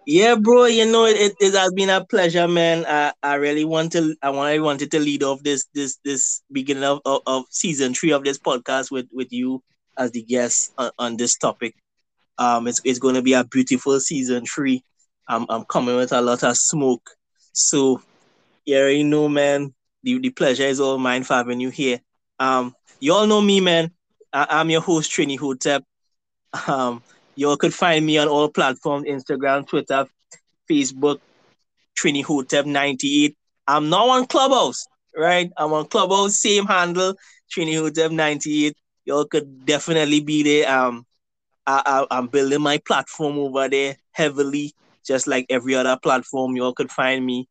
Yeah, 0.07 0.35
bro. 0.35 0.67
You 0.67 0.91
know, 0.91 1.07
it, 1.07 1.35
it 1.41 1.55
has 1.55 1.73
been 1.73 1.91
a 1.91 2.05
pleasure, 2.05 2.47
man. 2.47 2.85
I, 2.87 3.13
I 3.23 3.35
really 3.37 3.65
want 3.65 3.93
to 3.93 4.15
I 4.23 4.31
want 4.31 4.49
I 4.49 4.59
wanted 4.59 4.91
to 4.91 5.01
lead 5.01 5.23
off 5.23 5.43
this 5.43 5.67
this 5.75 5.99
this 6.05 6.43
beginning 6.53 6.85
of, 6.85 7.01
of, 7.05 7.23
of 7.27 7.45
season 7.51 7.95
three 7.95 8.13
of 8.13 8.25
this 8.25 8.39
podcast 8.39 8.91
with 8.91 9.07
with 9.13 9.33
you 9.33 9.63
as 9.97 10.11
the 10.11 10.23
guest 10.23 10.73
on, 10.77 10.91
on 10.99 11.17
this 11.17 11.37
topic. 11.37 11.75
Um, 12.37 12.67
it's 12.67 12.81
it's 12.85 12.99
going 12.99 13.15
to 13.15 13.23
be 13.23 13.33
a 13.33 13.45
beautiful 13.45 13.99
season 14.01 14.45
three. 14.45 14.85
I'm 15.29 15.47
I'm 15.49 15.65
coming 15.65 15.97
with 15.97 16.13
a 16.13 16.21
lot 16.21 16.43
of 16.43 16.57
smoke, 16.57 17.11
so 17.53 18.03
you 18.67 18.77
already 18.77 19.05
know, 19.05 19.29
man. 19.29 19.75
The, 20.03 20.19
the 20.19 20.31
pleasure 20.31 20.65
is 20.65 20.81
all 20.81 20.99
mine 20.99 21.25
for 21.25 21.35
having 21.35 21.61
you 21.61 21.71
here. 21.71 21.99
Um, 22.39 22.75
you 23.01 23.15
all 23.15 23.27
know 23.27 23.41
me, 23.41 23.61
man. 23.61 23.91
I, 24.35 24.61
am 24.61 24.69
your 24.69 24.83
host, 24.83 25.11
Trini 25.11 25.39
Hotep. 25.39 25.83
Um, 26.69 27.03
you 27.37 27.57
could 27.57 27.75
find 27.75 28.05
me 28.05 28.19
on 28.19 28.29
all 28.29 28.49
platforms 28.49 29.07
Instagram, 29.07 29.67
Twitter, 29.67 30.07
Facebook, 30.71 31.21
Trini 31.99 32.25
Hotep 32.25 32.67
98. 32.67 33.37
I'm 33.67 33.89
now 33.89 34.11
on 34.11 34.27
Clubhouse, 34.27 34.87
right? 35.17 35.51
I'm 35.57 35.73
on 35.73 35.87
Clubhouse, 35.87 36.39
same 36.39 36.67
handle, 36.67 37.15
Trini 37.51 37.77
Hotep 37.77 38.11
98. 38.11 38.77
Y'all 39.05 39.25
could 39.25 39.67
definitely 39.67 40.21
be 40.21 40.43
there. 40.43 40.71
Um, 40.71 41.07
I, 41.67 41.83
I, 42.11 42.19
I'm 42.19 42.27
building 42.29 42.61
my 42.61 42.79
platform 42.79 43.39
over 43.39 43.69
there 43.69 43.97
heavily, 44.13 44.75
just 45.07 45.27
like 45.27 45.47
every 45.51 45.75
other 45.75 45.99
platform. 46.03 46.57
You 46.57 46.65
all 46.65 46.75
could 46.75 46.91
find 46.91 47.25
me 47.25 47.49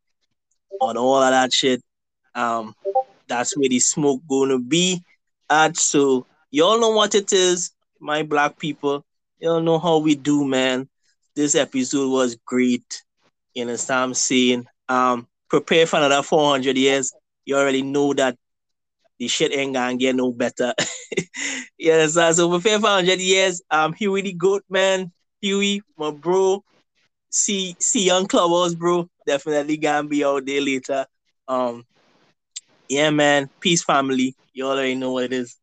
on 0.80 0.96
all 0.96 1.22
of 1.22 1.30
that 1.30 1.52
shit. 1.52 1.82
Um, 2.34 2.74
that's 3.28 3.56
where 3.56 3.68
the 3.68 3.78
smoke 3.78 4.22
gonna 4.28 4.58
be 4.58 5.02
at. 5.48 5.76
So 5.76 6.26
y'all 6.50 6.80
know 6.80 6.90
what 6.90 7.14
it 7.14 7.32
is, 7.32 7.70
my 8.00 8.22
black 8.22 8.58
people. 8.58 9.04
You 9.44 9.50
don't 9.50 9.66
know 9.66 9.78
how 9.78 9.98
we 9.98 10.14
do, 10.14 10.46
man. 10.46 10.88
This 11.36 11.54
episode 11.54 12.10
was 12.10 12.34
great. 12.46 13.02
You 13.52 13.66
what 13.66 13.90
I'm 13.90 14.14
saying? 14.14 14.64
Um, 14.88 15.28
prepare 15.50 15.84
for 15.84 15.96
another 15.96 16.22
400 16.22 16.78
years. 16.78 17.12
You 17.44 17.58
already 17.58 17.82
know 17.82 18.14
that 18.14 18.38
the 19.18 19.28
shit 19.28 19.52
ain't 19.52 19.74
gonna 19.74 19.98
get 19.98 20.16
no 20.16 20.32
better. 20.32 20.72
you 21.76 21.92
understand? 21.92 22.36
So 22.36 22.48
prepare 22.48 22.78
for 22.78 22.84
100 22.84 23.20
years. 23.20 23.60
Um, 23.70 23.92
Huey 23.92 24.22
the 24.22 24.32
Goat, 24.32 24.64
man. 24.70 25.12
Huey, 25.42 25.82
my 25.98 26.10
bro. 26.10 26.64
see 27.28 27.76
see 27.78 28.06
young 28.06 28.26
clubbers, 28.26 28.74
bro. 28.74 29.10
Definitely 29.26 29.76
gonna 29.76 30.08
be 30.08 30.24
out 30.24 30.46
there 30.46 30.62
later. 30.62 31.04
Um, 31.46 31.84
yeah, 32.88 33.10
man. 33.10 33.50
Peace, 33.60 33.84
family. 33.84 34.36
You 34.54 34.68
already 34.68 34.94
know 34.94 35.12
what 35.12 35.24
it 35.24 35.34
is. 35.34 35.58